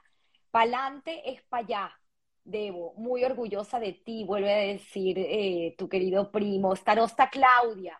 Pa'lante 0.52 1.30
es 1.32 1.41
para 1.44 1.64
allá, 1.64 1.99
Debo. 2.44 2.94
Muy 2.95 3.24
orgullosa 3.24 3.80
de 3.80 3.94
ti, 3.94 4.24
vuelve 4.26 4.53
a 4.53 4.57
decir 4.57 5.18
eh, 5.19 5.76
tu 5.78 5.90
querido 5.90 6.32
primo. 6.32 6.76
Starosta 6.76 7.30
Claudia. 7.30 7.99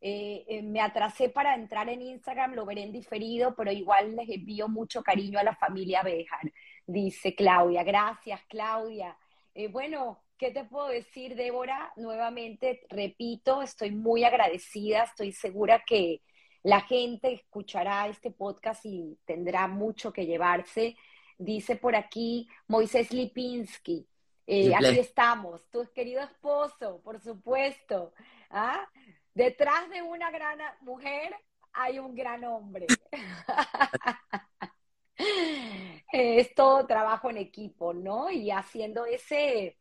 Eh, 0.00 0.60
me 0.62 0.80
atrasé 0.80 1.28
para 1.28 1.54
entrar 1.54 1.88
en 1.88 2.02
Instagram, 2.02 2.54
lo 2.54 2.64
veré 2.64 2.82
en 2.84 2.92
diferido, 2.92 3.54
pero 3.56 3.72
igual 3.72 4.14
les 4.14 4.28
envío 4.28 4.68
mucho 4.68 5.02
cariño 5.02 5.40
a 5.40 5.42
la 5.42 5.56
familia 5.56 6.02
Bejar, 6.02 6.52
dice 6.86 7.34
Claudia. 7.34 7.82
Gracias, 7.82 8.40
Claudia. 8.48 9.16
Eh, 9.58 9.66
bueno, 9.66 10.22
¿qué 10.38 10.52
te 10.52 10.62
puedo 10.62 10.86
decir, 10.86 11.34
Débora? 11.34 11.92
Nuevamente, 11.96 12.86
repito, 12.90 13.60
estoy 13.60 13.90
muy 13.90 14.22
agradecida, 14.22 15.02
estoy 15.02 15.32
segura 15.32 15.82
que 15.84 16.22
la 16.62 16.82
gente 16.82 17.32
escuchará 17.32 18.06
este 18.06 18.30
podcast 18.30 18.82
y 18.84 19.18
tendrá 19.24 19.66
mucho 19.66 20.12
que 20.12 20.26
llevarse. 20.26 20.96
Dice 21.38 21.74
por 21.74 21.96
aquí 21.96 22.46
Moisés 22.68 23.12
Lipinski, 23.12 24.06
Eh, 24.46 24.72
aquí 24.72 25.00
estamos, 25.00 25.68
tu 25.70 25.84
querido 25.92 26.22
esposo, 26.22 27.00
por 27.02 27.20
supuesto. 27.20 28.12
¿ah? 28.50 28.88
Detrás 29.34 29.90
de 29.90 30.02
una 30.02 30.30
gran 30.30 30.60
mujer 30.82 31.34
hay 31.72 31.98
un 31.98 32.14
gran 32.14 32.44
hombre. 32.44 32.86
es 36.12 36.54
todo 36.54 36.86
trabajo 36.86 37.30
en 37.30 37.38
equipo, 37.38 37.92
¿no? 37.92 38.30
Y 38.30 38.50
haciendo 38.50 39.04
ese, 39.06 39.76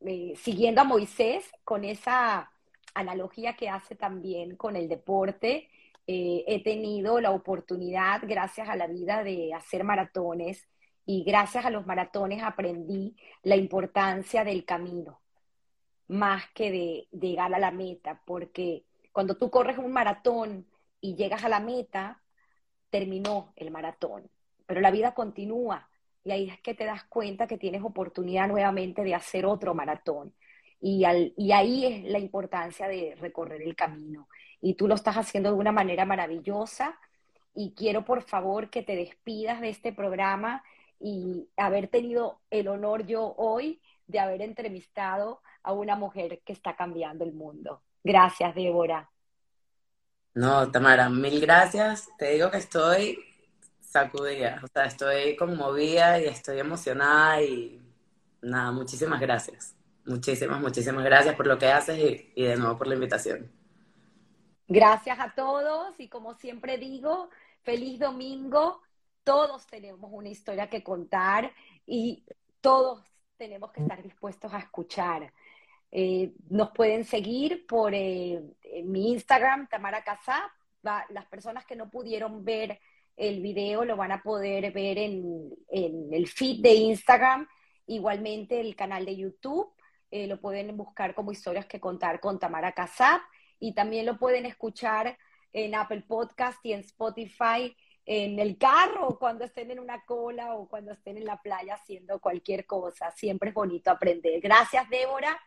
eh, 0.00 0.34
siguiendo 0.36 0.80
a 0.80 0.84
Moisés 0.84 1.50
con 1.64 1.84
esa 1.84 2.50
analogía 2.94 3.54
que 3.56 3.68
hace 3.68 3.94
también 3.94 4.56
con 4.56 4.76
el 4.76 4.88
deporte, 4.88 5.68
eh, 6.06 6.44
he 6.46 6.62
tenido 6.62 7.20
la 7.20 7.32
oportunidad, 7.32 8.22
gracias 8.26 8.68
a 8.68 8.76
la 8.76 8.86
vida, 8.86 9.22
de 9.22 9.52
hacer 9.54 9.84
maratones 9.84 10.66
y 11.04 11.22
gracias 11.24 11.66
a 11.66 11.70
los 11.70 11.86
maratones 11.86 12.42
aprendí 12.42 13.14
la 13.42 13.56
importancia 13.56 14.44
del 14.44 14.64
camino, 14.64 15.20
más 16.08 16.44
que 16.54 16.70
de, 16.70 17.08
llegar 17.18 17.54
a 17.54 17.58
la 17.58 17.70
meta, 17.70 18.22
porque 18.24 18.84
cuando 19.12 19.36
tú 19.36 19.50
corres 19.50 19.78
un 19.78 19.92
maratón 19.92 20.66
y 21.00 21.14
llegas 21.14 21.44
a 21.44 21.48
la 21.48 21.60
meta, 21.60 22.22
terminó 22.90 23.52
el 23.56 23.70
maratón, 23.70 24.30
pero 24.68 24.82
la 24.82 24.90
vida 24.90 25.14
continúa 25.14 25.88
y 26.24 26.30
ahí 26.30 26.50
es 26.50 26.60
que 26.60 26.74
te 26.74 26.84
das 26.84 27.04
cuenta 27.04 27.46
que 27.46 27.56
tienes 27.56 27.82
oportunidad 27.82 28.48
nuevamente 28.48 29.02
de 29.02 29.14
hacer 29.14 29.46
otro 29.46 29.74
maratón. 29.74 30.34
Y, 30.78 31.04
y 31.38 31.52
ahí 31.52 31.86
es 31.86 32.04
la 32.04 32.18
importancia 32.18 32.86
de 32.86 33.16
recorrer 33.18 33.62
el 33.62 33.74
camino. 33.74 34.28
Y 34.60 34.74
tú 34.74 34.86
lo 34.86 34.94
estás 34.94 35.16
haciendo 35.16 35.48
de 35.48 35.56
una 35.56 35.72
manera 35.72 36.04
maravillosa. 36.04 36.98
Y 37.54 37.72
quiero, 37.72 38.04
por 38.04 38.22
favor, 38.22 38.68
que 38.68 38.82
te 38.82 38.94
despidas 38.94 39.62
de 39.62 39.70
este 39.70 39.90
programa 39.90 40.62
y 41.00 41.48
haber 41.56 41.88
tenido 41.88 42.42
el 42.50 42.68
honor 42.68 43.06
yo 43.06 43.34
hoy 43.38 43.80
de 44.06 44.20
haber 44.20 44.42
entrevistado 44.42 45.40
a 45.62 45.72
una 45.72 45.96
mujer 45.96 46.42
que 46.44 46.52
está 46.52 46.76
cambiando 46.76 47.24
el 47.24 47.32
mundo. 47.32 47.82
Gracias, 48.04 48.54
Débora. 48.54 49.10
No, 50.34 50.70
Tamara, 50.70 51.08
mil 51.08 51.40
gracias. 51.40 52.10
Te 52.18 52.32
digo 52.32 52.50
que 52.50 52.58
estoy 52.58 53.18
sacudida, 53.88 54.60
o 54.62 54.66
sea, 54.66 54.84
estoy 54.84 55.36
conmovida 55.36 56.20
y 56.20 56.26
estoy 56.26 56.58
emocionada 56.58 57.42
y 57.42 57.80
nada, 58.42 58.70
muchísimas 58.72 59.20
gracias. 59.20 59.74
Muchísimas, 60.04 60.60
muchísimas 60.60 61.04
gracias 61.04 61.34
por 61.34 61.46
lo 61.46 61.58
que 61.58 61.66
haces 61.66 61.98
y, 61.98 62.32
y 62.34 62.44
de 62.44 62.56
nuevo 62.56 62.76
por 62.78 62.86
la 62.86 62.94
invitación. 62.94 63.50
Gracias 64.66 65.18
a 65.18 65.34
todos 65.34 65.98
y 65.98 66.08
como 66.08 66.34
siempre 66.34 66.78
digo, 66.78 67.30
feliz 67.62 67.98
domingo 67.98 68.80
todos 69.28 69.66
tenemos 69.66 70.10
una 70.10 70.30
historia 70.30 70.70
que 70.70 70.82
contar 70.82 71.52
y 71.84 72.24
todos 72.62 73.04
tenemos 73.36 73.70
que 73.72 73.82
estar 73.82 74.02
dispuestos 74.02 74.50
a 74.54 74.58
escuchar. 74.58 75.34
Eh, 75.90 76.32
nos 76.48 76.70
pueden 76.70 77.04
seguir 77.04 77.66
por 77.66 77.92
eh, 77.94 78.42
mi 78.84 79.12
Instagram, 79.12 79.68
Tamara 79.68 80.02
Casap. 80.02 80.50
las 81.10 81.26
personas 81.26 81.66
que 81.66 81.76
no 81.76 81.90
pudieron 81.90 82.42
ver 82.42 82.80
el 83.18 83.42
video 83.42 83.84
lo 83.84 83.96
van 83.96 84.12
a 84.12 84.22
poder 84.22 84.72
ver 84.72 84.96
en, 84.96 85.50
el 85.68 86.28
feed 86.28 86.62
de 86.62 86.74
Instagram. 86.74 87.48
Igualmente 87.86 88.60
el 88.60 88.76
canal 88.76 89.04
de 89.04 89.16
YouTube. 89.16 89.72
Eh, 90.10 90.26
lo 90.26 90.40
pueden 90.40 90.74
buscar 90.76 91.14
como 91.14 91.32
historias 91.32 91.66
que 91.66 91.80
contar 91.80 92.20
con 92.20 92.38
Tamara 92.38 92.72
Casap. 92.72 93.20
Y 93.58 93.74
también 93.74 94.06
lo 94.06 94.18
pueden 94.18 94.46
escuchar 94.46 95.18
en 95.52 95.74
Apple 95.74 96.04
Podcast 96.06 96.64
y 96.64 96.72
en 96.72 96.80
Spotify 96.80 97.76
en 98.04 98.38
el 98.38 98.56
carro, 98.56 99.18
cuando 99.18 99.44
estén 99.44 99.70
en 99.70 99.80
una 99.80 100.02
cola 100.06 100.54
o 100.54 100.66
cuando 100.66 100.92
estén 100.92 101.18
en 101.18 101.26
la 101.26 101.42
playa 101.42 101.74
haciendo 101.74 102.20
cualquier 102.20 102.64
cosa. 102.64 103.10
Siempre 103.10 103.50
es 103.50 103.54
bonito 103.54 103.90
aprender. 103.90 104.40
Gracias, 104.40 104.88
Débora, 104.88 105.38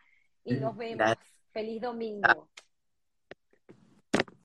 y 0.44 0.54
nos 0.54 0.78
vemos. 0.78 1.16
Feliz 1.52 1.82
domingo. 1.82 2.50